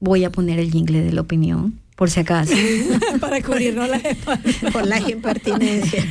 Voy 0.01 0.25
a 0.25 0.31
poner 0.31 0.59
el 0.59 0.71
jingle 0.71 1.03
de 1.03 1.13
la 1.13 1.21
opinión, 1.23 1.79
por 1.97 2.11
si 2.11 2.21
acaso. 2.21 2.55
Para 3.21 3.41
cubrirnos 3.43 3.89
las 3.89 4.05
espaldas. 4.05 4.55
Por 4.73 4.87
las 4.87 5.09
impertinencias. 5.09 6.07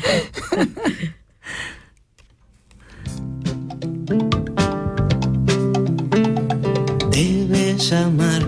Debes 7.11 7.91
amar 7.93 8.41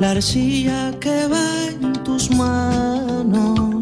la 0.00 0.12
arcilla 0.12 0.92
que 1.00 1.26
va 1.28 1.48
en 1.70 1.92
tus 2.04 2.30
manos. 2.30 3.75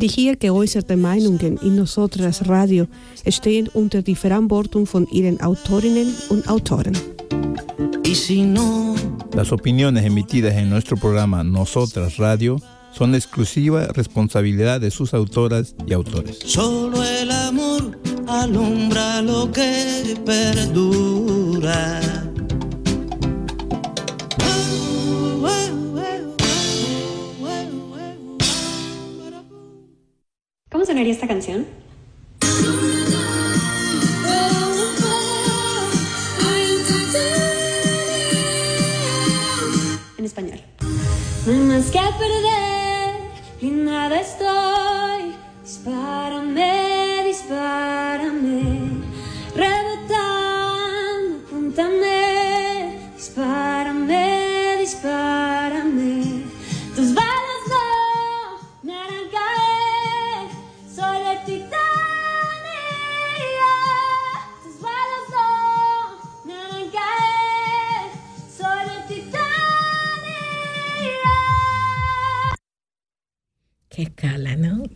Die 0.00 0.08
hier 0.08 0.36
geäußerte 0.36 0.96
Meinungen 0.96 1.56
in 1.58 1.74
Nosotras 1.76 2.48
Radio 2.48 2.86
stehen 3.28 3.68
unter 3.68 4.02
die 4.02 4.14
Verantwortung 4.14 4.86
von 4.86 5.06
ihren 5.08 5.40
Autorinnen 5.40 6.14
und 6.28 6.48
Autoren. 6.48 6.96
Y 8.04 8.14
si 8.14 8.42
no, 8.42 8.94
Las 9.34 9.52
opiniones 9.52 10.04
emitidas 10.04 10.54
en 10.54 10.70
nuestro 10.70 10.96
programa 10.96 11.42
Nosotras 11.44 12.16
Radio 12.18 12.60
son 12.92 13.14
exclusiva 13.14 13.86
responsabilidad 13.88 14.80
de 14.80 14.90
sus 14.90 15.12
autoras 15.14 15.74
y 15.86 15.92
autores. 15.92 16.38
solo 16.44 17.02
el 17.04 17.30
amor 17.30 17.98
alumbra 18.26 19.20
lo 19.20 19.50
que 19.52 20.16
perdura. 20.24 22.00
Sonaría 30.88 31.12
esta 31.12 31.28
canción? 31.28 31.66
En 40.16 40.24
español. 40.24 40.60
No 41.44 41.52
hay 41.52 41.58
más 41.58 41.90
que 41.90 42.00
perder, 42.18 43.16
y 43.60 43.70
nada 43.70 44.18
estoy. 44.18 44.77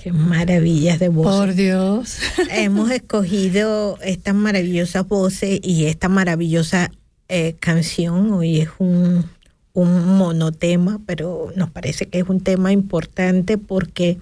Qué 0.03 0.13
maravillas 0.13 0.99
de 0.99 1.11
voz. 1.11 1.27
Por 1.27 1.55
Dios. 1.55 2.19
Hemos 2.51 2.91
escogido 2.91 3.99
estas 4.03 4.35
maravillosas 4.35 5.07
voces 5.07 5.61
y 5.63 5.85
esta 5.85 6.09
maravillosa 6.09 6.91
eh, 7.29 7.55
canción. 7.61 8.33
Hoy 8.33 8.63
es 8.63 8.69
un, 8.79 9.31
un 9.75 10.17
monotema, 10.17 11.01
pero 11.07 11.53
nos 11.55 11.71
parece 11.71 12.07
que 12.07 12.19
es 12.19 12.29
un 12.29 12.41
tema 12.41 12.73
importante 12.73 13.59
porque 13.59 14.19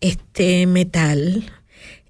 este 0.00 0.68
metal 0.68 1.44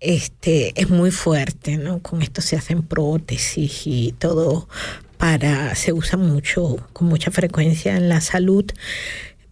este, 0.00 0.78
es 0.78 0.90
muy 0.90 1.10
fuerte, 1.10 1.78
¿no? 1.78 2.00
Con 2.00 2.20
esto 2.20 2.42
se 2.42 2.56
hacen 2.56 2.82
prótesis 2.82 3.86
y 3.86 4.12
todo 4.18 4.68
para, 5.16 5.74
se 5.74 5.94
usa 5.94 6.18
mucho, 6.18 6.76
con 6.92 7.08
mucha 7.08 7.30
frecuencia 7.30 7.96
en 7.96 8.10
la 8.10 8.20
salud 8.20 8.70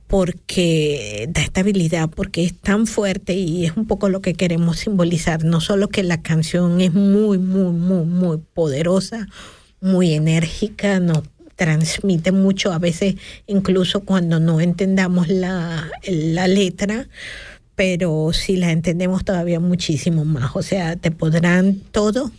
porque 0.09 1.29
da 1.31 1.43
estabilidad, 1.43 2.09
porque 2.09 2.45
es 2.45 2.59
tan 2.59 2.87
fuerte 2.87 3.35
y 3.35 3.67
es 3.67 3.77
un 3.77 3.87
poco 3.87 4.09
lo 4.09 4.21
que 4.21 4.35
queremos 4.35 4.79
simbolizar, 4.79 5.45
no 5.45 5.61
solo 5.61 5.89
que 5.89 6.03
la 6.03 6.23
canción 6.23 6.81
es 6.81 6.95
muy, 6.95 7.39
muy, 7.39 7.73
muy, 7.73 8.05
muy 8.05 8.39
poderosa, 8.39 9.29
muy 9.81 10.15
enérgica, 10.15 10.99
nos 10.99 11.23
transmite 11.57 12.33
mucho, 12.33 12.73
a 12.73 12.79
veces 12.79 13.17
incluso 13.47 14.01
cuando 14.01 14.41
no 14.41 14.61
entendamos 14.61 15.29
la, 15.29 15.91
la 16.07 16.49
letra, 16.49 17.09
pero 17.75 18.33
si 18.33 18.57
la 18.57 18.73
entendemos 18.73 19.25
todavía 19.25 19.61
muchísimo 19.61 20.25
más, 20.25 20.57
o 20.57 20.63
sea, 20.63 20.97
te 20.97 21.11
podrán 21.11 21.75
todo, 21.93 22.33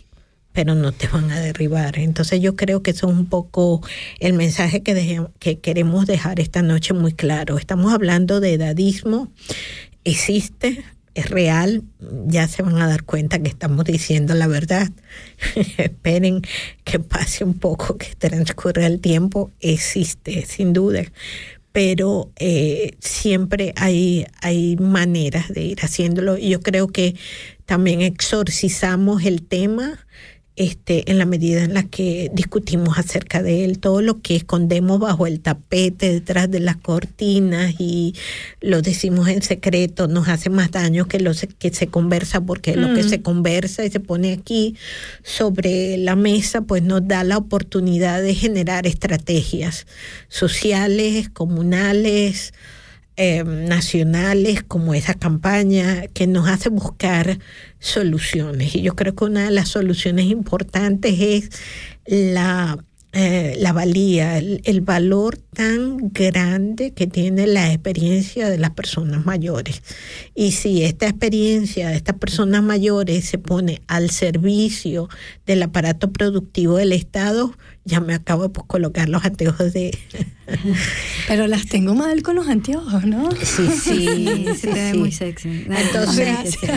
pero 0.52 0.74
no 0.74 0.92
te 0.92 1.08
van 1.08 1.30
a 1.30 1.40
derribar. 1.40 1.98
Entonces 1.98 2.40
yo 2.40 2.56
creo 2.56 2.82
que 2.82 2.90
eso 2.90 3.08
es 3.10 3.16
un 3.16 3.26
poco 3.26 3.82
el 4.18 4.32
mensaje 4.32 4.82
que, 4.82 5.58
queremos 5.60 6.06
dejar 6.06 6.40
esta 6.40 6.62
noche 6.62 6.94
muy 6.94 7.12
claro. 7.12 7.58
Estamos 7.58 7.92
hablando 7.92 8.40
de 8.40 8.54
edadismo, 8.54 9.32
existe, 10.04 10.84
es 11.14 11.28
real, 11.28 11.82
ya 12.26 12.46
se 12.48 12.62
van 12.62 12.80
a 12.80 12.88
dar 12.88 13.04
cuenta 13.04 13.40
que 13.40 13.48
estamos 13.48 13.84
diciendo 13.84 14.34
la 14.34 14.48
verdad. 14.48 14.90
Esperen 15.78 16.42
que 16.84 16.98
pase 16.98 17.44
un 17.44 17.54
poco, 17.54 17.96
que 17.96 18.14
transcurra 18.16 18.86
el 18.86 19.00
tiempo, 19.00 19.50
existe, 19.60 20.44
sin 20.46 20.72
duda. 20.72 21.04
Pero 21.72 22.32
eh, 22.34 22.96
siempre 22.98 23.72
hay, 23.76 24.26
hay 24.42 24.74
maneras 24.76 25.48
de 25.48 25.62
ir 25.62 25.78
haciéndolo. 25.80 26.36
Y 26.36 26.48
yo 26.48 26.60
creo 26.60 26.88
que 26.88 27.14
también 27.64 28.00
exorcizamos 28.00 29.24
el 29.24 29.42
tema 29.44 30.00
este, 30.60 31.10
en 31.10 31.16
la 31.16 31.24
medida 31.24 31.64
en 31.64 31.72
la 31.72 31.84
que 31.84 32.30
discutimos 32.34 32.98
acerca 32.98 33.42
de 33.42 33.64
él, 33.64 33.78
todo 33.78 34.02
lo 34.02 34.20
que 34.20 34.36
escondemos 34.36 35.00
bajo 35.00 35.26
el 35.26 35.40
tapete, 35.40 36.12
detrás 36.12 36.50
de 36.50 36.60
las 36.60 36.76
cortinas 36.76 37.76
y 37.78 38.14
lo 38.60 38.82
decimos 38.82 39.28
en 39.28 39.40
secreto, 39.40 40.06
nos 40.06 40.28
hace 40.28 40.50
más 40.50 40.70
daño 40.70 41.06
que 41.06 41.18
lo 41.18 41.32
que 41.58 41.72
se 41.72 41.86
conversa, 41.86 42.42
porque 42.42 42.76
lo 42.76 42.92
que 42.94 43.04
Mm. 43.04 43.08
se 43.08 43.22
conversa 43.22 43.86
y 43.86 43.90
se 43.90 44.00
pone 44.00 44.34
aquí 44.34 44.76
sobre 45.22 45.96
la 45.96 46.14
mesa, 46.14 46.60
pues 46.60 46.82
nos 46.82 47.08
da 47.08 47.24
la 47.24 47.38
oportunidad 47.38 48.20
de 48.20 48.34
generar 48.34 48.86
estrategias 48.86 49.86
sociales, 50.28 51.30
comunales, 51.30 52.52
eh, 53.16 53.44
nacionales 53.44 54.62
como 54.62 54.94
esa 54.94 55.14
campaña 55.14 56.06
que 56.14 56.26
nos 56.26 56.48
hace 56.48 56.68
buscar 56.68 57.38
soluciones. 57.80 58.76
Y 58.76 58.82
yo 58.82 58.94
creo 58.94 59.14
que 59.14 59.24
una 59.24 59.44
de 59.44 59.50
las 59.50 59.68
soluciones 59.70 60.26
importantes 60.26 61.16
es 61.18 61.50
la, 62.06 62.78
eh, 63.12 63.56
la 63.58 63.72
valía, 63.72 64.38
el, 64.38 64.80
valor 64.82 65.36
tan 65.36 66.12
grande 66.12 66.92
que 66.92 67.08
tiene 67.08 67.46
la 67.48 67.72
experiencia 67.72 68.48
de 68.48 68.58
las 68.58 68.70
personas 68.70 69.26
mayores. 69.26 69.82
Y 70.34 70.52
si 70.52 70.84
esta 70.84 71.08
experiencia 71.08 71.88
de 71.88 71.96
estas 71.96 72.16
personas 72.16 72.62
mayores 72.62 73.24
se 73.24 73.38
pone 73.38 73.82
al 73.88 74.10
servicio 74.10 75.08
del 75.46 75.62
aparato 75.62 76.12
productivo 76.12 76.76
del 76.76 76.92
Estado, 76.92 77.52
ya 77.84 77.98
me 78.00 78.14
acabo 78.14 78.44
de 78.44 78.50
pues, 78.50 78.66
colocar 78.68 79.08
los 79.08 79.24
anteojos 79.24 79.72
de... 79.72 79.98
Pero 81.28 81.46
las 81.46 81.66
tengo 81.66 81.94
mal 81.94 82.22
con 82.22 82.36
los 82.36 82.48
anteojos, 82.48 83.04
¿no? 83.04 83.30
Sí, 83.42 83.68
sí, 83.68 84.46
se 84.56 84.68
te 84.68 84.92
ve 84.92 84.94
muy 84.94 85.12
sexy. 85.12 85.66
Entonces. 85.68 86.56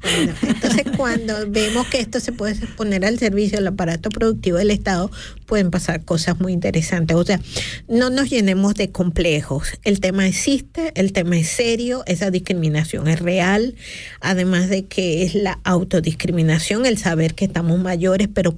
Bueno, 0.00 0.32
entonces 0.42 0.84
cuando 0.96 1.34
vemos 1.50 1.86
que 1.88 2.00
esto 2.00 2.20
se 2.20 2.32
puede 2.32 2.54
poner 2.76 3.04
al 3.04 3.18
servicio 3.18 3.58
del 3.58 3.66
aparato 3.66 4.10
productivo 4.10 4.58
del 4.58 4.70
Estado, 4.70 5.10
pueden 5.46 5.70
pasar 5.70 6.04
cosas 6.04 6.40
muy 6.40 6.52
interesantes. 6.52 7.16
O 7.16 7.24
sea, 7.24 7.40
no 7.88 8.10
nos 8.10 8.30
llenemos 8.30 8.74
de 8.74 8.90
complejos. 8.90 9.78
El 9.84 10.00
tema 10.00 10.26
existe, 10.26 10.92
el 10.94 11.12
tema 11.12 11.36
es 11.36 11.48
serio, 11.48 12.02
esa 12.06 12.30
discriminación 12.30 13.08
es 13.08 13.20
real, 13.20 13.74
además 14.20 14.68
de 14.68 14.86
que 14.86 15.24
es 15.24 15.34
la 15.34 15.58
autodiscriminación, 15.64 16.86
el 16.86 16.98
saber 16.98 17.34
que 17.34 17.44
estamos 17.44 17.78
mayores, 17.78 18.28
pero 18.32 18.56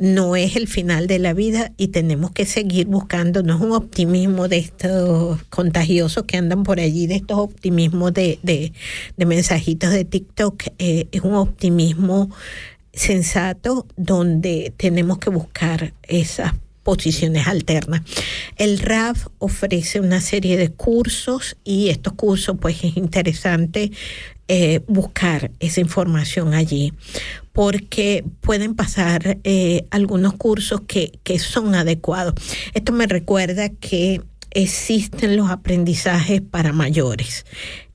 no 0.00 0.34
es 0.34 0.56
el 0.56 0.66
final 0.66 1.06
de 1.06 1.18
la 1.18 1.34
vida 1.34 1.72
y 1.76 1.88
tenemos 1.88 2.30
que 2.30 2.46
seguir 2.46 2.86
buscando, 2.86 3.42
no 3.42 3.54
es 3.54 3.60
un 3.60 3.72
optimismo 3.72 4.48
de 4.48 4.58
estos 4.58 5.42
contagiosos 5.44 6.24
que 6.24 6.38
andan 6.38 6.62
por 6.62 6.80
allí, 6.80 7.06
de 7.06 7.16
estos 7.16 7.38
optimismos 7.38 8.12
de, 8.14 8.38
de, 8.42 8.72
de 9.16 9.26
mensajitos 9.26 9.92
de 9.92 10.04
TikTok, 10.04 10.64
eh, 10.78 11.06
es 11.12 11.20
un 11.20 11.34
optimismo 11.34 12.30
sensato 12.92 13.86
donde 13.96 14.72
tenemos 14.76 15.18
que 15.18 15.30
buscar 15.30 15.92
esas 16.02 16.54
posiciones 16.82 17.46
alternas. 17.46 18.00
El 18.56 18.78
RAF 18.78 19.26
ofrece 19.38 20.00
una 20.00 20.20
serie 20.20 20.56
de 20.56 20.70
cursos 20.70 21.56
y 21.62 21.90
estos 21.90 22.14
cursos 22.14 22.56
pues 22.60 22.82
es 22.82 22.96
interesante 22.96 23.92
eh, 24.48 24.80
buscar 24.88 25.52
esa 25.60 25.80
información 25.80 26.54
allí 26.54 26.92
porque 27.52 28.24
pueden 28.40 28.74
pasar 28.74 29.38
eh, 29.44 29.86
algunos 29.90 30.34
cursos 30.34 30.82
que, 30.86 31.18
que 31.22 31.38
son 31.38 31.74
adecuados. 31.74 32.34
Esto 32.74 32.92
me 32.92 33.06
recuerda 33.06 33.68
que 33.68 34.22
existen 34.50 35.36
los 35.36 35.50
aprendizajes 35.50 36.40
para 36.40 36.72
mayores 36.72 37.44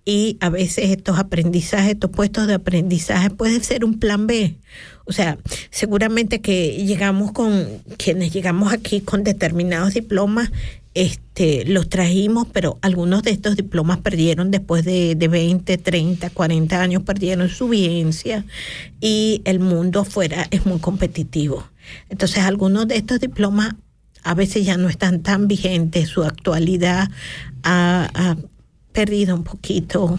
y 0.05 0.37
a 0.39 0.49
veces 0.49 0.91
estos 0.91 1.17
aprendizajes, 1.17 1.93
estos 1.93 2.11
puestos 2.11 2.45
de 2.45 2.53
aprendizaje 2.53 3.31
pueden 3.31 3.63
ser 3.63 3.83
un 3.83 3.99
plan 3.99 4.27
B. 4.27 4.55
O 5.05 5.11
sea, 5.11 5.39
seguramente 5.71 6.41
que 6.41 6.83
llegamos 6.85 7.31
con 7.31 7.81
quienes 7.97 8.31
llegamos 8.31 8.71
aquí 8.71 9.01
con 9.01 9.23
determinados 9.23 9.95
diplomas, 9.95 10.51
este, 10.95 11.65
los 11.65 11.89
trajimos, 11.89 12.47
pero 12.51 12.79
algunos 12.81 13.21
de 13.21 13.31
estos 13.31 13.55
diplomas 13.57 13.99
perdieron 13.99 14.49
después 14.49 14.85
de, 14.85 15.15
de 15.15 15.27
20, 15.27 15.77
30, 15.77 16.29
40 16.29 16.81
años, 16.81 17.03
perdieron 17.03 17.49
su 17.49 17.67
vigencia 17.67 18.45
y 19.01 19.41
el 19.45 19.59
mundo 19.59 19.99
afuera 19.99 20.47
es 20.51 20.65
muy 20.65 20.79
competitivo. 20.79 21.67
Entonces, 22.09 22.39
algunos 22.39 22.87
de 22.87 22.95
estos 22.95 23.19
diplomas 23.19 23.75
a 24.23 24.33
veces 24.33 24.65
ya 24.65 24.77
no 24.77 24.89
están 24.89 25.21
tan 25.21 25.47
vigentes, 25.47 26.09
su 26.09 26.23
actualidad 26.23 27.09
ha, 27.61 28.09
ha 28.13 28.37
perdido 28.91 29.35
un 29.35 29.43
poquito 29.43 30.17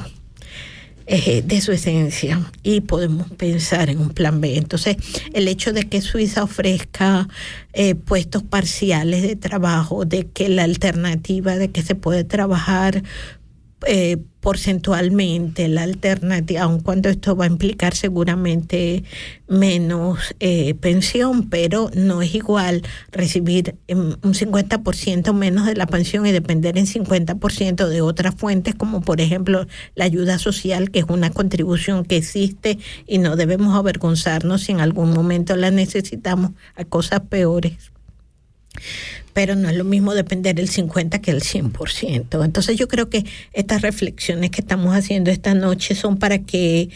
eh, 1.09 1.43
de 1.43 1.61
su 1.61 1.71
esencia 1.71 2.41
y 2.65 2.81
podemos 2.81 3.31
pensar 3.31 3.91
en 3.91 3.99
un 3.99 4.11
plan 4.11 4.41
B. 4.41 4.57
Entonces, 4.57 4.97
el 5.33 5.47
hecho 5.47 5.73
de 5.73 5.85
que 5.85 6.01
Suiza 6.01 6.43
ofrezca 6.43 7.29
eh, 7.73 7.95
puestos 7.95 8.43
parciales 8.43 9.23
de 9.23 9.37
trabajo, 9.37 10.05
de 10.05 10.27
que 10.27 10.49
la 10.49 10.65
alternativa 10.65 11.57
de 11.57 11.71
que 11.71 11.83
se 11.83 11.95
puede 11.95 12.25
trabajar 12.25 13.05
eh, 13.87 14.17
porcentualmente 14.41 15.69
la 15.69 15.83
alternativa, 15.83 16.63
aun 16.63 16.81
cuando 16.81 17.09
esto 17.09 17.37
va 17.37 17.45
a 17.45 17.49
implicar 17.49 17.95
seguramente 17.95 19.05
menos 19.49 20.19
eh, 20.41 20.75
pensión, 20.75 21.51
pero 21.51 21.91
no 21.95 22.23
es 22.23 22.35
igual 22.35 22.83
recibir 23.13 23.75
em, 23.89 24.15
un 24.23 24.35
50% 24.35 25.35
menos 25.35 25.67
de 25.67 25.75
la 25.75 25.87
pensión 25.87 26.27
y 26.27 26.33
depender 26.33 26.79
en 26.79 26.87
50% 26.87 27.89
de 27.89 28.01
otras 28.01 28.35
fuentes, 28.35 28.75
como 28.75 29.03
por 29.03 29.21
ejemplo 29.21 29.67
la 29.95 30.05
ayuda 30.05 30.39
social, 30.39 30.91
que 30.91 31.01
es 31.01 31.07
una 31.09 31.31
contribución 31.31 32.05
que 32.05 32.17
existe 32.17 32.79
y 33.07 33.19
no 33.19 33.37
debemos 33.37 33.77
avergonzarnos 33.77 34.63
si 34.63 34.73
en 34.73 34.81
algún 34.81 35.11
momento 35.11 35.55
la 35.57 35.71
necesitamos 35.71 36.53
a 36.77 36.85
cosas 36.85 37.21
peores 37.29 37.93
pero 39.37 39.55
no 39.55 39.69
es 39.69 39.77
lo 39.77 39.85
mismo 39.85 40.15
depender 40.15 40.59
el 40.59 40.71
50 40.71 41.19
que 41.19 41.31
el 41.31 41.43
100%. 41.43 42.43
Entonces 42.43 42.79
yo 42.79 42.89
creo 42.89 43.11
que 43.11 43.27
estas 43.53 43.83
reflexiones 43.83 44.51
que 44.51 44.63
estamos 44.63 44.97
haciendo 44.97 45.31
esta 45.31 45.53
noche 45.53 45.95
son 45.95 46.17
para 46.17 46.39
que 46.39 46.89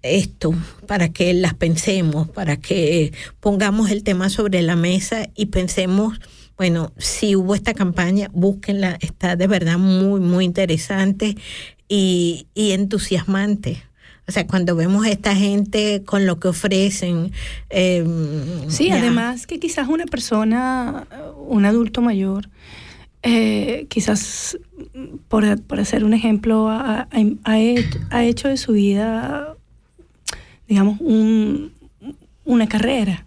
esto, 0.00 0.54
para 0.86 1.10
que 1.10 1.34
las 1.34 1.52
pensemos, 1.52 2.30
para 2.30 2.56
que 2.56 3.12
pongamos 3.40 3.90
el 3.90 4.04
tema 4.04 4.30
sobre 4.30 4.62
la 4.62 4.74
mesa 4.74 5.28
y 5.34 5.46
pensemos, 5.46 6.18
bueno, 6.56 6.94
si 6.96 7.36
hubo 7.36 7.54
esta 7.54 7.74
campaña, 7.74 8.30
búsquenla, 8.32 8.96
está 9.02 9.36
de 9.36 9.46
verdad 9.46 9.76
muy, 9.76 10.18
muy 10.18 10.46
interesante 10.46 11.36
y, 11.90 12.46
y 12.54 12.70
entusiasmante. 12.70 13.82
O 14.28 14.32
sea, 14.32 14.46
cuando 14.46 14.76
vemos 14.76 15.04
a 15.04 15.10
esta 15.10 15.34
gente 15.34 16.02
con 16.04 16.26
lo 16.26 16.38
que 16.38 16.48
ofrecen. 16.48 17.32
eh, 17.70 18.04
Sí, 18.68 18.88
ya. 18.88 18.98
además 18.98 19.46
que 19.46 19.58
quizás 19.58 19.88
una 19.88 20.06
persona, 20.06 21.06
un 21.48 21.64
adulto 21.64 22.00
mayor, 22.02 22.48
eh, 23.24 23.86
quizás 23.88 24.58
mm, 24.94 25.16
por, 25.28 25.60
por 25.62 25.80
hacer 25.80 26.04
un 26.04 26.14
ejemplo, 26.14 26.68
ha, 26.68 27.08
ha- 27.44 27.58
hecho, 27.60 27.98
ha 28.10 28.24
hecho 28.24 28.48
de 28.48 28.56
su 28.56 28.72
vida, 28.72 29.56
digamos, 30.68 30.98
un- 31.00 31.72
una 32.44 32.68
carrera 32.68 33.24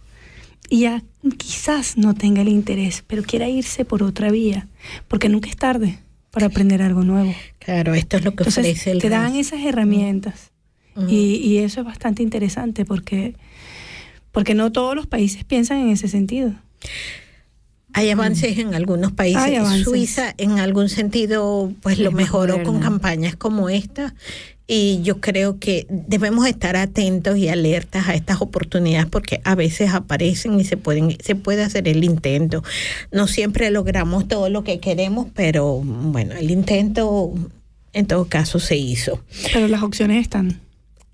y 0.69 0.81
ya 0.81 1.03
quizás 1.37 1.97
no 1.97 2.13
tenga 2.13 2.41
el 2.41 2.47
interés, 2.49 3.03
pero 3.05 3.23
quiera 3.23 3.47
irse 3.47 3.85
por 3.85 4.01
otra 4.03 4.31
vía, 4.31 4.67
porque 5.07 5.29
nunca 5.29 5.49
es 5.49 5.55
tarde 5.57 5.99
para 6.31 6.47
aprender 6.47 6.81
algo 6.81 7.03
nuevo. 7.03 7.33
Claro, 7.59 7.93
esto 7.93 8.17
es 8.17 8.23
lo 8.25 8.31
que 8.31 8.43
Entonces, 8.43 8.65
ofrece 8.65 8.91
el 8.91 8.99
te 8.99 9.09
dan 9.09 9.35
esas 9.35 9.61
herramientas. 9.61 10.51
Y, 11.07 11.35
y 11.35 11.57
eso 11.57 11.81
es 11.81 11.85
bastante 11.85 12.23
interesante 12.23 12.85
porque, 12.85 13.35
porque 14.31 14.53
no 14.53 14.71
todos 14.71 14.95
los 14.95 15.07
países 15.07 15.43
piensan 15.43 15.79
en 15.79 15.89
ese 15.89 16.07
sentido. 16.07 16.53
Hay 17.95 18.09
avances 18.09 18.57
en 18.57 18.75
algunos 18.75 19.13
países. 19.13 19.57
Suiza, 19.83 20.33
en 20.37 20.59
algún 20.59 20.89
sentido, 20.89 21.71
pues 21.81 21.97
lo 21.97 22.09
Es 22.09 22.15
mejoró 22.15 22.61
con 22.63 22.81
campañas 22.81 23.37
como 23.37 23.69
esta. 23.69 24.13
Y 24.67 25.01
yo 25.03 25.21
creo 25.21 25.59
que 25.59 25.87
debemos 25.89 26.45
estar 26.45 26.75
atentos 26.75 27.37
y 27.37 27.47
alertas 27.47 28.09
a 28.09 28.15
estas 28.15 28.41
oportunidades 28.41 29.05
porque 29.05 29.39
a 29.45 29.55
veces 29.55 29.93
aparecen 29.93 30.59
y 30.59 30.65
se 30.65 30.75
pueden 30.75 31.15
se 31.23 31.35
puede 31.35 31.63
hacer 31.63 31.87
el 31.87 32.03
intento. 32.03 32.63
No 33.13 33.27
siempre 33.27 33.71
logramos 33.71 34.27
todo 34.27 34.49
lo 34.49 34.65
que 34.65 34.79
queremos, 34.79 35.27
pero 35.33 35.81
bueno, 35.81 36.35
el 36.35 36.51
intento 36.51 37.33
en 37.93 38.07
todo 38.07 38.25
caso 38.25 38.59
se 38.59 38.75
hizo. 38.75 39.21
Pero 39.53 39.69
las 39.69 39.83
opciones 39.83 40.21
están. 40.21 40.64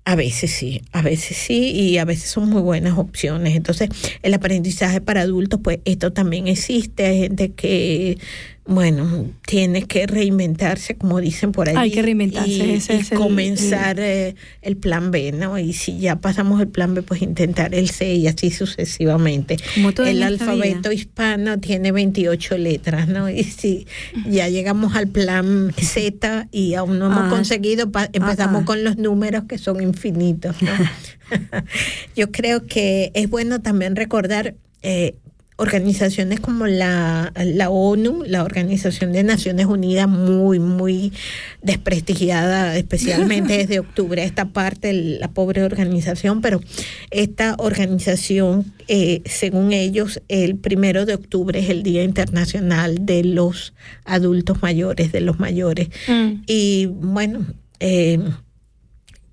A 0.04 0.16
veces 0.16 0.50
sí, 0.50 0.82
a 0.90 1.00
veces 1.00 1.36
sí, 1.36 1.70
y 1.70 1.98
a 1.98 2.04
veces 2.04 2.28
son 2.28 2.50
muy 2.50 2.60
buenas 2.60 2.98
opciones. 2.98 3.54
Entonces, 3.54 3.88
el 4.22 4.34
aprendizaje 4.34 5.00
para 5.00 5.20
adultos, 5.20 5.60
pues 5.62 5.78
esto 5.84 6.12
también 6.12 6.48
existe. 6.48 7.06
Hay 7.06 7.20
gente 7.20 7.52
que 7.52 8.18
bueno, 8.64 9.26
tiene 9.44 9.82
que 9.82 10.06
reinventarse, 10.06 10.96
como 10.96 11.20
dicen 11.20 11.50
por 11.50 11.68
allí. 11.68 11.78
Hay 11.78 11.90
que 11.90 12.02
reinventarse, 12.02 12.50
y, 12.50 12.70
ese 12.70 12.94
y 12.94 12.98
es 12.98 13.10
comenzar 13.10 13.98
eh, 13.98 14.36
el 14.60 14.76
plan 14.76 15.10
B, 15.10 15.32
¿no? 15.32 15.58
Y 15.58 15.72
si 15.72 15.98
ya 15.98 16.16
pasamos 16.16 16.60
el 16.60 16.68
plan 16.68 16.94
B, 16.94 17.02
pues 17.02 17.22
intentar 17.22 17.74
el 17.74 17.90
C 17.90 18.14
y 18.14 18.28
así 18.28 18.50
sucesivamente. 18.50 19.56
Como 19.74 19.92
todo 19.92 20.06
el 20.06 20.22
alfabeto 20.22 20.90
vida. 20.90 20.94
hispano 20.94 21.58
tiene 21.58 21.90
28 21.90 22.56
letras, 22.58 23.08
¿no? 23.08 23.28
Y 23.28 23.42
si 23.44 23.86
ya 24.28 24.48
llegamos 24.48 24.94
al 24.94 25.08
plan 25.08 25.72
Z 25.76 26.48
y 26.52 26.74
aún 26.74 26.98
no 26.98 27.06
hemos 27.06 27.22
Ah. 27.22 27.30
conseguido, 27.30 27.90
empezamos 28.12 28.62
ah. 28.62 28.64
con 28.64 28.84
los 28.84 28.96
números 28.96 29.44
que 29.48 29.58
son 29.58 29.80
infinitos, 29.80 30.62
¿no? 30.62 30.70
Yo 32.16 32.30
creo 32.30 32.66
que 32.66 33.10
es 33.14 33.28
bueno 33.28 33.60
también 33.60 33.96
recordar 33.96 34.54
eh, 34.82 35.16
organizaciones 35.62 36.40
como 36.40 36.66
la, 36.66 37.32
la 37.36 37.70
ONU, 37.70 38.24
la 38.26 38.42
Organización 38.42 39.12
de 39.12 39.22
Naciones 39.22 39.66
Unidas, 39.66 40.08
muy, 40.08 40.58
muy 40.58 41.12
desprestigiada, 41.62 42.76
especialmente 42.76 43.56
desde 43.58 43.78
octubre, 43.78 44.24
esta 44.24 44.46
parte, 44.46 44.92
la 44.92 45.28
pobre 45.28 45.62
organización, 45.62 46.40
pero 46.40 46.60
esta 47.10 47.54
organización, 47.58 48.72
eh, 48.88 49.22
según 49.24 49.72
ellos, 49.72 50.20
el 50.28 50.56
primero 50.56 51.06
de 51.06 51.14
octubre 51.14 51.58
es 51.60 51.70
el 51.70 51.82
Día 51.82 52.02
Internacional 52.02 53.06
de 53.06 53.22
los 53.22 53.72
Adultos 54.04 54.62
Mayores, 54.62 55.12
de 55.12 55.20
los 55.20 55.38
mayores. 55.38 55.88
Mm. 56.08 56.42
Y 56.46 56.86
bueno, 56.86 57.46
eh, 57.78 58.18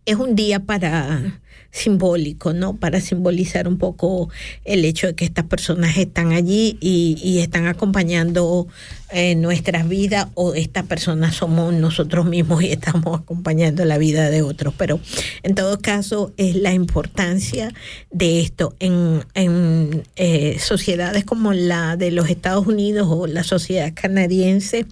es 0.06 0.16
un 0.16 0.36
día 0.36 0.60
para 0.60 1.40
simbólico, 1.72 2.54
¿no? 2.54 2.76
Para 2.76 3.00
simbolizar 3.02 3.68
un 3.68 3.78
poco 3.78 4.30
el 4.66 4.86
hecho 4.86 5.08
de 5.08 5.16
que 5.16 5.26
estas 5.26 5.46
personas 5.46 5.98
están 5.98 6.32
allí 6.32 6.78
y, 6.82 7.40
están 7.40 7.68
acompañando 7.68 8.68
eh, 9.12 9.36
nuestras 9.36 9.88
vidas 9.88 10.28
o 10.34 10.54
estas 10.54 10.86
personas 10.86 11.36
somos 11.36 11.74
nosotros 11.74 12.26
mismos 12.26 12.64
y 12.64 12.72
estamos 12.72 13.20
acompañando 13.20 13.86
la 13.86 13.98
vida 13.98 14.30
de 14.30 14.42
otros. 14.42 14.74
Pero 14.78 15.00
en 15.44 15.56
todo 15.56 15.80
caso 15.80 16.34
es 16.38 16.56
la 16.56 16.74
importancia 16.74 17.74
de 18.12 18.42
esto 18.42 18.76
en, 18.80 19.24
en 19.36 20.04
eh, 20.16 20.58
sociedades 20.60 21.24
como 21.24 21.54
la 21.54 21.96
de 21.96 22.12
los 22.12 22.30
Estados 22.30 22.68
Unidos 22.68 23.08
o 23.10 23.28
la 23.28 23.44
sociedad 23.44 23.94
canadiense. 23.94 24.86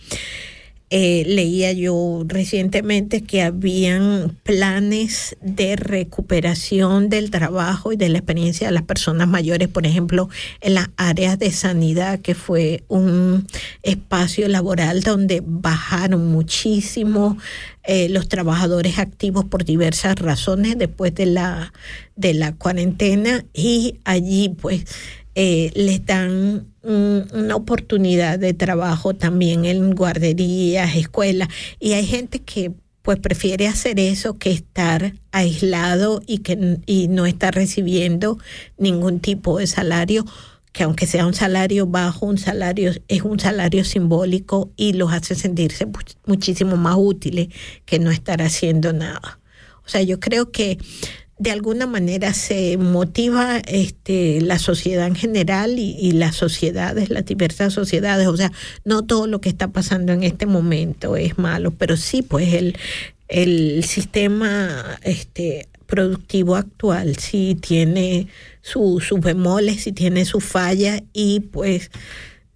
Eh, 0.90 1.26
leía 1.28 1.74
yo 1.74 2.24
recientemente 2.26 3.22
que 3.22 3.42
habían 3.42 4.38
planes 4.44 5.36
de 5.42 5.76
recuperación 5.76 7.10
del 7.10 7.30
trabajo 7.30 7.92
y 7.92 7.98
de 7.98 8.08
la 8.08 8.20
experiencia 8.20 8.68
de 8.68 8.74
las 8.74 8.84
personas 8.84 9.28
mayores, 9.28 9.68
por 9.68 9.86
ejemplo, 9.86 10.30
en 10.62 10.76
las 10.76 10.90
áreas 10.96 11.38
de 11.40 11.52
sanidad, 11.52 12.20
que 12.20 12.36
fue 12.36 12.86
un 12.88 13.48
espacio 13.84 14.48
laboral 14.48 15.02
donde 15.02 15.44
bajaron 15.46 16.28
muchísimo 16.28 17.38
eh, 17.84 18.08
los 18.08 18.30
trabajadores 18.30 18.98
activos 18.98 19.44
por 19.44 19.66
diversas 19.66 20.16
razones 20.16 20.78
después 20.78 21.14
de 21.16 21.26
la, 21.26 21.74
de 22.16 22.34
la 22.34 22.54
cuarentena. 22.54 23.44
Y 23.54 23.96
allí 24.06 24.56
pues 24.62 24.86
eh, 25.40 25.72
les 25.76 26.04
dan 26.04 26.66
un- 26.82 27.28
una 27.32 27.56
oportunidad 27.56 28.40
de 28.40 28.54
trabajo 28.56 29.14
también 29.14 29.66
en 29.66 29.92
guarderías, 29.94 30.96
escuelas, 30.96 31.48
y 31.80 31.94
hay 31.94 32.06
gente 32.08 32.40
que 32.40 32.72
pues 33.04 33.20
prefiere 33.20 33.68
hacer 33.68 34.00
eso 34.00 34.38
que 34.40 34.50
estar 34.52 35.14
aislado 35.32 36.22
y 36.26 36.40
que 36.40 36.80
y 36.88 37.08
no 37.08 37.28
estar 37.28 37.54
recibiendo 37.54 38.40
ningún 38.80 39.20
tipo 39.20 39.60
de 39.60 39.68
salario 39.68 40.26
que 40.74 40.84
aunque 40.84 41.06
sea 41.08 41.26
un 41.28 41.34
salario 41.34 41.86
bajo, 41.88 42.26
un 42.26 42.38
salario 42.38 42.92
es 43.08 43.22
un 43.22 43.40
salario 43.40 43.84
simbólico 43.86 44.72
y 44.76 44.94
los 44.94 45.14
hace 45.14 45.36
sentirse 45.36 45.86
much- 45.88 46.18
muchísimo 46.26 46.78
más 46.78 46.96
útiles 46.98 47.48
que 47.86 48.00
no 48.00 48.10
estar 48.12 48.42
haciendo 48.42 48.92
nada. 48.92 49.40
O 49.86 49.90
sea, 49.90 50.02
yo 50.02 50.20
creo 50.20 50.52
que 50.52 50.78
de 51.40 51.52
alguna 51.52 51.86
manera 51.86 52.34
se 52.34 52.78
motiva 52.78 53.60
este, 53.68 54.42
la 54.42 54.58
sociedad 54.60 55.06
en 55.08 55.16
general 55.16 55.78
y, 55.78 55.96
y 56.00 56.14
las 56.14 56.36
sociedades, 56.36 57.10
las 57.10 57.26
diversas 57.26 57.74
sociedades. 57.74 58.28
O 58.28 58.36
sea, 58.38 58.52
no 58.86 59.04
todo 59.04 59.28
lo 59.28 59.40
que 59.40 59.50
está 59.50 59.68
pasando 59.68 60.14
en 60.14 60.24
este 60.24 60.46
momento 60.48 61.16
es 61.16 61.38
malo, 61.38 61.72
pero 61.72 61.96
sí, 61.96 62.22
pues 62.24 62.54
el, 62.54 62.76
el 63.28 63.84
sistema 63.84 64.98
este, 65.04 65.68
productivo 65.86 66.56
actual 66.56 67.18
sí 67.18 67.56
tiene 67.62 68.28
su- 68.62 69.00
sus 69.00 69.20
bemoles, 69.22 69.84
sí 69.84 69.92
tiene 69.92 70.26
sus 70.26 70.44
fallas 70.44 71.04
y 71.14 71.42
pues 71.42 71.92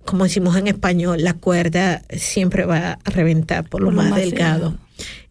como 0.06 0.24
decimos 0.24 0.56
en 0.58 0.68
español, 0.68 1.24
la 1.24 1.36
cuerda 1.36 2.02
siempre 2.18 2.66
va 2.66 2.98
a 3.04 3.10
reventar 3.12 3.70
por 3.70 3.82
lo, 3.82 3.88
Por 3.88 3.94
más, 3.96 4.10
más 4.10 4.20
delgado. 4.20 4.60
delgado. 4.72 4.78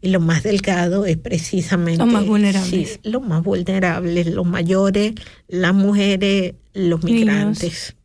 Y 0.02 0.08
lo 0.10 0.20
más 0.20 0.42
delgado 0.42 1.04
es 1.04 1.16
precisamente... 1.18 1.98
Los 2.04 2.12
más 2.12 2.26
vulnerables. 2.26 2.88
sí, 2.92 3.00
los 3.10 3.22
más 3.22 3.42
vulnerables, 3.42 4.26
los 4.28 4.46
mayores, 4.46 5.12
las 5.48 5.74
mujeres, 5.74 6.54
los 6.72 7.02
Niños. 7.04 7.20
migrantes. 7.20 7.96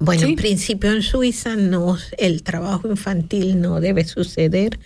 Bueno, 0.00 0.22
Sí. 0.22 0.28
en 0.30 0.36
principio 0.36 0.92
en 0.92 1.02
Suiza 1.02 1.56
no, 1.56 1.96
el 2.18 2.42
trabajo 2.42 2.88
infantil 2.88 3.60
no 3.60 3.80
debe 3.80 4.04
suceder, 4.04 4.78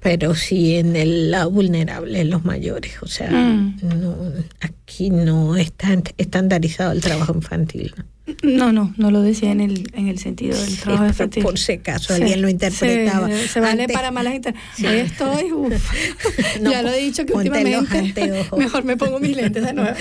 pero 0.00 0.34
sí 0.34 0.76
en 0.76 0.96
el 0.96 1.30
lado 1.30 1.50
vulnerable, 1.50 2.24
los 2.24 2.44
mayores. 2.44 2.94
O 3.02 3.06
sea, 3.08 3.30
Mm. 3.30 3.76
no, 4.00 4.16
aquí 4.60 5.10
no 5.10 5.56
está 5.56 6.00
estandarizado 6.16 6.92
el 6.92 7.00
trabajo 7.02 7.34
infantil. 7.34 7.92
¿no? 7.96 8.04
No, 8.42 8.72
no, 8.72 8.92
no 8.96 9.10
lo 9.10 9.22
decía 9.22 9.50
en 9.52 9.60
el, 9.60 9.90
en 9.94 10.08
el 10.08 10.18
sentido 10.18 10.56
del 10.58 10.68
Sí, 10.70 10.76
trabajo 10.76 11.02
pero 11.04 11.10
infantil. 11.12 11.42
por 11.42 11.58
si 11.58 11.72
acaso 11.72 12.14
Sí, 12.14 12.22
alguien 12.22 12.42
lo 12.42 12.48
interpretaba. 12.48 13.28
Se, 13.28 13.48
se 13.48 13.60
vale 13.60 13.82
Antes- 13.84 13.96
para 13.96 14.10
malas 14.10 14.34
interpretaciones. 14.34 15.02
Hoy 15.02 15.06
estoy, 15.06 15.52
uf. 15.52 15.92
No, 16.60 16.70
ya 16.70 16.82
lo 16.82 16.90
he 16.90 17.00
dicho 17.00 17.24
que 17.26 17.32
últimamente 17.32 18.46
mejor 18.56 18.84
me 18.84 18.96
pongo 18.96 19.18
mis 19.20 19.36
lentes 19.36 19.64
de 19.64 19.72
nuevo. 19.72 19.96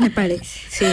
Me 0.00 0.10
parece. 0.10 0.44
Sí, 0.70 0.84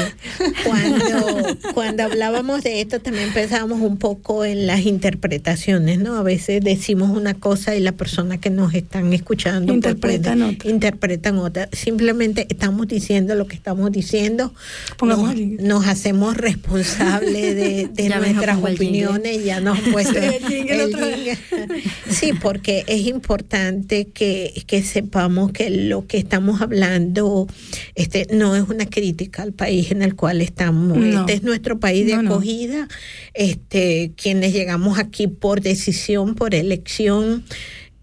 cuando, 0.65 1.57
cuando 1.74 2.03
hablábamos 2.03 2.64
de 2.64 2.82
esto 2.82 2.99
también 2.99 3.32
pensábamos 3.34 3.82
un 3.82 3.98
poco 3.98 4.45
en 4.45 4.68
las 4.68 4.82
interpretaciones, 4.82 5.99
¿no? 5.99 6.15
A 6.15 6.24
veces 6.24 6.64
decimos 6.64 7.10
una 7.15 7.34
cosa 7.34 7.76
y 7.76 7.80
la 7.80 7.91
persona 7.91 8.40
que 8.40 8.49
nos 8.49 8.74
están 8.74 9.14
escuchando 9.14 9.68
pues, 9.68 9.76
Interpretan 9.76 10.40
puede- 10.40 10.56
otra. 10.56 10.70
interpretan 10.70 11.38
otra. 11.40 11.70
Simplemente 11.72 12.48
estamos 12.49 12.88
diciendo 12.88 13.36
lo 13.36 13.48
que 13.48 13.56
estamos 13.56 13.91
diciendo, 13.91 14.53
Pongamos 14.98 15.36
nos, 15.36 15.60
nos 15.61 15.88
hacemos 15.88 16.32
responsables 16.35 17.55
de, 17.95 18.10
nuestras 18.18 18.57
opiniones, 18.57 19.43
ya 19.43 19.60
nos 19.60 19.80
puesto 19.80 20.19
Sí, 22.10 22.31
porque 22.41 22.84
es 22.88 23.07
importante 23.07 24.07
que, 24.07 24.64
que 24.68 24.84
sepamos 24.84 25.51
que 25.51 25.69
lo 25.69 26.07
que 26.07 26.18
estamos 26.18 26.61
hablando 26.61 27.47
este, 27.95 28.27
no 28.31 28.55
es 28.55 28.64
una 28.69 28.85
crítica 28.85 29.43
al 29.43 29.53
país 29.53 29.91
en 29.91 30.01
el 30.01 30.15
cual 30.15 30.41
estamos. 30.41 30.97
No. 30.97 31.22
Este 31.22 31.34
es 31.34 31.43
nuestro 31.43 31.80
país 31.80 32.05
de 32.05 32.15
No, 32.15 32.23
no. 32.23 32.31
acogida. 32.31 32.88
Este, 33.34 34.11
quienes 34.15 34.53
llegamos 34.53 34.99
aquí 34.99 35.27
por 35.27 35.61
decisión, 35.61 36.35
por 36.35 36.55
elección. 36.55 37.43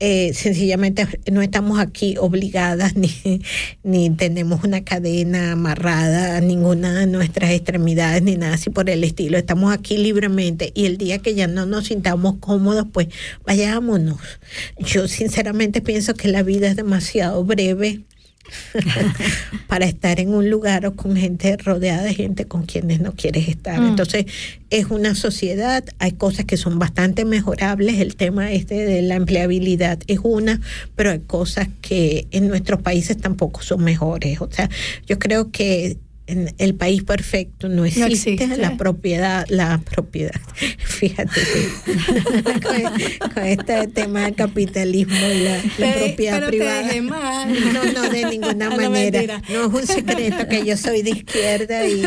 Eh, 0.00 0.32
sencillamente 0.32 1.06
no 1.30 1.42
estamos 1.42 1.78
aquí 1.78 2.16
obligadas 2.18 2.96
ni, 2.96 3.42
ni 3.82 4.08
tenemos 4.10 4.64
una 4.64 4.82
cadena 4.82 5.52
amarrada 5.52 6.38
a 6.38 6.40
ninguna 6.40 6.92
de 6.94 7.06
nuestras 7.06 7.50
extremidades 7.50 8.22
ni 8.22 8.36
nada 8.36 8.54
así 8.54 8.70
por 8.70 8.88
el 8.88 9.04
estilo. 9.04 9.36
Estamos 9.36 9.72
aquí 9.72 9.98
libremente 9.98 10.72
y 10.74 10.86
el 10.86 10.96
día 10.96 11.18
que 11.18 11.34
ya 11.34 11.46
no 11.46 11.66
nos 11.66 11.88
sintamos 11.88 12.36
cómodos, 12.40 12.86
pues 12.90 13.08
vayámonos. 13.44 14.18
Yo 14.78 15.06
sinceramente 15.06 15.82
pienso 15.82 16.14
que 16.14 16.28
la 16.28 16.42
vida 16.42 16.68
es 16.68 16.76
demasiado 16.76 17.44
breve 17.44 18.00
para 19.66 19.86
estar 19.86 20.20
en 20.20 20.34
un 20.34 20.50
lugar 20.50 20.86
o 20.86 20.94
con 20.94 21.16
gente 21.16 21.56
rodeada 21.56 22.02
de 22.02 22.14
gente 22.14 22.44
con 22.46 22.64
quienes 22.64 23.00
no 23.00 23.12
quieres 23.12 23.48
estar. 23.48 23.80
Mm. 23.80 23.88
Entonces, 23.88 24.26
es 24.70 24.86
una 24.86 25.14
sociedad, 25.14 25.84
hay 25.98 26.12
cosas 26.12 26.44
que 26.44 26.56
son 26.56 26.78
bastante 26.78 27.24
mejorables, 27.24 27.98
el 27.98 28.16
tema 28.16 28.52
este 28.52 28.74
de 28.86 29.02
la 29.02 29.16
empleabilidad 29.16 29.98
es 30.06 30.20
una, 30.22 30.60
pero 30.96 31.10
hay 31.10 31.20
cosas 31.20 31.68
que 31.80 32.26
en 32.30 32.48
nuestros 32.48 32.80
países 32.82 33.18
tampoco 33.18 33.62
son 33.62 33.82
mejores. 33.82 34.40
O 34.40 34.48
sea, 34.50 34.70
yo 35.06 35.18
creo 35.18 35.50
que 35.50 35.98
en 36.30 36.54
el 36.58 36.74
país 36.74 37.02
perfecto 37.02 37.68
no 37.68 37.84
existe, 37.84 38.34
existe. 38.34 38.56
la 38.56 38.76
propiedad, 38.76 39.44
la 39.48 39.78
propiedad. 39.78 40.40
Fíjate 40.78 41.40
que 41.40 42.52
con, 43.22 43.30
con 43.34 43.46
este 43.46 43.86
tema 43.88 44.24
del 44.24 44.34
capitalismo 44.34 45.14
y 45.16 45.40
la, 45.44 45.56
la 45.78 45.92
Te- 45.94 45.98
propiedad 46.06 46.46
privada. 46.46 46.90
No, 47.72 47.84
no, 47.92 48.08
de 48.10 48.24
ninguna 48.26 48.70
manera. 48.70 49.42
No 49.48 49.66
es 49.66 49.72
un 49.82 49.86
secreto 49.86 50.46
que 50.48 50.64
yo 50.64 50.76
soy 50.76 51.02
de 51.02 51.10
izquierda 51.10 51.86
y 51.86 52.02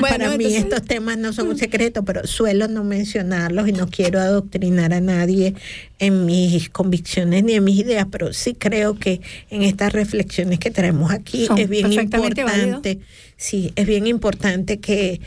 para 0.00 0.28
mí 0.36 0.44
entonces- 0.44 0.58
estos 0.62 0.82
temas 0.82 1.18
no 1.18 1.32
son 1.32 1.48
un 1.48 1.58
secreto, 1.58 2.04
pero 2.04 2.26
suelo 2.26 2.68
no 2.68 2.84
mencionarlos 2.84 3.68
y 3.68 3.72
no 3.72 3.88
quiero 3.88 4.20
adoctrinar 4.20 4.92
a 4.92 5.00
nadie 5.00 5.54
en 5.98 6.26
mis 6.26 6.68
convicciones 6.68 7.44
ni 7.44 7.54
en 7.54 7.64
mis 7.64 7.78
ideas, 7.78 8.06
pero 8.10 8.32
sí 8.32 8.54
creo 8.58 8.98
que 8.98 9.20
en 9.50 9.62
estas 9.62 9.92
reflexiones 9.92 10.58
que 10.58 10.70
traemos 10.70 11.12
aquí 11.12 11.46
Son 11.46 11.58
es 11.58 11.68
bien 11.68 11.84
perfectamente 11.84 12.81
sí, 13.36 13.72
es 13.76 13.86
bien 13.86 14.06
importante 14.06 14.80
que 14.80 15.20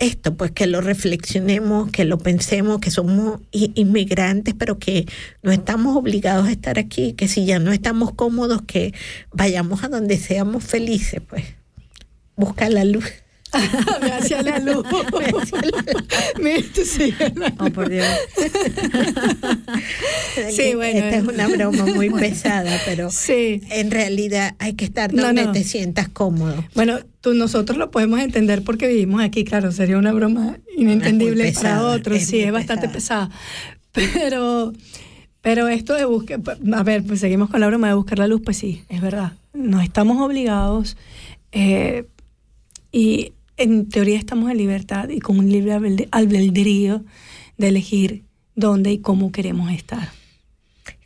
esto, 0.00 0.34
pues 0.34 0.50
que 0.50 0.66
lo 0.66 0.80
reflexionemos, 0.80 1.90
que 1.90 2.04
lo 2.04 2.18
pensemos, 2.18 2.80
que 2.80 2.90
somos 2.90 3.40
inmigrantes, 3.52 4.54
pero 4.58 4.78
que 4.78 5.06
no 5.42 5.52
estamos 5.52 5.96
obligados 5.96 6.48
a 6.48 6.52
estar 6.52 6.78
aquí, 6.78 7.12
que 7.12 7.28
si 7.28 7.44
ya 7.44 7.58
no 7.58 7.70
estamos 7.70 8.12
cómodos, 8.14 8.62
que 8.62 8.94
vayamos 9.32 9.84
a 9.84 9.88
donde 9.88 10.16
seamos 10.16 10.64
felices, 10.64 11.20
pues. 11.28 11.44
Busca 12.34 12.70
la 12.70 12.84
luz. 12.84 13.04
Me 14.02 14.12
hacía 14.12 14.42
la 14.42 14.58
luz. 14.58 14.84
Oh, 17.58 17.70
por 17.70 17.88
Dios. 17.88 18.06
Sí, 20.50 20.74
bueno. 20.74 20.98
Esta 21.00 21.16
es 21.16 21.24
una 21.24 21.48
broma 21.48 21.84
muy 21.86 22.10
pesada, 22.10 22.78
pero 22.84 23.10
Sí. 23.10 23.62
en 23.70 23.90
realidad 23.90 24.54
hay 24.58 24.74
que 24.74 24.84
estar 24.84 25.12
donde 25.12 25.44
no. 25.44 25.52
te 25.52 25.64
sientas 25.64 26.08
cómodo. 26.08 26.64
Bueno, 26.74 26.98
tú, 27.20 27.34
nosotros 27.34 27.78
lo 27.78 27.90
podemos 27.90 28.20
entender 28.20 28.62
porque 28.62 28.88
vivimos 28.88 29.22
aquí, 29.22 29.44
claro, 29.44 29.72
sería 29.72 29.98
una 29.98 30.12
broma 30.12 30.58
inentendible 30.76 31.44
pesada, 31.44 31.80
para 31.80 31.96
otros, 31.96 32.22
sí, 32.22 32.40
es 32.40 32.52
bastante 32.52 32.88
pesada. 32.88 33.28
pesada. 33.92 33.92
Pero, 33.92 34.72
pero 35.40 35.68
esto 35.68 35.94
de 35.94 36.04
buscar, 36.04 36.40
a 36.74 36.82
ver, 36.82 37.04
pues 37.04 37.20
seguimos 37.20 37.50
con 37.50 37.60
la 37.60 37.66
broma 37.66 37.88
de 37.88 37.94
buscar 37.94 38.18
la 38.18 38.26
luz, 38.26 38.40
pues 38.44 38.56
sí, 38.56 38.82
es 38.88 39.00
verdad. 39.00 39.32
No 39.52 39.80
estamos 39.80 40.20
obligados 40.20 40.96
eh, 41.52 42.06
y 42.92 43.32
en 43.60 43.88
teoría 43.88 44.18
estamos 44.18 44.50
en 44.50 44.56
libertad 44.56 45.08
y 45.10 45.20
con 45.20 45.38
un 45.38 45.50
libre 45.50 45.74
albed- 45.74 46.08
albedrío 46.10 47.04
de 47.58 47.68
elegir 47.68 48.24
dónde 48.54 48.90
y 48.90 48.98
cómo 48.98 49.32
queremos 49.32 49.70
estar. 49.70 50.08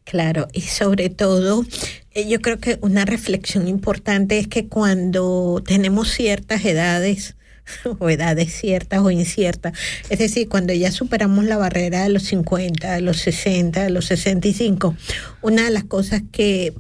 Claro, 0.04 0.48
y 0.52 0.60
sobre 0.60 1.08
todo, 1.08 1.64
eh, 2.12 2.28
yo 2.28 2.40
creo 2.40 2.58
que 2.58 2.78
una 2.82 3.04
reflexión 3.04 3.66
importante 3.68 4.38
es 4.38 4.46
que 4.48 4.68
cuando 4.68 5.62
tenemos 5.66 6.10
ciertas 6.10 6.64
edades, 6.64 7.36
o 7.98 8.08
edades 8.10 8.52
ciertas 8.52 9.00
o 9.00 9.10
inciertas, 9.10 9.72
es 10.10 10.18
decir, 10.18 10.48
cuando 10.48 10.72
ya 10.74 10.92
superamos 10.92 11.44
la 11.46 11.56
barrera 11.56 12.02
de 12.04 12.10
los 12.10 12.24
50, 12.24 12.94
de 12.94 13.00
los 13.00 13.16
60, 13.16 13.82
de 13.82 13.90
los 13.90 14.04
65, 14.06 14.94
una 15.42 15.64
de 15.64 15.70
las 15.70 15.84
cosas 15.84 16.22
que 16.30 16.74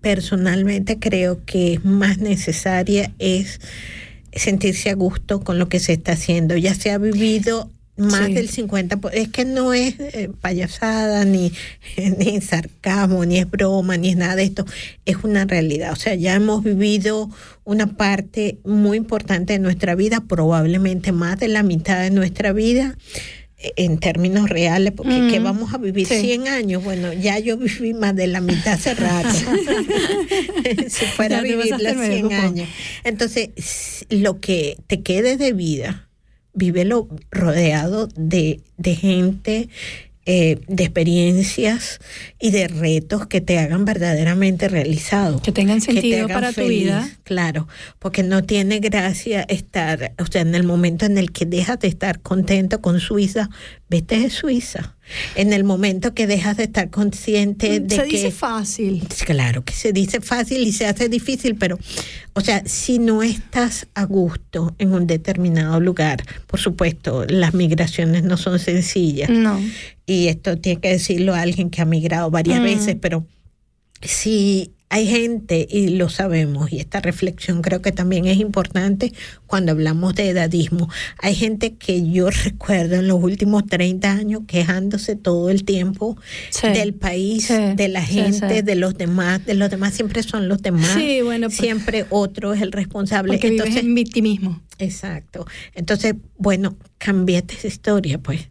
personalmente 0.00 0.98
creo 0.98 1.44
que 1.44 1.74
es 1.74 1.84
más 1.84 2.18
necesaria 2.18 3.12
es 3.18 3.60
sentirse 4.32 4.90
a 4.90 4.94
gusto 4.94 5.40
con 5.40 5.58
lo 5.58 5.68
que 5.68 5.80
se 5.80 5.92
está 5.92 6.12
haciendo, 6.12 6.56
ya 6.56 6.74
se 6.74 6.90
ha 6.90 6.98
vivido 6.98 7.70
más 7.96 8.28
Sí. 8.28 8.32
del 8.34 8.48
50, 8.48 8.96
po- 8.96 9.10
es 9.10 9.28
que 9.28 9.44
no 9.44 9.74
es 9.74 9.94
eh, 10.00 10.30
payasada, 10.40 11.24
ni, 11.26 11.52
ni 12.18 12.40
sarcasmo, 12.40 13.26
ni 13.26 13.36
es 13.38 13.50
broma, 13.50 13.96
ni 13.98 14.08
es 14.10 14.16
nada 14.16 14.36
de 14.36 14.44
esto, 14.44 14.64
es 15.04 15.16
una 15.22 15.44
realidad. 15.44 15.92
O 15.92 15.96
sea, 15.96 16.14
ya 16.14 16.34
hemos 16.34 16.64
vivido 16.64 17.28
una 17.64 17.86
parte 17.98 18.58
muy 18.64 18.96
importante 18.96 19.52
de 19.52 19.58
nuestra 19.58 19.94
vida, 19.96 20.20
probablemente 20.26 21.12
más 21.12 21.38
de 21.40 21.48
la 21.48 21.62
mitad 21.62 22.00
de 22.00 22.10
nuestra 22.10 22.52
vida, 22.54 22.96
en 23.76 23.98
términos 23.98 24.48
reales, 24.48 24.92
porque 24.96 25.28
¿qué 25.30 25.38
Mm, 25.40 25.44
vamos 25.44 25.74
a 25.74 25.78
vivir 25.78 26.06
sí. 26.06 26.20
100 26.20 26.48
años? 26.48 26.82
Bueno, 26.82 27.12
ya 27.12 27.38
yo 27.38 27.56
viví 27.58 27.92
más 27.94 28.16
de 28.16 28.26
la 28.26 28.40
mitad 28.40 28.74
hace 28.74 28.94
rato. 28.94 29.28
si 30.88 31.04
fuera 31.06 31.38
a 31.38 31.42
vivir 31.42 31.70
los 31.70 31.96
medio 31.96 31.96
100 31.96 32.22
cupo. 32.22 32.34
años. 32.34 32.68
Entonces, 33.04 33.50
lo 34.08 34.40
que 34.40 34.76
te 34.86 35.02
quede 35.02 35.36
de 35.36 35.52
vida, 35.52 36.08
vívelo 36.54 37.08
rodeado 37.30 38.08
de, 38.16 38.60
de 38.78 38.94
gente, 38.96 39.68
eh, 40.26 40.60
de 40.68 40.84
experiencias 40.84 41.98
y 42.38 42.50
de 42.50 42.68
retos 42.68 43.26
que 43.26 43.40
te 43.40 43.58
hagan 43.58 43.86
verdaderamente 43.86 44.68
realizado. 44.68 45.40
Que 45.40 45.50
tengan 45.50 45.80
que 45.80 45.86
te 45.86 45.92
sentido 45.94 46.26
hagan 46.26 46.34
para 46.34 46.52
tu 46.52 46.66
vida. 46.68 47.08
Claro, 47.24 47.68
porque 47.98 48.22
no 48.22 48.44
tiene 48.44 48.80
gracia 48.80 49.42
estar, 49.48 50.12
o 50.18 50.26
sea, 50.26 50.42
en 50.42 50.54
el 50.54 50.64
momento 50.64 51.06
en 51.06 51.16
el 51.16 51.32
que 51.32 51.46
dejas 51.46 51.80
de 51.80 51.88
estar 51.88 52.20
contento 52.20 52.82
con 52.82 53.00
Suiza, 53.00 53.48
vete 53.88 54.20
de 54.20 54.30
Suiza. 54.30 54.94
En 55.34 55.52
el 55.52 55.64
momento 55.64 56.14
que 56.14 56.26
dejas 56.26 56.56
de 56.56 56.64
estar 56.64 56.90
consciente 56.90 57.80
de 57.80 57.96
Se 57.96 58.02
que 58.02 58.08
dice 58.08 58.30
fácil. 58.30 59.08
Claro 59.24 59.64
que 59.64 59.72
se 59.72 59.92
dice 59.92 60.20
fácil 60.20 60.64
y 60.66 60.72
se 60.72 60.86
hace 60.86 61.08
difícil, 61.08 61.56
pero, 61.56 61.78
o 62.34 62.40
sea, 62.40 62.62
si 62.66 62.98
no 62.98 63.22
estás 63.22 63.88
a 63.94 64.04
gusto 64.04 64.74
en 64.78 64.92
un 64.92 65.06
determinado 65.06 65.80
lugar, 65.80 66.22
por 66.46 66.60
supuesto, 66.60 67.24
las 67.26 67.54
migraciones 67.54 68.22
no 68.22 68.36
son 68.36 68.58
sencillas. 68.58 69.30
No. 69.30 69.58
Y 70.10 70.26
esto 70.28 70.56
tiene 70.58 70.80
que 70.80 70.88
decirlo 70.88 71.34
a 71.34 71.42
alguien 71.42 71.70
que 71.70 71.80
ha 71.82 71.84
migrado 71.84 72.30
varias 72.30 72.58
Mm. 72.60 72.64
veces, 72.64 72.96
pero 73.00 73.26
si 74.02 74.72
hay 74.92 75.06
gente, 75.06 75.68
y 75.70 75.90
lo 75.90 76.08
sabemos, 76.08 76.72
y 76.72 76.80
esta 76.80 76.98
reflexión 77.00 77.62
creo 77.62 77.80
que 77.80 77.92
también 77.92 78.26
es 78.26 78.38
importante 78.40 79.12
cuando 79.46 79.70
hablamos 79.70 80.16
de 80.16 80.30
edadismo, 80.30 80.88
hay 81.18 81.36
gente 81.36 81.74
que 81.76 82.10
yo 82.10 82.28
recuerdo 82.44 82.96
en 82.96 83.06
los 83.06 83.22
últimos 83.22 83.66
30 83.66 84.10
años 84.10 84.42
quejándose 84.48 85.14
todo 85.14 85.48
el 85.48 85.62
tiempo 85.64 86.16
Sí. 86.50 86.66
del 86.70 86.92
país, 86.94 87.44
Sí, 87.44 87.54
de 87.76 87.86
la 87.86 88.02
gente, 88.02 88.56
sí. 88.56 88.62
de 88.62 88.74
los 88.74 88.98
demás, 88.98 89.46
de 89.46 89.54
los 89.54 89.70
demás 89.70 89.94
siempre 89.94 90.24
son 90.24 90.48
los 90.48 90.60
demás. 90.60 90.90
Sí, 90.98 91.20
bueno, 91.22 91.46
pues- 91.46 91.58
siempre 91.58 92.06
otro 92.10 92.52
es 92.52 92.60
el 92.62 92.72
responsable. 92.72 93.34
Porque 93.34 93.50
vives 93.50 93.66
Entonces, 93.66 93.84
en 93.88 93.94
victimismo. 93.94 94.60
Exacto. 94.80 95.46
Entonces, 95.76 96.16
bueno, 96.36 96.76
cambiate 96.98 97.54
esa 97.54 97.68
historia, 97.68 98.18
pues. 98.18 98.48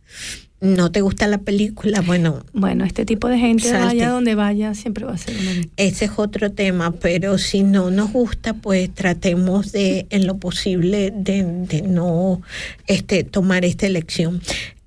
No 0.61 0.91
te 0.91 0.99
gusta 1.02 1.27
la 1.27 1.38
película, 1.38 2.02
bueno, 2.02 2.44
Bueno, 2.52 2.84
este 2.84 3.06
tipo 3.06 3.30
de 3.30 3.38
gente, 3.38 3.69
Salte. 3.69 3.86
vaya 3.86 4.10
donde 4.10 4.36
vaya, 4.36 4.73
siempre 4.73 5.06
va 5.06 5.14
a 5.14 5.18
ser 5.18 5.36
una 5.38 5.52
ese 5.77 6.06
es 6.06 6.11
otro 6.18 6.52
tema, 6.52 6.91
pero 6.91 7.38
si 7.38 7.64
no 7.64 7.91
nos 7.91 8.11
gusta, 8.11 8.53
pues 8.53 8.94
tratemos 8.94 9.72
de, 9.72 10.06
en 10.10 10.27
lo 10.27 10.38
posible, 10.38 11.11
de, 11.15 11.44
de 11.44 11.81
no 11.84 12.41
este, 12.88 13.23
tomar 13.23 13.64
esta 13.64 13.88
elección. 13.88 14.41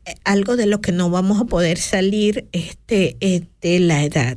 Eh, 0.04 0.14
Algo 0.24 0.56
de 0.56 0.66
lo 0.66 0.82
que 0.82 0.92
no 0.92 1.08
vamos 1.08 1.40
a 1.40 1.44
poder 1.46 1.78
salir 1.78 2.46
este, 2.52 3.16
es 3.20 3.42
de 3.62 3.80
la 3.80 4.04
edad. 4.04 4.36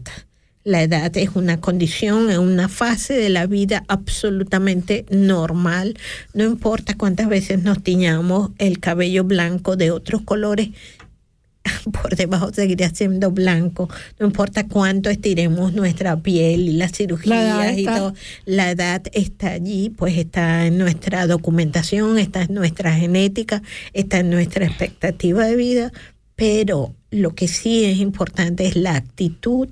La 0.64 0.82
edad 0.82 1.16
es 1.16 1.30
una 1.36 1.60
condición, 1.60 2.32
es 2.32 2.40
una 2.40 2.70
fase 2.70 3.14
de 3.14 3.30
la 3.30 3.46
vida 3.46 3.84
absolutamente 3.88 5.06
normal. 5.12 5.96
No 6.34 6.44
importa 6.44 6.96
cuántas 6.98 7.28
veces 7.28 7.62
nos 7.62 7.84
tiñamos 7.84 8.50
el 8.58 8.80
cabello 8.80 9.26
blanco 9.26 9.76
de 9.76 9.92
otros 9.92 10.22
colores, 10.22 10.70
por 11.92 12.16
debajo 12.16 12.52
seguirá 12.54 12.90
siendo 12.90 13.32
blanco. 13.32 13.90
No 14.20 14.26
importa 14.26 14.68
cuánto 14.68 15.10
estiremos 15.10 15.74
nuestra 15.74 16.18
piel 16.18 16.70
y 16.70 16.74
las 16.74 16.92
cirugías 16.92 17.58
La 17.58 17.78
y 17.78 17.86
todo. 17.86 18.14
La 18.46 18.72
edad 18.72 19.04
está 19.14 19.50
allí, 19.50 19.90
pues 19.90 20.18
está 20.18 20.66
en 20.66 20.78
nuestra 20.78 21.28
documentación, 21.28 22.18
está 22.18 22.44
en 22.44 22.54
nuestra 22.54 22.94
genética, 22.94 23.62
está 23.94 24.20
en 24.20 24.30
nuestra 24.30 24.66
expectativa 24.66 25.46
de 25.46 25.56
vida, 25.56 25.92
pero 26.36 26.96
lo 27.12 27.34
que 27.34 27.48
sí 27.48 27.86
es 27.86 27.98
importante 27.98 28.66
es 28.66 28.76
la 28.76 28.96
actitud 28.96 29.70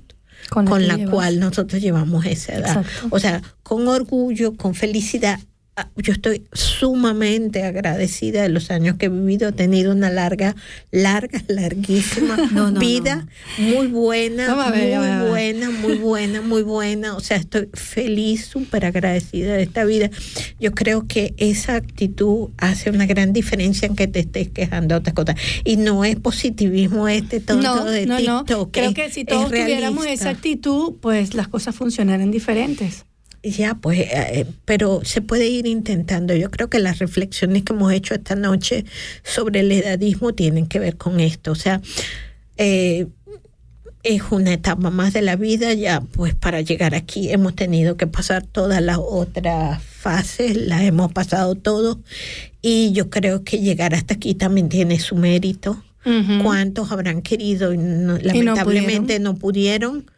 Con 0.50 0.86
la 0.86 0.98
cual 1.10 1.40
nosotros 1.40 1.80
llevamos 1.80 2.26
esa 2.26 2.54
edad. 2.54 2.78
Exacto. 2.78 3.08
O 3.10 3.18
sea, 3.18 3.42
con 3.62 3.88
orgullo, 3.88 4.56
con 4.56 4.74
felicidad. 4.74 5.40
Yo 5.96 6.12
estoy 6.12 6.44
sumamente 6.52 7.64
agradecida 7.64 8.42
de 8.42 8.48
los 8.48 8.70
años 8.70 8.96
que 8.96 9.06
he 9.06 9.08
vivido. 9.08 9.48
He 9.48 9.52
tenido 9.52 9.90
una 9.90 10.08
larga, 10.08 10.54
larga, 10.92 11.42
larguísima 11.48 12.36
No, 12.52 12.70
no, 12.70 12.78
vida, 12.78 13.26
muy 13.58 13.88
buena, 13.88 14.70
ver, 14.70 14.98
muy 15.00 15.28
buena, 15.28 15.70
muy 15.70 15.94
buena, 15.96 16.40
muy 16.42 16.62
buena. 16.62 17.16
O 17.16 17.20
sea, 17.20 17.38
estoy 17.38 17.68
feliz, 17.72 18.46
súper 18.46 18.84
agradecida 18.86 19.54
de 19.54 19.64
esta 19.64 19.84
vida. 19.84 20.10
Yo 20.60 20.72
creo 20.72 21.08
que 21.08 21.34
esa 21.38 21.74
actitud 21.74 22.50
hace 22.58 22.90
una 22.90 23.06
gran 23.06 23.32
diferencia 23.32 23.86
en 23.86 23.96
que 23.96 24.06
te 24.06 24.20
estés 24.20 24.50
quejando 24.50 24.94
de 24.94 25.00
otras 25.00 25.14
cosas. 25.14 25.34
Y 25.64 25.76
no 25.76 26.04
es 26.04 26.14
positivismo 26.16 27.08
este 27.08 27.40
tonto 27.40 27.84
de 27.84 28.06
no, 28.06 28.20
no. 28.20 28.44
TikTok. 28.44 28.70
Creo 28.70 28.90
es- 28.90 28.94
que 28.94 29.10
si 29.10 29.24
todos 29.24 29.50
tuviéramos 29.50 30.06
esa 30.06 30.30
actitud, 30.30 30.94
pues 31.00 31.34
las 31.34 31.48
cosas 31.48 31.74
funcionaran 31.74 32.30
diferentes. 32.30 33.04
Ya, 33.44 33.74
pues, 33.74 33.98
eh, 34.00 34.46
pero 34.64 35.02
se 35.04 35.20
puede 35.20 35.46
ir 35.48 35.66
intentando. 35.66 36.34
Yo 36.34 36.50
creo 36.50 36.70
que 36.70 36.78
las 36.78 36.98
reflexiones 36.98 37.62
que 37.62 37.74
hemos 37.74 37.92
hecho 37.92 38.14
esta 38.14 38.34
noche 38.36 38.86
sobre 39.22 39.60
el 39.60 39.70
edadismo 39.70 40.32
tienen 40.32 40.66
que 40.66 40.78
ver 40.78 40.96
con 40.96 41.20
esto. 41.20 41.52
O 41.52 41.54
sea, 41.54 41.82
eh, 42.56 43.06
es 44.02 44.22
una 44.30 44.52
etapa 44.54 44.90
más 44.90 45.12
de 45.12 45.22
la 45.22 45.36
vida. 45.36 45.72
Ya, 45.74 46.00
pues, 46.00 46.34
para 46.34 46.60
llegar 46.62 46.94
aquí 46.94 47.30
hemos 47.30 47.54
tenido 47.54 47.96
que 47.96 48.06
pasar 48.06 48.44
todas 48.46 48.80
las 48.82 48.98
otras 48.98 49.82
fases, 49.82 50.56
las 50.56 50.82
hemos 50.82 51.12
pasado 51.12 51.54
todos. 51.54 51.98
Y 52.62 52.92
yo 52.92 53.10
creo 53.10 53.44
que 53.44 53.58
llegar 53.60 53.94
hasta 53.94 54.14
aquí 54.14 54.34
también 54.34 54.68
tiene 54.70 54.98
su 55.00 55.16
mérito. 55.16 55.82
Ujú. 56.06 56.42
¿Cuántos 56.42 56.92
habrán 56.92 57.22
querido 57.22 57.72
y 57.72 57.78
no- 57.78 58.18
lamentablemente 58.18 59.18
no 59.20 59.36
pudieron? 59.36 60.10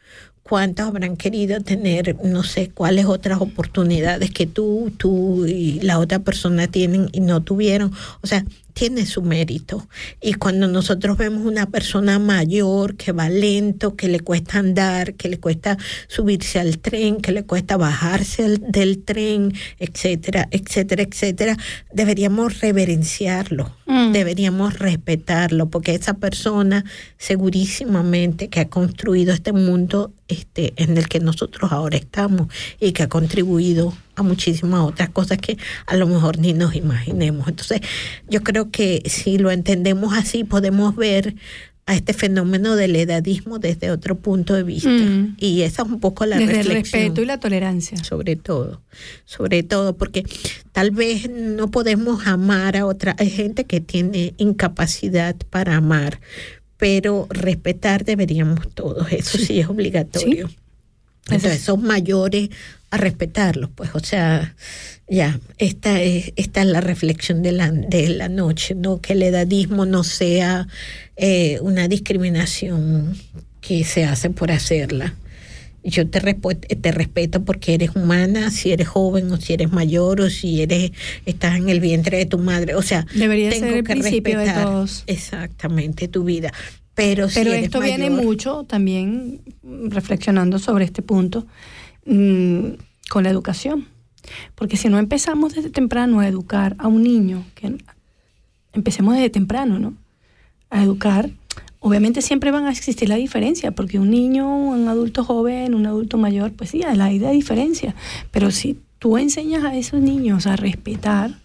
¿Cuántos 0.48 0.86
habrán 0.86 1.16
querido 1.16 1.60
tener, 1.60 2.16
no 2.22 2.44
sé, 2.44 2.70
cuáles 2.70 3.06
otras 3.06 3.40
oportunidades 3.40 4.30
que 4.30 4.46
tú, 4.46 4.92
tú 4.96 5.44
y 5.44 5.80
la 5.80 5.98
otra 5.98 6.20
persona 6.20 6.68
tienen 6.68 7.08
y 7.10 7.18
no 7.18 7.42
tuvieron? 7.42 7.92
O 8.20 8.28
sea, 8.28 8.44
tiene 8.76 9.06
su 9.06 9.22
mérito. 9.22 9.88
Y 10.20 10.34
cuando 10.34 10.68
nosotros 10.68 11.16
vemos 11.16 11.46
una 11.46 11.64
persona 11.64 12.18
mayor 12.18 12.96
que 12.96 13.10
va 13.12 13.30
lento, 13.30 13.96
que 13.96 14.06
le 14.06 14.20
cuesta 14.20 14.58
andar, 14.58 15.14
que 15.14 15.30
le 15.30 15.40
cuesta 15.40 15.78
subirse 16.08 16.60
al 16.60 16.78
tren, 16.78 17.22
que 17.22 17.32
le 17.32 17.44
cuesta 17.44 17.78
bajarse 17.78 18.58
del 18.58 19.02
tren, 19.02 19.54
etcétera, 19.78 20.46
etcétera, 20.50 21.04
etcétera, 21.04 21.56
deberíamos 21.90 22.60
reverenciarlo, 22.60 23.74
Mm. 23.86 24.12
deberíamos 24.12 24.78
respetarlo, 24.78 25.70
porque 25.70 25.94
esa 25.94 26.14
persona 26.14 26.84
segurísimamente 27.16 28.48
que 28.48 28.60
ha 28.60 28.68
construido 28.68 29.32
este 29.32 29.52
mundo 29.52 30.12
este, 30.28 30.74
en 30.76 30.98
el 30.98 31.08
que 31.08 31.20
nosotros 31.20 31.72
ahora 31.72 31.96
estamos 31.96 32.48
y 32.80 32.92
que 32.92 33.04
ha 33.04 33.08
contribuido 33.08 33.94
a 34.16 34.22
muchísimas 34.22 34.80
otras 34.80 35.10
cosas 35.10 35.38
que 35.38 35.56
a 35.86 35.96
lo 35.96 36.06
mejor 36.06 36.38
ni 36.38 36.52
nos 36.52 36.74
imaginemos. 36.74 37.46
Entonces, 37.48 37.80
yo 38.28 38.42
creo 38.42 38.70
que 38.70 39.02
si 39.06 39.38
lo 39.38 39.50
entendemos 39.50 40.14
así, 40.14 40.44
podemos 40.44 40.96
ver 40.96 41.36
a 41.88 41.94
este 41.94 42.12
fenómeno 42.12 42.74
del 42.74 42.96
edadismo 42.96 43.60
desde 43.60 43.92
otro 43.92 44.16
punto 44.16 44.54
de 44.54 44.64
vista. 44.64 44.90
Mm. 44.90 45.36
Y 45.38 45.62
esa 45.62 45.82
es 45.82 45.88
un 45.88 46.00
poco 46.00 46.26
la 46.26 46.36
Desde 46.36 46.60
el 46.60 46.66
respeto 46.66 47.22
y 47.22 47.26
la 47.26 47.38
tolerancia. 47.38 48.02
sobre 48.02 48.34
todo, 48.34 48.82
sobre 49.24 49.62
todo, 49.62 49.96
porque 49.96 50.24
tal 50.72 50.90
vez 50.90 51.30
no 51.30 51.70
podemos 51.70 52.26
amar 52.26 52.76
a 52.76 52.86
otra, 52.86 53.14
hay 53.18 53.30
gente 53.30 53.66
que 53.66 53.80
tiene 53.80 54.34
incapacidad 54.36 55.36
para 55.48 55.76
amar, 55.76 56.20
pero 56.76 57.28
respetar 57.30 58.04
deberíamos 58.04 58.68
todos, 58.74 59.12
eso 59.12 59.38
sí, 59.38 59.60
es 59.60 59.68
obligatorio. 59.68 60.50
Entonces 61.28 61.60
son 61.60 61.84
mayores 61.84 62.50
a 62.96 62.98
respetarlos, 62.98 63.70
pues, 63.74 63.90
o 63.94 64.00
sea, 64.00 64.54
ya, 65.08 65.38
esta 65.58 66.02
es, 66.02 66.32
esta 66.36 66.62
es 66.62 66.66
la 66.66 66.80
reflexión 66.80 67.42
de 67.42 67.52
la, 67.52 67.70
de 67.70 68.08
la 68.08 68.28
noche, 68.28 68.74
¿no? 68.74 69.00
Que 69.00 69.12
el 69.12 69.22
edadismo 69.22 69.86
no 69.86 70.02
sea 70.02 70.66
eh, 71.16 71.58
una 71.62 71.86
discriminación 71.88 73.16
que 73.60 73.84
se 73.84 74.04
hace 74.04 74.30
por 74.30 74.50
hacerla. 74.50 75.14
Yo 75.84 76.08
te, 76.08 76.20
te 76.20 76.92
respeto 76.92 77.44
porque 77.44 77.74
eres 77.74 77.94
humana, 77.94 78.50
si 78.50 78.72
eres 78.72 78.88
joven 78.88 79.30
o 79.30 79.36
si 79.36 79.52
eres 79.52 79.70
mayor 79.70 80.20
o 80.20 80.28
si 80.28 80.60
eres 80.60 80.90
estás 81.26 81.56
en 81.56 81.68
el 81.68 81.78
vientre 81.78 82.18
de 82.18 82.26
tu 82.26 82.38
madre. 82.38 82.74
O 82.74 82.82
sea, 82.82 83.06
Debería 83.14 83.50
tengo 83.50 83.66
ser 83.66 83.76
el 83.76 83.84
que 83.84 83.92
principio 83.92 84.38
de 84.38 84.46
respetar 84.46 84.64
todos. 84.66 85.04
exactamente 85.06 86.08
tu 86.08 86.24
vida. 86.24 86.52
Pero, 86.96 87.28
Pero 87.32 87.52
esto 87.52 87.78
viene 87.78 88.10
mucho 88.10 88.64
también 88.64 89.42
reflexionando 89.62 90.58
sobre 90.58 90.86
este 90.86 91.02
punto 91.02 91.46
mm, 92.06 92.78
con 93.08 93.24
la 93.24 93.30
educación. 93.30 93.86
Porque 94.54 94.76
si 94.76 94.88
no 94.88 94.98
empezamos 94.98 95.54
desde 95.54 95.70
temprano 95.70 96.20
a 96.20 96.28
educar 96.28 96.74
a 96.78 96.88
un 96.88 97.02
niño, 97.02 97.44
que 97.54 97.76
empecemos 98.72 99.14
desde 99.14 99.30
temprano, 99.30 99.78
¿no? 99.78 99.94
A 100.70 100.82
educar, 100.82 101.30
obviamente 101.78 102.22
siempre 102.22 102.50
van 102.50 102.66
a 102.66 102.72
existir 102.72 103.08
la 103.08 103.16
diferencia, 103.16 103.70
porque 103.70 103.98
un 103.98 104.10
niño, 104.10 104.52
un 104.56 104.88
adulto 104.88 105.24
joven, 105.24 105.74
un 105.74 105.86
adulto 105.86 106.18
mayor, 106.18 106.52
pues 106.52 106.70
sí, 106.70 106.82
hay 106.82 106.96
la 106.96 107.30
diferencia. 107.30 107.94
Pero 108.32 108.50
si 108.50 108.80
tú 108.98 109.18
enseñas 109.18 109.64
a 109.64 109.76
esos 109.76 110.00
niños 110.00 110.46
a 110.46 110.56
respetar 110.56 111.38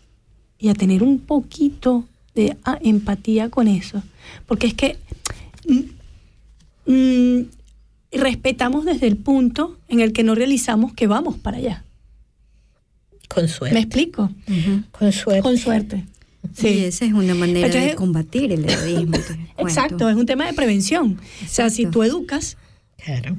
y 0.58 0.70
a 0.70 0.74
tener 0.74 1.04
un 1.04 1.20
poquito 1.20 2.06
de 2.34 2.58
ah, 2.64 2.80
empatía 2.82 3.50
con 3.50 3.68
eso, 3.68 4.02
porque 4.48 4.68
es 4.68 4.74
que 4.74 4.98
mm, 5.68 6.92
mm, 6.92 7.46
respetamos 8.18 8.86
desde 8.86 9.08
el 9.08 9.18
punto 9.18 9.78
en 9.88 10.00
el 10.02 10.14
que 10.14 10.24
no 10.24 10.36
realizamos 10.36 10.94
que 10.94 11.08
vamos 11.08 11.38
para 11.38 11.58
allá. 11.58 11.86
Con 13.30 13.48
suerte. 13.48 13.74
¿Me 13.74 13.82
explico? 13.82 14.30
Con 14.92 15.12
suerte. 15.14 15.42
Con 15.42 15.58
suerte. 15.58 16.06
Sí, 16.54 16.84
esa 16.86 17.06
es 17.06 17.14
una 17.14 17.36
manera 17.36 17.70
de 17.70 17.96
combatir 17.96 18.52
el 18.52 18.66
cuento. 18.66 19.20
Exacto, 19.58 20.10
es 20.10 20.16
un 20.16 20.26
tema 20.26 20.46
de 20.48 20.54
prevención. 20.54 21.20
O 21.46 21.48
sea, 21.48 21.70
si 21.70 21.86
tú 21.86 22.04
educas, 22.04 22.58
Claro. 23.06 23.38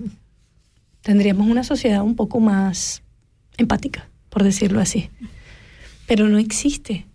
tendríamos 1.03 1.49
una 1.49 1.65
sociedad 1.65 2.03
un 2.03 2.15
poco 2.16 2.40
más 2.40 3.03
empática, 3.59 4.09
por 4.31 4.43
decirlo 4.44 4.81
así. 4.81 5.11
Pero 6.07 6.28
no 6.28 6.39
existe. 6.39 7.07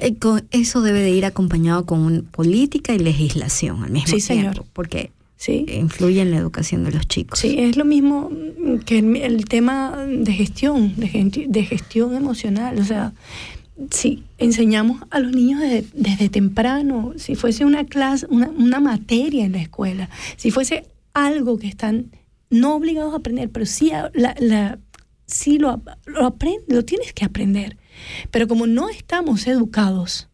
Eh, 0.00 0.16
con- 0.16 0.46
Eso 0.50 0.80
debe 0.82 1.00
de 1.02 1.10
ir 1.10 1.24
acompañado 1.24 1.86
con 1.86 2.24
política 2.30 2.92
y 2.94 2.98
legislación 2.98 3.84
al 3.84 3.90
mismo 3.90 4.18
Sí, 4.18 4.26
tiempo, 4.26 4.52
señor. 4.52 4.66
porque 4.72 5.12
Sí. 5.40 5.66
influye 5.68 6.20
en 6.20 6.32
la 6.32 6.36
educación 6.38 6.82
de 6.82 6.90
los 6.90 7.06
chicos. 7.06 7.38
Sí, 7.38 7.54
es 7.60 7.76
lo 7.76 7.84
mismo 7.84 8.28
que 8.84 8.98
el, 8.98 9.14
el 9.16 9.44
tema 9.44 9.96
de 10.04 10.32
gestión, 10.32 10.94
de, 10.96 11.46
de 11.48 11.64
gestión 11.64 12.16
emocional. 12.16 12.76
O 12.80 12.84
sea, 12.84 13.12
si 13.92 14.24
enseñamos 14.38 15.00
a 15.10 15.20
los 15.20 15.30
niños 15.32 15.60
desde, 15.60 15.86
desde 15.94 16.28
temprano, 16.28 17.12
si 17.16 17.36
fuese 17.36 17.64
una 17.64 17.84
clase, 17.84 18.26
una, 18.30 18.48
una 18.48 18.80
materia 18.80 19.44
en 19.44 19.52
la 19.52 19.62
escuela, 19.62 20.10
si 20.36 20.50
fuese 20.50 20.86
algo 21.14 21.56
que 21.56 21.68
están 21.68 22.10
no 22.50 22.74
obligados 22.74 23.12
a 23.14 23.18
aprender, 23.18 23.48
pero 23.50 23.64
sí, 23.64 23.92
la, 24.14 24.34
la- 24.40 24.78
sí 25.26 25.58
lo, 25.58 25.80
lo, 26.06 26.22
aprend- 26.28 26.64
lo 26.66 26.84
tienes 26.84 27.12
que 27.12 27.24
aprender. 27.24 27.76
Pero 28.32 28.48
como 28.48 28.66
no 28.66 28.88
estamos 28.88 29.46
educados, 29.46 30.28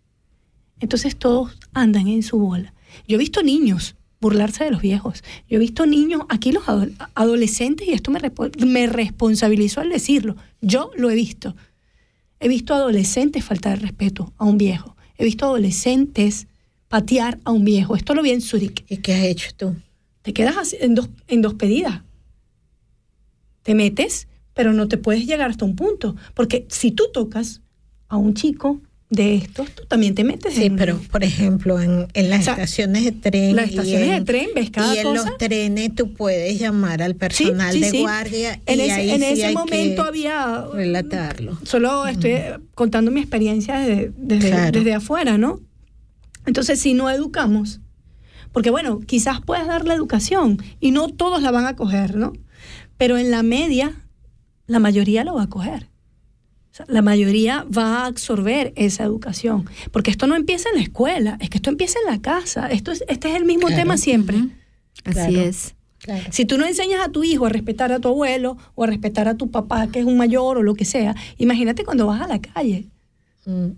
entonces 0.81 1.15
todos 1.17 1.59
andan 1.75 2.09
en 2.09 2.23
su 2.23 2.39
bola. 2.39 2.73
Yo 3.07 3.17
he 3.17 3.19
visto 3.19 3.43
niños 3.43 3.97
burlarse 4.25 4.65
de 4.65 4.71
los 4.71 4.81
viejos. 4.81 5.23
Yo 5.49 5.57
he 5.57 5.61
visto 5.61 5.85
niños, 5.85 6.23
aquí 6.31 6.51
los 6.51 6.67
ado- 6.67 6.89
adolescentes, 7.15 7.87
y 7.87 7.93
esto 7.93 8.11
me, 8.11 8.21
me 8.67 8.87
responsabilizo 8.87 9.81
al 9.83 9.91
decirlo, 9.91 10.35
yo 10.63 10.91
lo 10.97 11.11
he 11.11 11.15
visto. 11.15 11.55
He 12.41 12.49
visto 12.49 12.73
adolescentes 12.75 13.45
faltar 13.45 13.81
respeto 13.83 14.33
a 14.39 14.45
un 14.47 14.57
viejo. 14.57 14.97
He 15.19 15.25
visto 15.25 15.45
adolescentes 15.45 16.47
patear 16.89 17.39
a 17.45 17.51
un 17.53 17.65
viejo. 17.65 17.97
Esto 17.97 18.15
lo 18.15 18.23
vi 18.23 18.31
en 18.31 18.41
Zurich. 18.41 18.85
¿Y 18.89 18.97
qué 18.99 19.15
has 19.15 19.25
hecho 19.25 19.51
tú? 19.57 19.77
Te 20.23 20.33
quedas 20.33 20.57
así 20.57 20.77
en 20.81 20.95
dos, 20.95 21.11
en 21.29 21.43
dos 21.43 21.55
pedidas. 21.55 22.01
Te 23.63 23.75
metes, 23.75 24.27
pero 24.55 24.73
no 24.73 24.89
te 24.89 24.97
puedes 24.97 25.27
llegar 25.27 25.51
hasta 25.51 25.65
un 25.67 25.77
punto. 25.77 26.17
Porque 26.35 26.67
si 26.69 26.91
tú 26.93 27.05
tocas 27.13 27.61
a 28.09 28.17
un 28.17 28.33
chico 28.35 28.81
de 29.15 29.37
estos, 29.37 29.71
tú 29.71 29.85
también 29.87 30.15
te 30.15 30.25
metes 30.25 30.55
Sí, 30.55 30.65
en 30.65 30.77
pero 30.77 30.99
por 31.11 31.25
ejemplo, 31.25 31.81
en, 31.81 32.09
en 32.15 32.31
las 32.31 32.41
O 32.41 32.43
sea, 32.45 32.53
estaciones 32.55 33.05
de 33.05 33.13
tren. 33.13 33.57
las 33.57 33.71
estaciones 33.71 34.09
de 34.09 34.17
en- 34.17 34.25
tren, 34.25 34.49
ves 34.55 34.71
cada 34.71 34.95
Y 34.95 34.99
en 34.99 35.05
cosa. 35.05 35.25
los 35.31 35.39
trenes 35.39 35.95
tú 35.95 36.13
puedes 36.13 36.59
llamar 36.59 37.03
al 37.03 37.15
personal 37.17 37.73
sí, 37.73 37.81
de 37.81 37.91
sí. 37.91 38.01
guardia. 38.01 38.61
En 38.67 38.79
y 38.81 38.83
ese, 38.83 38.93
ahí 38.93 39.11
en 39.11 39.23
ese 39.23 39.47
hay 39.47 39.55
momento 39.55 40.03
que 40.03 40.09
había 40.09 40.65
Relatarlo. 40.73 41.59
Solo 41.65 42.07
estoy 42.07 42.35
contando 42.75 43.11
mi 43.11 43.21
experiencia 43.21 43.79
desde, 43.79 44.13
desde, 44.17 44.51
Claro. 44.51 44.79
desde 44.79 44.95
afuera, 44.95 45.39
¿no? 45.39 45.61
Entonces, 46.47 46.81
si 46.81 46.93
no 46.95 47.09
educamos, 47.11 47.81
porque 48.53 48.71
bueno, 48.71 49.01
quizás 49.01 49.41
puedas 49.41 49.67
dar 49.67 49.87
la 49.87 49.95
educación 49.95 50.63
y 50.81 50.91
no 50.91 51.09
todos 51.09 51.43
la 51.43 51.51
van 51.51 51.67
a 51.67 51.75
coger, 51.77 52.17
¿no? 52.17 52.33
Pero 52.99 53.17
en 53.19 53.31
la 53.31 53.43
media, 53.43 54.01
la 54.67 54.79
mayoría 54.79 55.25
lo 55.25 55.35
va 55.35 55.45
a 55.45 55.49
coger. 55.49 55.89
O 56.75 56.77
sea, 56.77 56.87
la 56.89 57.03
mayoría 57.03 57.65
va 57.77 58.01
a 58.03 58.07
absorber 58.07 58.73
esa 58.75 59.05
educación. 59.05 59.65
Porque 59.93 60.11
esto 60.11 60.27
no 60.27 60.35
empieza 60.35 60.69
en 60.71 60.77
la 60.79 60.83
escuela, 60.83 61.39
es 61.41 61.49
que 61.49 61.59
esto 61.59 61.71
empieza 61.71 62.01
en 62.05 62.13
la 62.13 62.21
casa. 62.21 62.67
Esto 62.67 62.91
es, 62.91 63.05
este 63.07 63.31
es 63.31 63.37
el 63.37 63.45
mismo 63.45 63.69
Claro. 63.69 63.81
tema 63.83 63.97
siempre. 63.97 64.39
Así 65.05 65.15
Claro. 65.15 65.41
es. 65.41 65.75
Claro. 65.99 66.25
Si 66.33 66.45
tú 66.47 66.59
no 66.59 66.67
enseñas 66.67 67.01
a 67.07 67.13
tu 67.13 67.23
hijo 67.23 67.47
a 67.47 67.49
respetar 67.49 67.93
a 67.93 68.01
tu 68.01 68.09
abuelo 68.09 68.59
o 68.75 68.83
a 68.83 68.87
respetar 68.89 69.29
a 69.29 69.37
tu 69.37 69.53
papá, 69.53 69.87
que 69.87 70.01
es 70.01 70.05
un 70.05 70.17
mayor 70.17 70.59
o 70.59 70.63
lo 70.65 70.75
que 70.75 70.85
sea, 70.85 71.15
imagínate 71.39 71.85
cuando 71.85 72.09
vas 72.09 72.21
a 72.23 72.27
la 72.27 72.41
calle. 72.41 72.87
Mm. 73.47 73.69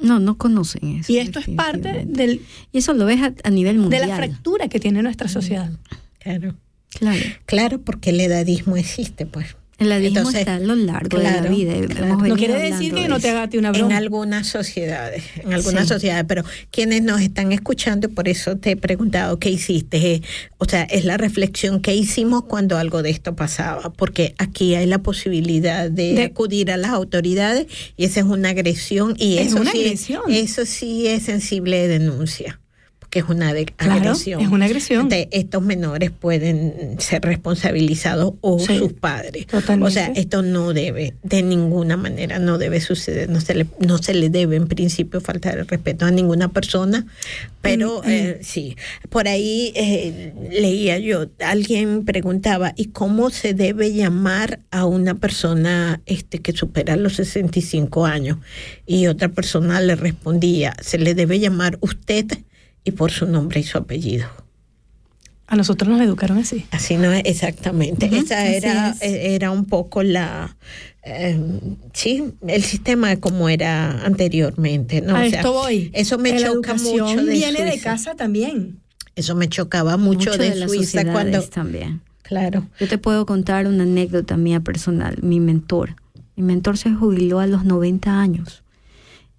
No, 0.00 0.20
no 0.20 0.36
conocen 0.36 0.98
eso. 0.98 1.10
Y 1.10 1.16
esto 1.18 1.38
es 1.38 1.48
parte 1.48 2.04
del- 2.06 2.42
Y 2.72 2.78
eso 2.78 2.92
lo 2.92 3.06
ves 3.06 3.22
a, 3.22 3.32
a 3.42 3.50
nivel 3.50 3.76
de 3.76 3.80
mundial. 3.82 4.06
la 4.08 4.16
fractura 4.16 4.68
que 4.68 4.78
tiene 4.78 5.02
nuestra 5.02 5.28
sociedad. 5.28 5.72
Claro. 6.18 6.54
Claro. 6.90 7.24
Claro, 7.46 7.80
porque 7.80 8.10
el 8.10 8.20
edadismo 8.20 8.76
existe, 8.76 9.24
pues. 9.24 9.56
El 9.78 9.92
edadismo 9.92 10.18
Entonces, 10.18 10.40
está 10.40 10.56
a 10.56 10.58
lo 10.58 10.74
largo 10.74 11.18
de 11.18 11.22
la 11.24 11.40
vida. 11.42 11.74
claro. 11.86 12.16
No 12.16 12.34
quiere 12.36 12.54
decir 12.60 12.92
que 12.92 13.02
de 13.02 13.08
no 13.08 13.20
te 13.20 13.30
hagas 13.30 13.54
una 13.54 13.68
En 13.68 13.74
broma. 13.74 13.96
algunas 13.96 14.46
sociedades, 14.48 15.22
en 15.36 15.52
algunas 15.52 15.84
Sí. 15.84 15.94
sociedades, 15.94 16.24
pero 16.26 16.44
quienes 16.72 17.02
nos 17.02 17.20
están 17.20 17.52
escuchando, 17.52 18.08
por 18.08 18.28
eso 18.28 18.56
te 18.56 18.72
he 18.72 18.76
preguntado 18.76 19.38
qué 19.38 19.50
hiciste. 19.50 20.14
Eh, 20.14 20.22
O 20.60 20.64
sea, 20.64 20.82
es 20.82 21.04
la 21.04 21.16
reflexión 21.16 21.80
que 21.80 21.94
hicimos 21.94 22.42
cuando 22.44 22.76
algo 22.78 23.02
de 23.02 23.10
esto 23.10 23.36
pasaba, 23.36 23.92
porque 23.92 24.34
aquí 24.38 24.74
hay 24.74 24.86
la 24.86 24.98
posibilidad 24.98 25.88
de, 25.88 26.14
De- 26.14 26.24
acudir 26.24 26.72
a 26.72 26.76
las 26.76 26.90
autoridades 26.90 27.66
y 27.96 28.04
esa 28.04 28.18
es 28.20 28.26
una 28.26 28.48
agresión 28.48 29.14
y 29.16 29.38
Es 29.38 29.48
eso 29.48 29.60
una 29.60 29.70
sí, 29.70 29.78
agresión. 29.84 30.22
eso 30.28 30.66
sí 30.66 31.06
es 31.06 31.22
sensible 31.22 31.78
de 31.78 31.86
denuncia. 32.00 32.60
Que 33.10 33.20
es 33.20 33.24
una 33.28 33.52
de- 33.54 33.66
Claro, 33.66 33.92
agresión. 33.94 34.40
es 34.40 34.48
una 34.48 34.66
agresión. 34.66 35.08
Estos 35.10 35.62
menores 35.62 36.10
pueden 36.10 36.96
ser 37.00 37.22
responsabilizados 37.22 38.34
o 38.40 38.58
Sí, 38.58 38.78
sus 38.78 38.92
padres. 38.92 39.46
totalmente. 39.46 39.86
O 39.86 39.90
sea, 39.90 40.06
esto 40.14 40.42
no 40.42 40.72
debe, 40.72 41.14
de 41.22 41.42
ninguna 41.42 41.96
manera, 41.96 42.38
no 42.38 42.58
debe 42.58 42.80
suceder. 42.80 43.28
No 43.30 43.40
se 43.40 43.54
le, 43.54 43.66
no 43.80 43.98
se 43.98 44.14
le 44.14 44.28
debe, 44.30 44.56
en 44.56 44.68
principio, 44.68 45.20
faltar 45.20 45.58
el 45.58 45.66
respeto 45.66 46.04
a 46.04 46.10
ninguna 46.10 46.48
persona. 46.52 47.06
Pero 47.62 48.02
Mm, 48.04 48.08
eh, 48.10 48.38
sí, 48.42 48.76
por 49.08 49.26
ahí 49.28 49.72
eh, 49.74 50.32
leía 50.50 50.98
yo, 50.98 51.26
alguien 51.40 52.04
preguntaba, 52.04 52.72
¿y 52.76 52.86
cómo 52.86 53.30
se 53.30 53.52
debe 53.54 53.92
llamar 53.92 54.60
a 54.70 54.84
una 54.86 55.14
persona 55.14 56.00
este, 56.06 56.38
que 56.40 56.52
supera 56.52 56.96
los 56.96 57.14
65 57.14 58.06
años? 58.06 58.38
Y 58.86 59.06
otra 59.08 59.28
persona 59.28 59.80
le 59.80 59.96
respondía, 59.96 60.76
se 60.80 60.98
le 60.98 61.14
debe 61.14 61.40
llamar 61.40 61.78
usted 61.80 62.26
y 62.84 62.92
por 62.92 63.10
su 63.10 63.26
nombre 63.26 63.60
y 63.60 63.64
su 63.64 63.78
apellido. 63.78 64.28
A 65.46 65.56
nosotros 65.56 65.88
nos 65.88 66.00
educaron 66.02 66.38
así. 66.38 66.66
Así 66.72 66.96
no 66.96 67.10
es 67.12 67.22
exactamente. 67.24 68.10
Esa 68.12 68.46
era, 68.46 68.90
es. 68.90 69.02
eh, 69.02 69.34
era 69.34 69.50
un 69.50 69.64
poco 69.64 70.02
la 70.02 70.56
eh, 71.10 71.40
sí, 71.94 72.34
el 72.46 72.62
sistema 72.62 73.16
como 73.16 73.48
era 73.48 74.04
anteriormente, 74.04 75.00
¿no? 75.00 75.16
a 75.16 75.24
O 75.24 75.28
sea, 75.28 75.38
esto 75.40 75.52
voy. 75.52 75.90
Eso 75.94 76.18
me 76.18 76.30
La 76.30 76.38
choca 76.38 76.72
educación 76.72 77.00
mucho 77.00 77.24
de 77.24 77.32
viene 77.32 77.64
de 77.64 77.80
casa 77.80 78.14
también. 78.14 78.80
Eso 79.16 79.34
me 79.34 79.48
chocaba 79.48 79.96
mucho, 79.96 80.36
de, 80.36 80.54
las 80.54 80.70
Suiza 80.70 80.84
sociedades 80.84 81.12
cuando 81.12 81.42
también. 81.48 82.02
claro. 82.22 82.68
Yo 82.78 82.88
te 82.88 82.98
puedo 82.98 83.26
contar 83.26 83.66
una 83.66 83.84
anécdota 83.84 84.36
mía 84.36 84.60
personal. 84.60 85.16
Mi 85.22 85.40
mentor, 85.40 85.96
mi 86.36 86.42
mentor 86.42 86.76
se 86.76 86.92
jubiló 86.92 87.40
a 87.40 87.46
los 87.46 87.64
90 87.64 88.20
años. 88.20 88.62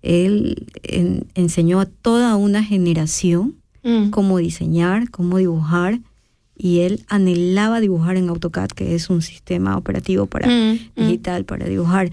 Él 0.01 0.67
en- 0.83 1.27
enseñó 1.35 1.79
a 1.79 1.85
toda 1.85 2.35
una 2.35 2.63
generación 2.63 3.55
Mm. 3.83 4.09
cómo 4.09 4.37
diseñar, 4.39 5.09
cómo 5.09 5.37
dibujar, 5.37 5.99
y 6.57 6.79
él 6.79 7.03
anhelaba 7.07 7.79
dibujar 7.79 8.17
en 8.17 8.27
AutoCAD, 8.29 8.67
que 8.69 8.93
es 8.95 9.09
un 9.09 9.21
sistema 9.21 9.77
operativo 9.77 10.25
para 10.25 10.47
Mm, 10.47 10.73
mm. 10.73 10.79
digital 10.95 11.45
para 11.45 11.65
dibujar. 11.67 12.11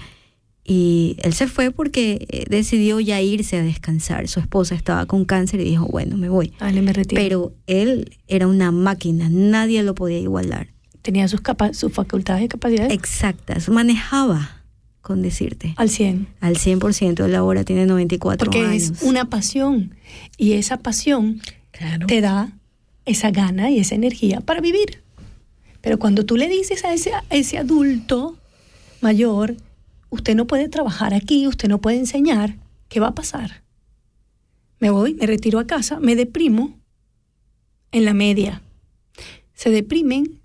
Y 0.69 1.17
él 1.23 1.33
se 1.33 1.47
fue 1.47 1.71
porque 1.71 2.27
eh, 2.29 2.45
decidió 2.49 2.99
ya 3.01 3.21
irse 3.21 3.57
a 3.57 3.63
descansar. 3.63 4.27
Su 4.29 4.41
esposa 4.41 4.75
estaba 4.75 5.07
con 5.07 5.25
cáncer 5.25 5.61
y 5.61 5.65
dijo, 5.65 5.87
bueno, 5.87 6.17
me 6.17 6.29
voy. 6.29 6.53
Dale, 6.59 6.83
me 6.83 6.93
retiro. 6.93 7.21
Pero 7.23 7.53
él 7.67 8.11
era 8.29 8.47
una 8.49 8.71
máquina, 8.73 9.29
nadie 9.29 9.83
lo 9.85 9.95
podía 9.95 10.19
igualar. 10.19 10.69
Tenía 11.03 11.29
sus, 11.29 11.41
capa- 11.41 11.73
sus 11.73 11.93
facultades 11.93 12.45
y 12.45 12.49
capacidades 12.49 12.93
Exactas, 12.93 13.69
manejaba, 13.69 14.63
con 15.07 15.23
decirte, 15.23 15.73
al 15.77 15.89
100. 15.89 16.27
al 16.41 16.57
100%. 16.57 17.25
Él 17.25 17.35
ahora 17.37 17.63
tiene 17.63 17.87
94 17.87 18.51
Porque 18.51 18.67
años. 18.67 18.83
es 18.91 19.03
una 19.03 19.31
pasión. 19.31 19.95
Y 20.37 20.53
esa 20.55 20.79
pasión 20.79 21.41
Claro. 21.71 22.07
te 22.09 22.21
da 22.21 22.51
esa 23.05 23.31
gana 23.31 23.71
y 23.71 23.79
esa 23.79 23.95
energía 23.95 24.41
para 24.41 24.61
vivir. 24.61 25.01
Pero 25.81 26.01
cuando 26.01 26.27
tú 26.27 26.37
le 26.37 26.49
dices 26.49 26.85
a 26.85 26.93
ese, 26.93 27.13
a 27.15 27.23
ese 27.31 27.57
adulto 27.59 28.37
mayor, 29.01 29.57
usted 30.11 30.35
no 30.35 30.49
puede 30.49 30.69
trabajar 30.69 31.15
aquí, 31.15 31.47
usted 31.47 31.69
no 31.69 31.79
puede 31.81 31.99
enseñar, 31.99 32.57
¿qué 32.89 32.99
va 32.99 33.09
a 33.09 33.15
pasar? 33.15 33.63
Me 34.81 34.91
voy, 34.91 35.15
me 35.15 35.27
retiro 35.27 35.61
a 35.61 35.67
casa, 35.69 36.01
me 36.01 36.17
deprimo 36.17 36.75
en 37.93 38.05
la 38.05 38.13
media. 38.15 38.61
Se 39.55 39.71
deprimen 39.71 40.41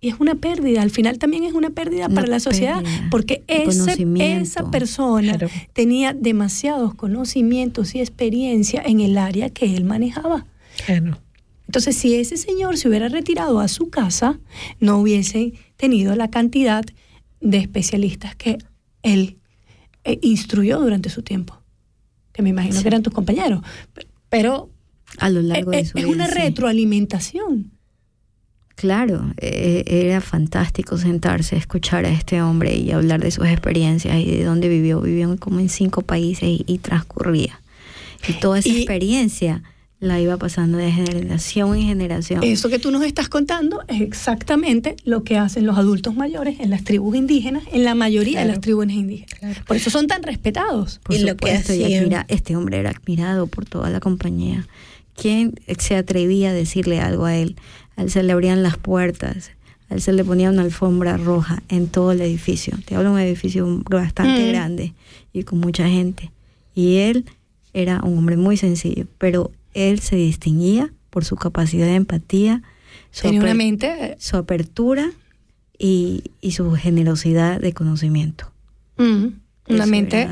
y 0.00 0.08
es 0.08 0.18
una 0.18 0.34
pérdida. 0.34 0.82
Al 0.82 0.90
final 0.90 1.18
también 1.18 1.44
es 1.44 1.52
una 1.52 1.70
pérdida 1.70 2.06
Una 2.06 2.14
para 2.14 2.26
la 2.26 2.40
sociedad 2.40 2.82
pérdida 2.82 3.08
porque 3.10 3.44
ese- 3.46 4.06
esa 4.18 4.70
persona 4.70 5.32
Claro. 5.36 5.48
tenía 5.72 6.14
demasiados 6.14 6.94
conocimientos 6.94 7.94
y 7.94 8.00
experiencia 8.00 8.82
en 8.84 9.00
el 9.00 9.18
área 9.18 9.50
que 9.50 9.74
él 9.76 9.84
manejaba. 9.84 10.46
Claro. 10.86 11.18
Entonces, 11.66 11.94
si 11.96 12.14
ese 12.16 12.36
señor 12.36 12.76
se 12.78 12.88
hubiera 12.88 13.08
retirado 13.08 13.60
a 13.60 13.68
su 13.68 13.90
casa, 13.90 14.40
no 14.80 14.98
hubiese 14.98 15.52
tenido 15.76 16.16
la 16.16 16.28
cantidad 16.28 16.84
de 17.40 17.58
especialistas 17.58 18.34
que 18.34 18.58
él 19.02 19.36
eh, 20.04 20.18
instruyó 20.22 20.80
durante 20.80 21.10
su 21.10 21.22
tiempo, 21.22 21.60
que 22.32 22.42
me 22.42 22.48
imagino 22.50 22.80
que 22.82 22.88
eran 22.88 23.02
tus 23.02 23.12
compañeros. 23.12 23.60
Pero 24.28 24.70
a 25.18 25.28
lo 25.30 25.42
largo 25.42 25.72
eh, 25.72 25.76
de 25.76 25.82
eh, 25.82 25.84
su 25.84 25.98
es 25.98 26.04
vida. 26.04 26.14
una 26.14 26.26
sí. 26.26 26.34
retroalimentación. 26.34 27.70
Claro, 28.80 29.34
eh, 29.36 29.84
era 29.86 30.22
fantástico 30.22 30.96
sentarse 30.96 31.54
a 31.56 31.58
escuchar 31.58 32.06
a 32.06 32.08
este 32.10 32.40
hombre 32.40 32.74
y 32.76 32.92
hablar 32.92 33.20
de 33.20 33.30
sus 33.30 33.46
experiencias 33.46 34.16
y 34.18 34.30
de 34.30 34.42
dónde 34.44 34.70
vivió. 34.70 35.02
Vivió 35.02 35.36
como 35.38 35.60
en 35.60 35.68
cinco 35.68 36.00
países 36.00 36.44
y, 36.48 36.64
y 36.66 36.78
transcurría. 36.78 37.60
Y 38.26 38.32
toda 38.40 38.58
esa 38.60 38.70
Y- 38.70 38.78
experiencia 38.78 39.62
la 39.98 40.18
iba 40.18 40.38
pasando 40.38 40.78
de 40.78 40.90
generación 40.90 41.76
en 41.76 41.82
generación. 41.82 42.42
Eso 42.42 42.70
que 42.70 42.78
tú 42.78 42.90
nos 42.90 43.02
estás 43.04 43.28
contando 43.28 43.82
es 43.86 44.00
exactamente 44.00 44.96
lo 45.04 45.24
que 45.24 45.36
hacen 45.36 45.66
los 45.66 45.76
adultos 45.76 46.14
mayores 46.14 46.58
en 46.60 46.70
las 46.70 46.82
tribus 46.84 47.16
indígenas, 47.16 47.64
en 47.70 47.84
la 47.84 47.94
mayoría 47.94 48.40
de 48.40 48.46
las 48.46 48.62
tribus 48.62 48.86
indígenas. 48.90 49.38
Claro. 49.38 49.60
Por 49.66 49.76
eso 49.76 49.90
son 49.90 50.06
tan 50.06 50.22
respetados. 50.22 51.00
Por 51.02 51.16
y 51.16 51.18
lo 51.18 51.36
que 51.36 51.48
supuesto, 51.48 51.74
y 51.74 51.84
hacían- 51.84 52.04
admira- 52.04 52.24
este 52.28 52.56
hombre 52.56 52.78
era 52.78 52.88
admirado 52.92 53.46
por 53.46 53.66
toda 53.66 53.90
la 53.90 54.00
compañía. 54.00 54.66
¿Quién 55.16 55.52
se 55.78 55.96
atrevía 55.96 56.48
a 56.48 56.54
decirle 56.54 56.98
algo 57.00 57.26
a 57.26 57.36
él? 57.36 57.56
A 58.00 58.02
él 58.02 58.10
se 58.10 58.22
le 58.22 58.32
abrían 58.32 58.62
las 58.62 58.78
puertas, 58.78 59.50
a 59.90 59.94
él 59.94 60.00
se 60.00 60.14
le 60.14 60.24
ponía 60.24 60.48
una 60.48 60.62
alfombra 60.62 61.18
roja 61.18 61.62
en 61.68 61.86
todo 61.88 62.12
el 62.12 62.22
edificio. 62.22 62.78
Te 62.86 62.94
hablo 62.96 63.10
de 63.10 63.14
un 63.16 63.20
edificio 63.20 63.82
bastante 63.90 64.42
Mm. 64.42 64.48
grande 64.48 64.94
y 65.34 65.42
con 65.42 65.58
mucha 65.60 65.86
gente. 65.86 66.30
Y 66.74 66.96
él 66.96 67.26
era 67.74 68.00
un 68.02 68.16
hombre 68.16 68.38
muy 68.38 68.56
sencillo, 68.56 69.04
pero 69.18 69.50
él 69.74 70.00
se 70.00 70.16
distinguía 70.16 70.90
por 71.10 71.26
su 71.26 71.36
capacidad 71.36 71.84
de 71.86 71.96
empatía, 71.96 72.62
su, 73.10 73.22
Tenía 73.24 73.40
una 73.40 73.52
aper- 73.52 73.56
mente 73.56 73.86
eh, 74.12 74.16
su 74.18 74.36
apertura 74.38 75.10
y, 75.78 76.22
y 76.40 76.52
su 76.52 76.70
generosidad 76.72 77.60
de 77.60 77.74
conocimiento. 77.74 78.50
mm, 78.96 79.26
una 79.68 79.86
mente 79.86 80.26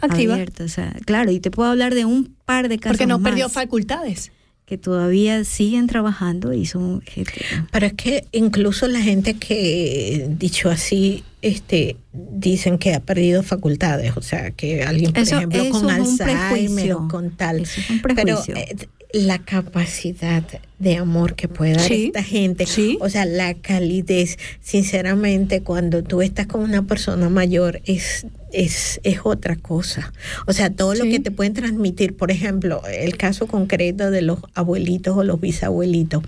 activa, 0.00 0.34
abierta, 0.34 0.64
o 0.64 0.68
sea, 0.68 0.94
claro, 1.04 1.30
y 1.30 1.40
te 1.40 1.50
puedo 1.50 1.68
hablar 1.70 1.94
de 1.94 2.04
un 2.06 2.34
par 2.46 2.68
de 2.70 2.78
casos 2.78 2.96
porque 2.96 3.06
no 3.06 3.18
más 3.18 3.30
perdió 3.32 3.48
facultades. 3.50 4.32
Que 4.70 4.78
todavía 4.78 5.42
siguen 5.42 5.88
trabajando 5.88 6.52
y 6.52 6.64
son 6.64 7.00
gente 7.00 7.44
Pero 7.72 7.90
que 7.96 8.28
incluso 8.30 8.86
la 8.86 9.00
gente 9.00 9.34
que, 9.34 10.28
dicho 10.38 10.70
así, 10.70 11.24
este, 11.42 11.96
dicen 12.12 12.78
que 12.78 12.94
ha 12.94 13.00
perdido 13.00 13.42
facultades, 13.42 14.16
o 14.16 14.22
sea, 14.22 14.50
que 14.50 14.82
alguien, 14.82 15.12
por 15.12 15.22
Eso- 15.22 15.36
ejemplo, 15.36 15.62
eso 15.62 15.70
con 15.72 15.90
Alzheimer 15.90 16.92
o 16.94 17.08
con 17.08 17.30
tal. 17.36 17.60
Eso 17.60 17.80
es 17.80 17.90
un 17.90 18.00
Pero 18.02 18.38
eh, 18.54 18.76
la 19.12 19.38
capacidad 19.38 20.44
de 20.78 20.96
amor 20.96 21.34
que 21.34 21.48
puede 21.48 21.72
dar 21.72 21.80
Sí, 21.88 22.06
esta 22.06 22.22
gente, 22.22 22.66
sí. 22.66 22.96
o 23.00 23.08
sea, 23.08 23.24
la 23.24 23.54
calidez, 23.54 24.38
sinceramente, 24.60 25.62
cuando 25.62 26.02
tú 26.02 26.22
estás 26.22 26.46
con 26.46 26.62
una 26.62 26.86
persona 26.86 27.28
mayor 27.28 27.80
es 27.84 28.26
es, 28.52 28.98
es 29.04 29.20
otra 29.22 29.54
cosa. 29.54 30.12
O 30.48 30.52
sea, 30.52 30.70
todo 30.70 30.94
lo 30.96 31.04
que 31.04 31.20
te 31.20 31.30
pueden 31.30 31.52
transmitir, 31.54 32.16
por 32.16 32.32
ejemplo, 32.32 32.82
el 32.92 33.16
caso 33.16 33.46
concreto 33.46 34.10
de 34.10 34.22
los 34.22 34.40
abuelitos 34.54 35.16
o 35.16 35.22
los 35.22 35.40
bisabuelitos. 35.40 36.24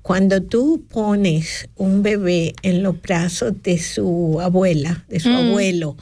Cuando 0.00 0.40
tú 0.40 0.84
pones 0.88 1.68
un 1.74 2.04
bebé 2.04 2.54
en 2.62 2.84
los 2.84 3.02
brazos 3.02 3.54
de 3.64 3.78
su 3.80 4.38
abuela, 4.54 5.04
de 5.08 5.18
su 5.18 5.28
Mm. 5.30 5.34
abuelo, 5.48 5.96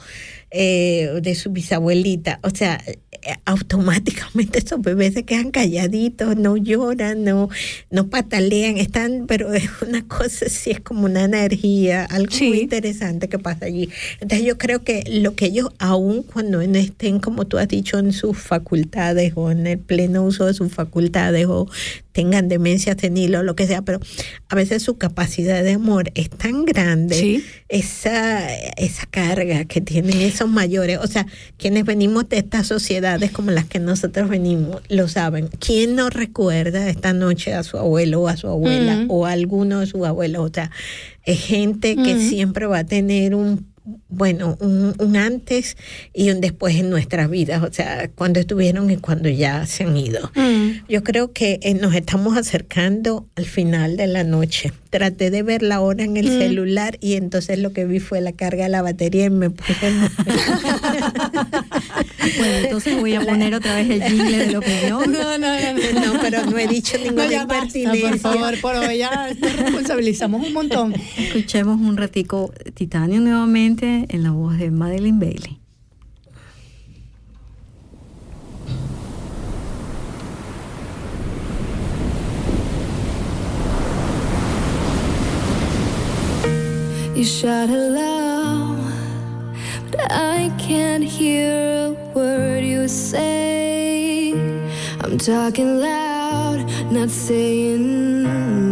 eh, 0.51 1.09
de 1.21 1.33
su 1.33 1.49
bisabuelita, 1.49 2.39
o 2.43 2.51
sea, 2.51 2.79
eh, 2.85 2.97
automáticamente 3.45 4.59
esos 4.59 4.81
bebés 4.81 5.13
se 5.13 5.23
quedan 5.23 5.49
calladitos, 5.49 6.35
no 6.37 6.57
lloran, 6.57 7.23
no, 7.23 7.49
no 7.89 8.07
patalean, 8.09 8.77
están, 8.77 9.25
pero 9.27 9.51
es 9.53 9.63
una 9.87 10.05
cosa 10.07 10.45
así, 10.45 10.71
es 10.71 10.79
como 10.81 11.05
una 11.05 11.23
energía, 11.23 12.05
algo 12.05 12.31
Sí. 12.31 12.49
muy 12.49 12.59
interesante 12.59 13.29
que 13.29 13.39
pasa 13.39 13.65
allí. 13.65 13.89
Entonces 14.19 14.45
yo 14.45 14.57
creo 14.59 14.83
que 14.83 15.03
lo 15.09 15.35
que 15.35 15.45
ellos, 15.45 15.69
aún 15.79 16.21
cuando 16.21 16.61
no 16.67 16.77
estén, 16.77 17.19
como 17.19 17.45
tú 17.45 17.57
has 17.57 17.67
dicho, 17.67 17.97
en 17.97 18.11
sus 18.13 18.37
facultades 18.37 19.33
o 19.35 19.49
en 19.49 19.65
el 19.65 19.79
pleno 19.79 20.23
uso 20.23 20.45
de 20.45 20.53
sus 20.53 20.71
facultades 20.71 21.47
o 21.47 21.67
tengan 22.13 22.47
demencia 22.47 22.95
senil 22.97 23.35
o 23.35 23.43
lo 23.43 23.55
que 23.55 23.67
sea, 23.67 23.81
pero 23.81 23.99
a 24.47 24.55
veces 24.55 24.81
su 24.83 24.97
capacidad 24.97 25.61
de 25.63 25.73
amor 25.73 26.11
es 26.15 26.29
tan 26.29 26.63
grande, 26.63 27.15
Sí. 27.15 27.43
esa, 27.67 28.55
esa 28.77 29.05
carga 29.07 29.65
que 29.65 29.81
tienen 29.81 30.21
esos 30.21 30.47
mayores, 30.49 30.99
o 30.99 31.07
sea, 31.07 31.25
quienes 31.57 31.83
venimos 31.85 32.29
de 32.29 32.37
estas 32.37 32.67
sociedades 32.67 33.31
como 33.31 33.51
las 33.51 33.65
que 33.65 33.79
nosotros 33.79 34.29
venimos, 34.29 34.81
lo 34.89 35.07
saben. 35.07 35.49
¿Quién 35.59 35.95
no 35.95 36.09
recuerda 36.09 36.87
esta 36.89 37.13
noche 37.13 37.53
a 37.53 37.63
su 37.63 37.77
abuelo 37.77 38.21
o 38.21 38.27
a 38.27 38.37
su 38.37 38.47
abuela 38.47 39.05
o 39.09 39.25
a 39.25 39.31
alguno 39.31 39.81
de 39.81 39.87
sus 39.87 40.05
abuelos? 40.05 40.49
O 40.49 40.53
sea, 40.53 40.71
es 41.23 41.39
gente 41.39 41.95
que 41.95 42.19
siempre 42.19 42.67
va 42.67 42.79
a 42.79 42.83
tener 42.85 43.33
un 43.35 43.72
bueno, 44.09 44.57
un, 44.59 44.95
un 44.99 45.17
antes 45.17 45.75
y 46.13 46.29
un 46.31 46.41
después 46.41 46.75
en 46.75 46.89
nuestras 46.89 47.29
vidas, 47.29 47.63
o 47.63 47.71
sea, 47.71 48.09
cuando 48.15 48.39
estuvieron 48.39 48.89
y 48.89 48.97
cuando 48.97 49.29
ya 49.29 49.65
se 49.65 49.83
han 49.83 49.97
ido. 49.97 50.31
Mm. 50.35 50.85
Yo 50.87 51.03
creo 51.03 51.33
que 51.33 51.59
eh, 51.61 51.73
nos 51.73 51.93
estamos 51.93 52.37
acercando 52.37 53.27
al 53.35 53.45
final 53.45 53.97
de 53.97 54.07
la 54.07 54.23
noche. 54.23 54.71
Traté 54.93 55.31
de 55.31 55.41
ver 55.41 55.63
la 55.63 55.81
hora 55.81 56.03
en 56.03 56.17
el 56.17 56.27
Mm. 56.27 56.37
celular 56.39 56.97
y 57.01 57.13
entonces 57.13 57.57
lo 57.57 57.73
que 57.73 57.85
vi 57.85 57.99
fue 57.99 58.21
la 58.21 58.31
carga 58.31 58.65
de 58.65 58.69
la 58.69 58.83
batería 58.83 59.25
y 59.25 59.29
me 59.31 59.49
puse 59.49 59.73
Bueno, 62.37 62.53
entonces 62.63 62.99
voy 62.99 63.15
a 63.15 63.21
poner 63.21 63.55
otra 63.55 63.75
vez 63.75 63.89
el 63.89 64.03
jingle 64.03 64.37
de 64.37 64.51
la 64.51 64.59
opinión. 64.63 65.11
No, 65.11 65.37
no, 65.37 65.37
no, 65.39 65.73
no. 65.73 66.13
No, 66.13 66.19
pero 66.21 66.45
no 66.45 66.57
he 66.59 66.67
dicho 66.67 66.97
ninguna 66.97 67.25
No, 67.25 67.47
basta, 67.47 67.55
impertinencia. 67.79 68.09
por 68.09 68.19
favor, 68.19 68.61
por 68.61 68.75
hoy 68.75 68.97
ya 68.99 69.33
nos 69.39 69.55
responsabilizamos 69.55 70.45
un 70.45 70.53
montón. 70.53 70.93
Escuchemos 71.17 71.79
un 71.81 71.97
ratico 71.97 72.53
Titanio 72.75 73.19
nuevamente 73.19 74.05
en 74.09 74.21
la 74.23 74.29
voz 74.31 74.57
de 74.59 74.69
Madeline 74.71 75.19
Bailey. 75.19 75.59
You 87.15 87.23
shout 87.23 87.69
aloud, 87.69 88.91
but 89.91 90.11
I 90.11 90.51
can't 90.57 91.03
hear 91.03 91.53
a 91.53 91.91
word 92.15 92.63
you 92.63 92.87
say. 92.87 94.33
I'm 95.01 95.19
talking 95.19 95.79
loud, 95.79 96.65
not 96.91 97.11
saying 97.11 98.23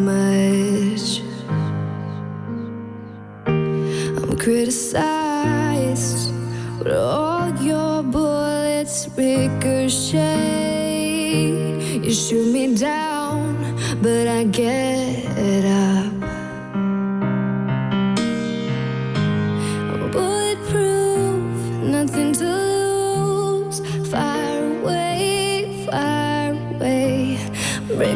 much. 0.05 1.21
I'm 3.45 4.35
criticized, 4.37 6.33
but 6.79 6.93
all 6.93 7.53
your 7.61 8.01
bullets 8.01 9.07
ricochet. 9.15 10.21
You 12.03 12.11
shoot 12.11 12.51
me 12.51 12.73
down, 12.75 13.55
but 14.01 14.27
I 14.27 14.45
get 14.45 15.65
up. 15.65 15.80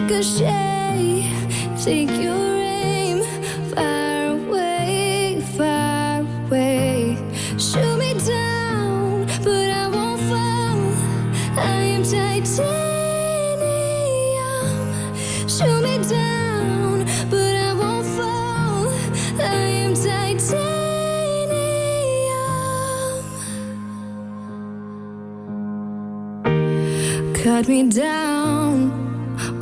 Ricochet, 0.07 1.33
take 1.83 2.11
your 2.21 2.55
aim. 2.61 3.23
Fire 3.73 4.27
away, 4.37 5.41
fire 5.57 6.21
away. 6.45 7.17
Shoot 7.57 7.97
me 7.97 8.13
down, 8.13 9.25
but 9.43 9.69
I 9.71 9.87
won't 9.87 10.21
fall. 10.29 10.77
I 11.57 11.59
am 11.95 12.03
titanium. 12.03 12.67
Shoot 15.49 15.81
me 15.81 15.97
down, 16.07 17.05
but 17.31 17.55
I 17.67 17.73
won't 17.73 18.05
fall. 18.15 18.87
I 19.41 19.43
am 19.81 19.93
titanium. 19.95 20.53
Cut 27.33 27.63
me 27.67 27.79
down, 27.89 28.44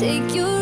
Take 0.00 0.34
your 0.34 0.61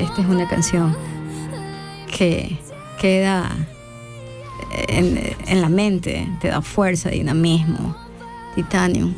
esta 0.00 0.20
es 0.22 0.26
una 0.28 0.48
canción 0.48 0.96
que 2.16 2.58
queda 3.00 3.50
en, 4.88 5.18
en 5.46 5.60
la 5.60 5.68
mente, 5.68 6.28
te 6.40 6.48
da 6.48 6.62
fuerza, 6.62 7.10
dinamismo, 7.10 7.94
titanium. 8.54 9.12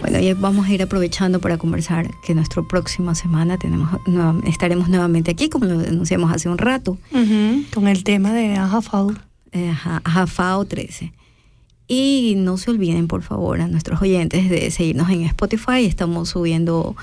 Bueno, 0.00 0.20
y 0.20 0.32
vamos 0.34 0.66
a 0.66 0.72
ir 0.72 0.80
aprovechando 0.82 1.40
para 1.40 1.58
conversar 1.58 2.08
que 2.24 2.32
nuestra 2.34 2.62
próxima 2.62 3.14
semana 3.16 3.58
tenemos, 3.58 3.90
nueva- 4.06 4.36
estaremos 4.46 4.88
nuevamente 4.88 5.32
aquí, 5.32 5.48
como 5.48 5.64
lo 5.66 5.80
anunciamos 5.80 6.32
hace 6.32 6.48
un 6.48 6.56
rato. 6.58 6.98
Con 7.74 7.88
el 7.88 8.04
tema 8.04 8.32
de 8.32 8.54
eh, 8.54 9.68
Ajá, 9.70 10.00
Ajafao 10.04 10.64
13. 10.66 11.12
Y 11.88 12.34
no 12.36 12.58
se 12.58 12.70
olviden, 12.70 13.08
por 13.08 13.22
favor, 13.22 13.60
a 13.60 13.66
nuestros 13.66 14.00
oyentes 14.02 14.48
de 14.50 14.70
seguirnos 14.70 15.08
en 15.10 15.22
Spotify. 15.22 15.84
Estamos 15.86 16.28
subiendo 16.28 16.94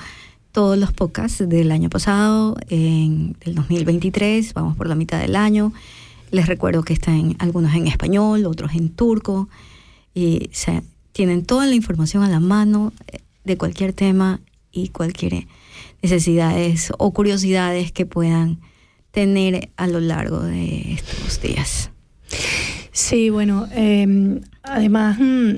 todos 0.55 0.77
los 0.77 0.93
podcasts 0.93 1.43
del 1.49 1.69
año 1.69 1.89
pasado, 1.89 2.55
en 2.69 3.35
el 3.41 3.55
2023. 3.55 4.53
Vamos 4.53 4.77
por 4.77 4.87
la 4.87 4.95
mitad 4.95 5.19
del 5.19 5.35
año. 5.35 5.73
Les 6.31 6.47
recuerdo 6.47 6.81
que 6.83 6.93
están 6.93 7.35
algunos 7.39 7.75
en 7.75 7.87
español, 7.87 8.45
otros 8.45 8.73
en 8.73 8.87
turco. 8.87 9.49
Y 10.13 10.49
se- 10.53 10.81
tienen 11.11 11.43
toda 11.45 11.65
la 11.65 11.75
información 11.75 12.23
a 12.23 12.29
la 12.29 12.39
mano 12.39 12.93
eh, 13.11 13.19
de 13.43 13.57
cualquier 13.57 13.91
tema 13.91 14.39
y 14.71 14.87
cualquier 14.89 15.45
necesidades 16.01 16.89
o 16.99 17.11
curiosidades 17.11 17.91
que 17.91 18.05
puedan 18.05 18.61
tener 19.11 19.71
a 19.75 19.87
lo 19.87 19.99
largo 19.99 20.39
de 20.39 20.93
estos 20.93 21.41
días. 21.41 21.89
Sí, 22.93 23.29
bueno, 23.29 23.67
eh, 23.73 24.39
además, 24.63 25.17
mm, 25.19 25.55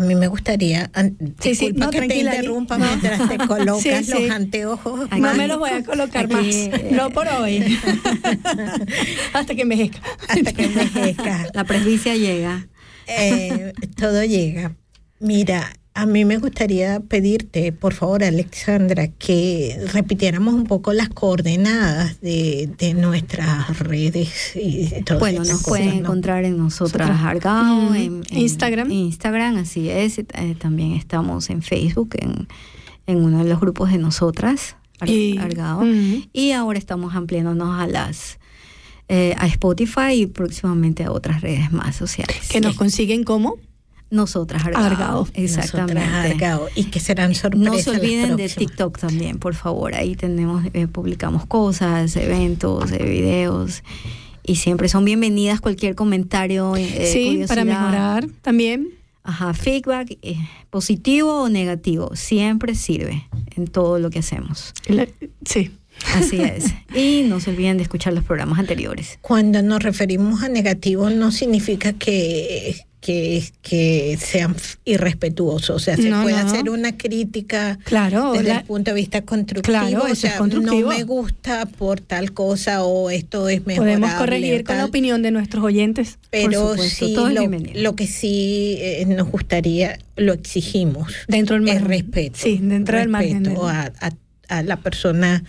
A 0.00 0.02
mí 0.02 0.14
me 0.14 0.28
gustaría, 0.28 0.90
Sí, 1.40 1.54
sí, 1.54 1.66
disculpa 1.72 1.84
no, 1.84 1.90
que 1.90 2.00
te 2.08 2.16
interrumpa 2.20 2.78
no. 2.78 2.86
mientras 2.86 3.28
te 3.28 3.36
colocas 3.46 3.82
Sí, 3.82 4.04
sí. 4.04 4.12
los 4.22 4.30
anteojos. 4.30 5.08
Aquí- 5.10 5.20
no 5.20 5.34
me 5.34 5.46
los 5.46 5.58
voy 5.58 5.68
a 5.70 5.84
colocar 5.84 6.24
aquí, 6.24 6.70
más, 6.72 6.82
no 6.90 7.10
por 7.10 7.28
hoy, 7.28 7.78
hasta 9.34 9.54
que 9.54 9.62
envejezca. 9.62 10.00
hasta 10.28 10.52
que 10.54 10.64
envejezca. 10.64 11.48
La 11.52 11.64
presbicia 11.64 12.16
llega. 12.16 12.66
Eh, 13.06 13.72
todo 13.96 14.24
llega. 14.24 14.74
Mira, 15.18 15.70
a 16.02 16.06
mí 16.06 16.24
me 16.24 16.38
gustaría 16.38 17.00
pedirte, 17.00 17.72
por 17.72 17.94
favor, 17.94 18.24
Alexandra, 18.24 19.08
que 19.08 19.76
repitiéramos 19.92 20.54
un 20.54 20.64
poco 20.64 20.92
las 20.92 21.08
coordenadas 21.08 22.20
de, 22.20 22.70
de 22.78 22.94
nuestras 22.94 23.78
redes 23.78 24.52
y 24.56 24.88
todas 25.04 25.20
Bueno, 25.20 25.38
nos 25.40 25.48
cosas, 25.48 25.68
pueden 25.68 25.88
¿no? 25.90 25.94
encontrar 25.96 26.44
en 26.44 26.56
nosotras. 26.56 27.10
Argao, 27.22 27.90
Mm, 27.90 27.94
en, 27.94 28.22
en 28.30 28.38
Instagram. 28.38 28.90
Instagram, 28.90 29.56
así 29.58 29.88
es. 29.90 30.18
Eh, 30.18 30.26
también 30.58 30.92
estamos 30.92 31.50
en 31.50 31.62
Facebook, 31.62 32.10
en, 32.20 32.48
en 33.06 33.24
uno 33.24 33.42
de 33.44 33.48
los 33.50 33.60
grupos 33.60 33.90
de 33.92 33.98
nosotras. 33.98 34.76
Ar- 35.00 35.08
Y- 35.08 35.38
Argao. 35.38 35.82
Y 36.32 36.52
ahora 36.52 36.78
estamos 36.78 37.14
ampliándonos 37.14 37.80
a 37.80 37.86
las 37.86 38.38
eh, 39.08 39.34
a 39.38 39.46
Spotify 39.48 40.12
y 40.12 40.26
próximamente 40.26 41.02
a 41.04 41.10
otras 41.10 41.40
redes 41.40 41.72
más 41.72 41.96
sociales. 41.96 42.48
Que 42.48 42.60
nos 42.60 42.76
consiguen 42.76 43.24
como 43.24 43.56
Nosotras 44.10 44.64
Argao. 44.64 44.82
Argao. 44.84 45.28
Exactamente. 45.34 45.94
Nosotras, 46.00 46.30
Argao, 46.32 46.68
y 46.74 46.84
que 46.84 46.98
serán 47.00 47.34
sorpresas. 47.34 47.66
No 47.72 47.78
se 47.78 47.90
olviden 47.90 48.36
de. 48.36 48.48
TikTok 48.48 48.98
también, 48.98 49.38
por 49.38 49.54
favor. 49.54 49.94
Ahí 49.94 50.16
tenemos, 50.16 50.64
eh, 50.72 50.86
publicamos 50.88 51.46
cosas, 51.46 52.16
eventos, 52.16 52.90
eh, 52.92 53.02
videos. 53.04 53.82
Y 54.42 54.56
siempre 54.56 54.88
son 54.88 55.04
bienvenidas 55.04 55.60
cualquier 55.60 55.94
comentario. 55.94 56.74
eh, 56.76 57.08
sí, 57.12 57.44
para 57.46 57.64
mejorar 57.64 58.26
también. 58.42 58.88
Ajá, 59.22 59.52
feedback, 59.54 60.16
eh, 60.22 60.36
positivo 60.70 61.42
o 61.42 61.48
negativo, 61.50 62.16
siempre 62.16 62.74
sirve 62.74 63.28
en 63.54 63.66
todo 63.66 63.98
lo 63.98 64.10
que 64.10 64.20
hacemos. 64.20 64.72
La- 64.88 65.06
sí. 65.44 65.70
Así 66.14 66.40
es. 66.40 66.64
Y 66.96 67.24
no 67.28 67.38
se 67.38 67.50
olviden 67.50 67.76
de 67.76 67.82
escuchar 67.82 68.14
los 68.14 68.24
programas 68.24 68.58
anteriores. 68.58 69.18
Cuando 69.20 69.60
nos 69.62 69.82
referimos 69.82 70.42
a 70.42 70.48
negativo 70.48 71.10
no 71.10 71.30
significa 71.30 71.92
que, 71.92 72.76
que, 73.00 73.42
que 73.62 74.18
sean 74.20 74.54
irrespetuosos. 74.84 75.70
O 75.76 75.78
sea, 75.78 75.96
se 75.96 76.10
No, 76.10 76.22
puede 76.22 76.36
no. 76.36 76.46
hacer 76.48 76.68
una 76.70 76.96
crítica 76.96 77.78
Claro, 77.84 78.32
desde 78.32 78.48
la- 78.48 78.58
el 78.58 78.64
punto 78.66 78.90
de 78.90 78.94
vista 78.94 79.22
constructivo. 79.22 79.78
Claro, 79.78 80.02
o 80.04 80.06
es 80.06 80.18
sea, 80.18 80.36
constructivo. 80.36 80.90
no 80.90 80.96
me 80.98 81.04
gusta 81.04 81.64
por 81.66 82.00
tal 82.00 82.32
cosa 82.32 82.84
o 82.84 83.08
esto 83.10 83.48
es 83.48 83.66
mejor. 83.66 83.84
Podemos 83.86 84.12
corregir 84.14 84.64
con 84.64 84.76
la 84.76 84.84
opinión 84.84 85.22
de 85.22 85.30
nuestros 85.30 85.64
oyentes. 85.64 86.18
Pero 86.30 86.60
Por 86.60 86.70
supuesto, 86.88 87.28
sí, 87.28 87.74
lo, 87.74 87.96
que 87.96 88.06
sí 88.06 88.76
eh, 88.80 89.04
nos 89.06 89.28
gustaría, 89.30 89.98
lo 90.16 90.32
exigimos, 90.34 91.12
Dentro 91.26 91.58
del 91.58 91.80
respeto. 91.80 92.38
Sí, 92.38 92.58
dentro 92.62 92.98
del 92.98 93.08
margen. 93.08 93.44
respeto 93.44 93.66
del- 93.66 93.76
a, 93.76 93.92
a- 94.00 94.12
a 94.48 94.62
la 94.64 94.76
persona 94.78 95.44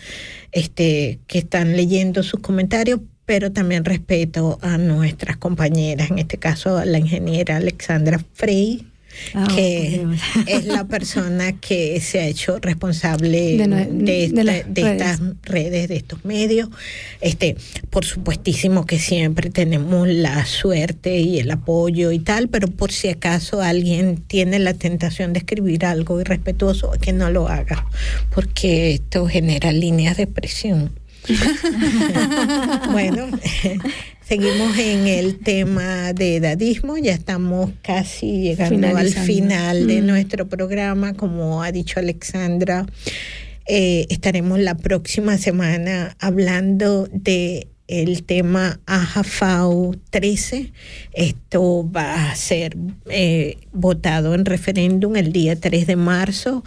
este, 0.51 1.19
que 1.27 1.39
están 1.39 1.75
leyendo 1.75 2.23
sus 2.23 2.39
comentarios, 2.39 2.99
pero 3.31 3.53
también 3.53 3.85
respeto 3.85 4.59
a 4.61 4.77
nuestras 4.77 5.37
compañeras, 5.37 6.11
en 6.11 6.19
este 6.19 6.35
caso 6.37 6.77
a 6.77 6.83
la 6.83 6.99
ingeniera 6.99 7.55
Alexandra 7.55 8.19
Frey, 8.33 8.85
Ah, 9.33 9.45
que 9.53 10.05
es 10.47 10.63
la 10.65 10.85
persona 10.85 11.51
que 11.59 11.99
se 11.99 12.19
ha 12.21 12.27
hecho 12.27 12.59
responsable 12.59 13.57
De 13.57 13.67
de, 13.67 13.85
de 13.91 14.23
esta- 14.25 14.43
las 14.45 14.73
de 14.73 14.81
estas 14.93 15.19
redes, 15.43 15.89
de 15.89 15.97
estos 15.97 16.23
medios. 16.23 16.69
Este, 17.19 17.57
por 17.89 18.05
supuestísimo 18.05 18.85
que 18.85 18.99
siempre 18.99 19.49
tenemos 19.49 20.07
la 20.07 20.45
suerte 20.45 21.19
y 21.19 21.39
el 21.39 21.51
apoyo 21.51 22.13
y 22.13 22.19
tal, 22.19 22.47
pero 22.47 22.69
por 22.69 22.93
si 22.93 23.09
acaso 23.09 23.61
alguien 23.61 24.15
tiene 24.27 24.59
la 24.59 24.73
tentación 24.75 25.33
de 25.33 25.39
escribir 25.39 25.85
algo 25.85 26.21
irrespetuoso, 26.21 26.91
que 27.01 27.11
no 27.11 27.29
lo 27.29 27.49
haga, 27.49 27.85
porque 28.33 28.93
esto 28.93 29.27
genera 29.27 29.73
líneas 29.73 30.15
de 30.15 30.27
presión. 30.27 30.91
bueno, 32.91 33.27
seguimos 34.27 34.77
en 34.77 35.07
el 35.07 35.39
tema 35.39 36.13
de 36.13 36.37
edadismo, 36.37 36.97
ya 36.97 37.13
estamos 37.13 37.71
casi 37.81 38.41
llegando 38.41 38.87
al 38.95 39.09
final 39.09 39.87
de 39.87 40.01
Mm. 40.01 40.05
nuestro 40.07 40.47
programa, 40.47 41.13
como 41.13 41.63
ha 41.63 41.71
dicho 41.71 41.99
Alexandra. 41.99 42.85
eh, 43.67 44.07
estaremos 44.09 44.59
la 44.59 44.75
próxima 44.75 45.37
semana 45.37 46.15
hablando 46.19 47.07
de 47.13 47.67
el 47.87 48.23
tema 48.23 48.79
AJAFAU 48.85 49.95
13. 50.09 50.71
Esto 51.13 51.89
va 51.89 52.31
a 52.31 52.35
ser 52.35 52.75
eh, 53.09 53.57
votado 53.71 54.33
en 54.33 54.45
referéndum 54.45 55.15
el 55.15 55.31
día 55.31 55.55
3 55.59 55.87
de 55.87 55.95
marzo. 55.95 56.63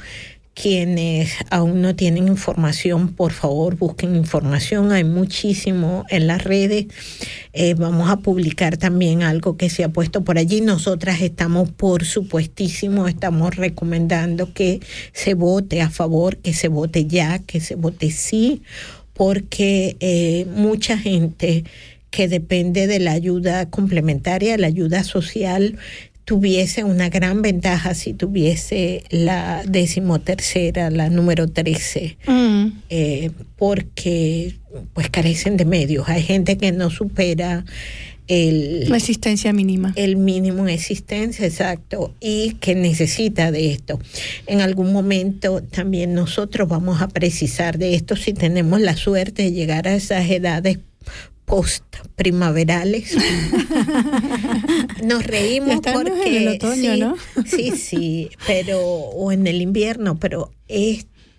Quienes 0.55 1.33
aún 1.51 1.83
no 1.83 1.97
tienen 1.97 2.29
información, 2.29 3.09
por 3.13 3.33
favor 3.33 3.77
busquen 3.77 4.15
información. 4.15 4.93
Hay 4.93 5.03
muchísimo 5.03 6.05
en 6.11 6.29
las 6.29 6.45
redes. 6.45 6.87
Eh, 7.53 7.75
vamos 7.75 8.09
a 8.09 8.19
publicar 8.19 8.77
también 8.77 9.25
algo 9.25 9.57
que 9.57 9.69
se 9.69 9.83
ha 9.83 9.89
puesto 9.89 10.23
por 10.23 10.39
allí. 10.39 10.61
Nosotras 10.61 11.21
estamos, 11.23 11.73
por 11.73 12.05
supuestísimo, 12.05 13.09
estamos 13.09 13.57
recomendando 13.57 14.53
que 14.55 14.79
se 15.13 15.35
vote 15.35 15.83
a 15.83 15.91
favor, 15.91 16.37
que 16.37 16.55
se 16.55 16.69
vote 16.69 17.07
ya, 17.07 17.41
que 17.41 17.59
se 17.61 17.75
vote 17.75 18.13
sí, 18.13 18.63
porque 19.13 19.97
eh, 19.99 20.47
mucha 20.55 20.97
gente 20.97 21.65
que 22.11 22.29
depende 22.29 22.87
de 22.87 23.01
la 23.01 23.11
ayuda 23.11 23.69
complementaria, 23.71 24.57
la 24.57 24.69
ayuda 24.69 25.03
social, 25.03 25.79
tuviese 26.25 26.85
una 26.85 27.09
gran 27.11 27.43
ventaja 27.43 27.95
si 27.95 28.15
tuviese 28.15 29.05
la 29.11 29.63
decimotercera, 29.69 30.91
la 30.91 31.11
número 31.11 31.49
13, 31.49 32.17
Mm. 32.27 32.67
eh, 32.91 33.31
porque 33.57 34.55
pues 34.95 35.09
carecen 35.11 35.57
de 35.57 35.65
medios. 35.65 36.09
Hay 36.09 36.23
gente 36.23 36.57
que 36.57 36.73
no 36.73 36.91
supera 36.91 37.65
el, 38.27 38.89
La 38.89 38.97
existencia 38.97 39.53
mínima. 39.53 39.93
el 39.97 40.17
mínimo 40.17 40.63
en 40.67 40.71
existencia, 40.71 41.45
exacto, 41.47 42.15
y 42.21 42.55
que 42.55 42.75
necesita 42.75 43.53
de 43.53 43.71
esto. 43.71 44.01
En 44.47 44.63
algún 44.63 44.93
momento 44.95 45.63
también 45.63 46.15
nosotros 46.15 46.67
vamos 46.69 47.03
a 47.03 47.09
precisar 47.09 47.77
de 47.77 47.95
esto 47.95 48.17
si 48.17 48.33
tenemos 48.33 48.81
la 48.81 48.97
suerte 48.97 49.43
de 49.43 49.53
llegar 49.53 49.87
a 49.89 49.95
esas 49.95 50.29
edades 50.31 50.79
post 51.45 51.85
primaverales. 52.17 53.17
Nos 55.05 55.27
reímos 55.27 55.81
porque 55.93 56.37
en 56.37 56.43
el 56.43 56.49
otoño, 56.49 56.95
sí, 56.95 57.01
¿no? 57.01 57.17
sí, 57.45 57.71
sí, 57.73 58.31
pero 58.47 58.81
o 58.81 59.33
en 59.33 59.47
el 59.47 59.61
invierno, 59.61 60.19
pero 60.19 60.53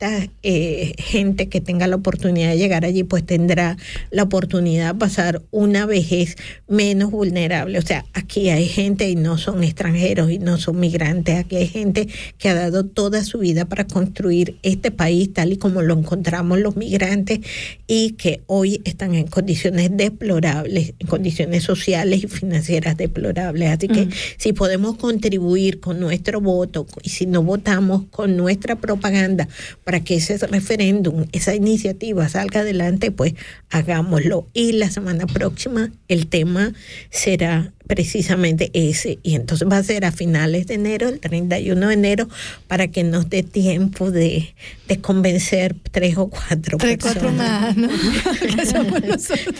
esta 0.05 0.31
eh, 0.43 0.93
gente 0.97 1.47
que 1.49 1.61
tenga 1.61 1.87
la 1.87 1.95
oportunidad 1.95 2.49
de 2.49 2.57
llegar 2.57 2.85
allí, 2.85 3.03
pues 3.03 3.25
tendrá 3.25 3.77
la 4.11 4.23
oportunidad 4.23 4.93
de 4.93 4.99
pasar 4.99 5.41
una 5.51 5.85
vejez 5.85 6.35
menos 6.67 7.11
vulnerable. 7.11 7.79
O 7.79 7.81
sea, 7.81 8.05
aquí 8.13 8.49
hay 8.49 8.67
gente 8.67 9.09
y 9.09 9.15
no 9.15 9.37
son 9.37 9.63
extranjeros 9.63 10.31
y 10.31 10.39
no 10.39 10.57
son 10.57 10.79
migrantes, 10.79 11.37
aquí 11.37 11.55
hay 11.57 11.67
gente 11.67 12.07
que 12.37 12.49
ha 12.49 12.53
dado 12.53 12.85
toda 12.85 13.23
su 13.23 13.39
vida 13.39 13.65
para 13.65 13.87
construir 13.87 14.57
este 14.63 14.91
país 14.91 15.33
tal 15.33 15.53
y 15.53 15.57
como 15.57 15.81
lo 15.81 15.97
encontramos 15.97 16.59
los 16.59 16.75
migrantes 16.75 17.39
y 17.87 18.11
que 18.11 18.41
hoy 18.47 18.81
están 18.85 19.15
en 19.15 19.27
condiciones 19.27 19.89
deplorables, 19.93 20.93
en 20.99 21.07
condiciones 21.07 21.63
sociales 21.63 22.23
y 22.23 22.27
financieras 22.27 22.97
deplorables. 22.97 23.69
Así 23.69 23.87
que 23.87 24.05
Mm. 24.05 24.11
si 24.37 24.53
podemos 24.53 24.97
contribuir 24.97 25.79
con 25.79 25.99
nuestro 25.99 26.41
voto 26.41 26.85
y 27.03 27.09
si 27.09 27.25
no 27.25 27.43
votamos 27.43 28.03
con 28.11 28.37
nuestra 28.37 28.75
propaganda 28.75 29.47
para 29.83 29.94
que 30.03 30.15
ese 30.15 30.37
referéndum, 30.37 31.25
esa 31.31 31.55
iniciativa 31.55 32.27
salga 32.29 32.61
adelante, 32.61 33.11
pues 33.11 33.33
hagámoslo. 33.69 34.47
Y 34.53 34.73
la 34.73 34.89
semana 34.89 35.27
próxima 35.27 35.91
el 36.07 36.27
tema 36.27 36.73
será 37.09 37.73
precisamente 37.87 38.69
ese. 38.73 39.19
Y 39.23 39.35
entonces 39.35 39.67
va 39.69 39.77
a 39.77 39.83
ser 39.83 40.05
a 40.05 40.11
finales 40.11 40.67
de 40.67 40.75
enero, 40.75 41.09
el 41.09 41.19
31 41.19 41.87
de 41.87 41.93
enero, 41.93 42.29
para 42.67 42.87
que 42.87 43.03
nos 43.03 43.29
dé 43.29 43.43
tiempo 43.43 44.11
de, 44.11 44.53
de 44.87 44.97
convencer 45.01 45.75
tres 45.91 46.17
o 46.17 46.29
cuatro 46.29 46.77
Tres, 46.77 46.97
cuatro 47.01 47.21
personas. 47.29 47.75
más, 47.77 48.69
somos 48.71 49.01
nosotros. 49.03 49.55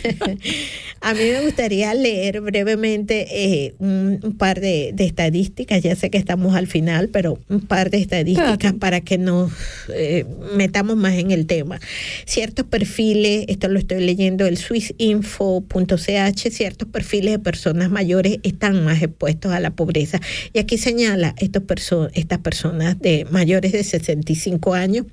A 1.02 1.14
mí 1.14 1.20
me 1.20 1.42
gustaría 1.42 1.94
leer 1.94 2.42
brevemente 2.42 3.28
eh, 3.32 3.76
un, 3.80 4.20
un 4.24 4.38
par 4.38 4.60
de, 4.60 4.92
de 4.94 5.06
estadísticas, 5.06 5.84
ya 5.84 5.96
sé 5.96 6.10
que 6.10 6.18
estamos 6.18 6.56
al 6.56 6.68
final, 6.68 7.10
pero 7.10 7.40
un 7.50 7.62
par 7.62 7.90
de 7.90 7.98
estadísticas 8.00 8.58
Claro. 8.58 8.78
para 8.80 9.02
que 9.02 9.18
nos 9.18 9.52
eh, 9.94 10.26
metamos 10.56 10.96
más 10.98 11.14
en 11.14 11.32
el 11.32 11.46
tema. 11.46 11.80
Ciertos 12.26 12.66
perfiles, 12.66 13.46
esto 13.48 13.68
lo 13.68 13.78
estoy 13.80 14.04
leyendo 14.04 14.46
el 14.46 14.58
swissinfo.ch, 14.58 16.50
ciertos 16.52 16.88
perfiles 16.90 17.32
de 17.34 17.40
personas 17.40 17.90
mayores 17.92 18.15
están 18.44 18.84
más 18.84 19.02
expuestos 19.02 19.52
a 19.52 19.60
la 19.60 19.72
pobreza. 19.72 20.20
Y 20.54 20.60
aquí 20.60 20.78
señala, 20.78 21.36
estos 21.38 21.64
perso 21.64 22.10
estas 22.14 22.40
personas 22.40 23.00
de 23.00 23.26
mayores 23.30 23.72
de 23.72 23.84
65 23.84 24.74
años 24.74 25.06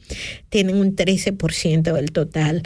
tienen 0.49 0.77
un 0.77 0.97
13% 0.97 1.93
del 1.93 2.13
total. 2.13 2.63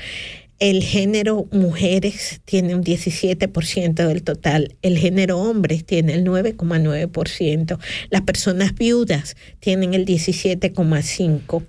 El 0.58 0.82
género 0.82 1.46
mujeres 1.52 2.40
tiene 2.46 2.74
un 2.74 2.82
17% 2.82 3.92
del 3.92 4.22
total. 4.22 4.74
El 4.80 4.96
género 4.96 5.38
hombres 5.38 5.84
tiene 5.84 6.14
el 6.14 6.24
9,9%. 6.24 7.78
Las 8.08 8.22
personas 8.22 8.74
viudas 8.74 9.36
tienen 9.60 9.92
el 9.92 10.06
17,5%. 10.06 11.62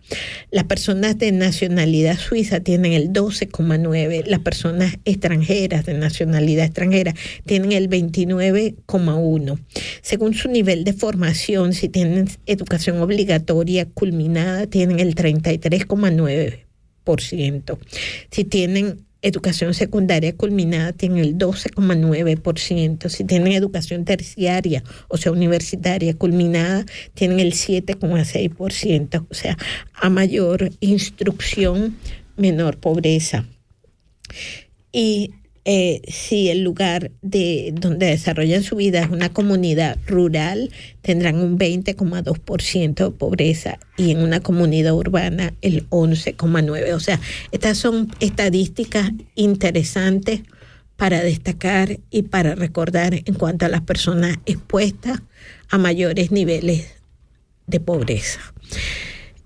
Las 0.51 0.63
personas 0.63 1.17
de 1.17 1.33
nacionalidad 1.33 2.17
suiza 2.17 2.61
tienen 2.61 2.93
el 2.93 3.11
12,9%. 3.11 4.25
Las 4.25 4.39
personas 4.39 4.95
extranjeras 5.03 5.85
de 5.85 5.93
nacionalidad 5.93 6.63
extranjera 6.63 7.13
tienen 7.45 7.73
el 7.73 7.89
29,1%. 7.89 9.59
Según 10.01 10.33
su 10.33 10.47
nivel 10.47 10.85
de 10.85 10.93
formación, 10.93 11.73
si 11.73 11.89
tienen 11.89 12.29
educación 12.45 13.01
obligatoria 13.01 13.85
culminada, 13.85 14.65
tienen 14.67 15.01
el 15.01 15.13
33,9%. 15.13 16.66
Si 18.31 18.43
tienen 18.43 19.05
educación 19.21 19.73
secundaria 19.73 20.35
culminada, 20.35 20.93
tienen 20.93 21.19
el 21.19 21.37
12,9%. 21.37 23.09
Si 23.09 23.23
tienen 23.23 23.53
educación 23.53 24.05
terciaria, 24.05 24.83
o 25.07 25.17
sea, 25.17 25.31
universitaria 25.31 26.13
culminada, 26.13 26.85
tienen 27.13 27.39
el 27.39 27.53
7,6%. 27.53 29.25
O 29.29 29.33
sea, 29.33 29.57
a 29.93 30.09
mayor 30.09 30.71
instrucción, 30.79 31.97
menor 32.35 32.77
pobreza. 32.77 33.45
Y 34.91 35.31
eh, 35.69 36.01
si 36.07 36.47
el 36.47 36.63
lugar 36.63 37.11
de 37.21 37.73
donde 37.73 38.05
desarrollan 38.05 38.63
su 38.63 38.77
vida 38.77 39.01
es 39.01 39.09
una 39.09 39.33
comunidad 39.33 39.97
rural, 40.07 40.71
tendrán 41.01 41.41
un 41.41 41.59
20,2% 41.59 42.93
de 42.95 43.11
pobreza 43.11 43.77
y 43.97 44.11
en 44.11 44.19
una 44.19 44.39
comunidad 44.39 44.93
urbana 44.93 45.53
el 45.61 45.85
11,9%. 45.89 46.93
O 46.93 47.01
sea, 47.01 47.19
estas 47.51 47.77
son 47.77 48.09
estadísticas 48.21 49.11
interesantes 49.35 50.43
para 50.95 51.21
destacar 51.21 51.99
y 52.11 52.21
para 52.21 52.55
recordar 52.55 53.13
en 53.13 53.33
cuanto 53.33 53.65
a 53.65 53.69
las 53.69 53.81
personas 53.81 54.37
expuestas 54.45 55.21
a 55.67 55.77
mayores 55.77 56.31
niveles 56.31 56.95
de 57.65 57.81
pobreza. 57.81 58.39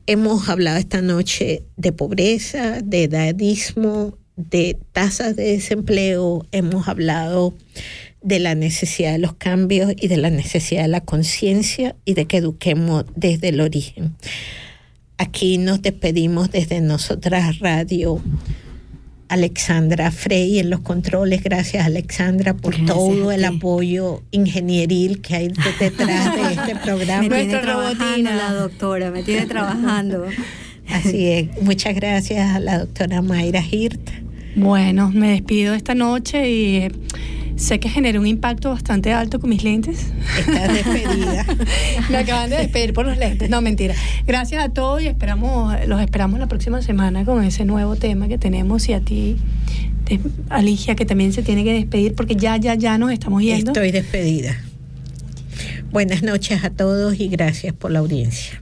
Hemos 0.06 0.50
hablado 0.50 0.78
esta 0.78 1.02
noche 1.02 1.64
de 1.78 1.92
pobreza, 1.94 2.82
de 2.84 3.06
edadismo, 3.06 4.20
de 4.50 4.78
tasas 4.92 5.36
de 5.36 5.44
desempleo, 5.44 6.46
hemos 6.52 6.88
hablado 6.88 7.54
de 8.22 8.40
la 8.40 8.56
necesidad 8.56 9.14
de 9.14 9.18
los 9.18 9.34
cambios 9.34 9.94
y 10.00 10.08
de 10.08 10.18
la 10.18 10.30
necesidad 10.30 10.84
de 10.84 10.88
la 10.88 11.02
conciencia 11.02 11.96
y 12.06 12.14
de 12.14 12.26
que 12.26 12.38
eduquemos 12.38 13.06
desde 13.16 13.50
el 13.50 13.62
origen. 13.62 14.16
Aquí 15.18 15.58
nos 15.58 15.82
despedimos 15.82 16.52
desde 16.52 16.82
Nosotras 16.82 17.60
Radio. 17.60 18.22
Alexandra 19.32 20.12
Frey 20.12 20.60
en 20.60 20.70
los 20.70 20.82
controles. 20.82 21.42
Gracias, 21.42 21.86
Alexandra, 21.86 22.54
por 22.54 22.74
Gracias 22.76 22.98
todo 22.98 23.32
el 23.32 23.46
apoyo 23.46 24.24
ingenieril 24.32 25.22
que 25.22 25.36
hay 25.36 25.48
detrás 25.80 26.36
de 26.36 26.54
este 26.62 26.76
programa. 26.76 27.22
Me 27.22 27.30
tiene 27.30 27.44
Nuestra 27.46 27.62
trabajando 27.62 28.10
robotina. 28.10 28.36
la 28.36 28.54
doctora, 28.54 29.10
me 29.10 29.24
tiene 29.24 29.46
trabajando. 29.46 30.26
Así 30.90 31.28
es. 31.28 31.62
Muchas 31.62 31.96
gracias 31.96 32.54
a 32.54 32.60
la 32.60 32.80
doctora 32.80 33.22
Mayra 33.22 33.64
Hirt. 33.64 34.02
Bueno, 34.56 35.12
me 35.14 35.30
despido 35.30 35.74
esta 35.74 35.96
noche 35.96 36.50
y 36.50 36.76
eh, 36.78 36.92
sé 37.56 37.80
que 37.80 37.88
generé 37.90 38.20
un 38.20 38.28
impacto 38.28 38.70
bastante 38.72 39.14
alto 39.14 39.40
con 39.40 39.50
mis 39.50 39.64
lentes. 39.64 40.12
Estás 40.40 40.74
despedida. 40.74 41.46
Me 42.10 42.18
acaban 42.18 42.50
de 42.50 42.58
despedir 42.58 42.94
por 42.94 43.06
los 43.06 43.18
lentes. 43.18 43.50
No, 43.50 43.62
mentira. 43.62 43.96
Gracias 44.28 44.64
a 44.64 44.70
todos 44.70 45.02
y 45.02 45.08
esperamos, 45.08 45.74
los 45.88 46.02
esperamos 46.02 46.40
la 46.40 46.48
próxima 46.48 46.82
semana 46.82 47.24
con 47.24 47.44
ese 47.44 47.64
nuevo 47.66 47.96
tema 47.96 48.28
que 48.28 48.38
tenemos 48.38 48.90
y 48.90 48.94
a 48.94 49.00
ti, 49.00 49.38
te- 50.06 50.20
Alicia, 50.50 50.96
que 50.96 51.06
también 51.06 51.32
se 51.34 51.44
tiene 51.44 51.64
que 51.64 51.74
despedir 51.74 52.14
porque 52.16 52.36
ya, 52.36 52.58
ya, 52.58 52.76
ya 52.76 52.98
nos 52.98 53.12
estamos 53.12 53.42
yendo. 53.44 53.72
Estoy 53.72 53.92
despedida. 53.92 54.58
Buenas 55.92 56.24
noches 56.24 56.64
a 56.64 56.70
todos 56.70 57.20
y 57.20 57.28
gracias 57.30 57.74
por 57.74 57.92
la 57.92 58.00
audiencia. 58.00 58.62